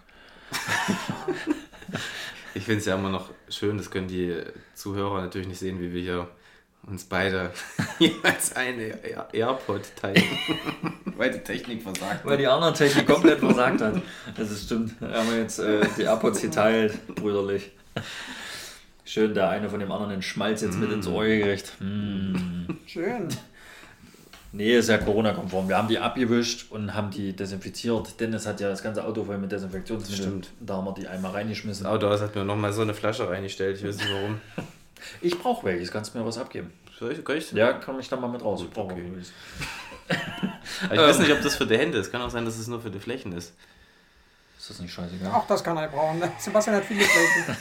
Ich 2.54 2.64
finde 2.64 2.80
es 2.80 2.86
ja 2.86 2.96
immer 2.96 3.10
noch 3.10 3.30
schön, 3.48 3.76
das 3.78 3.90
können 3.90 4.08
die 4.08 4.34
Zuhörer 4.74 5.20
natürlich 5.22 5.46
nicht 5.46 5.60
sehen, 5.60 5.80
wie 5.80 5.92
wir 5.92 6.02
hier 6.02 6.28
uns 6.84 7.04
beide 7.04 7.52
jeweils 8.00 8.56
eine 8.56 9.04
Air- 9.04 9.28
AirPod 9.32 9.82
teilen. 9.96 10.24
Weil 11.16 11.30
die 11.30 11.38
Technik 11.40 11.82
versagt. 11.82 12.24
Weil 12.24 12.38
die 12.38 12.46
andere 12.48 12.72
Technik 12.72 13.06
komplett 13.06 13.38
versagt 13.38 13.80
hat. 13.80 14.02
Das 14.36 14.50
ist 14.50 14.64
stimmt. 14.64 14.94
Da 15.00 15.12
haben 15.12 15.30
wir 15.30 15.38
jetzt 15.38 15.58
äh, 15.60 15.86
die 15.96 16.02
AirPods 16.02 16.40
geteilt, 16.40 16.98
brüderlich. 17.14 17.70
Schön, 19.04 19.34
der 19.34 19.48
eine 19.50 19.68
von 19.68 19.78
dem 19.78 19.92
anderen 19.92 20.10
den 20.12 20.22
Schmalz 20.22 20.62
jetzt 20.62 20.78
mit 20.78 20.90
ins 20.90 21.06
Ohr 21.06 21.24
gekriegt. 21.26 21.74
Mm. 21.80 22.70
schön. 22.86 23.28
Nee, 24.52 24.76
ist 24.76 24.88
ja 24.88 24.98
Corona-konform. 24.98 25.68
Wir 25.68 25.78
haben 25.78 25.86
die 25.86 25.98
abgewischt 25.98 26.72
und 26.72 26.94
haben 26.94 27.10
die 27.10 27.34
desinfiziert. 27.34 28.18
Dennis 28.18 28.46
hat 28.46 28.60
ja 28.60 28.68
das 28.68 28.82
ganze 28.82 29.04
Auto 29.04 29.24
voll 29.24 29.38
mit 29.38 29.52
Desinfektionsmittel. 29.52 30.24
Stimmt. 30.24 30.50
Da 30.58 30.76
haben 30.76 30.86
wir 30.86 30.94
die 30.94 31.06
einmal 31.06 31.30
reingeschmissen. 31.32 31.84
Das 31.84 31.92
Auto 31.92 32.10
hat 32.10 32.34
mir 32.34 32.44
nochmal 32.44 32.72
so 32.72 32.82
eine 32.82 32.94
Flasche 32.94 33.28
reingestellt, 33.28 33.78
ich 33.78 33.86
weiß 33.86 33.96
nicht 33.96 34.12
warum. 34.12 34.40
Ich 35.22 35.38
brauche 35.38 35.64
welches. 35.64 35.90
Kannst 35.90 36.14
du 36.14 36.18
mir 36.18 36.26
was 36.26 36.36
abgeben? 36.36 36.74
Soll 36.98 37.12
ich, 37.12 37.24
kann 37.24 37.38
ich? 37.38 37.50
Ja, 37.52 37.72
kann 37.72 37.98
ich 37.98 38.06
dann 38.10 38.20
mal 38.20 38.28
mit 38.28 38.44
raus. 38.44 38.60
Ich 38.62 38.68
brauche 38.70 38.92
okay. 38.92 39.02
welches. 39.10 39.32
Ich 40.92 40.98
weiß 40.98 41.18
nicht, 41.20 41.32
ob 41.32 41.40
das 41.40 41.56
für 41.56 41.66
die 41.66 41.78
Hände 41.78 41.96
ist. 41.96 42.12
Kann 42.12 42.20
auch 42.20 42.28
sein, 42.30 42.44
dass 42.44 42.58
es 42.58 42.66
nur 42.66 42.80
für 42.80 42.90
die 42.90 42.98
Flächen 43.00 43.32
ist. 43.32 43.54
Ist 44.58 44.68
das 44.68 44.78
nicht 44.80 44.92
scheißegal? 44.92 45.32
Auch 45.32 45.46
das 45.46 45.64
kann 45.64 45.76
er 45.78 45.88
brauchen. 45.88 46.18
Ne? 46.18 46.30
Sebastian 46.38 46.76
hat 46.76 46.84
viele 46.84 47.02
Flächen. 47.02 47.56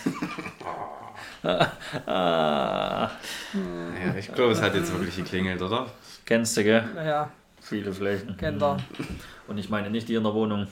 Ah, 2.05 3.11
Ja, 3.53 4.15
ich 4.17 4.33
glaube, 4.33 4.51
es 4.51 4.61
hat 4.61 4.75
jetzt 4.75 4.91
wirklich 4.91 5.15
geklingelt, 5.15 5.61
oder? 5.61 5.87
Kennst 6.29 6.55
du, 6.57 6.63
gell? 6.63 6.87
Ja. 6.95 7.31
Viele 7.59 7.91
Flächen. 7.91 8.37
Kennt 8.37 8.61
er. 8.61 8.77
Und 9.47 9.57
ich 9.57 9.67
meine 9.71 9.89
nicht 9.89 10.07
die 10.07 10.13
in 10.13 10.21
der 10.21 10.35
Wohnung. 10.35 10.67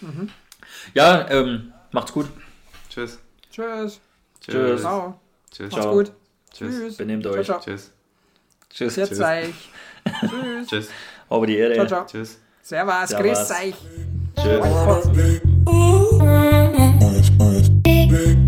Mhm. 0.00 0.28
Ja, 0.92 1.30
ähm, 1.30 1.72
macht's 1.92 2.12
gut. 2.12 2.26
Tschüss. 2.90 3.20
Tschüss. 3.52 4.00
Tschüss. 4.40 4.80
Ciao. 4.80 5.20
Tschüss. 5.52 5.70
Macht's 5.70 5.86
gut. 5.86 6.12
Tschüss. 6.52 6.74
Tschüss. 6.80 6.96
Benehmt 6.96 7.28
euch. 7.28 7.46
Ciao, 7.46 7.60
ciao. 7.60 7.76
Tschüss. 7.76 7.92
Tschüss. 8.70 8.96
Jetzt 8.96 9.10
Tschüss. 9.10 9.20
euch. 9.20 9.70
Tschüss. 10.28 10.66
Tschüss. 10.66 10.90
Aber 11.28 11.46
die 11.46 11.56
Ehre. 11.56 11.74
Ciao, 11.74 11.86
ciao. 11.86 12.04
Tschüss. 12.06 12.40
Servus. 12.60 13.10
Servus. 13.10 13.24
Grüß 13.24 13.50
euch. 13.52 13.74
Tschüss. 14.34 15.12
Tschüss. 18.10 18.47